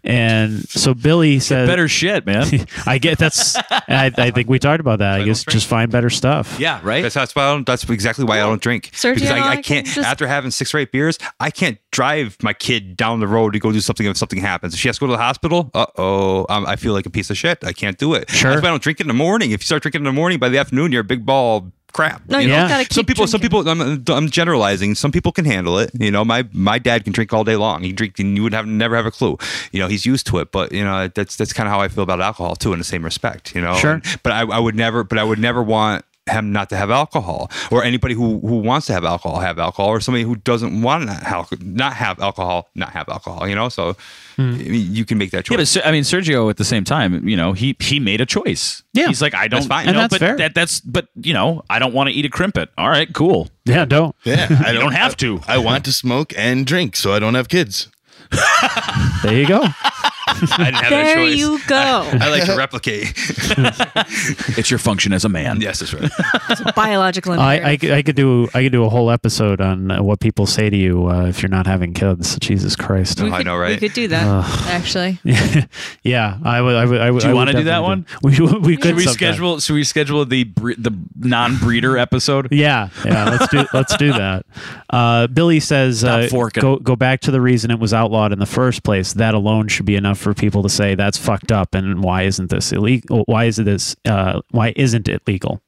[0.05, 2.47] And so Billy said, Better shit, man.
[2.87, 5.15] I get that's, I, I think we talked about that.
[5.15, 5.53] I don't guess drink.
[5.55, 6.59] just find better stuff.
[6.59, 7.03] yeah, right.
[7.03, 8.91] That's, that's why I don't, that's exactly why I don't drink.
[8.93, 11.51] Sergio, because I, I I can can't just- after having six or eight beers, I
[11.51, 14.75] can't drive my kid down the road to go do something if something happens.
[14.75, 17.11] If she has to go to the hospital, uh oh, um, I feel like a
[17.11, 17.65] piece of shit.
[17.65, 18.31] I can't do it.
[18.31, 18.51] Sure.
[18.51, 19.51] That's why I don't drink in the morning.
[19.51, 21.73] If you start drinking in the morning, by the afternoon, you're a big ball of
[21.99, 22.23] crap.
[22.29, 22.69] No, you you know?
[22.69, 23.69] Gotta keep some people, some people.
[23.69, 24.95] I'm, I'm generalizing.
[24.95, 25.91] Some people can handle it.
[25.99, 27.83] You know, my my dad can drink all day long.
[27.83, 29.37] He drink, and you would have never have a clue.
[29.73, 30.53] You know, he's used to it.
[30.53, 32.85] But you know, that's that's kind of how I feel about alcohol too, in the
[32.85, 33.55] same respect.
[33.55, 33.95] You know, Sure.
[33.95, 35.03] And- but I, I would never.
[35.03, 38.87] But I would never want him not to have alcohol, or anybody who who wants
[38.89, 42.69] to have alcohol have alcohol, or somebody who doesn't want to have, not have alcohol
[42.75, 43.49] not have alcohol.
[43.49, 43.97] You know, so
[44.37, 44.43] hmm.
[44.43, 45.77] I mean, you can make that choice.
[45.77, 48.27] Yeah, but I mean, Sergio at the same time, you know, he he made a
[48.27, 48.83] choice.
[48.99, 49.09] Yeah.
[49.09, 49.85] he's like, I don't, That's fine.
[49.85, 50.37] you And that's but fair.
[50.37, 52.71] That, that's, but you know, I don't want to eat a crimpet.
[52.77, 53.49] All right, cool.
[53.65, 54.15] Yeah, don't.
[54.25, 55.41] Yeah, I You don't have to.
[55.47, 57.89] I want to smoke and drink, so I don't have kids.
[59.23, 59.67] There you go.
[60.59, 61.37] I didn't have There choice.
[61.37, 61.77] you go.
[62.21, 63.13] I like to replicate.
[64.59, 65.61] It's your function as a man.
[65.61, 66.75] yes, that's right.
[66.75, 70.03] Biological I, I, could- I could do I could do a whole episode on uh,
[70.03, 72.39] what people say to you uh, if you're not having kids.
[72.39, 73.21] Jesus Christ.
[73.21, 75.19] we I could, know, We could do that, actually.
[76.03, 76.75] yeah, I would.
[76.77, 77.01] I would.
[77.01, 77.23] I would.
[77.23, 79.15] Do you wanna do that definitely We we could Should we sometime.
[79.15, 79.61] schedule?
[79.61, 82.49] Should we schedule the bre- the non-breeder episode?
[82.53, 83.31] Yeah, yeah.
[83.31, 84.47] Let's do let's do that.
[84.91, 88.39] Uh, Billy says Stop uh, go go back to the reason it was outlawed in
[88.39, 89.13] the first place.
[89.15, 91.74] That alone should be enough for people to say that's fucked up.
[91.74, 93.24] And why isn't this illegal?
[93.27, 93.97] Why is it this?
[94.05, 95.61] Uh, why isn't it legal?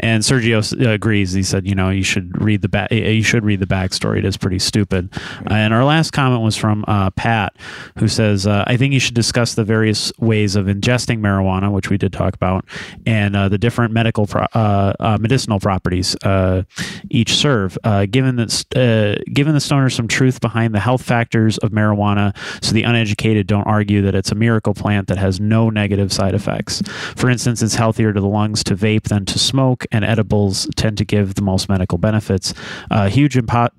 [0.00, 1.32] And Sergio uh, agrees.
[1.32, 2.92] He said, you know, you should read the back.
[2.92, 4.18] You should read the backstory.
[4.18, 5.10] It is pretty stupid.
[5.50, 7.56] Uh, and our last comment was from uh, Pat,
[7.98, 11.90] who says, uh, I think you should discuss the various ways of ingesting marijuana, which
[11.90, 12.64] we did talk about,
[13.06, 16.62] and uh, the different medical pro- uh, uh, medicinal properties uh,
[17.10, 17.76] each serve.
[17.82, 22.36] Uh, given that, uh, given the stoner some truth behind the health factors of marijuana,
[22.62, 26.34] so the uneducated don't argue that it's a miracle plant that has no negative side
[26.34, 26.82] effects.
[27.16, 30.98] For instance, it's healthier to the lungs to vape than to smoke, and edibles tend
[30.98, 32.54] to give the most medical benefits.
[32.90, 33.72] Uh, huge pot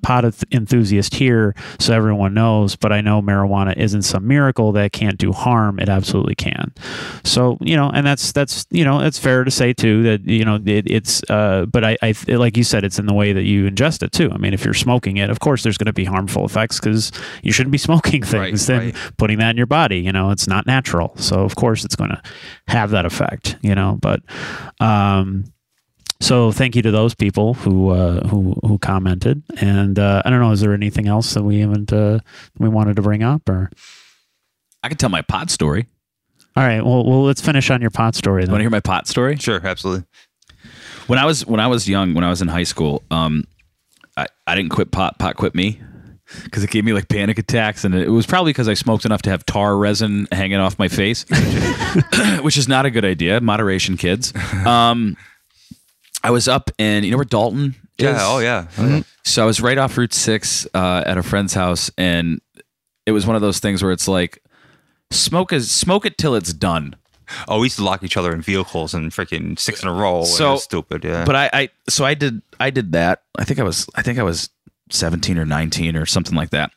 [0.52, 2.76] enthusiast here, so everyone knows.
[2.76, 5.80] But I know marijuana isn't some miracle that can't do harm.
[5.80, 6.74] It absolutely can.
[7.24, 10.46] So you know, and that's that's you know, it's fair to say too that you
[10.46, 11.22] know it, it's.
[11.30, 14.12] Uh, but I, I like you said, it's in the way that you ingest it
[14.12, 14.32] too.
[14.32, 17.12] I mean, if you're smoking it, of course, there's going to be harmful effects because
[17.44, 18.68] you shouldn't be smoking things.
[18.68, 18.96] then right.
[19.18, 21.14] putting that in your body, you know, it's not natural.
[21.18, 22.22] So of course, it's going to
[22.68, 23.58] have that effect.
[23.62, 24.22] You know, but.
[24.80, 25.46] Um,
[26.22, 30.42] so thank you to those people who uh, who who commented, and uh, I don't
[30.42, 30.52] know.
[30.52, 32.20] Is there anything else that we haven't uh,
[32.58, 33.48] we wanted to bring up?
[33.48, 33.72] Or
[34.84, 35.88] I can tell my pot story.
[36.58, 39.08] all right, well, well, let's finish on your pot story Want to hear my pot
[39.08, 39.38] story?
[39.38, 40.06] Sure, absolutely.
[41.08, 43.46] When I was when I was young, when I was in high school, um,
[44.18, 45.20] I, I didn't quit pot.
[45.20, 45.80] Pot quit me
[46.44, 49.22] because it gave me like panic attacks, and it was probably because I smoked enough
[49.24, 51.26] to have tar resin hanging off my face,
[52.42, 53.42] which is not a good idea.
[53.42, 54.34] Moderation, kids.
[54.66, 55.18] Um,
[56.24, 58.06] I was up in you know where Dalton is.
[58.06, 58.18] Yeah.
[58.22, 58.68] Oh yeah.
[58.78, 59.02] Oh, yeah.
[59.24, 62.42] So I was right off Route Six uh, at a friend's house, and
[63.06, 64.42] it was one of those things where it's like
[65.12, 66.96] smoke is smoke it till it's done.
[67.48, 70.24] Oh, we used to lock each other in vehicles and freaking six in a row.
[70.24, 71.04] So- So stupid.
[71.04, 71.26] Yeah.
[71.26, 73.22] But I, I so I did I did that.
[73.38, 74.50] I think I was I think I was
[74.90, 76.72] 17 or 19 or something like that.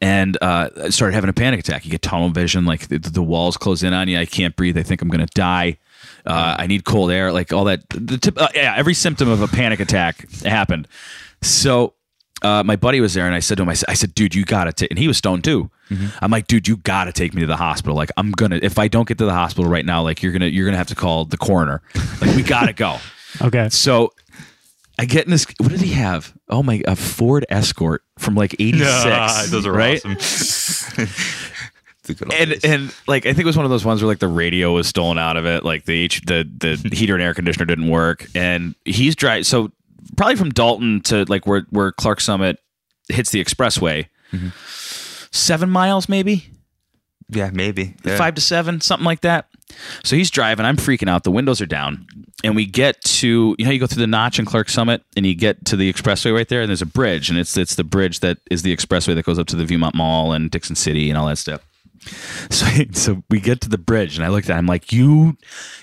[0.00, 1.84] And uh, I started having a panic attack.
[1.84, 4.18] You get tunnel vision, like the, the walls close in on you.
[4.18, 4.76] I can't breathe.
[4.76, 5.78] I think I'm going to die.
[6.26, 7.88] Uh, I need cold air, like all that.
[7.90, 10.88] The tip, uh, yeah, every symptom of a panic attack happened.
[11.42, 11.94] So
[12.42, 14.34] uh, my buddy was there, and I said to him, I said, I said dude,
[14.34, 14.90] you got to take.
[14.90, 15.70] And he was stoned too.
[16.20, 17.94] I'm like, dude, you got to take me to the hospital.
[17.94, 18.58] Like, I'm gonna.
[18.62, 20.88] If I don't get to the hospital right now, like, you're gonna, you're gonna have
[20.88, 21.82] to call the coroner.
[22.20, 22.96] Like, we got to go.
[23.42, 24.12] Okay, So
[24.98, 25.44] I get in this.
[25.58, 26.32] What did he have?
[26.48, 28.82] Oh my, a Ford Escort from like '86.
[28.88, 30.04] Ah, those are right.
[30.06, 31.06] awesome.
[32.04, 32.64] The good old And days.
[32.64, 34.86] and like I think it was one of those ones where like the radio was
[34.86, 38.26] stolen out of it, like the H, the the heater and air conditioner didn't work,
[38.34, 39.44] and he's driving.
[39.44, 39.72] So
[40.16, 42.58] probably from Dalton to like where where Clarks Summit
[43.08, 44.06] hits the expressway,
[45.30, 46.44] seven miles maybe,
[47.30, 48.16] yeah, maybe Yeah.
[48.18, 49.48] five to seven, something like that.
[50.04, 50.66] So he's driving.
[50.66, 51.24] I'm freaking out.
[51.24, 52.06] The windows are down,
[52.42, 55.24] and we get to you know you go through the notch in Clarks Summit and
[55.24, 57.84] you get to the expressway right there and there's a bridge and it's it's the
[57.84, 61.10] bridge that is the expressway that goes up to the Viewmont Mall and Dickson City
[61.10, 61.60] and all that stuff.
[62.50, 65.38] So, so we get to the bridge and I looked at him I'm like you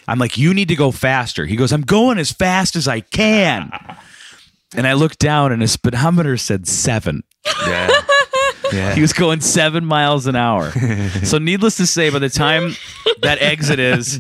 [0.08, 1.48] I'm like you need to go faster.
[1.48, 3.72] He goes I'm going as fast as I can.
[4.76, 7.24] And I looked down and his speedometer said 7.
[7.66, 7.88] Yeah.
[8.72, 8.96] Yeah.
[9.02, 10.72] He was going seven miles an hour.
[11.24, 12.76] so, needless to say, by the time
[13.22, 14.20] that exit is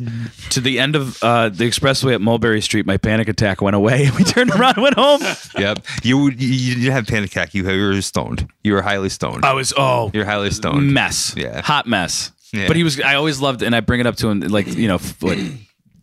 [0.52, 4.10] to the end of uh, the expressway at Mulberry Street, my panic attack went away.
[4.18, 5.22] We turned around and went home.
[5.58, 5.86] yep.
[6.04, 7.54] You you, you didn't have panic attack.
[7.54, 8.48] You, you were stoned.
[8.64, 9.46] You were highly stoned.
[9.46, 10.94] I was, oh, You're highly stoned.
[10.94, 11.34] mess.
[11.36, 11.62] Yeah.
[11.62, 12.32] Hot mess.
[12.54, 12.68] Yeah.
[12.68, 14.88] But he was, I always loved, and I bring it up to him, like, you
[14.88, 15.38] know, what,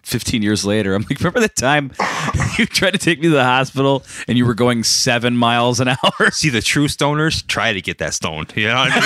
[0.08, 0.94] 15 years later.
[0.94, 1.92] I'm like, remember the time
[2.58, 5.88] you tried to take me to the hospital and you were going seven miles an
[6.02, 6.30] hour?
[6.30, 8.52] See, the true stoners try to get that stoned.
[8.56, 9.00] You know what I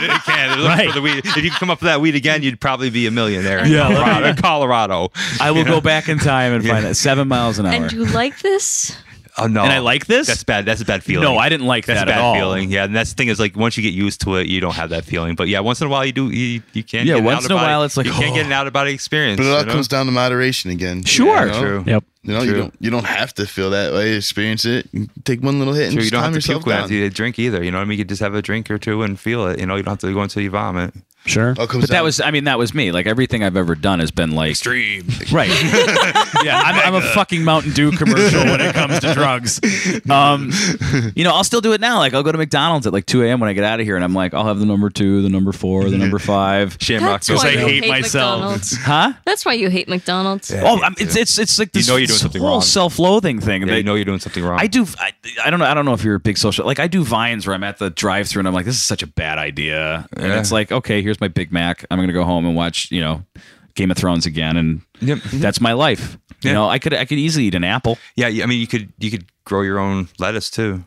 [0.00, 0.08] mean?
[0.08, 0.58] They can.
[0.58, 0.88] They're Right.
[0.88, 1.24] for the weed.
[1.24, 3.88] If you come up with that weed again, you'd probably be a millionaire in Yeah,
[3.88, 4.42] let Colorado.
[4.42, 5.12] Colorado.
[5.40, 7.74] I will go back in time and find that seven miles an hour.
[7.74, 8.96] And you like this?
[9.38, 9.62] Oh no!
[9.62, 10.26] And I like this?
[10.26, 10.64] That's bad.
[10.64, 11.24] That's a bad feeling.
[11.24, 12.34] No, I didn't like That's that a at bad all.
[12.34, 12.70] feeling.
[12.70, 14.74] Yeah, and that's the thing is like once you get used to it, you don't
[14.74, 15.34] have that feeling.
[15.34, 16.30] But yeah, once in a while you do.
[16.30, 17.06] You, you can.
[17.06, 18.34] Yeah, get an once in a out-of-body- while it's like, you can't oh.
[18.34, 19.38] get an out of body experience.
[19.38, 19.72] But it all you know?
[19.72, 21.04] comes down to moderation again.
[21.04, 21.46] Sure.
[21.46, 21.60] You know?
[21.60, 21.84] True.
[21.86, 22.04] Yep.
[22.22, 24.14] You know, you don't you don't have to feel that way.
[24.16, 24.88] Experience it.
[25.24, 26.90] Take one little hit and True, just you don't calm have to yourself puke down.
[26.92, 27.62] you drink either.
[27.62, 27.98] You know what I mean?
[27.98, 29.60] You could just have a drink or two and feel it.
[29.60, 30.92] You know, you don't have to go until you vomit.
[31.26, 31.54] Sure.
[31.58, 32.90] All comes But that down- was, I mean, that was me.
[32.90, 35.08] Like everything I've ever done has been like Extreme.
[35.30, 35.48] right.
[36.44, 39.60] yeah, I'm, I'm a fucking Mountain Dew commercial when it comes to drugs.
[40.08, 40.50] Um,
[41.14, 41.98] you know, I'll still do it now.
[41.98, 43.40] Like I'll go to McDonald's at like 2 a.m.
[43.40, 45.28] when I get out of here, and I'm like, I'll have the number two, the
[45.28, 46.78] number four, the number five.
[46.80, 47.22] Shamrock.
[47.22, 48.38] That's why I you hate myself.
[48.40, 48.76] McDonald's.
[48.78, 49.12] Huh?
[49.26, 50.50] That's why you hate McDonald's.
[50.54, 52.60] Oh, I'm, it's it's it's like You this know you're doing something whole wrong.
[52.62, 53.62] self-loathing thing.
[53.62, 54.58] Yeah, that- you know you're doing something wrong.
[54.60, 54.86] I do.
[54.98, 55.12] I,
[55.44, 55.66] I don't know.
[55.66, 56.66] I don't know if you're a big social.
[56.66, 59.02] Like I do vines where I'm at the drive-through and I'm like, this is such
[59.02, 60.06] a bad idea.
[60.16, 60.40] And Yeah.
[60.40, 61.84] it's like, okay, here's my Big Mac.
[61.90, 63.24] I'm gonna go home and watch, you know,
[63.74, 65.18] Game of Thrones again, and Yep.
[65.18, 65.38] Mm-hmm.
[65.40, 66.18] that's my life.
[66.42, 67.98] You know, I could I could easily eat an apple.
[68.16, 70.84] Yeah, I mean, you could you could grow your own lettuce too.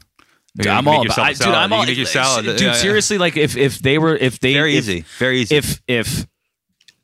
[0.61, 1.48] You I'm all about, I, dude.
[1.48, 2.45] I'm all can make your salad.
[2.45, 2.59] dude.
[2.59, 2.74] Yeah, yeah.
[2.74, 5.56] seriously, like if if they were if they very if, easy, very easy.
[5.56, 6.27] If if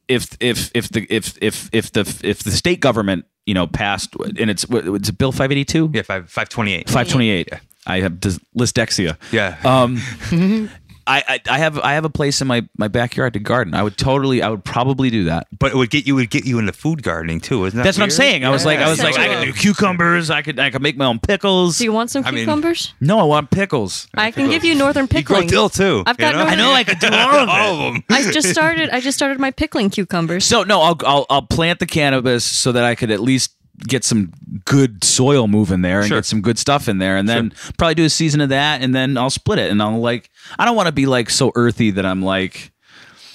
[0.10, 4.14] if if if the if if if the if the state government you know passed
[4.38, 6.88] and it's it's bill 582 yeah, five five twenty eight.
[6.88, 7.50] 528
[7.88, 9.58] I have dys- dyslexia Yeah.
[9.66, 9.98] um
[11.08, 13.74] I, I I have I have a place in my my backyard to garden.
[13.74, 15.48] I would totally I would probably do that.
[15.58, 17.84] but it would get you would get you into food gardening too, isn't that?
[17.84, 18.18] That's what I'm weird?
[18.18, 18.46] saying.
[18.46, 19.46] I was like I was like I Sensual.
[19.46, 20.30] could do cucumbers.
[20.30, 21.78] I could I could make my own pickles.
[21.78, 22.94] Do you want some I mean- cucumbers?
[23.00, 24.08] no, I want pickles.
[24.16, 25.48] I can give you northern You grow pickling.
[25.48, 26.04] dill too.
[26.06, 26.42] I've you got know?
[26.44, 28.04] I know, I could do all of all of them.
[28.10, 28.90] I just started.
[28.92, 30.46] I just started my pickling cucumbers.
[30.46, 34.04] So no, I'll, I'll I'll plant the cannabis so that I could at least get
[34.04, 34.32] some
[34.66, 36.18] good soil moving there and Sure.
[36.18, 38.94] get some good stuff in there, and then probably do a season of that, and
[38.96, 41.92] then I'll split it, and I'll like I don't want to be like so earthy
[41.92, 42.72] that I'm like.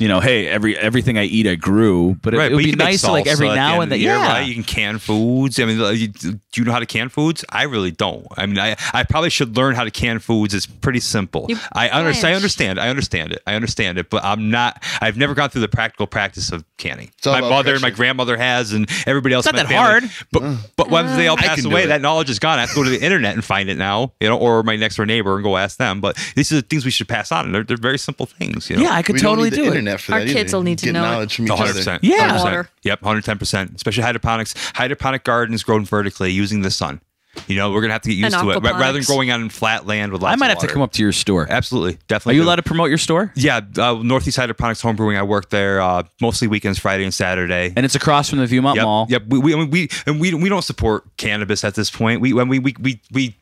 [0.03, 2.67] You know, hey, every everything I eat, I grew, but it, Right, it but would
[2.67, 3.99] you be nice to like every salsa at the now and then.
[4.01, 4.41] the year, Yeah, right?
[4.41, 5.61] You can can foods.
[5.61, 7.45] I mean, uh, you, do you know how to can foods?
[7.51, 8.27] I really don't.
[8.37, 10.55] I mean, I, I probably should learn how to can foods.
[10.55, 11.47] It's pretty simple.
[11.49, 12.33] You I understand.
[12.33, 12.81] I understand.
[12.81, 13.43] I understand it.
[13.47, 14.11] I understand it.
[14.11, 14.83] But I'm not.
[15.01, 17.13] I've never gone through the practical practice of canning.
[17.25, 19.47] My about mother and my grandmother has, and everybody else.
[19.47, 20.09] It's in not my that family.
[20.09, 20.27] hard.
[20.33, 20.59] But mm.
[20.77, 22.59] but once they all pass away, that knowledge is gone.
[22.59, 24.15] I have to go to the internet and find it now.
[24.21, 26.01] You know, or my next door neighbor and go ask them.
[26.01, 27.53] But these are the things we should pass on.
[27.53, 28.69] They're, they're very simple things.
[28.69, 28.83] You know?
[28.83, 29.92] yeah, I could we totally don't need do the it.
[29.93, 30.35] Internet for Our that either.
[30.39, 31.07] kids will need to Get know it.
[31.07, 31.99] knowledge from each hundred other.
[32.03, 32.39] Yeah.
[32.39, 32.69] 100%.
[32.83, 33.73] Yep, hundred ten percent.
[33.77, 34.55] Especially hydroponics.
[34.75, 37.01] Hydroponic gardens grown vertically using the sun.
[37.47, 39.31] You know, we're gonna have to get used And to it Ra- rather than aquaponics.
[39.31, 40.35] out in flat land with lots.
[40.35, 41.47] I might of have to come up to your store.
[41.49, 42.33] Absolutely, definitely.
[42.33, 42.47] Are you do.
[42.47, 43.33] allowed to promote your store?
[43.35, 45.17] Yeah, uh, Northeast Hydroponics Home Brewing.
[45.17, 47.73] I work there uh, mostly weekends, Friday and Saturday.
[47.75, 49.07] And it's across from the Viewmont Yep, Mall.
[49.09, 49.23] Yep.
[49.29, 52.21] We, we, I mean, we and we we don't support cannabis at this point.
[52.21, 53.35] We when we we we we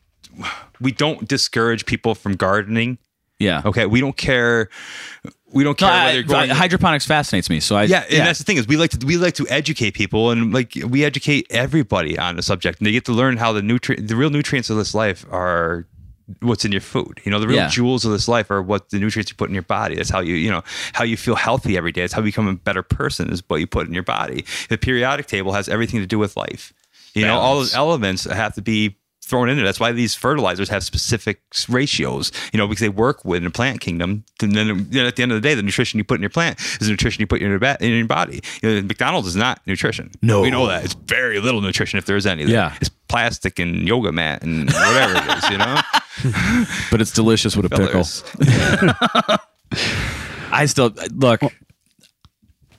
[0.81, 2.97] we don't discourage people from gardening.
[3.41, 3.63] Yeah.
[3.65, 4.69] Okay, we don't care.
[5.53, 6.51] We don't No, care I- you're growing.
[6.51, 7.61] hydroponics fascinates me.
[7.61, 9.93] So I yeah, and that's the thing is we like to we like to educate
[9.95, 13.53] people and like we educate everybody on the subject and they get to learn how
[13.53, 15.87] the nutri- the real nutrients of this life are
[16.43, 17.21] what's in your food.
[17.25, 17.69] You know, the real Yeah.
[17.69, 19.97] jewels of this life are what the nutrients you put in your body.
[19.97, 20.63] That's how you, you know,
[20.93, 22.03] how you feel healthy every day.
[22.03, 24.45] It's how you become a better person is what you put in your body.
[24.69, 26.73] The periodic table has everything to do with life.
[27.15, 28.97] You know, all those elements have to be
[29.31, 29.65] thrown in there.
[29.65, 33.81] That's why these fertilizers have specific ratios, you know, because they work with the plant
[33.81, 34.25] kingdom.
[34.43, 36.61] And then at the end of the day, the nutrition you put in your plant
[36.61, 38.41] is the nutrition you put in your, ba- in your body.
[38.63, 40.11] You know, McDonald's is not nutrition.
[40.21, 40.43] No.
[40.43, 40.85] We know that.
[40.85, 42.45] It's very little nutrition if there is any.
[42.45, 42.77] Yeah.
[42.81, 45.81] It's plastic and yoga mat and whatever it is, you know?
[46.91, 48.05] but it's delicious with a pickle.
[50.53, 51.41] I still look.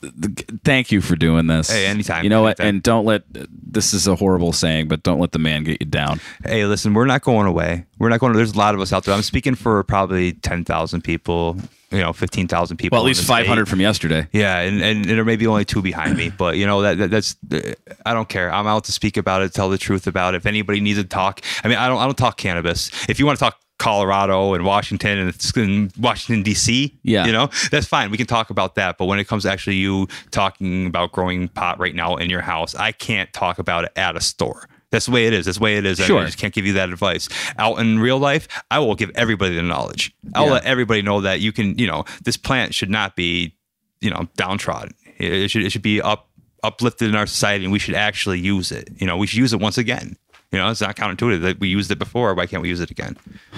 [0.01, 1.69] Th- Thank you for doing this.
[1.69, 2.59] Hey, anytime, You know what?
[2.59, 5.87] And don't let this is a horrible saying, but don't let the man get you
[5.87, 6.19] down.
[6.43, 7.85] Hey, listen, we're not going away.
[7.99, 8.33] We're not going.
[8.33, 9.13] There's a lot of us out there.
[9.13, 11.57] I'm speaking for probably ten thousand people.
[11.91, 12.97] you know, fifteen thousand people.
[12.97, 14.27] Well, at least 500 from yesterday.
[14.31, 16.97] Yeah, and, and, and there may be only two behind me, but you know that,
[16.97, 17.73] that that's uh,
[18.05, 18.51] I don't care.
[18.51, 20.37] I'm out to speak about it, tell the truth about it.
[20.37, 22.89] If anybody needs to talk, I mean, I don't I don't talk cannabis.
[23.07, 27.25] If you want to talk Colorado and Washington and it's in Washington D.C., Yeah.
[27.25, 28.11] you know that's fine.
[28.11, 28.97] We can talk about that.
[28.99, 32.41] But when it comes to actually you talking about growing pot right now in your
[32.41, 34.67] house, I can't talk about it at a store.
[34.91, 35.45] That's the way it is.
[35.45, 35.99] That's the way it is.
[35.99, 36.19] I, mean, Sure.
[36.21, 37.27] I just can't give you that advice.
[37.57, 40.13] Out in real life, I will give everybody the knowledge.
[40.35, 40.51] I'll Yeah.
[40.53, 43.55] let everybody know that you can, you know, this plant should not be,
[44.01, 44.93] you know, downtrodden.
[45.17, 46.27] It it should it should be up
[46.63, 48.89] uplifted in our society, and we should actually use it.
[48.97, 50.17] You know, we should use it once again.
[50.51, 52.33] You know, it's not counterintuitive that we used it before.
[52.33, 53.17] Why can't we use it again?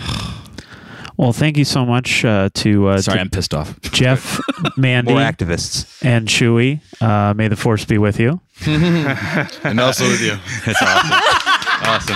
[1.16, 3.80] Well, thank you so much uh, to, uh, Sorry, to I'm pissed off.
[3.92, 4.40] Jeff,
[4.78, 6.04] Mandy, More activists.
[6.04, 6.82] and Chewy.
[7.00, 8.42] Uh, may the force be with you.
[8.66, 10.36] and also with you.
[10.66, 12.16] That's awesome.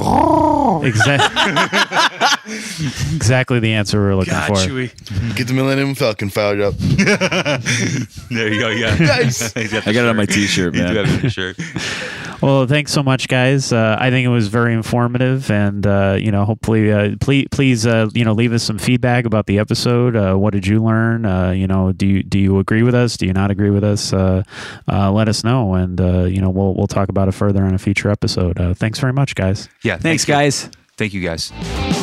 [0.00, 1.42] Exactly.
[3.16, 4.54] exactly the answer we are looking for.
[5.34, 6.74] Get the Millennium Falcon fired up.
[8.30, 8.68] There you go.
[8.68, 8.94] Yeah.
[8.94, 9.52] Nice.
[9.54, 10.26] Got I the got it on my.
[10.26, 10.96] T-shirt, You do man.
[10.96, 11.56] have it on your shirt.
[12.42, 13.72] Well, thanks so much, guys.
[13.72, 17.86] Uh, I think it was very informative, and uh, you know, hopefully, uh, please, please,
[17.86, 20.14] uh, you know, leave us some feedback about the episode.
[20.14, 21.24] Uh, what did you learn?
[21.24, 23.16] Uh, you know, do you do you agree with us?
[23.16, 24.12] Do you not agree with us?
[24.12, 24.42] Uh,
[24.86, 27.74] uh, let us know, and uh, you know, we'll we'll talk about it further on
[27.74, 28.60] a future episode.
[28.60, 29.68] Uh, thanks very much, guys.
[29.82, 29.87] Yeah.
[29.96, 30.34] Thanks, thank you.
[30.34, 30.70] guys.
[30.96, 31.97] Thank you, guys.